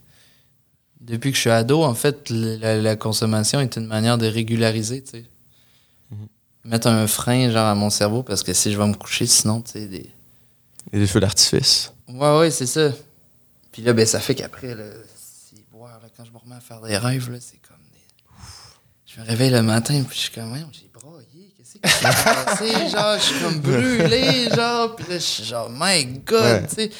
Depuis 1.01 1.31
que 1.31 1.35
je 1.35 1.41
suis 1.41 1.49
ado, 1.49 1.83
en 1.83 1.95
fait, 1.95 2.29
la, 2.29 2.79
la 2.79 2.95
consommation 2.95 3.59
est 3.59 3.75
une 3.75 3.87
manière 3.87 4.17
de 4.17 4.27
régulariser, 4.27 5.03
tu 5.03 5.11
sais. 5.11 5.25
Mettre 6.63 6.87
un 6.87 7.07
frein, 7.07 7.51
genre, 7.51 7.67
à 7.67 7.75
mon 7.75 7.89
cerveau, 7.89 8.23
parce 8.23 8.41
que 8.41 8.53
si 8.53 8.71
je 8.71 8.77
vais 8.77 8.87
me 8.87 8.93
coucher, 8.93 9.25
sinon, 9.25 9.61
tu 9.61 9.71
sais, 9.71 9.87
des. 9.87 10.09
des 10.93 11.07
feux 11.07 11.19
d'artifice. 11.19 11.91
Ouais, 12.07 12.37
ouais, 12.39 12.51
c'est 12.51 12.67
ça. 12.67 12.93
Puis 13.73 13.81
là, 13.81 13.91
ben, 13.91 14.05
ça 14.05 14.21
fait 14.21 14.35
qu'après, 14.35 14.73
là, 14.73 14.85
c'est 15.17 15.61
boire, 15.69 15.99
là, 16.01 16.02
quand 16.15 16.25
je 16.25 16.31
me 16.31 16.37
remets 16.37 16.55
à 16.55 16.59
faire 16.59 16.81
des 16.81 16.97
rêves, 16.97 17.29
là, 17.31 17.37
c'est 17.39 17.59
comme 17.67 17.77
des. 17.91 17.99
Je 19.05 19.19
me 19.21 19.25
réveille 19.25 19.51
le 19.51 19.61
matin, 19.61 20.01
puis 20.07 20.15
je 20.17 20.23
suis 20.23 20.31
comme, 20.31 20.49
Voyons, 20.49 20.69
j'ai 20.71 20.89
broyé, 20.93 21.53
qu'est-ce 21.57 21.73
qui 21.73 21.89
s'est 21.89 22.03
passé? 22.03 22.89
genre, 22.91 23.17
je 23.17 23.23
suis 23.23 23.39
comme 23.43 23.59
brûlé, 23.59 24.49
genre, 24.55 24.95
puis 24.95 25.05
là, 25.09 25.15
je 25.15 25.23
suis 25.23 25.43
genre, 25.43 25.69
my 25.71 26.05
god, 26.25 26.41
Ouais. 26.43 26.67
tu 26.67 26.75
sais. 26.75 26.91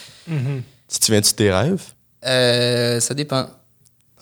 Si 0.88 1.00
tu 1.00 1.12
viens-tu 1.12 1.32
de 1.32 1.36
tes 1.36 1.52
rêves? 1.52 1.82
Euh, 2.26 3.00
ça 3.00 3.14
dépend. 3.14 3.48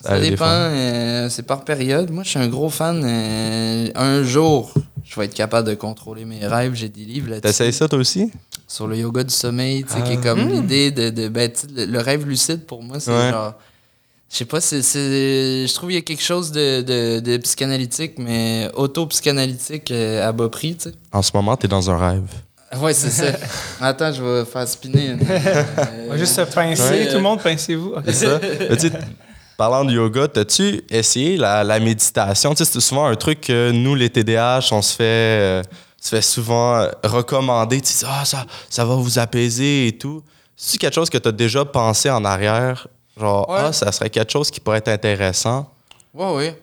Ça 0.00 0.10
Ça 0.10 0.20
dépend, 0.20 0.46
euh, 0.48 1.28
c'est 1.28 1.44
par 1.44 1.64
période. 1.64 2.10
Moi, 2.10 2.24
je 2.24 2.30
suis 2.30 2.38
un 2.38 2.48
gros 2.48 2.70
fan. 2.70 3.02
euh, 3.04 3.88
un 3.94 4.22
jour, 4.24 4.74
je 5.04 5.14
vais 5.14 5.26
être 5.26 5.34
capable 5.34 5.68
de 5.68 5.74
contrôler 5.74 6.24
mes 6.24 6.44
rêves. 6.44 6.74
J'ai 6.74 6.88
des 6.88 7.04
livres 7.04 7.28
là-dessus. 7.30 7.42
T'essayes 7.42 7.72
ça 7.72 7.88
toi 7.88 7.98
aussi? 7.98 8.30
sur 8.66 8.86
le 8.86 8.96
yoga 8.96 9.22
du 9.22 9.34
sommeil, 9.34 9.84
tu 9.84 9.92
sais, 9.92 10.02
qui 10.02 10.12
est 10.12 10.18
Ah. 10.20 10.22
comme 10.22 10.48
l'idée 10.48 10.90
de, 10.90 11.10
de 11.10 11.28
ben, 11.28 11.52
tu 11.52 11.60
sais, 11.60 11.66
le, 11.68 11.84
le 11.84 11.98
rêve 12.00 12.26
lucide 12.26 12.64
pour 12.64 12.82
moi, 12.82 12.98
c'est 13.00 13.10
Ouais. 13.10 13.30
genre, 13.30 13.54
je 14.32 14.38
sais 14.38 14.44
pas, 14.46 14.60
c'est, 14.62 14.80
c'est- 14.82 15.66
je 15.66 15.74
trouve 15.74 15.90
qu'il 15.90 15.96
y 15.96 16.00
a 16.00 16.02
quelque 16.02 16.22
chose 16.22 16.50
de, 16.52 16.80
de, 16.80 17.20
de 17.20 17.36
psychanalytique, 17.36 18.14
mais 18.18 18.70
auto-psychanalytique 18.74 19.90
euh, 19.90 20.26
à 20.26 20.32
bas 20.32 20.48
prix, 20.48 20.74
tu 20.76 20.88
sais. 20.88 20.94
En 21.12 21.20
ce 21.22 21.30
moment, 21.34 21.56
t'es 21.56 21.68
dans 21.68 21.90
un 21.90 21.98
rêve. 21.98 22.22
Ouais, 22.80 22.94
c'est 22.94 23.10
ça. 23.10 23.26
Attends, 23.80 24.10
je 24.12 24.22
vais 24.22 24.44
faire 24.46 24.66
spinner. 24.66 25.08
une- 25.08 25.20
euh, 25.28 25.62
On 26.06 26.10
va 26.12 26.16
juste 26.16 26.34
se 26.34 26.40
pincer. 26.40 26.82
Ouais. 26.90 27.08
Tout 27.08 27.16
le 27.16 27.20
monde, 27.22 27.42
pincez-vous. 27.42 27.94
C'est 28.06 28.12
ça. 28.14 28.40
Mais 28.42 28.76
tu 28.76 28.88
sais, 28.88 28.92
parlant 29.58 29.84
de 29.84 29.92
yoga, 29.92 30.26
t'as-tu 30.28 30.82
essayé 30.88 31.36
la, 31.36 31.62
la 31.64 31.78
méditation? 31.78 32.54
Tu 32.54 32.64
sais, 32.64 32.72
c'est 32.72 32.80
souvent 32.80 33.04
un 33.04 33.14
truc 33.16 33.42
que 33.42 33.70
nous, 33.72 33.94
les 33.94 34.08
TDAH, 34.08 34.68
on 34.72 34.80
se 34.80 34.94
fait, 34.94 35.02
euh, 35.04 35.62
se 36.00 36.08
fait 36.16 36.22
souvent 36.22 36.76
euh, 36.76 36.88
recommander. 37.04 37.82
Tu 37.82 37.92
sais, 37.92 38.06
ah, 38.08 38.24
ça, 38.24 38.46
ça 38.70 38.86
va 38.86 38.94
vous 38.94 39.18
apaiser 39.18 39.88
et 39.88 39.92
tout. 39.98 40.22
C'est 40.56 40.78
quelque 40.78 40.94
chose 40.94 41.10
que 41.10 41.18
t'as 41.18 41.32
déjà 41.32 41.66
pensé 41.66 42.08
en 42.08 42.24
arrière? 42.24 42.88
Genre, 43.16 43.48
Ouais. 43.48 43.56
ah, 43.58 43.72
ça 43.72 43.92
serait 43.92 44.10
quelque 44.10 44.30
chose 44.32 44.50
qui 44.50 44.60
pourrait 44.60 44.78
être 44.78 44.88
intéressant. 44.88 45.70
Ouais, 46.14 46.34
ouais. 46.34 46.62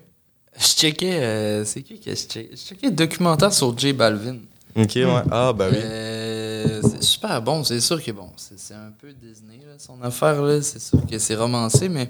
Je 0.57 0.65
checkais, 0.65 1.21
euh, 1.21 1.63
c'est 1.65 1.81
qui 1.83 1.99
que 1.99 2.09
je 2.11 2.15
checkais? 2.15 2.49
Je 2.51 2.57
checkais 2.57 2.87
le 2.87 2.93
documentaire 2.95 3.53
sur 3.53 3.77
J 3.77 3.93
Balvin. 3.93 4.37
Ok, 4.75 4.91
ouais. 4.95 5.05
Ah, 5.31 5.53
ben 5.53 5.69
oui. 5.71 5.77
Euh, 5.81 6.81
c'est 6.83 7.03
super 7.03 7.41
bon, 7.41 7.63
c'est 7.63 7.79
sûr 7.79 8.01
que 8.03 8.11
bon, 8.11 8.29
c'est 8.37 8.59
c'est 8.59 8.73
un 8.73 8.91
peu 8.99 9.11
Disney 9.13 9.57
là, 9.65 9.73
son 9.79 10.01
affaire 10.01 10.41
là, 10.41 10.61
c'est 10.61 10.79
sûr 10.79 10.99
que 11.09 11.17
c'est 11.17 11.35
romancé, 11.35 11.89
mais 11.89 12.09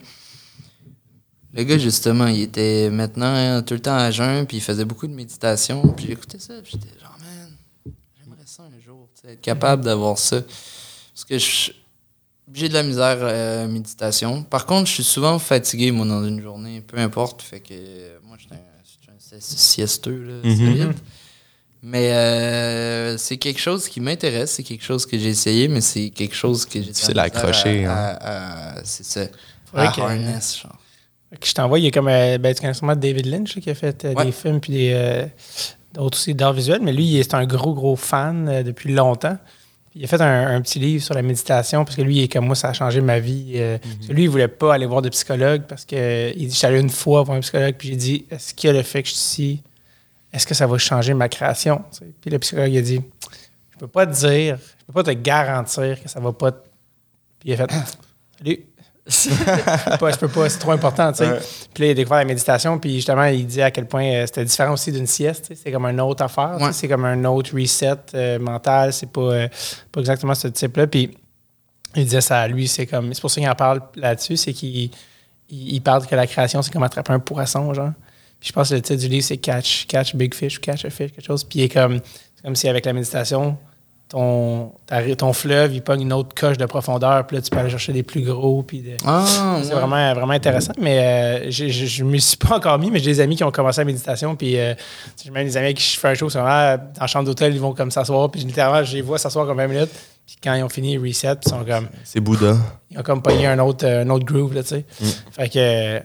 le 1.54 1.64
gars 1.64 1.78
justement, 1.78 2.28
il 2.28 2.42
était 2.42 2.90
maintenant 2.90 3.34
hein, 3.34 3.62
tout 3.62 3.74
le 3.76 3.80
temps 3.80 3.96
à 3.96 4.12
jeun, 4.12 4.46
puis 4.46 4.58
il 4.58 4.62
faisait 4.64 4.86
beaucoup 4.86 5.08
de 5.08 5.14
méditation, 5.14 5.82
puis 5.94 6.08
j'écoutais 6.08 6.38
ça, 6.40 6.56
puis 6.62 6.74
j'étais 6.74 7.00
genre 7.00 7.16
man, 7.20 7.94
j'aimerais 8.22 8.44
ça 8.46 8.64
un 8.64 8.82
jour, 8.86 9.08
tu 9.16 9.28
sais, 9.28 9.34
être 9.34 9.42
capable 9.42 9.84
d'avoir 9.86 10.18
ça, 10.18 10.42
parce 10.42 11.26
que 11.28 11.38
je- 11.38 11.72
j'ai 12.54 12.70
de 12.70 12.74
la 12.74 12.84
misère 12.84 13.18
euh, 13.22 13.68
méditation. 13.68 14.44
Par 14.44 14.66
contre, 14.66 14.88
je 14.88 14.94
suis 14.94 15.04
souvent 15.04 15.38
fatigué 15.40 15.92
moi 15.92 16.06
dans 16.06 16.24
une 16.26 16.42
journée, 16.42 16.82
peu 16.82 16.98
importe, 16.98 17.42
fait 17.42 17.60
que 17.60 17.74
euh, 17.74 18.18
moi 18.26 18.38
je 18.40 18.44
suis 18.46 18.54
un, 18.54 18.58
je 18.84 18.90
suis 19.28 19.36
un 19.36 19.40
si- 19.40 19.58
siesteux 19.58 20.24
là, 20.24 20.34
Mhm. 20.50 20.56
solide. 20.58 20.94
Mais 21.82 22.12
euh, 22.12 23.18
c'est 23.18 23.38
quelque 23.38 23.60
chose 23.62 23.88
qui 23.88 24.02
m'intéresse, 24.02 24.52
c'est 24.52 24.64
quelque 24.64 24.84
chose 24.84 25.06
que 25.06 25.18
j'ai 25.18 25.30
essayé, 25.30 25.68
mais 25.70 25.80
c'est 25.80 26.10
quelque 26.10 26.36
chose 26.36 26.66
que 26.66 26.74
j'ai. 26.74 26.80
de 26.82 26.86
la 26.88 26.92
Difficile 26.92 27.20
à 27.20 27.24
misère 27.26 27.38
accrocher, 27.40 27.86
à- 27.86 27.92
hein. 27.92 28.18
à- 28.20 28.80
à- 28.80 28.84
C'est 28.84 29.06
ça. 29.06 29.22
Faudrait 29.66 29.88
À 29.88 29.92
que- 29.92 30.02
harness, 30.02 30.60
genre. 30.62 30.76
Que 31.40 31.48
je 31.48 31.54
t'envoie, 31.54 31.80
il 31.80 31.86
y 31.86 31.88
a 31.88 31.92
comme. 31.92 32.08
euh, 32.10 32.38
ben, 32.38 32.54
tu 32.54 32.60
connais 32.62 32.74
sûrement 32.74 32.96
David 32.96 33.28
Lynch 33.28 33.60
qui 33.60 33.70
a 33.70 33.76
fait 33.76 34.04
euh, 34.04 34.14
Ouais. 34.14 34.26
des 34.26 34.32
films 34.32 34.60
puis 34.60 34.74
des. 34.74 34.92
euh, 34.94 35.26
d'autres 35.94 36.18
aussi 36.18 36.34
d'art 36.34 36.54
visuel, 36.54 36.82
mais 36.82 36.92
lui, 36.92 37.06
il 37.06 37.18
est- 37.20 37.24
c'est 37.24 37.36
un 37.36 37.46
gros, 37.46 37.74
gros 37.74 37.96
fan 37.96 38.50
euh, 38.50 38.64
depuis 38.64 38.92
longtemps. 38.94 39.38
Il 39.96 40.04
a 40.04 40.08
fait 40.08 40.22
un, 40.22 40.56
un 40.56 40.62
petit 40.62 40.80
livre 40.80 41.04
sur 41.04 41.14
la 41.16 41.22
méditation, 41.22 41.84
parce 41.84 41.96
que 41.96 42.02
lui, 42.04 42.18
il 42.18 42.24
est 42.24 42.28
comme 42.32 42.46
moi, 42.46 42.56
ça 42.56 42.70
a 42.70 42.74
changé 42.74 43.02
ma 43.02 43.20
vie. 43.20 43.54
Euh, 43.56 43.78
que 44.08 44.14
Lui, 44.14 44.24
il 44.24 44.30
voulait 44.30 44.48
pas 44.48 44.74
aller 44.76 44.86
voir 44.86 45.02
de 45.02 45.10
psychologue, 45.10 45.64
parce 45.68 45.84
que 45.86 46.32
il 46.36 46.48
dit, 46.48 46.66
allé 46.66 46.80
une 46.80 46.90
fois 46.90 47.24
voir 47.24 47.38
un 47.38 47.42
psychologue, 47.42 47.76
puis 47.78 47.90
j'ai 47.90 47.96
dit, 47.96 48.26
est-ce 48.30 48.54
qu'il 48.54 48.68
y 48.68 48.72
a 48.72 48.74
le 48.76 48.84
fait 48.84 49.02
que 49.04 49.10
je 49.10 49.14
suis 49.16 49.20
ici, 49.44 49.64
est-ce 50.32 50.46
que 50.46 50.54
ça 50.54 50.68
va 50.68 50.78
changer 50.78 51.14
ma 51.16 51.28
création? 51.28 51.84
tu 51.92 52.00
sais? 52.00 52.06
Puis 52.22 52.30
le 52.30 52.38
psychologue, 52.40 52.72
il 52.72 52.78
a 52.78 52.82
dit, 52.82 53.02
je 53.72 53.78
peux 53.80 53.88
pas 53.88 54.06
te 54.06 54.14
dire, 54.14 54.58
je 54.80 54.86
peux 54.86 54.94
pas 54.94 55.04
te 55.04 55.12
garantir 55.12 56.02
que 56.02 56.08
ça 56.08 56.20
va 56.20 56.32
pas... 56.34 56.52
te- 56.52 56.68
Puis 57.40 57.50
il 57.50 57.54
a 57.54 57.58
fait, 57.58 57.72
salut. 58.38 58.60
Je 59.08 59.92
peux 59.92 59.98
pas, 59.98 60.12
je 60.12 60.18
peux 60.18 60.28
pas, 60.28 60.50
c'est 60.50 60.60
trop 60.60 60.72
important, 60.72 61.12
tu 61.12 61.20
sais. 61.20 61.32
Ouais. 61.32 61.40
Puis 61.74 61.84
là, 61.84 61.88
il 61.88 61.92
a 61.92 61.94
découvert 61.96 62.20
la 62.20 62.26
méditation, 62.26 62.78
puis 62.78 62.96
justement, 62.96 63.26
il 63.26 63.46
dit 63.46 63.62
à 63.62 63.72
quel 63.72 63.88
point 63.88 64.06
euh, 64.06 64.26
c'était 64.26 64.46
différent 64.46 64.74
aussi 64.74 64.92
d'une 64.92 65.08
sieste. 65.08 65.52
C'est 65.56 65.72
comme 65.72 65.86
une 65.86 66.00
autre 66.02 66.24
affaire. 66.24 66.58
Ouais. 66.60 66.74
c'est 66.74 66.88
comme 66.88 67.06
un 67.06 67.26
autre 67.26 67.56
reset 67.56 67.96
euh, 68.14 68.40
mental. 68.40 68.94
C'est 68.94 69.12
pas, 69.12 69.22
euh, 69.22 69.48
pas 69.92 70.00
exactement 70.00 70.36
ce 70.36 70.48
type-là. 70.48 70.88
Puis 70.88 71.18
il 71.96 72.04
disait 72.04 72.22
ça 72.22 72.42
à 72.42 72.48
lui, 72.48 72.68
c'est 72.68 72.86
comme. 72.86 73.14
C'est 73.14 73.22
pour 73.22 73.32
ça 73.32 73.42
qu'il 73.42 73.50
en 73.50 73.56
parle 73.56 73.82
là-dessus, 73.96 74.38
c'est 74.38 74.54
qu'il 74.54 74.92
il, 75.50 75.74
il 75.74 75.82
parle 75.82 76.06
que 76.06 76.16
la 76.16 76.28
création, 76.28 76.62
c'est 76.62 76.72
comme 76.72 76.84
attraper 76.84 77.14
un 77.14 77.20
poisson, 77.20 77.74
genre. 77.74 77.92
Puis 78.40 78.50
je 78.50 78.54
pense 78.54 78.70
que 78.70 78.76
le 78.76 78.82
titre 78.82 79.02
du 79.02 79.08
livre, 79.08 79.26
c'est 79.26 79.38
Catch, 79.38 79.88
Catch 79.88 80.16
Big 80.16 80.34
Fish 80.34 80.58
ou 80.58 80.62
Catch 80.62 80.86
a 80.86 80.90
Fish, 80.90 81.12
quelque 81.12 81.26
chose. 81.26 81.44
Puis 81.44 81.60
il 81.60 81.64
est 81.64 81.70
comme. 81.70 82.00
C'est 82.36 82.44
comme 82.44 82.56
si 82.56 82.70
avec 82.70 82.86
la 82.86 82.94
méditation, 82.94 83.58
ton, 84.10 84.72
ton 85.18 85.34
fleuve, 85.34 85.74
il 85.74 85.82
pogne 85.84 86.02
une 86.02 86.14
autre 86.14 86.34
coche 86.36 86.58
de 86.58 86.66
profondeur, 86.66 87.26
puis 87.28 87.38
là, 87.38 87.42
tu 87.44 87.50
peux 87.52 87.58
aller 87.60 87.70
chercher 87.70 87.94
des 87.94 88.02
plus 88.04 88.22
gros, 88.22 88.64
puis 88.64 88.82
de- 88.82 88.98
Ah, 89.06 89.24
c'est 89.62 89.70
ouais. 89.70 89.80
vraiment, 89.80 90.14
vraiment 90.16 90.34
intéressant. 90.34 90.74
Mais 90.80 91.00
euh, 91.48 91.52
je 91.52 92.04
ne 92.04 92.10
me 92.10 92.18
suis 92.18 92.36
pas 92.38 92.58
encore 92.58 92.80
mis, 92.80 92.90
mais 92.90 93.00
j'ai 93.00 93.12
des 93.12 93.20
amis 93.22 93.36
qui 93.36 93.44
ont 93.44 93.52
commencé 93.52 93.82
la 93.82 93.86
méditation. 93.86 94.36
Puis 94.36 94.58
euh, 94.60 94.74
j'ai 95.24 95.30
même 95.32 95.46
des 95.46 95.56
amis 95.58 95.68
avec 95.68 95.78
qui 95.78 95.94
je 95.94 96.00
fais 96.00 96.08
un 96.10 96.14
show, 96.16 96.28
dans 96.30 96.44
la 96.44 97.08
chambre 97.08 97.26
d'hôtel, 97.26 97.54
ils 97.54 97.62
vont 97.62 97.74
comme 97.74 97.92
s'asseoir. 97.92 98.30
Puis 98.32 98.42
littéralement, 98.42 98.84
je 98.84 98.94
les 98.96 99.02
vois 99.02 99.20
s'asseoir 99.20 99.46
comme 99.46 99.58
20 99.58 99.68
minutes. 99.68 99.92
Puis 100.26 100.38
quand 100.44 100.54
ils 100.56 100.64
ont 100.64 100.70
fini, 100.70 100.94
ils 100.94 101.00
reset. 101.00 101.36
Puis 101.36 101.44
ils 101.46 101.50
sont 101.50 101.64
comme. 101.64 101.88
C'est 102.04 102.20
Bouddha. 102.20 102.56
Ils 102.92 103.00
ont 103.00 103.04
comme 103.04 103.22
pogné 103.22 103.46
un 103.48 103.60
autre, 103.60 103.86
euh, 103.86 104.04
un 104.04 104.10
autre 104.10 104.26
groove, 104.26 104.54
là, 104.56 104.64
tu 104.64 104.70
sais. 104.70 104.86
Fait 105.32 105.50
que 105.50 106.02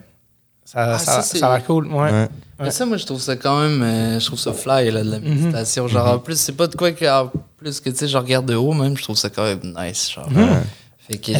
ça, 0.64 0.94
Ah, 0.94 0.98
ça, 0.98 1.04
ça, 1.16 1.22
c'est- 1.22 1.38
ça 1.38 1.52
a 1.52 1.56
l'air 1.58 1.66
cool. 1.66 1.86
Ouais. 1.88 2.10
Ouais. 2.10 2.28
Mais 2.58 2.70
ça, 2.70 2.86
moi, 2.86 2.96
je 2.96 3.04
trouve 3.06 3.20
ça 3.20 3.36
quand 3.36 3.60
même. 3.60 3.82
euh, 3.82 4.18
je 4.20 4.26
trouve 4.26 4.38
ça 4.38 4.52
fly, 4.52 4.90
là, 4.90 5.02
de 5.02 5.10
la 5.10 5.18
Mhm. 5.20 5.28
méditation. 5.28 5.88
Genre, 5.88 6.06
en 6.06 6.18
plus, 6.18 6.38
c'est 6.38 6.52
pas 6.52 6.66
de 6.66 6.74
quoi 6.76 6.92
que. 6.92 7.04
En 7.04 7.30
plus 7.56 7.80
que, 7.80 7.90
tu 7.90 7.96
sais, 7.96 8.08
je 8.08 8.16
regarde 8.16 8.46
de 8.46 8.54
haut, 8.54 8.72
même, 8.72 8.96
je 8.96 9.02
trouve 9.02 9.16
ça 9.16 9.28
quand 9.30 9.44
même 9.44 9.60
nice. 9.76 10.10
Genre. 10.12 10.30
Mhm. 10.30 10.62
Fait 11.06 11.18
que 11.18 11.32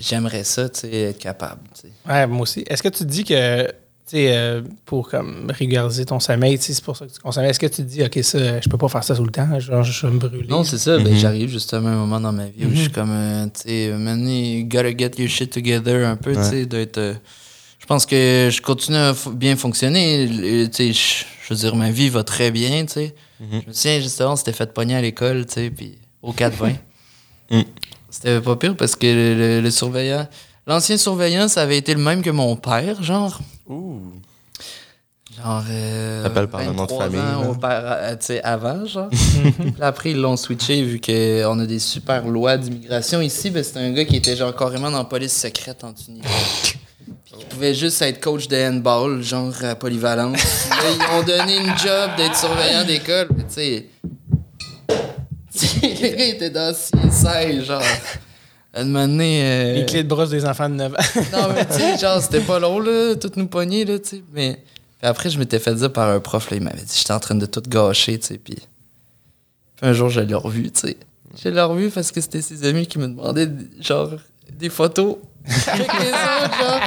j'aimerais 0.00 0.44
ça, 0.44 0.68
tu 0.68 0.80
sais, 0.80 0.92
être 0.92 1.18
capable. 1.18 1.60
Ouais, 2.08 2.26
moi 2.26 2.42
aussi. 2.42 2.64
Est-ce 2.68 2.82
que 2.82 2.88
tu 2.88 2.98
te 2.98 3.04
dis 3.04 3.24
que, 3.24 3.62
tu 3.66 3.70
sais, 4.06 4.36
euh, 4.36 4.60
pour 4.84 5.08
comme 5.08 5.50
régulariser 5.56 6.04
ton 6.04 6.20
sommeil, 6.20 6.58
tu 6.58 6.66
sais, 6.66 6.74
c'est 6.74 6.84
pour 6.84 6.96
ça 6.96 7.06
que 7.06 7.12
tu 7.12 7.20
consommes, 7.20 7.44
est-ce 7.44 7.58
que 7.60 7.66
tu 7.66 7.76
te 7.76 7.82
dis, 7.82 8.02
OK, 8.02 8.18
ça, 8.22 8.60
je 8.60 8.68
peux 8.68 8.76
pas 8.76 8.88
faire 8.88 9.04
ça 9.04 9.14
tout 9.14 9.24
le 9.24 9.30
temps, 9.30 9.58
genre, 9.58 9.82
je 9.84 10.06
vais 10.06 10.12
me 10.12 10.18
brûler? 10.18 10.46
Non, 10.48 10.64
c'est 10.64 10.76
ça. 10.78 10.98
Ben, 10.98 11.08
Mhm. 11.12 11.16
j'arrive 11.16 11.48
justement 11.48 11.88
à 11.88 11.92
un 11.92 11.96
moment 11.96 12.20
dans 12.20 12.32
ma 12.32 12.46
vie 12.46 12.66
où 12.66 12.70
je 12.74 12.80
suis 12.82 12.90
comme, 12.90 13.10
euh, 13.12 13.44
tu 13.46 13.62
sais, 13.70 13.92
maintenant, 13.96 14.28
you 14.28 14.64
gotta 14.68 14.90
get 14.96 15.12
your 15.18 15.28
shit 15.30 15.50
together 15.50 16.06
un 16.06 16.16
peu, 16.16 16.34
tu 16.34 16.42
sais, 16.42 16.66
d'être. 16.66 17.14
Euh, 17.90 17.94
je 17.94 17.94
pense 17.94 18.06
que 18.06 18.48
je 18.52 18.62
continue 18.62 18.96
à 18.98 19.14
bien 19.32 19.56
fonctionner. 19.56 20.28
euh, 20.30 20.66
Tu 20.68 20.72
sais, 20.72 20.92
je 20.92 21.24
je 21.48 21.54
veux 21.54 21.58
dire, 21.60 21.74
ma 21.74 21.90
vie 21.90 22.08
va 22.08 22.22
très 22.22 22.52
bien, 22.52 22.86
tu 22.86 22.92
sais. 22.92 23.14
Mhm. 23.40 23.62
Je 23.64 23.68
me 23.68 23.72
souviens, 23.72 24.00
justement, 24.00 24.32
on 24.32 24.36
s'était 24.36 24.52
fait 24.52 24.72
pogner 24.72 24.94
à 24.94 25.00
l'école, 25.02 25.44
tu 25.46 25.54
sais, 25.54 25.70
puis 25.70 25.98
au 26.22 26.32
4-20. 26.32 26.76
Mm. 27.52 27.62
C'était 28.08 28.40
pas 28.40 28.54
pire 28.54 28.76
parce 28.76 28.94
que 28.94 29.06
le, 29.08 29.34
le- 29.34 29.60
le 29.60 29.70
surveillant. 29.72 30.28
L'ancien 30.68 30.96
surveillant, 30.96 31.48
ça 31.48 31.62
avait 31.62 31.78
été 31.78 31.94
le 31.94 32.00
même 32.00 32.22
que 32.22 32.30
mon 32.30 32.54
père, 32.54 33.02
genre. 33.02 33.40
Ouh. 33.66 33.98
Genre. 35.36 35.64
Euh, 35.68 36.22
T'appelles 36.22 36.46
par 36.46 36.60
le 36.60 36.66
nom 36.66 36.72
de 36.74 36.78
23 36.92 37.04
famille, 37.06 37.18
ans 37.20 37.56
tu 38.20 38.26
sais, 38.26 38.40
avant, 38.44 38.86
genre. 38.86 39.10
Après, 39.80 40.12
ils 40.12 40.16
l'ont 40.20 40.36
switché 40.36 40.80
vu 40.84 41.00
qu'on 41.00 41.58
a 41.58 41.66
des 41.66 41.80
super 41.80 42.24
lois 42.28 42.56
d'immigration 42.56 43.20
ici. 43.20 43.50
Ben, 43.50 43.64
c'était 43.64 43.80
un 43.80 43.90
gars 43.90 44.04
qui 44.04 44.14
était 44.14 44.36
genre 44.36 44.54
carrément 44.54 44.92
dans 44.92 44.98
la 44.98 45.04
police 45.04 45.32
secrète 45.36 45.82
en 45.82 45.92
Tunisie. 45.92 46.22
Il 47.40 47.46
pouvait 47.46 47.74
juste 47.74 48.00
être 48.02 48.20
coach 48.20 48.46
de 48.48 48.56
handball, 48.56 49.22
genre 49.22 49.52
à 49.64 49.74
polyvalence. 49.74 50.38
Là, 50.70 50.76
ils 50.94 51.18
ont 51.18 51.22
donné 51.24 51.56
une 51.56 51.76
job 51.78 52.10
d'être 52.16 52.36
surveillant 52.36 52.84
d'école. 52.84 53.28
Mais 53.36 53.44
tu 53.44 53.54
sais. 53.54 53.86
tu 55.52 55.66
sais, 55.66 55.80
Le 55.82 56.16
gars 56.16 56.24
était 56.26 56.50
dans 56.50 56.72
CSI, 56.72 57.64
genre. 57.64 57.82
À 58.72 58.80
un 58.80 58.84
moment 58.84 59.08
donné, 59.08 59.42
euh, 59.42 59.74
Les 59.74 59.86
clés 59.86 60.04
de 60.04 60.08
brosse 60.08 60.30
des 60.30 60.44
enfants 60.44 60.68
de 60.68 60.74
9 60.74 60.92
ans. 60.92 60.96
non, 61.32 61.48
mais 61.54 61.66
tu 61.66 61.72
sais, 61.72 61.98
genre, 61.98 62.22
c'était 62.22 62.40
pas 62.40 62.60
long, 62.60 62.78
là, 62.78 63.16
tout 63.16 63.32
nous 63.34 63.48
pogner, 63.48 63.84
là, 63.84 63.98
tu 63.98 64.08
sais. 64.08 64.22
Mais 64.32 64.60
puis 65.00 65.08
après, 65.08 65.30
je 65.30 65.38
m'étais 65.38 65.58
fait 65.58 65.74
dire 65.74 65.90
par 65.92 66.10
un 66.10 66.20
prof, 66.20 66.50
là, 66.50 66.58
il 66.58 66.62
m'avait 66.62 66.82
dit, 66.82 66.94
j'étais 66.94 67.12
en 67.12 67.20
train 67.20 67.34
de 67.34 67.46
tout 67.46 67.62
gâcher, 67.66 68.18
tu 68.18 68.26
sais. 68.26 68.38
Puis 68.38 68.56
puis 69.76 69.88
un 69.88 69.94
jour, 69.94 70.10
je 70.10 70.20
l'ai 70.20 70.34
revu, 70.34 70.70
tu 70.70 70.80
sais. 70.80 70.96
Je 71.42 71.48
l'ai 71.48 71.62
revu 71.62 71.88
parce 71.90 72.12
que 72.12 72.20
c'était 72.20 72.42
ses 72.42 72.64
amis 72.66 72.86
qui 72.86 72.98
me 72.98 73.08
demandaient, 73.08 73.48
genre, 73.80 74.10
des 74.52 74.68
photos 74.68 75.16
les 75.46 76.10
autres, 76.10 76.58
genre. 76.58 76.80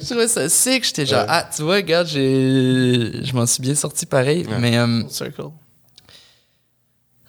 Je 0.00 0.04
trouvais 0.06 0.28
ça 0.28 0.48
sick. 0.48 0.84
J'étais 0.84 1.06
genre, 1.06 1.20
Ouais. 1.22 1.26
ah, 1.28 1.48
tu 1.54 1.62
vois, 1.62 1.76
regarde, 1.76 2.06
j'ai... 2.06 3.24
je 3.24 3.32
m'en 3.34 3.46
suis 3.46 3.62
bien 3.62 3.74
sorti 3.74 4.06
pareil. 4.06 4.46
Ouais. 4.46 4.58
Mais, 4.58 4.76
euh, 4.78 5.02
Circle. 5.08 5.44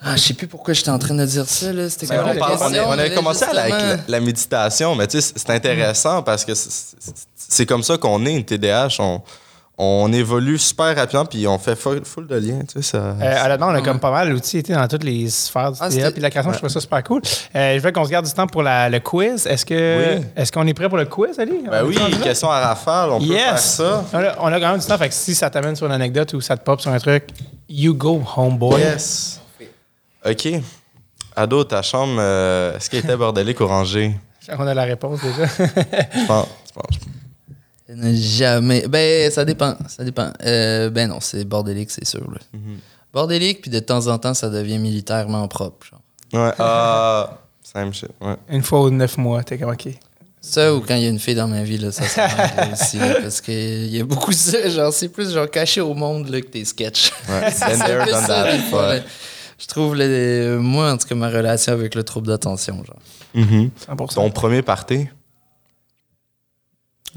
ah, 0.02 0.14
je 0.16 0.22
sais 0.22 0.34
plus 0.34 0.46
pourquoi 0.46 0.74
j'étais 0.74 0.90
en 0.90 0.98
train 0.98 1.14
de 1.14 1.24
dire 1.24 1.46
ça, 1.48 1.72
là. 1.72 1.88
C'était 1.90 2.06
Ben, 2.06 2.22
on 2.22 2.26
la 2.26 2.34
parle- 2.34 2.58
On, 2.86 2.90
avait 2.98 3.14
commencé 3.14 3.44
à 3.44 3.52
la- 3.52 3.62
avec 3.62 3.74
justement? 3.74 3.92
la, 4.08 4.18
la 4.18 4.20
méditation, 4.20 4.94
mais 4.94 5.06
tu 5.06 5.20
sais, 5.20 5.32
c'est- 5.34 5.50
intéressant 5.50 6.22
parce 6.22 6.44
que 6.44 6.52
c'est 6.54 7.66
comme 7.66 7.82
ça 7.82 7.96
qu'on 7.98 8.24
est, 8.26 8.34
une 8.34 8.44
TDAH. 8.44 8.96
On, 9.00 9.22
on 9.78 10.10
évolue 10.12 10.56
super 10.58 10.96
rapidement, 10.96 11.26
puis 11.26 11.46
on 11.46 11.58
fait 11.58 11.76
full, 11.76 12.02
full 12.04 12.26
de 12.26 12.36
liens. 12.36 12.60
Tu 12.60 12.80
sais, 12.80 12.92
ça, 12.92 12.98
Euh, 13.20 13.44
honnêtement, 13.44 13.66
on 13.66 13.70
a 13.70 13.74
Ouais. 13.76 13.82
comme 13.82 14.00
pas 14.00 14.10
mal 14.10 14.30
l'outil 14.30 14.56
été 14.58 14.72
dans 14.72 14.88
toutes 14.88 15.04
les 15.04 15.28
sphères 15.28 15.70
du 15.72 15.78
Ah, 15.82 15.88
puis 15.90 15.98
de 15.98 16.20
la 16.22 16.30
création, 16.30 16.50
je 16.52 16.56
trouve 16.58 16.70
ça 16.70 16.80
super 16.80 17.02
cool. 17.04 17.20
Euh, 17.54 17.74
je 17.74 17.80
veux 17.80 17.92
qu'on 17.92 18.04
se 18.06 18.10
garde 18.10 18.24
du 18.24 18.32
temps 18.32 18.46
pour 18.46 18.62
la- 18.62 18.88
le 18.88 19.00
quiz. 19.00 19.46
Est-ce 19.46 19.66
que 19.66 20.16
Oui. 20.18 20.24
est-ce 20.34 20.50
qu'on 20.50 20.66
est 20.66 20.72
prêt 20.74 20.88
pour 20.88 20.96
le 20.96 21.04
quiz, 21.04 21.38
Ali? 21.38 21.62
Ben 21.70 21.82
On 21.84 21.88
oui, 21.88 21.96
question 22.22 22.50
à 22.50 22.60
rafale, 22.60 23.10
on 23.10 23.18
peut 23.20 23.26
faire 23.26 23.52
Yes! 23.52 23.74
ça. 23.76 24.04
On 24.14 24.18
a, 24.18 24.34
on 24.40 24.46
a 24.46 24.60
quand 24.60 24.70
même 24.70 24.80
du 24.80 24.86
temps, 24.86 24.96
fait 24.98 25.08
que 25.08 25.14
si 25.14 25.34
ça 25.34 25.50
t'amène 25.50 25.76
sur 25.76 25.86
une 25.86 25.92
anecdote 25.92 26.32
ou 26.32 26.40
ça 26.40 26.56
te 26.56 26.64
pop 26.64 26.80
sur 26.80 26.90
un 26.90 26.98
truc, 26.98 27.24
you 27.68 27.92
go, 27.94 28.22
homeboy. 28.36 28.80
Yes. 28.80 29.40
OK. 30.24 30.48
Ado, 31.36 31.64
ta 31.64 31.82
chambre, 31.82 32.16
euh, 32.18 32.74
est-ce 32.76 32.88
qu'elle 32.88 33.00
était 33.04 33.16
bordélique 33.16 33.60
ou 33.60 33.66
rangée? 33.66 34.16
On 34.58 34.66
a 34.66 34.72
la 34.72 34.84
réponse 34.84 35.20
déjà. 35.22 35.44
Je 35.46 36.26
pense. 36.26 36.46
je 36.68 36.72
pense. 36.72 36.98
Jamais. 38.14 38.86
Ben, 38.88 39.30
ça 39.30 39.44
dépend. 39.44 39.76
Ça 39.88 40.02
dépend. 40.04 40.30
Euh, 40.44 40.90
ben 40.90 41.08
non, 41.08 41.18
c'est 41.20 41.44
bordélique, 41.44 41.90
c'est 41.90 42.04
sûr. 42.06 42.28
là. 42.30 42.38
Mhm. 42.52 42.78
Bordélique, 43.12 43.62
puis 43.62 43.70
de 43.70 43.78
temps 43.78 44.08
en 44.08 44.18
temps, 44.18 44.34
ça 44.34 44.48
devient 44.50 44.78
militairement 44.78 45.46
propre. 45.48 45.86
genre. 45.86 46.00
Ouais. 46.44 46.52
Ah, 46.58 47.38
same 47.62 47.92
shit. 47.94 48.10
Ouais. 48.20 48.34
une 48.48 48.62
fois 48.62 48.82
ou 48.82 48.90
neuf 48.90 49.16
mois, 49.16 49.42
t'es 49.44 49.56
comme 49.58 49.70
OK. 49.70 49.88
Ça, 50.40 50.74
ou 50.74 50.80
quand 50.80 50.94
il 50.94 51.02
y 51.02 51.06
a 51.06 51.08
une 51.08 51.18
fille 51.18 51.34
dans 51.34 51.48
ma 51.48 51.62
vie, 51.64 51.78
là, 51.78 51.90
ça, 51.90 52.04
là, 52.28 52.68
aussi. 52.72 52.98
là, 52.98 53.16
parce 53.22 53.40
qu'il 53.40 53.86
y 53.86 54.00
a 54.00 54.04
beaucoup 54.04 54.30
de 54.30 54.36
ça. 54.36 54.68
Genre, 54.68 54.92
c'est 54.92 55.08
plus 55.08 55.32
genre 55.32 55.50
caché 55.50 55.80
au 55.80 55.94
monde 55.94 56.28
là, 56.28 56.40
que 56.40 56.46
tes 56.46 56.64
sketchs. 56.64 57.12
Ouais. 57.28 57.50
C'est. 57.52 59.04
Je 59.58 59.66
trouve, 59.66 59.96
le- 59.96 60.58
moi, 60.60 60.92
en 60.92 60.96
tout 60.98 61.08
cas, 61.08 61.14
ma 61.14 61.28
relation 61.30 61.72
avec 61.72 61.94
le 61.94 62.02
trouble 62.04 62.26
d'attention. 62.26 62.82
genre. 62.84 62.98
Mhm. 63.34 63.70
100%. 63.88 64.14
Ton 64.14 64.30
premier 64.30 64.62
party? 64.62 65.08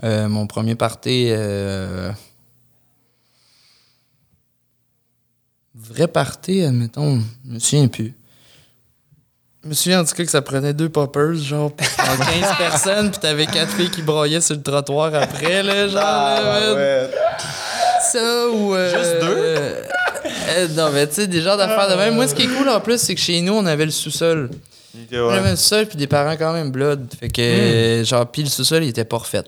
Euh, 0.03 0.27
mon 0.29 0.47
premier 0.47 0.75
party. 0.75 1.27
euh, 1.31 2.11
Vrai 5.75 6.07
party, 6.07 6.63
admettons, 6.63 7.19
je 7.47 7.53
me 7.53 7.59
souviens 7.59 7.87
plus. 7.87 8.13
Je 9.63 9.69
me 9.69 9.73
souviens 9.73 10.01
en 10.01 10.05
tout 10.05 10.13
cas 10.15 10.23
que 10.23 10.31
ça 10.31 10.41
prenait 10.41 10.73
deux 10.73 10.89
poppers, 10.89 11.35
genre, 11.35 11.71
pour 11.71 11.87
15 11.97 12.17
personnes, 12.57 13.11
puis 13.11 13.19
t'avais 13.19 13.45
quatre 13.45 13.71
filles 13.73 13.89
qui 13.91 14.01
braillaient 14.01 14.41
sur 14.41 14.55
le 14.55 14.61
trottoir 14.61 15.13
après, 15.13 15.63
là, 15.63 15.87
genre. 15.87 16.75
ouais. 16.75 17.09
Ça 18.11 18.47
ou. 18.49 18.73
euh, 18.73 18.89
Juste 18.97 19.21
deux? 19.21 19.37
euh, 19.37 20.67
non, 20.75 20.89
mais 20.91 21.07
tu 21.07 21.15
sais, 21.15 21.27
des 21.27 21.41
genres 21.41 21.57
d'affaires 21.57 21.89
de 21.89 21.95
même. 21.95 22.15
Moi, 22.15 22.27
ce 22.27 22.35
qui 22.35 22.43
est 22.43 22.47
cool 22.47 22.67
en 22.69 22.79
plus, 22.79 22.99
c'est 22.99 23.15
que 23.15 23.21
chez 23.21 23.41
nous, 23.41 23.53
on 23.53 23.65
avait 23.65 23.85
le 23.85 23.91
sous-sol. 23.91 24.49
On 25.13 25.29
avait 25.29 25.51
le 25.51 25.55
sous-sol, 25.55 25.85
puis 25.85 25.97
des 25.97 26.07
parents 26.07 26.35
quand 26.37 26.53
même 26.53 26.71
blood. 26.71 27.07
Fait 27.19 27.29
que, 27.29 28.01
genre, 28.05 28.25
puis 28.29 28.43
le 28.43 28.49
sous-sol, 28.49 28.83
il 28.83 28.89
était 28.89 29.05
pas 29.05 29.17
refait. 29.17 29.43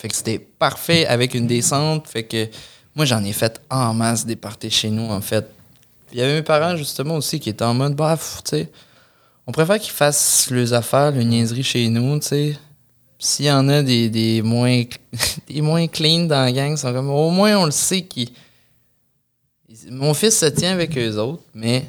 Fait 0.00 0.06
que 0.08 0.14
c'était 0.14 0.38
parfait 0.38 1.06
avec 1.06 1.34
une 1.34 1.48
descente. 1.48 2.06
Fait 2.06 2.22
que 2.22 2.46
moi, 2.94 3.04
j'en 3.04 3.22
ai 3.24 3.32
fait 3.32 3.60
en 3.68 3.92
masse 3.94 4.24
des 4.24 4.36
parties 4.36 4.70
chez 4.70 4.90
nous, 4.90 5.10
en 5.10 5.20
fait. 5.20 5.44
Il 6.12 6.18
y 6.18 6.22
avait 6.22 6.34
mes 6.34 6.42
parents, 6.42 6.76
justement, 6.76 7.16
aussi, 7.16 7.40
qui 7.40 7.50
étaient 7.50 7.64
en 7.64 7.74
mode, 7.74 7.94
bref, 7.96 8.40
tu 8.44 8.50
sais, 8.50 8.70
on 9.46 9.50
préfère 9.52 9.78
qu'ils 9.80 9.92
fassent 9.92 10.48
leurs 10.50 10.72
affaires, 10.72 11.10
le 11.10 11.22
niaiserie 11.24 11.64
chez 11.64 11.88
nous, 11.88 12.18
tu 12.20 12.26
sais. 12.28 12.58
S'il 13.18 13.46
y 13.46 13.50
en 13.50 13.68
a 13.68 13.82
des, 13.82 14.08
des 14.08 14.40
moins 14.40 14.84
des 15.48 15.60
moins 15.60 15.88
clean 15.88 16.26
dans 16.26 16.44
la 16.44 16.52
gang, 16.52 16.70
ils 16.70 16.78
sont 16.78 16.92
comme, 16.92 17.10
au 17.10 17.30
moins, 17.30 17.56
on 17.58 17.64
le 17.64 17.72
sait 17.72 18.02
qu'ils. 18.02 18.28
ils- 19.68 19.90
Mon 19.92 20.14
fils 20.14 20.38
se 20.38 20.46
tient 20.46 20.72
avec 20.74 20.96
eux 20.96 21.16
autres, 21.18 21.42
mais 21.54 21.84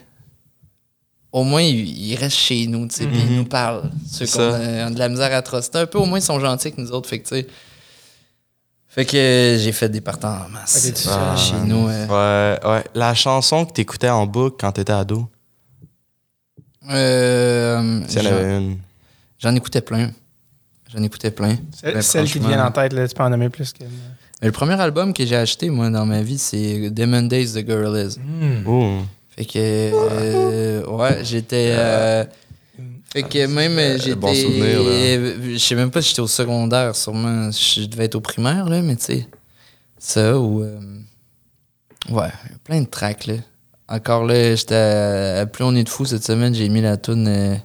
au 1.32 1.44
moins, 1.44 1.62
il, 1.62 1.88
il 2.08 2.16
reste 2.16 2.38
chez 2.38 2.66
nous, 2.66 2.88
tu 2.88 2.96
sais, 2.96 3.06
puis 3.08 3.20
il 3.20 3.36
nous 3.36 3.46
parle. 3.46 3.92
Ceux 4.10 4.26
C'est 4.26 4.40
a, 4.42 4.88
ont 4.88 4.92
de 4.92 4.98
la 4.98 5.10
misère 5.10 5.32
à 5.32 5.42
truster 5.44 5.78
un 5.78 5.86
peu, 5.86 6.00
au 6.00 6.06
moins, 6.06 6.18
ils 6.18 6.24
sont 6.24 6.40
gentils 6.40 6.68
avec 6.70 6.80
nous 6.80 6.92
autres, 6.92 7.08
fait 7.08 7.20
que, 7.20 7.28
tu 7.30 7.36
sais. 7.36 7.48
Fait 8.92 9.06
que 9.06 9.56
j'ai 9.60 9.72
fait 9.72 9.88
des 9.90 10.02
partants 10.02 10.46
en 10.46 10.50
masse 10.50 10.92
Ah, 11.08 11.36
chez 11.36 11.56
nous. 11.66 11.88
euh. 11.88 12.08
Ouais, 12.58 12.68
ouais. 12.70 12.84
La 12.96 13.14
chanson 13.14 13.66
que 13.66 13.72
t'écoutais 13.74 14.10
en 14.10 14.26
boucle 14.26 14.58
quand 14.60 14.72
t'étais 14.72 14.92
ado? 14.94 15.30
Euh, 16.90 18.02
avait 18.16 18.58
une. 18.58 18.78
J'en 19.38 19.56
écoutais 19.56 19.82
plein. 19.82 20.10
J'en 20.94 21.04
écoutais 21.04 21.30
plein. 21.32 21.56
Celle, 21.80 21.94
Ben, 21.94 22.02
celle 22.02 22.26
qui 22.32 22.40
vient 22.40 22.66
en 22.66 22.72
tête, 22.72 22.94
là, 22.94 23.08
tu 23.08 23.14
peux 23.14 23.24
en 23.24 23.30
nommer 23.30 23.50
plus 23.50 23.72
que. 23.74 23.84
Mais 24.42 24.48
le 24.48 24.52
premier 24.52 24.80
album 24.80 25.14
que 25.14 25.24
j'ai 25.26 25.36
acheté, 25.36 25.70
moi, 25.70 25.90
dans 25.90 26.06
ma 26.06 26.22
vie, 26.24 26.40
c'est 26.40 26.90
Demon 26.90 27.24
Days 27.24 27.54
The 27.54 27.66
Gorillaz. 27.66 28.18
Hmm. 28.18 28.66
Oh. 28.68 28.98
Fait 29.30 29.46
que, 29.46 29.52
euh, 29.60 30.86
ouais, 30.88 31.20
j'étais. 31.24 31.74
euh, 31.78 32.24
fait 33.14 33.24
que 33.24 33.46
même, 33.48 33.78
euh, 33.80 33.98
j'étais. 33.98 34.16
bon 34.16 34.34
souvenir, 34.34 34.84
là. 34.84 34.90
euh, 34.90 35.54
Je 35.54 35.58
sais 35.58 35.76
même 35.76 35.92
pas 35.92 36.02
si 36.02 36.10
j'étais 36.10 36.22
au 36.22 36.28
secondaire, 36.28 36.96
sûrement. 36.96 37.50
Je 37.52 37.86
devais 37.86 38.06
être 38.06 38.16
au 38.16 38.22
primaire, 38.22 38.66
là, 38.70 38.82
mais 38.82 38.96
tu 38.96 39.04
sais. 39.06 39.28
Ça, 39.98 40.38
ou. 40.40 40.62
euh, 40.64 40.80
ouais, 42.10 42.30
plein 42.64 42.82
de 42.82 42.88
tracks, 42.88 43.26
là. 43.28 43.36
Encore 43.88 44.24
là, 44.26 44.56
j'étais 44.56 44.76
à, 44.76 45.40
à 45.42 45.46
Plus 45.48 45.64
on 45.64 45.76
est 45.76 45.84
de 45.84 45.90
fou 45.90 46.06
cette 46.06 46.24
semaine, 46.24 46.54
j'ai 46.54 46.70
mis 46.70 46.82
la 46.82 46.96
tune 46.98 47.28
euh, 47.28 47.56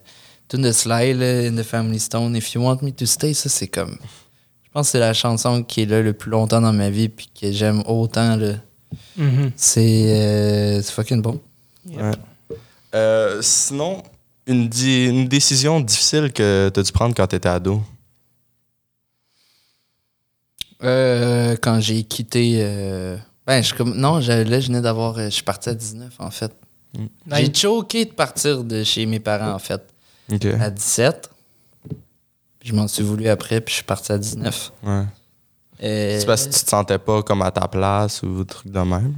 tune 0.48 0.62
de 0.62 0.72
Sly, 0.72 1.12
là, 1.14 1.46
In 1.48 1.54
the 1.56 1.62
Family 1.62 2.00
Stone. 2.00 2.34
If 2.34 2.54
you 2.54 2.62
want 2.62 2.78
me 2.82 2.90
to 2.90 3.04
stay, 3.06 3.34
ça, 3.34 3.48
c'est 3.50 3.68
comme. 3.68 3.98
Je 4.64 4.70
pense 4.72 4.86
que 4.88 4.92
c'est 4.92 4.98
la 5.00 5.12
chanson 5.14 5.62
qui 5.62 5.82
est 5.82 5.86
là 5.86 6.00
le 6.02 6.12
plus 6.14 6.30
longtemps 6.30 6.60
dans 6.62 6.72
ma 6.72 6.88
vie, 6.90 7.08
puis 7.10 7.28
que 7.40 7.52
j'aime 7.52 7.82
autant, 7.86 8.36
là. 8.36 8.54
Mhm. 9.16 9.50
C'est 9.54 10.04
euh, 10.08 10.80
c'est 10.82 10.92
fucking 10.92 11.20
bon. 11.22 11.40
Ouais. 11.86 12.10
Euh, 12.94 13.38
sinon, 13.42 14.02
une, 14.46 14.68
di- 14.68 15.06
une 15.06 15.28
décision 15.28 15.80
difficile 15.80 16.32
que 16.32 16.70
tu 16.72 16.80
as 16.80 16.82
dû 16.82 16.92
prendre 16.92 17.14
quand 17.14 17.26
tu 17.26 17.36
étais 17.36 17.48
ado? 17.48 17.82
Euh, 20.82 21.56
quand 21.60 21.80
j'ai 21.80 22.02
quitté. 22.04 22.56
euh, 22.58 23.16
ben, 23.46 23.60
je 23.62 23.68
suis 23.68 23.76
comme. 23.76 23.94
Non, 23.96 24.18
là, 24.18 24.60
je 24.60 24.66
venais 24.66 24.80
d'avoir. 24.80 25.16
euh, 25.18 25.24
Je 25.26 25.30
suis 25.30 25.42
parti 25.42 25.68
à 25.68 25.74
19, 25.74 26.14
en 26.18 26.30
fait. 26.30 26.52
J'ai 27.32 27.48
Nice. 27.48 27.58
choqué 27.58 28.04
de 28.04 28.12
partir 28.12 28.62
de 28.64 28.84
chez 28.84 29.04
mes 29.06 29.18
parents, 29.20 29.52
en 29.54 29.58
fait, 29.58 29.82
Ok. 30.32 30.44
à 30.60 30.70
17. 30.70 31.30
Puis 32.60 32.68
je 32.70 32.74
m'en 32.74 32.86
suis 32.88 33.02
voulu 33.02 33.28
après, 33.28 33.60
puis 33.60 33.72
je 33.72 33.76
suis 33.76 33.84
parti 33.84 34.12
à 34.12 34.18
19. 34.18 34.72
Ouais. 34.82 35.02
Euh, 35.82 36.18
C'est 36.20 36.26
parce 36.26 36.46
que 36.46 36.52
tu 36.56 36.64
te 36.64 36.70
sentais 36.70 36.98
pas 36.98 37.22
comme 37.22 37.42
à 37.42 37.50
ta 37.50 37.66
place 37.66 38.22
ou 38.22 38.42
des 38.42 38.46
trucs 38.46 38.70
de 38.70 38.78
même? 38.78 39.14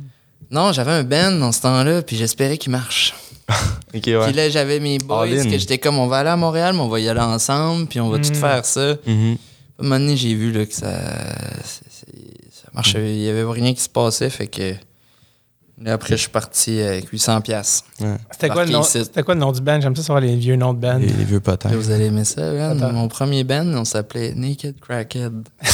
Non, 0.51 0.73
j'avais 0.73 0.93
un 0.93 1.05
band 1.05 1.33
dans 1.33 1.53
ce 1.53 1.61
temps-là, 1.63 2.03
puis 2.03 2.17
j'espérais 2.17 2.57
qu'il 2.59 2.73
marche. 2.73 3.15
Ok, 3.95 4.03
Puis 4.03 4.33
là, 4.35 4.51
j'avais 4.51 4.79
mes 4.81 4.99
boys, 4.99 5.29
que 5.29 5.57
j'étais 5.59 5.79
comme, 5.79 5.99
on 5.99 6.07
va 6.07 6.19
aller 6.19 6.29
à 6.31 6.37
Montréal, 6.37 6.75
mais 6.75 6.81
on 6.81 6.89
va 6.89 7.01
y 7.01 7.09
aller 7.09 7.21
ensemble, 7.21 7.87
puis 7.87 8.01
on 8.01 8.11
va 8.11 8.19
tout 8.19 8.31
Mm. 8.31 8.35
faire 8.35 8.65
ça. 8.65 8.91
À 8.91 8.95
un 8.95 9.37
moment 9.83 9.99
donné, 9.99 10.17
j'ai 10.17 10.35
vu 10.35 10.53
là, 10.53 10.67
que 10.67 10.75
ça, 10.75 10.91
marchait. 12.75 13.15
Il 13.15 13.21
y 13.23 13.29
avait 13.29 13.45
rien 13.45 13.73
qui 13.75 13.81
se 13.81 13.89
passait, 13.89 14.29
fait 14.31 14.47
que. 14.49 14.75
Là, 15.83 15.93
après, 15.93 16.11
je 16.17 16.23
suis 16.23 16.31
parti 16.31 16.81
avec 16.81 17.11
800$. 17.13 17.43
piastres. 17.43 17.85
Ouais. 18.01 18.17
C'était 18.33 18.49
quoi, 18.49 18.65
quoi 19.25 19.35
le 19.35 19.41
nom 19.41 19.53
du 19.53 19.61
band? 19.61 19.79
J'aime 19.81 19.95
ça 19.95 20.03
savoir 20.03 20.21
les 20.23 20.35
vieux 20.35 20.57
noms 20.57 20.73
de 20.73 20.79
band. 20.79 20.97
Les, 20.99 21.07
les 21.07 21.25
vieux 21.25 21.41
potins. 21.41 21.69
Là, 21.71 21.77
vous 21.77 21.91
allez 21.91 22.07
aimer 22.07 22.25
ça, 22.25 22.41
man. 22.53 22.83
Attends. 22.83 22.93
Mon 22.95 23.09
premier 23.09 23.45
band, 23.45 23.67
on 23.75 23.85
s'appelait 23.85 24.33
Naked 24.35 24.81
Crackhead. 24.81 25.35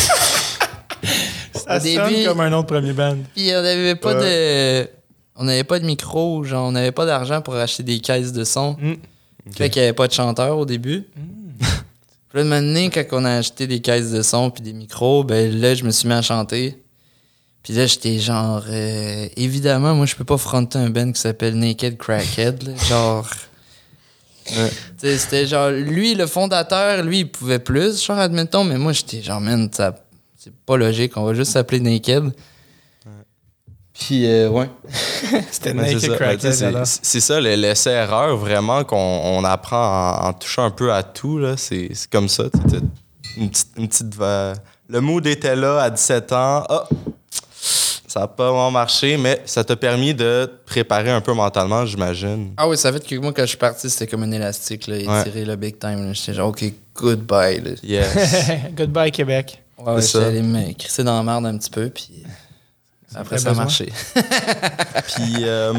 Ça 1.55 1.77
Au 1.77 1.81
sonne 1.81 2.09
début- 2.11 2.25
comme 2.27 2.41
un 2.41 2.51
nom 2.51 2.63
de 2.63 2.67
premier 2.67 2.93
band. 2.93 3.17
Puis 3.35 3.51
on 3.55 3.63
n'avait 3.63 3.95
pas 3.95 4.15
de. 4.15 4.89
On 5.37 5.45
n'avait 5.45 5.65
pas 5.65 5.79
de 5.79 5.87
micro, 5.87 6.45
genre, 6.45 6.69
on 6.69 6.73
n'avait 6.73 6.93
pas 6.93 7.07
d'argent 7.07 7.41
pour 7.41 7.55
acheter 7.55 7.83
des 7.83 8.01
caisses 8.01 8.33
de 8.33 8.45
son. 8.45 8.73
Mm. 8.81 8.95
Fait 9.57 9.71
qu'il 9.71 9.81
n'y 9.83 9.87
avait 9.89 9.95
pas 9.97 10.07
de 10.07 10.13
chanteur 10.13 10.59
au 10.59 10.65
début. 10.67 11.05
Puis 12.29 12.39
là, 12.39 12.45
donné, 12.45 12.91
quand 12.91 13.05
on 13.13 13.25
a 13.25 13.37
acheté 13.37 13.67
des 13.67 13.81
caisses 13.81 14.11
de 14.11 14.23
son 14.23 14.51
puis 14.51 14.63
des 14.63 14.73
micros, 14.73 15.23
ben 15.25 15.53
là, 15.61 15.75
je 15.75 15.85
me 15.85 15.91
suis 15.91 16.09
mis 16.09 16.15
à 16.15 16.23
chanter. 16.23 16.79
Puis 17.63 17.75
là, 17.75 17.87
j'étais 17.87 18.19
genre... 18.19 18.65
euh, 18.69 19.29
évidemment, 19.37 19.95
moi, 19.95 20.07
je 20.07 20.15
peux 20.17 20.25
pas 20.25 20.39
fronter 20.39 20.79
un 20.79 20.89
band 20.91 21.13
qui 21.13 21.21
s'appelle 21.21 21.55
Naked 21.57 21.99
Crackhead. 21.99 22.63
là. 22.63 22.73
genre... 22.89 23.29
C'était 24.99 25.47
genre... 25.47 25.71
Lui, 25.71 26.15
le 26.15 26.27
fondateur, 26.27 27.03
lui, 27.05 27.21
il 27.21 27.31
pouvait 27.31 27.59
plus, 27.59 28.03
genre, 28.05 28.19
admettons. 28.19 28.65
Mais 28.65 28.79
moi, 28.79 28.93
j'étais 28.93 29.23
genre, 29.23 29.41
man, 29.41 29.69
ça- 29.73 29.95
c'est 30.39 30.55
pas 30.55 30.77
logique. 30.77 31.17
On 31.17 31.25
va 31.25 31.35
juste 31.35 31.53
s'appeler 31.53 31.81
Naked. 31.81 32.33
Puis, 33.95 34.27
euh, 34.27 34.49
ouais. 34.49 34.71
C'était 35.51 35.73
Ouais, 35.73 35.85
c'est 35.89 35.95
Naked 35.95 36.01
ça. 36.01 36.17
Crackhead, 36.17 36.55
j'adore. 36.59 36.87
c'est 36.87 37.01
c'est 37.05 37.21
ça, 37.21 37.41
le- 37.41 37.55
l'essai-erreur, 37.55 38.37
vraiment, 38.37 38.85
qu'on 38.85 38.97
on 38.97 39.45
apprend 39.45 40.19
en, 40.23 40.29
en 40.29 40.33
touchant 40.33 40.65
un 40.65 40.71
peu 40.71 40.93
à 40.93 41.03
tout. 41.03 41.39
là. 41.39 41.57
C'est 41.57 41.91
c'est 41.93 42.11
comme 42.11 42.29
ça. 42.29 42.45
Une 43.37 43.49
petite, 43.51 43.69
une 43.77 43.89
petite 43.89 44.15
Le 44.89 45.01
mood 45.01 45.27
était 45.27 45.57
là 45.57 45.81
à 45.83 45.91
17 45.91 46.33
ans. 46.33 46.65
Ah! 46.69 46.89
ça 48.09 48.21
n'a 48.21 48.27
pas 48.29 48.49
vraiment 48.51 48.71
marché, 48.71 49.17
mais 49.17 49.41
ça 49.47 49.65
t'a 49.65 49.75
permis 49.75 50.13
de 50.13 50.45
te 50.45 50.67
préparer 50.71 51.11
un 51.11 51.23
peu 51.23 51.33
mentalement, 51.33 51.87
j'imagine. 51.87 52.53
Ah 52.59 52.69
oui, 52.69 52.77
ça 52.77 52.93
fait 52.93 53.01
que 53.07 53.15
moi, 53.17 53.33
quand 53.33 53.41
je 53.43 53.47
suis 53.47 53.57
parti, 53.57 53.89
c'était 53.89 54.07
comme 54.07 54.23
un 54.25 54.31
élastique, 54.33 54.87
là, 54.87 54.97
Ouais. 54.97 55.21
étiré, 55.23 55.47
le 55.47 55.57
big 55.57 55.79
time. 55.79 56.07
là. 56.07 56.13
J'étais 56.13 56.35
genre, 56.35 56.49
OK, 56.51 56.63
goodbye. 56.95 57.63
Là. 57.63 57.71
Yes. 57.83 58.15
Goodbye, 58.77 59.11
Québec. 59.13 59.59
Ouais, 59.79 59.95
ouais, 59.95 60.03
j'étais 60.03 60.25
allé 60.25 60.43
me 60.43 60.73
crisser 60.75 61.03
dans 61.03 61.17
la 61.17 61.23
merde 61.25 61.47
un 61.47 61.57
petit 61.59 61.71
peu, 61.71 61.89
puis 61.89 62.23
après, 63.15 63.39
ça 63.39 63.51
a 63.51 63.55
marché. 63.55 63.93
Puis, 64.15 65.45
euh, 65.45 65.73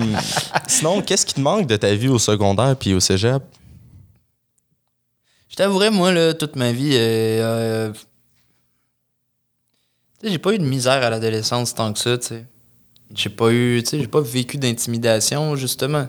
sinon, 0.68 1.02
qu'est-ce 1.02 1.26
qui 1.26 1.36
te 1.36 1.42
manque 1.42 1.68
de 1.68 1.76
ta 1.76 1.94
vie 1.96 2.08
au 2.08 2.20
secondaire 2.20 2.76
puis 2.76 2.94
au 2.94 3.00
cégep? 3.00 3.42
Je 5.50 5.56
t'avouerais, 5.56 5.92
moi, 5.92 6.12
là, 6.12 6.34
toute 6.34 6.56
ma 6.56 6.72
vie, 6.72 6.94
euh, 6.94 7.42
euh, 7.42 7.94
j'ai 10.24 10.40
pas 10.40 10.54
eu 10.54 10.58
de 10.58 10.66
misère 10.66 11.04
à 11.04 11.10
l'adolescence 11.10 11.76
tant 11.76 11.94
que 11.94 12.00
ça, 12.00 12.18
tu 12.18 12.28
sais. 12.28 12.46
J'ai 13.14 13.30
pas 13.30 13.52
eu, 13.52 13.82
tu 13.84 13.90
sais, 13.92 14.00
j'ai 14.00 14.08
pas 14.08 14.22
vécu 14.22 14.58
d'intimidation, 14.58 15.56
justement. 15.56 16.08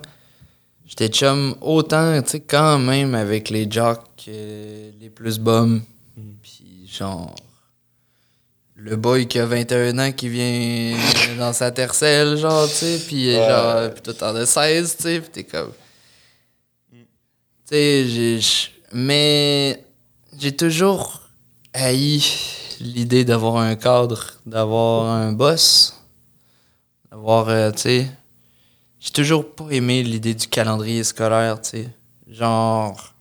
J'étais 0.86 1.08
chum 1.08 1.54
autant, 1.60 2.22
tu 2.22 2.30
sais, 2.30 2.40
quand 2.40 2.78
même 2.78 3.14
avec 3.14 3.50
les 3.50 3.70
jocks 3.70 4.00
euh, 4.28 4.90
les 5.00 5.10
plus 5.10 5.38
bums. 5.38 5.82
Puis 6.42 6.88
genre, 6.90 7.34
le 8.84 8.96
boy 8.96 9.26
qui 9.26 9.38
a 9.38 9.46
21 9.46 9.98
ans 9.98 10.12
qui 10.12 10.28
vient 10.28 10.94
dans 11.38 11.54
sa 11.54 11.70
tercelle, 11.70 12.36
genre, 12.36 12.68
tu 12.68 12.74
sais, 12.74 12.98
puis 12.98 13.32
genre, 13.32 13.90
puis 13.90 14.02
toi 14.02 14.12
t'en 14.12 14.36
as 14.36 14.44
16, 14.44 14.96
tu 14.96 15.02
sais, 15.02 15.20
puis 15.20 15.30
t'es 15.30 15.44
comme... 15.44 15.72
Tu 16.92 16.98
sais, 17.64 18.06
j'ai... 18.06 18.40
Mais 18.92 19.82
j'ai 20.38 20.54
toujours 20.54 21.22
haï 21.72 22.22
l'idée 22.78 23.24
d'avoir 23.24 23.56
un 23.56 23.74
cadre, 23.74 24.34
d'avoir 24.44 25.10
un 25.10 25.32
boss, 25.32 25.98
d'avoir, 27.10 27.48
euh, 27.48 27.70
tu 27.70 27.78
sais... 27.78 28.06
J'ai 29.00 29.10
toujours 29.10 29.50
pas 29.50 29.66
aimé 29.70 30.02
l'idée 30.02 30.34
du 30.34 30.46
calendrier 30.46 31.04
scolaire, 31.04 31.60
tu 31.60 31.70
sais. 31.70 31.88
Genre, 32.28 33.14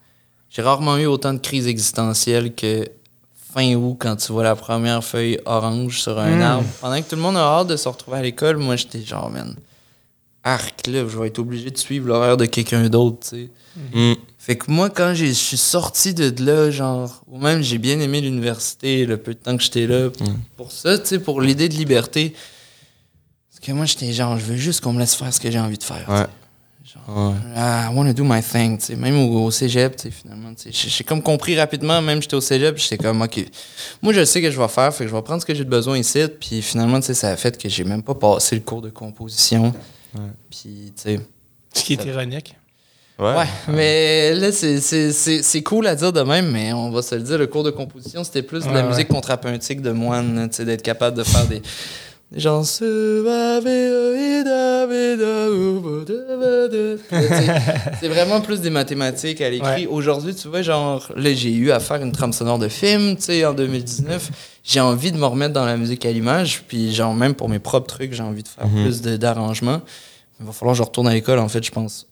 j'ai 0.50 0.62
rarement 0.62 0.98
eu 0.98 1.06
autant 1.06 1.34
de 1.34 1.40
crises 1.40 1.68
existentielles 1.68 2.54
que 2.54 2.86
fin 3.54 3.74
août 3.76 3.98
quand 4.00 4.16
tu 4.16 4.32
vois 4.32 4.44
la 4.44 4.56
première 4.56 5.04
feuille 5.04 5.40
orange 5.46 6.02
sur 6.02 6.18
un 6.20 6.38
Mm. 6.38 6.42
arbre. 6.42 6.68
Pendant 6.82 7.02
que 7.02 7.10
tout 7.10 7.16
le 7.16 7.22
monde 7.22 7.38
a 7.38 7.42
hâte 7.60 7.68
de 7.68 7.78
se 7.78 7.88
retrouver 7.88 8.18
à 8.18 8.22
l'école, 8.22 8.58
moi 8.58 8.76
j'étais 8.76 9.02
genre, 9.02 9.30
man, 9.30 9.56
arc 10.44 10.88
là, 10.88 11.00
je 11.08 11.18
vais 11.18 11.28
être 11.28 11.40
obligé 11.40 11.70
de 11.72 11.78
suivre 11.78 12.08
l'horaire 12.08 12.38
de 12.38 12.46
quelqu'un 12.46 12.90
d'autre, 12.90 13.20
tu 13.30 13.30
sais. 13.30 13.50
Hmm. 13.94 14.14
Fait 14.38 14.58
que 14.58 14.70
moi, 14.70 14.90
quand 14.90 15.14
j'ai- 15.14 15.30
je 15.30 15.34
suis 15.34 15.58
sorti 15.58 16.14
de 16.14 16.34
là, 16.44 16.70
genre, 16.70 17.24
ou 17.32 17.40
même 17.40 17.62
j'ai 17.62 17.78
bien 17.78 18.00
aimé 18.00 18.20
l'université, 18.22 19.06
le 19.06 19.18
peu 19.18 19.34
de 19.34 19.40
temps 19.40 19.56
que 19.56 19.64
j'étais 19.64 19.88
là, 19.88 20.10
pour 20.58 20.72
ça, 20.72 20.98
tu 21.00 21.06
sais, 21.08 21.20
pour 21.20 21.40
l'idée 21.42 21.70
de 21.70 21.76
liberté. 21.76 22.36
Parce 23.50 23.66
que 23.66 23.72
moi, 23.72 23.86
j'étais 23.86 24.12
genre, 24.12 24.38
je 24.38 24.44
veux 24.44 24.58
juste 24.58 24.82
qu'on 24.82 24.92
me 24.94 25.00
laisse 25.00 25.16
faire 25.16 25.34
ce 25.34 25.40
que 25.40 25.50
j'ai 25.50 25.60
envie 25.60 25.78
de 25.78 25.84
faire. 25.84 26.06
Ouais. 26.10 26.26
Genre, 26.94 27.30
Ouais. 27.30 27.34
ah, 27.56 27.90
I 27.92 27.96
want 27.96 28.06
to 28.08 28.14
do 28.14 28.24
my 28.24 28.42
thing, 28.42 28.78
tu 28.78 28.86
sais. 28.86 28.96
Même 28.96 29.18
au, 29.18 29.46
au 29.46 29.52
cégep, 29.52 29.96
tu 29.96 30.04
sais, 30.04 30.12
finalement, 30.12 30.54
tu 30.54 30.72
sais. 30.72 30.90
J'ai- 30.90 31.04
comme 31.04 31.22
compris 31.24 31.58
rapidement, 31.60 32.02
même 32.02 32.22
j'étais 32.22 32.36
au 32.36 32.42
cégep, 32.42 32.78
j'étais 32.78 32.98
comme, 32.98 33.22
OK, 33.22 33.44
moi, 34.02 34.14
je 34.14 34.24
sais 34.26 34.42
que 34.42 34.52
je 34.52 34.60
vais 34.62 34.68
faire, 34.68 34.94
fait 34.94 35.06
que 35.06 35.10
je 35.10 35.16
vais 35.16 35.22
prendre 35.22 35.42
ce 35.42 35.46
que 35.46 35.56
j'ai 35.56 35.64
de 35.64 35.70
besoin 35.70 35.98
ici. 35.98 36.22
Puis 36.40 36.62
finalement, 36.62 37.00
tu 37.00 37.08
sais, 37.08 37.14
ça 37.16 37.30
a 37.30 37.36
fait 37.38 37.60
que 37.60 37.68
j'ai 37.68 37.84
même 37.84 38.04
pas 38.04 38.14
passé 38.16 38.56
le 38.56 38.62
cours 38.62 38.82
de 38.82 38.90
composition. 38.90 39.74
Puis, 40.52 40.94
tu 40.96 41.02
sais. 41.02 41.20
Ce 41.74 41.84
qui 41.84 41.94
est 41.94 42.06
ironique. 42.06 42.56
Ouais. 43.20 43.36
Ouais, 43.38 43.46
mais 43.68 44.34
là, 44.34 44.52
c'est- 44.52 44.80
c'est 44.82 45.12
c'est- 45.14 45.44
c'est 45.44 45.62
cool 45.62 45.86
à 45.86 45.96
dire 45.96 46.12
de 46.12 46.22
même, 46.22 46.50
mais 46.52 46.74
on 46.74 46.90
va 46.90 47.02
se 47.04 47.14
le 47.14 47.22
dire, 47.22 47.38
le 47.38 47.46
cours 47.46 47.64
de 47.64 47.70
composition, 47.70 48.24
c'était 48.24 48.42
plus 48.42 48.64
de 48.66 48.70
la 48.74 48.82
Ouais, 48.82 48.90
musique 48.90 49.08
contrapuntique 49.08 49.82
de 49.82 49.92
moine, 49.92 50.48
d'être 50.48 50.82
capable 50.82 51.16
de 51.18 51.24
faire 51.24 51.46
des. 51.48 51.62
Gens. 52.40 52.64
C'est 58.00 58.08
vraiment 58.08 58.42
plus 58.42 58.62
des 58.62 58.70
mathématiques 58.70 59.42
à 59.42 59.50
l'écrit. 59.50 59.86
Ouais. 59.86 59.88
Aujourd'hui, 59.88 60.36
tu 60.36 60.48
vois, 60.48 60.62
genre, 60.62 61.08
là, 61.16 61.34
j'ai 61.34 61.52
eu 61.54 61.72
à 61.72 61.80
faire 61.80 62.02
une 62.02 62.12
trame 62.12 62.34
sonore 62.34 62.60
de 62.60 62.68
film, 62.68 63.16
tu 63.16 63.24
sais, 63.24 63.46
en 63.46 63.54
2019. 63.54 64.32
J'ai 64.64 64.80
envie 64.80 65.12
de 65.12 65.18
me 65.18 65.26
remettre 65.26 65.54
dans 65.54 65.66
la 65.66 65.78
musique 65.78 66.06
à 66.06 66.12
l'image, 66.12 66.64
puis, 66.68 66.94
genre, 66.94 67.14
même 67.14 67.34
pour 67.36 67.50
mes 67.50 67.60
propres 67.60 67.88
trucs, 67.88 68.14
j'ai 68.14 68.24
envie 68.24 68.44
de 68.44 68.48
faire 68.48 68.68
Mhm. 68.68 68.84
plus 68.84 69.02
d'arrangements. 69.02 69.82
Il 70.40 70.46
va 70.46 70.52
falloir 70.52 70.74
que 70.74 70.78
je 70.80 70.84
retourne 70.84 71.08
à 71.08 71.14
l'école, 71.14 71.40
en 71.40 71.50
fait, 71.50 71.64
je 71.64 71.72
pense 71.72 72.08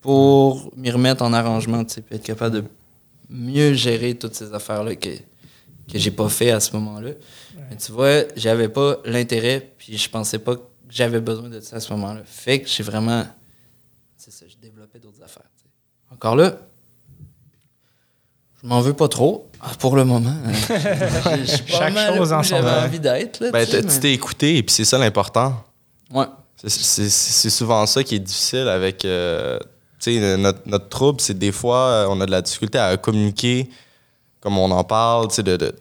pour 0.00 0.70
m'y 0.78 0.90
remettre 0.90 1.22
en 1.22 1.32
arrangement, 1.34 1.84
tu 1.84 1.94
sais, 1.96 2.00
puis 2.00 2.16
être 2.16 2.22
capable 2.22 2.56
de 2.56 2.64
mieux 3.28 3.74
gérer 3.74 4.14
toutes 4.14 4.34
ces 4.34 4.54
affaires-là 4.54 4.94
que, 4.96 5.10
que 5.10 5.98
j'ai 5.98 6.10
pas 6.10 6.28
fait 6.30 6.52
à 6.52 6.60
ce 6.60 6.72
moment-là. 6.76 7.10
Mais 7.70 7.76
tu 7.76 7.92
vois, 7.92 8.24
j'avais 8.36 8.68
pas 8.68 8.96
l'intérêt, 9.04 9.72
puis 9.78 9.96
je 9.96 10.10
pensais 10.10 10.38
pas 10.40 10.56
que 10.56 10.62
j'avais 10.88 11.20
besoin 11.20 11.48
de 11.48 11.60
ça 11.60 11.76
à 11.76 11.80
ce 11.80 11.92
moment-là. 11.92 12.22
Fait 12.24 12.60
que 12.60 12.68
j'ai 12.68 12.82
vraiment. 12.82 13.24
C'est 14.16 14.32
ça, 14.32 14.44
je 14.48 14.56
développais 14.56 14.98
d'autres 14.98 15.22
affaires. 15.22 15.44
encore 16.12 16.34
là, 16.36 16.56
je 18.62 18.68
m'en 18.68 18.80
veux 18.80 18.92
pas 18.92 19.08
trop. 19.08 19.48
Ah, 19.62 19.70
Pour 19.78 19.96
le 19.96 20.04
moment. 20.04 20.30
hein. 20.30 20.52
Je- 21.40 21.44
suis 21.44 21.66
Chaque 21.66 21.94
mal 21.94 22.16
chose 22.16 22.32
en 22.32 22.42
son 22.42 22.48
j'avais 22.56 22.70
temps. 22.70 22.84
envie 22.84 23.00
d'être. 23.00 23.40
là, 23.40 23.50
Ben, 23.50 23.66
tu 23.66 23.76
mais- 23.76 23.98
t'es 24.00 24.12
écouté 24.12 24.56
et 24.58 24.62
puis 24.62 24.74
c'est 24.74 24.84
ça 24.84 24.98
l'important. 24.98 25.64
Ouais. 26.12 26.26
C'est- 26.66 27.50
souvent 27.50 27.86
ça 27.86 28.02
qui 28.04 28.16
est 28.16 28.20
difficile 28.20 28.68
avec. 28.68 29.04
euh, 29.04 29.58
tu 29.98 30.14
sais, 30.18 30.36
notre, 30.36 30.60
notre 30.66 30.88
trouble, 30.88 31.20
c'est 31.20 31.38
des 31.38 31.52
fois, 31.52 31.78
euh, 31.86 32.06
on 32.08 32.20
a 32.20 32.26
de 32.26 32.30
la 32.30 32.42
difficulté 32.42 32.78
à 32.78 32.96
communiquer 32.96 33.68
comme 34.40 34.56
on 34.58 34.70
en 34.70 34.84
parle, 34.84 35.28
tu 35.28 35.34
sais, 35.36 35.42
de, 35.42 35.56
de- 35.56 35.74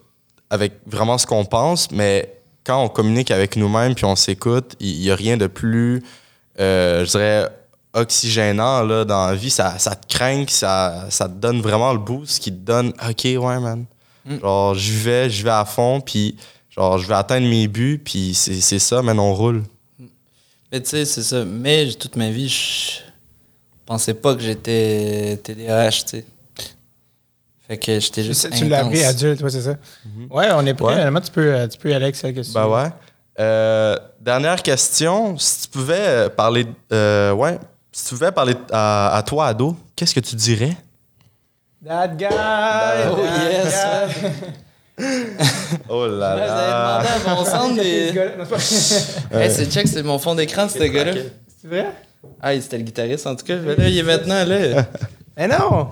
avec 0.50 0.74
vraiment 0.86 1.18
ce 1.18 1.28
qu'on 1.28 1.46
pense, 1.46 1.92
mais 1.92 2.40
quand 2.64 2.84
on 2.84 2.90
communique 2.90 3.32
avec 3.32 3.56
nous-mêmes 3.56 3.96
puis 3.96 4.06
on 4.06 4.16
s'écoute, 4.16 4.76
il 4.80 5.00
n'y 5.00 5.12
a 5.12 5.16
rien 5.16 5.38
de 5.38 5.48
plus, 5.48 6.04
euh, 6.60 7.06
je 7.06 7.12
dirais, 7.12 7.50
oxygénant 7.94 8.84
là, 8.84 9.06
dans 9.06 9.28
la 9.28 9.36
vie. 9.36 9.50
Ça, 9.50 9.78
ça 9.80 9.96
te 9.96 10.08
craint, 10.08 10.46
ça, 10.48 11.08
ça 11.10 11.28
te 11.28 11.34
donne 11.34 11.62
vraiment 11.62 11.94
le 11.94 12.00
boost 12.00 12.40
qui 12.40 12.52
te 12.52 12.58
donne 12.58 12.94
OK, 13.08 13.24
ouais, 13.26 13.60
man. 13.60 13.86
Mm. 14.26 14.40
Genre, 14.40 14.76
j'y 14.76 14.92
vais, 14.92 15.30
j'y 15.30 15.44
vais 15.44 15.50
à 15.50 15.66
fond, 15.66 16.02
puis 16.02 16.36
genre, 16.70 16.98
je 16.98 17.08
vais 17.08 17.16
atteindre 17.16 17.48
mes 17.48 17.68
buts, 17.68 18.02
puis 18.04 18.34
c'est 18.34 18.60
c'est 18.62 18.80
ça, 18.80 19.02
man, 19.02 19.20
on 19.20 19.34
roule. 19.34 19.64
Mais 20.72 20.82
tu 20.82 20.90
sais, 20.90 21.06
c'est 21.06 21.24
ça. 21.24 21.46
Mais 21.46 21.90
toute 21.94 22.16
ma 22.16 22.30
vie, 22.30 22.48
je 22.48 23.00
pensais 23.86 24.14
pas 24.14 24.36
que 24.36 24.42
j'étais 24.42 25.38
TDAH, 25.38 25.92
tu 25.92 26.04
sais. 26.06 26.26
Fait 27.70 27.78
que 27.78 28.00
j'étais 28.00 28.24
juste. 28.24 28.50
Tu 28.52 28.68
l'as 28.68 28.80
appris 28.80 29.04
adulte, 29.04 29.42
ouais, 29.44 29.50
c'est 29.52 29.62
ça. 29.62 29.76
Ouais, 30.32 30.48
on 30.54 30.66
est 30.66 30.74
prêt. 30.74 31.08
Ouais. 31.08 31.22
Tu 31.22 31.32
peux, 31.32 31.54
euh, 31.54 31.68
tu 31.68 31.78
peux 31.78 31.90
y 31.92 31.94
aller 31.94 32.06
avec 32.06 32.16
celle 32.16 32.34
que 32.34 32.42
tu 32.42 32.52
Ben 32.52 32.64
veux. 32.66 32.72
ouais. 32.74 32.90
Euh, 33.40 33.96
dernière 34.20 34.62
question. 34.64 35.38
Si 35.38 35.62
tu 35.62 35.68
pouvais 35.70 36.30
parler. 36.36 36.66
euh, 36.92 37.32
ouais. 37.34 37.60
Si 37.92 38.06
tu 38.06 38.16
pouvais 38.16 38.32
parler 38.32 38.56
à, 38.72 39.16
à 39.16 39.22
toi, 39.24 39.48
ado, 39.48 39.78
qu'est-ce 39.96 40.16
que 40.16 40.20
tu 40.20 40.36
dirais? 40.36 40.76
That 41.86 42.08
guy! 42.10 42.26
Oh, 43.12 43.16
that 43.18 43.52
yes, 43.52 44.16
guy. 44.22 44.30
Oh 45.88 46.08
là 46.08 46.36
Ouais, 46.36 46.46
vous 46.46 46.52
avez 46.52 46.72
demandé 46.72 47.26
à 47.28 47.36
mon 47.36 47.46
centre 47.46 47.76
des. 47.76 48.12
c'est 48.60 49.32
Hey, 49.32 49.52
c'est 49.52 49.72
check, 49.72 49.88
c'est 49.88 50.04
mon 50.04 50.20
fond 50.20 50.36
d'écran, 50.36 50.68
ce 50.68 50.80
gars-là. 50.84 51.14
C'est 51.62 51.68
vrai? 51.68 51.86
Ah, 52.42 52.54
c'était 52.60 52.78
le 52.80 52.84
guitariste 52.84 53.26
en 53.28 53.36
tout 53.36 53.46
cas. 53.46 53.56
Mais 53.58 53.76
là, 53.76 53.88
il 53.88 53.98
est 53.98 54.04
maintenant 54.04 54.44
là. 54.44 54.86
Mais 55.38 55.48
non! 55.48 55.90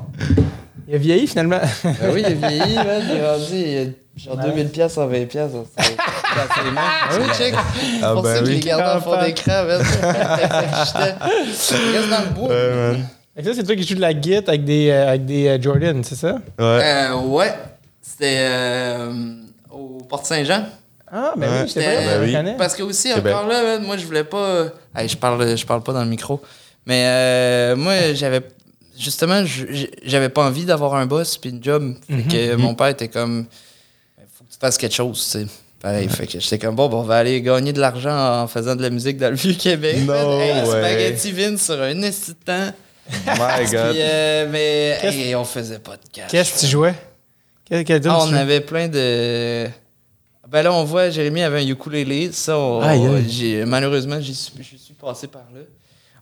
Il 0.87 0.95
a 0.95 0.97
vieilli 0.97 1.27
finalement. 1.27 1.59
Ben 1.83 1.95
oui, 2.13 2.21
il 2.21 2.25
a 2.25 2.29
vieilli, 2.49 2.75
man. 2.75 3.01
Il 3.09 3.17
est 3.17 3.29
rendu 3.29 3.55
il 3.55 3.77
a 3.77 4.35
genre 4.35 4.37
2000 4.37 4.69
pièces 4.69 4.97
en 4.97 5.07
20 5.07 5.25
pièces. 5.27 5.51
C'est 5.77 6.63
les 6.63 6.71
mains. 6.71 6.81
Ah 6.81 7.09
oui, 7.19 7.25
check. 7.37 7.53
C'est 7.53 8.03
Ah 8.03 8.13
pour 8.13 8.23
ben 8.23 8.33
ça 8.35 8.39
que 8.39 8.45
je 8.45 8.51
oui. 8.51 8.57
l'ai 8.57 8.67
gardé 8.67 8.97
en 8.97 9.01
fond 9.01 9.21
d'écran, 9.21 9.63
man. 9.65 9.81
Il 9.81 11.97
reste 11.97 12.09
dans 12.09 12.21
le 12.21 12.33
bois. 12.33 12.49
Ouais, 12.49 12.69
man. 12.75 13.07
Fait 13.35 13.43
que 13.43 13.49
ça, 13.49 13.53
c'est 13.55 13.63
toi 13.63 13.75
qui 13.75 13.83
joues 13.87 13.95
de 13.95 14.01
la 14.01 14.13
guitare 14.13 14.43
avec 14.49 14.65
des, 14.65 14.89
euh, 14.89 15.09
avec 15.09 15.25
des 15.25 15.47
euh, 15.47 15.61
Jordan, 15.61 16.03
c'est 16.03 16.15
ça? 16.15 16.33
Ouais. 16.57 16.81
Euh, 16.83 17.15
ouais. 17.21 17.53
C'était 18.01 18.37
euh, 18.39 19.11
au 19.69 19.99
Porte-Saint-Jean. 20.09 20.63
Ah, 21.11 21.33
ben 21.37 21.47
Ouais. 21.47 21.61
oui, 21.61 21.67
j'étais 21.67 21.81
C'était- 21.81 22.17
vrai, 22.17 22.31
Ben 22.31 22.45
oui. 22.47 22.51
Parce 22.57 22.75
que 22.75 22.83
aussi, 22.83 23.13
encore 23.13 23.47
là, 23.47 23.63
man, 23.63 23.83
moi, 23.83 23.97
je 23.97 24.05
voulais 24.05 24.23
pas. 24.23 24.65
Hey, 24.95 25.07
je, 25.07 25.17
parle, 25.17 25.55
je 25.55 25.65
parle 25.65 25.83
pas 25.83 25.93
dans 25.93 26.03
le 26.03 26.09
micro. 26.09 26.41
Mais 26.85 27.03
euh, 27.05 27.75
moi, 27.75 28.13
j'avais. 28.13 28.41
Justement, 28.99 29.45
je- 29.45 29.85
j'avais 30.03 30.29
pas 30.29 30.45
envie 30.45 30.65
d'avoir 30.65 30.95
un 30.95 31.05
boss 31.05 31.37
puis 31.37 31.49
une 31.51 31.63
job. 31.63 31.95
Fait 32.09 32.23
que 32.23 32.55
mon 32.55 32.73
père 32.75 32.87
était 32.87 33.07
comme. 33.07 33.45
Faut 34.35 34.43
que 34.43 34.51
tu 34.51 34.57
fasses 34.59 34.77
quelque 34.77 34.95
chose, 34.95 35.17
tu 35.23 35.39
sais. 35.39 35.47
Pareil, 35.79 36.09
fait 36.09 36.25
que 36.25 36.39
j'étais 36.39 36.57
comme 36.57 36.75
bon, 36.75 36.89
bon, 36.89 37.01
on 37.01 37.03
va 37.03 37.17
aller 37.17 37.39
gagner 37.41 37.71
de 37.71 37.79
l'argent 37.79 38.41
en 38.43 38.47
faisant 38.47 38.75
de 38.75 38.81
la 38.81 38.89
musique 38.89 39.17
dans 39.17 39.29
le 39.29 39.35
vieux 39.35 39.53
Québec. 39.53 39.97
No 39.99 40.05
man. 40.07 40.39
Hey, 40.41 40.53
way. 40.63 40.65
Spaghetti 40.65 41.31
Vince 41.31 41.63
sur 41.65 41.79
un 41.79 41.93
temps. 42.43 42.73
My 43.09 43.65
God. 43.71 43.91
Puis, 43.91 44.01
euh, 44.01 44.47
mais 44.51 44.97
hey, 45.03 45.35
on 45.35 45.45
faisait 45.45 45.77
pas 45.79 45.95
de 45.97 46.01
cash. 46.11 46.31
Qu'est-ce 46.31 46.55
que 46.55 46.59
tu 46.61 46.65
jouais? 46.67 46.95
Quel, 47.69 47.83
quel 47.85 47.97
Ah, 47.97 47.99
tu 48.01 48.09
on 48.09 48.27
jouais? 48.27 48.39
avait 48.39 48.61
plein 48.61 48.87
de. 48.87 49.67
Ben 50.49 50.63
là, 50.63 50.73
on 50.73 50.83
voit 50.83 51.09
Jérémy 51.11 51.43
avait 51.43 51.61
un 51.61 51.67
ukulélé. 51.67 52.31
Ça, 52.31 52.57
on- 52.57 52.81
malheureusement, 53.65 54.19
je 54.19 54.31
suis 54.31 54.93
passé 54.99 55.27
par 55.27 55.43
là. 55.53 55.61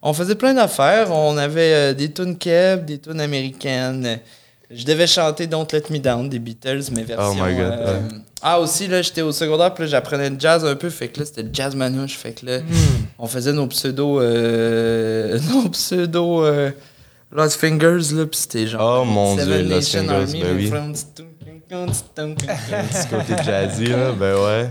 On 0.08 0.14
faisait 0.14 0.36
plein 0.36 0.53
d'affaires. 0.53 1.12
On 1.12 1.36
avait 1.38 1.74
euh, 1.74 1.93
des 1.93 2.12
tunes 2.12 2.38
keb, 2.38 2.86
des 2.86 2.99
tunes 2.99 3.20
américaines. 3.20 4.20
Je 4.72 4.86
devais 4.86 5.08
chanter 5.08 5.47
Don't 5.47 5.66
Let 5.74 5.84
Me 5.89 5.97
Down 5.99 6.30
des 6.30 6.39
Beatles, 6.39 6.84
mes 6.91 7.03
versions. 7.03 7.36
Oh 7.41 7.45
my 7.45 7.53
God, 7.56 7.62
euh, 7.72 7.86
ouais. 7.99 8.01
Ah, 8.41 8.60
aussi, 8.60 8.88
là, 8.88 9.01
j'étais 9.01 9.22
au 9.22 9.32
secondaire, 9.32 9.74
puis 9.74 9.84
là, 9.86 9.89
j'apprenais 9.89 10.30
le 10.30 10.39
jazz 10.39 10.64
un 10.64 10.76
peu. 10.76 10.89
Fait 10.91 11.08
que 11.08 11.20
là, 11.20 11.26
c'était 11.26 11.41
le 11.43 11.49
jazz 11.51 11.76
manouche. 11.76 12.18
Fait 12.18 12.34
que 12.34 12.45
là, 12.45 12.60
Hmm. 12.60 13.06
on 13.20 13.28
faisait 13.28 13.53
nos 13.53 13.66
pseudo. 13.68 14.20
euh, 14.22 15.39
nos 15.51 15.70
pseudo. 15.70 16.43
euh, 16.45 16.70
Lost 17.32 17.60
Fingers, 17.60 18.14
là, 18.14 18.26
puis 18.28 18.39
c'était 18.39 18.68
genre. 18.68 19.01
Oh, 19.01 19.06
mon 19.06 19.36
Seven 19.38 19.66
Dieu, 19.66 19.76
Lost 19.76 19.93
Nation 19.95 19.99
Fingers, 20.01 20.16
Army, 20.16 20.41
ben 20.41 20.56
oui. 20.56 20.68
friends. 20.68 20.93
Côté 23.10 23.43
jazzy, 23.43 23.86
là. 23.88 24.12
Ben 24.12 24.36
ouais. 24.36 24.70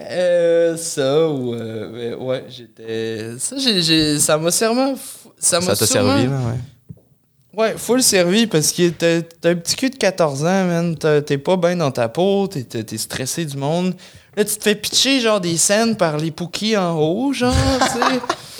Euh, 0.00 0.76
ça 0.78 1.28
ou 1.28 1.54
euh, 1.54 2.16
ouais, 2.16 2.44
j'étais 2.48 3.32
ça 3.38 3.56
j'ai, 3.58 3.82
j'ai- 3.82 4.18
ça 4.18 4.38
m'a 4.38 4.50
sûrement 4.50 4.94
f- 4.94 5.28
ça 5.38 5.60
m'a 5.60 5.66
Ça 5.66 5.76
t'a 5.76 5.86
sûrement- 5.86 6.16
servi, 6.16 6.26
là, 6.30 6.38
ouais. 6.38 7.58
ouais 7.62 7.74
full 7.76 8.02
servi 8.02 8.46
parce 8.46 8.72
que 8.72 8.88
t'as, 8.88 9.20
t'as 9.20 9.50
un 9.50 9.54
petit 9.56 9.76
cul 9.76 9.90
de 9.90 9.96
14 9.96 10.44
ans 10.44 10.64
man. 10.64 10.96
T'as- 10.96 11.20
t'es 11.20 11.36
pas 11.36 11.58
bien 11.58 11.76
dans 11.76 11.90
ta 11.90 12.08
peau 12.08 12.46
t'es, 12.48 12.62
t'es, 12.62 12.82
t'es 12.84 12.96
stressé 12.96 13.44
du 13.44 13.58
monde. 13.58 13.94
Là 14.34 14.46
tu 14.46 14.56
te 14.56 14.62
fais 14.62 14.74
pitcher 14.74 15.20
genre 15.20 15.42
des 15.42 15.58
scènes 15.58 15.94
par 15.94 16.16
les 16.16 16.30
pookies 16.30 16.74
en 16.76 16.98
haut 16.98 17.32
genre 17.34 17.52
tu 17.82 17.98
sais 17.98 18.20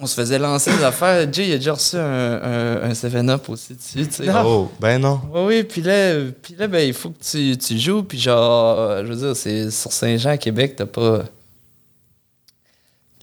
on 0.00 0.06
se 0.06 0.14
faisait 0.14 0.38
lancer 0.38 0.72
des 0.76 0.82
affaires 0.84 1.32
Jay 1.32 1.48
il 1.48 1.52
a 1.52 1.56
déjà 1.58 1.74
reçu 1.74 1.96
un, 1.96 2.02
un, 2.02 2.82
un 2.82 2.92
7-up 2.92 3.48
aussi 3.48 3.74
dessus 3.74 4.06
tu 4.08 4.24
sais 4.24 4.32
Oh, 4.44 4.70
ben 4.80 4.98
non. 4.98 5.20
oui, 5.32 5.40
oui, 5.46 5.62
puis 5.64 5.82
là, 5.82 6.14
puis 6.42 6.54
là 6.58 6.66
ben, 6.66 6.86
il 6.86 6.94
faut 6.94 7.10
que 7.10 7.22
tu, 7.22 7.56
tu 7.58 7.78
joues, 7.78 8.02
puis 8.02 8.18
genre, 8.18 9.04
je 9.04 9.12
veux 9.12 9.16
dire, 9.26 9.36
c'est 9.36 9.70
sur 9.70 9.92
Saint-Jean, 9.92 10.30
à 10.30 10.36
Québec, 10.38 10.74
t'as 10.76 10.86
pas. 10.86 11.24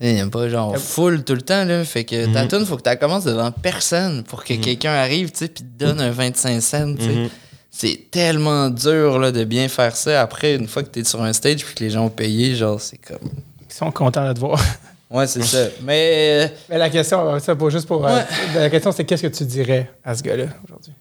Il 0.02 0.14
n'y 0.14 0.22
a 0.22 0.28
pas 0.28 0.48
genre 0.48 0.78
full 0.78 1.26
tout 1.26 1.34
le 1.36 1.42
temps, 1.42 1.66
là. 1.66 1.84
Fait 1.84 2.06
que 2.06 2.32
ta 2.34 2.46
tune, 2.48 2.66
faut 2.66 2.78
que 2.78 2.90
tu 2.90 2.98
commences 2.98 3.26
devant 3.26 3.52
personne 3.52 4.24
pour 4.24 4.46
que 4.46 4.54
quelqu'un 4.54 4.94
arrive, 4.94 5.32
tu 5.32 5.40
sais, 5.40 5.48
puis 5.50 5.64
te 5.64 5.84
donne 5.86 6.00
un 6.00 6.12
25 6.12 6.62
cents, 6.62 6.96
tu 6.96 7.04
sais. 7.04 7.10
Mhm. 7.16 7.30
C'est 7.72 8.10
tellement 8.10 8.70
dur, 8.70 9.20
là, 9.20 9.32
de 9.32 9.44
bien 9.44 9.68
faire 9.68 9.96
ça. 9.96 10.22
Après, 10.22 10.56
une 10.56 10.68
fois 10.68 10.84
que 10.84 10.88
t'es 10.90 11.04
sur 11.04 11.22
un 11.22 11.34
stage, 11.34 11.66
puis 11.66 11.76
que 11.76 11.84
les 11.84 11.90
gens 11.90 12.06
ont 12.06 12.10
payé, 12.10 12.56
genre, 12.56 12.80
c'est 12.80 12.98
comme. 12.98 13.30
Ils 13.70 13.74
sont 13.74 13.92
contents 13.92 14.28
de 14.28 14.34
te 14.34 14.40
voir. 14.40 14.60
Ouais, 15.10 15.26
c'est 15.28 15.44
ça. 15.44 15.68
Mais. 15.82 16.46
euh, 16.46 16.48
Mais 16.70 16.78
la 16.78 16.90
question, 16.90 17.40
ça 17.40 17.56
pour 17.56 17.70
juste 17.70 17.88
pour. 17.88 18.06
euh, 18.08 18.22
la 18.56 18.70
question, 18.70 18.92
c'est 18.92 19.06
qu'est-ce 19.06 19.24
que 19.24 19.28
tu 19.36 19.44
dirais 19.46 19.90
à 20.04 20.16
ce 20.16 20.22
gars-là 20.24 20.46
aujourd'hui? 20.64 20.94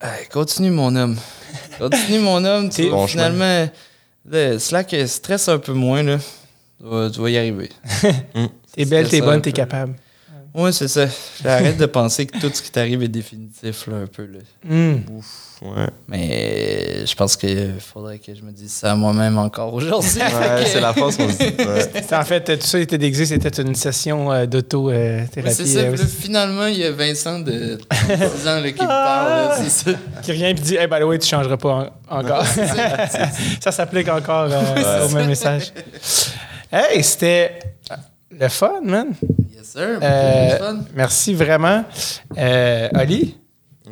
Hey, 0.00 0.26
continue, 0.28 0.70
mon 0.70 0.94
homme. 0.96 1.16
Continue, 1.78 2.18
mon 2.20 2.44
homme. 2.44 2.70
Tu 2.70 2.88
Bon 2.90 3.06
finalement, 3.06 3.68
là, 4.28 4.58
Slack 4.58 4.94
euh, 4.94 5.06
stresse 5.06 5.48
un 5.48 5.58
peu 5.58 5.72
moins, 5.72 6.02
là. 6.02 6.18
Tu 6.80 6.86
vas, 6.88 7.10
tu 7.10 7.20
vas 7.20 7.30
y 7.30 7.36
arriver. 7.38 7.68
T'es 8.74 8.84
belle, 8.86 9.06
t'es 9.08 9.20
bonne, 9.20 9.42
t'es 9.42 9.50
peu. 9.50 9.56
capable. 9.56 9.94
Ouais, 10.54 10.70
c'est 10.72 10.88
ça. 10.88 11.06
Arrête 11.46 11.78
de 11.78 11.86
penser 11.86 12.26
que 12.26 12.38
tout 12.38 12.50
ce 12.52 12.60
qui 12.60 12.70
t'arrive 12.70 13.02
est 13.02 13.08
définitif, 13.08 13.86
là, 13.86 13.96
un 14.02 14.06
peu, 14.06 14.24
là. 14.26 14.38
Hmm. 14.68 14.96
Ouais. 15.62 15.86
Mais 16.08 17.06
je 17.06 17.14
pense 17.14 17.36
qu'il 17.36 17.74
faudrait 17.78 18.18
que 18.18 18.34
je 18.34 18.42
me 18.42 18.50
dise 18.50 18.72
ça 18.72 18.94
moi-même 18.96 19.38
encore 19.38 19.72
aujourd'hui. 19.72 20.20
Ouais, 20.20 20.64
c'est 20.66 20.80
la 20.80 20.92
force 20.92 21.16
qu'on 21.16 21.28
se 21.30 21.36
dit. 21.38 21.54
Ouais. 21.58 22.02
En 22.12 22.24
fait, 22.24 22.58
tout 22.58 22.66
ça 22.66 22.78
était 22.80 22.98
déguisé, 22.98 23.24
c'était 23.26 23.62
une 23.62 23.74
session 23.76 24.30
euh, 24.32 24.44
d'auto-thérapie. 24.44 25.40
Ouais, 25.40 25.50
c'est 25.54 25.66
ça. 25.66 25.82
Là, 25.88 25.96
finalement, 25.96 26.66
il 26.66 26.78
y 26.78 26.84
a 26.84 26.90
Vincent 26.90 27.38
de 27.38 27.78
36 27.88 28.48
ans 28.48 28.60
là, 28.60 28.72
qui 28.72 28.82
me 28.82 28.86
parle. 28.88 29.28
là, 29.28 29.56
C'est 29.62 29.70
ça. 29.92 29.98
qui 30.22 30.32
revient 30.32 30.44
et 30.46 30.54
dit 30.54 30.74
Hey, 30.76 30.86
by 30.88 30.98
the 31.00 31.04
way, 31.04 31.18
tu 31.18 31.28
changeras 31.28 31.56
pas 31.56 31.92
en- 32.10 32.18
encore. 32.18 32.44
ça 33.60 33.72
s'applique 33.72 34.08
encore 34.08 34.48
euh, 34.50 35.06
au 35.06 35.08
même 35.10 35.28
message. 35.28 35.72
Hey, 36.70 37.02
c'était 37.04 37.58
le 38.38 38.48
fun, 38.48 38.80
man. 38.84 39.08
Euh. 39.76 40.74
Merci 40.94 41.34
vraiment. 41.34 41.84
Euh, 42.38 42.88
Oli, 43.00 43.36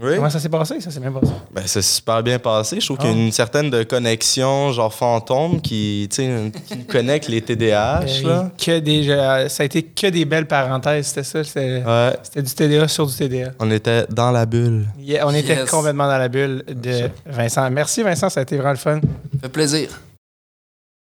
Oui. 0.03 0.13
comment 0.17 0.31
ça 0.31 0.39
s'est 0.39 0.49
passé? 0.49 0.81
Ça 0.81 0.91
s'est 0.91 1.01
bien 1.01 1.13
passé. 1.13 1.33
Ben, 1.53 1.63
c'est 1.67 1.83
super 1.83 2.23
bien 2.23 2.39
passé. 2.39 2.81
Je 2.81 2.87
trouve 2.87 2.97
qu'il 2.99 3.09
y 3.11 3.13
a 3.13 3.17
Oh. 3.17 3.19
une 3.19 3.33
certaine 3.33 3.71
de 3.71 3.83
connexion, 3.83 4.73
genre 4.73 4.93
fantôme, 4.95 5.61
qui, 5.61 6.09
tu 6.11 6.17
sais, 6.17 6.53
qui 6.67 6.85
connecte 6.87 7.29
les 7.29 7.43
TDAH. 7.43 8.03
Euh, 8.25 8.29
Là. 8.29 8.51
que 8.57 8.79
des, 8.79 9.09
euh, 9.11 9.49
ça 9.49 9.63
a 9.63 9.67
été 9.67 9.83
que 9.83 10.07
des 10.07 10.25
belles 10.25 10.47
parenthèses, 10.47 11.09
c'était 11.09 11.25
ça. 11.25 11.45
C'était 11.45 11.83
Ouais. 11.85 12.13
c'était 12.23 12.43
du 12.43 12.53
TDA 12.55 12.89
sur 12.89 13.07
du 13.07 13.15
TDA. 13.15 13.51
On 13.59 13.71
était 13.71 14.07
dans 14.11 14.31
la 14.31 14.47
bulle. 14.47 14.87
Yeah, 14.99 15.27
on 15.27 15.35
était 15.35 15.65
complètement 15.67 16.07
dans 16.07 16.19
la 16.19 16.29
bulle 16.29 16.65
de 16.69 17.11
Vincent. 17.27 17.69
Merci 17.71 18.03
Vincent, 18.03 18.31
ça 18.31 18.41
a 18.41 18.43
été 18.45 18.57
vraiment 18.57 18.71
le 18.73 18.77
fun. 18.77 19.01
fait 19.43 19.49
plaisir. 19.49 19.89